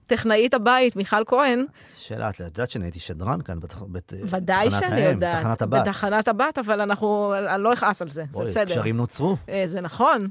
טכנאית 0.07 0.53
הבית, 0.53 0.95
מיכל 0.95 1.23
כהן, 1.25 1.65
שאלה, 1.97 2.29
את 2.29 2.39
יודעת 2.39 2.69
שאני 2.69 2.85
הייתי 2.85 2.99
שדרן 2.99 3.41
כאן 3.41 3.59
בתח... 3.59 3.83
בת... 3.91 4.13
ודאי 4.23 4.67
בתחנת 4.67 4.89
שאני 4.89 5.01
האם, 5.01 5.13
יודעת. 5.13 5.35
בתחנת 5.35 5.61
הבת. 5.61 5.81
בתחנת 5.81 6.27
הבת, 6.27 6.57
אבל 6.57 6.81
אנחנו, 6.81 7.33
אני 7.55 7.63
לא 7.63 7.73
אכעס 7.73 8.01
על 8.01 8.09
זה, 8.09 8.23
זה 8.31 8.43
בסדר. 8.43 8.71
קשרים 8.71 8.97
נוצרו. 8.97 9.37
אה, 9.49 9.63
זה 9.65 9.81
נכון, 9.81 10.27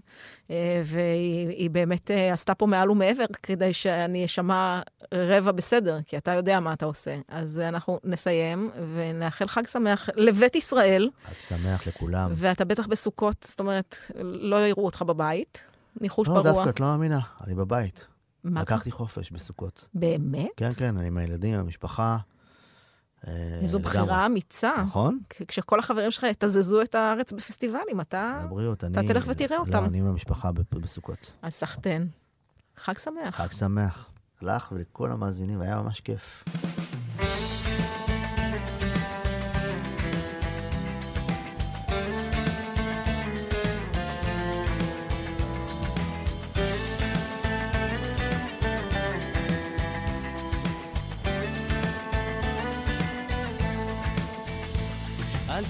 אה, 0.50 0.82
והיא 0.84 1.48
היא 1.48 1.70
באמת 1.70 2.10
אה, 2.10 2.32
עשתה 2.32 2.54
פה 2.54 2.66
מעל 2.66 2.90
ומעבר 2.90 3.24
כדי 3.42 3.72
שאני 3.72 4.24
אשמע 4.24 4.80
רבע 5.14 5.52
בסדר, 5.52 5.98
כי 6.06 6.16
אתה 6.16 6.30
יודע 6.30 6.60
מה 6.60 6.72
אתה 6.72 6.86
עושה. 6.86 7.16
אז 7.28 7.58
אנחנו 7.58 7.98
נסיים 8.04 8.70
ונאחל 8.94 9.48
חג 9.48 9.66
שמח 9.66 10.08
לבית 10.16 10.56
ישראל, 10.56 11.10
חג 11.24 11.40
שמח 11.40 11.86
לכולם. 11.86 12.30
ואתה 12.34 12.64
בטח 12.64 12.86
בסוכות, 12.86 13.36
זאת 13.48 13.60
אומרת, 13.60 13.96
לא 14.20 14.66
יראו 14.66 14.84
אותך 14.84 15.02
בבית, 15.02 15.60
ניחוש 16.00 16.28
לא, 16.28 16.32
פרוע. 16.32 16.52
דווקא, 16.52 16.70
את 16.70 16.80
לא 16.80 16.86
מאמינה, 16.86 17.20
אני 17.46 17.54
בבית. 17.54 18.06
מה? 18.51 18.60
לקחתי 18.60 18.90
חופש 18.90 19.31
בסוכות. 19.31 19.89
באמת? 19.94 20.48
כן, 20.56 20.70
כן, 20.77 20.97
אני 20.97 21.06
עם 21.06 21.16
הילדים, 21.16 21.55
עם 21.55 21.60
המשפחה. 21.60 22.18
אה, 23.27 23.32
איזו 23.62 23.78
לגמרי. 23.78 23.93
בחירה 23.93 24.27
אמיצה. 24.27 24.74
נכון? 24.82 25.18
כשכל 25.48 25.78
החברים 25.78 26.10
שלך 26.10 26.23
יתזזו 26.23 26.82
את 26.82 26.94
הארץ 26.94 27.32
בפסטיבלים, 27.32 28.01
אתה... 28.01 28.40
לבריאות, 28.44 28.85
אני... 28.85 29.09
תלך 29.09 29.24
ותראה 29.28 29.59
אותם. 29.59 29.73
לא, 29.73 29.85
אני 29.85 29.98
עם 29.98 30.06
המשפחה 30.06 30.51
בסוכות. 30.70 31.32
אז 31.43 31.52
סחטיין. 31.52 32.09
חג 32.77 32.98
שמח. 32.98 33.36
חג 33.36 33.52
שמח. 33.52 34.10
לך 34.43 34.73
ולכל 34.73 35.10
המאזינים, 35.10 35.60
היה 35.60 35.82
ממש 35.82 36.01
כיף. 36.01 36.44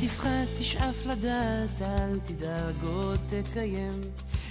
תפחד, 0.06 0.44
תשאף 0.58 1.06
לדעת, 1.06 1.82
אל 1.82 2.18
תדאג 2.24 2.84
עוד 2.84 3.18
תקיים. 3.28 4.00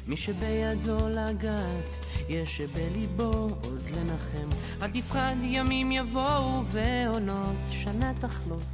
מי 0.08 0.18
שבידו 0.18 1.10
לגעת, 1.10 2.06
יש 2.30 2.58
שבליבו 2.58 3.32
עוד 3.64 3.90
לנחם. 3.98 4.50
אל 4.82 4.92
תפחד, 4.92 5.36
ימים 5.42 5.92
יבואו 5.92 6.64
ועונות 6.66 7.56
שנה 7.70 8.14
תחלוף. 8.20 8.66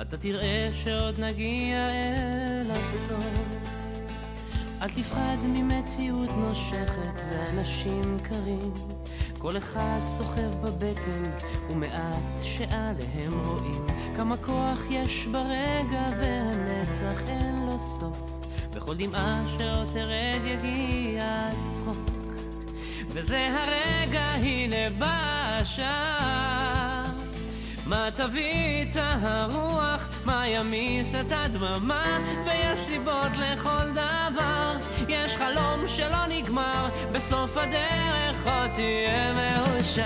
אתה 0.00 0.16
תראה 0.16 0.70
שעוד 0.72 1.20
נגיע 1.20 1.88
אל 1.88 2.70
הסוף. 2.70 3.24
אל 4.82 4.88
תפחד 4.88 5.36
ממציאות 5.42 6.30
נושכת 6.36 7.20
ואנשים 7.30 8.18
קרים. 8.22 8.72
כל 9.40 9.56
אחד 9.56 10.00
סוחב 10.16 10.54
בבטן 10.60 11.30
ומעט 11.70 12.42
שעליהם 12.42 13.32
רואים 13.44 13.86
כמה 14.16 14.36
כוח 14.36 14.80
יש 14.90 15.26
ברגע 15.26 16.06
והנצח 16.20 17.28
אין 17.28 17.66
לו 17.66 17.78
סוף. 18.00 18.22
בכל 18.74 18.96
דמעה 18.96 19.42
שעוד 19.46 19.88
תרד 19.92 20.40
יגיע 20.44 21.24
הצחוק. 21.24 22.10
וזה 23.08 23.48
הרגע, 23.52 24.24
הנה 24.24 24.90
בא 24.98 25.58
השעה. 25.60 27.04
מה 27.86 28.08
תביא 28.16 28.82
את 28.82 28.96
הרוח, 28.96 30.08
מה 30.24 30.48
ימיס 30.48 31.14
את 31.14 31.32
הדממה, 31.32 32.18
ויש 32.46 32.78
סיבות 32.78 33.36
לכל 33.36 33.90
דבר. 33.90 34.76
יש 35.10 35.36
חלום 35.36 35.88
שלא 35.88 36.26
נגמר, 36.28 36.88
בסוף 37.12 37.56
הדרך 37.56 38.46
עוד 38.46 38.70
תהיה 38.74 39.32
מאושר. 39.34 40.04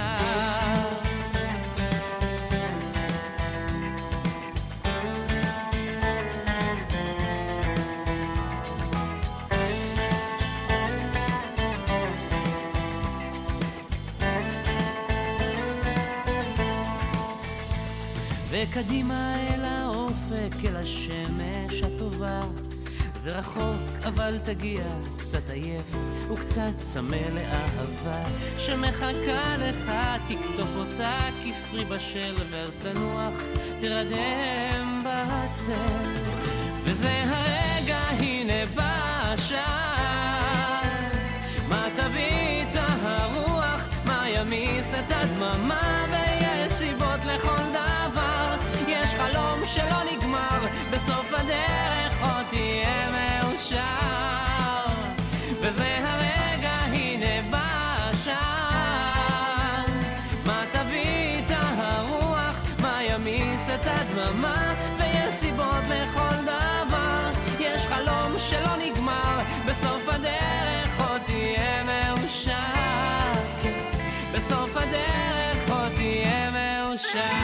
וקדימה 18.51 19.35
אל 19.49 19.65
האופק, 19.65 20.65
אל 20.65 20.77
השמש 20.77 21.83
הטובה. 21.83 22.41
זה 23.25 23.39
רחוק, 23.39 24.05
אבל 24.05 24.39
תגיע, 24.45 24.83
קצת 25.19 25.51
עייף 25.51 25.97
וקצת 26.33 26.79
צמא 26.79 27.17
לאהבה 27.33 28.23
שמחכה 28.59 29.57
לך, 29.59 29.93
תקטוף 30.29 30.69
אותה 30.77 31.19
כפרי 31.45 31.85
בשל, 31.85 32.35
ואז 32.51 32.77
תנוח, 32.83 33.35
תרדם 33.81 35.01
בצל. 35.01 36.11
וזה 36.85 37.23
הרגע, 37.27 37.99
הנה 37.99 38.67
בא 38.75 39.35
השעה. 39.35 40.83
מה 41.69 41.87
תביא 41.97 42.63
את 42.63 42.77
הרוח, 42.77 43.89
מה 44.05 44.25
ימיס 44.29 44.91
את 44.99 45.11
הדממה, 45.11 46.07
ויש 46.11 46.73
סיבות 46.73 47.25
לכל 47.25 47.63
דבר. 47.71 48.55
יש 48.89 49.11
חלום 49.15 49.61
שלא 49.67 50.03
נגמר, 50.13 50.67
בסוף 50.91 51.33
הדרך 51.33 52.04
מאושר. 77.15 77.44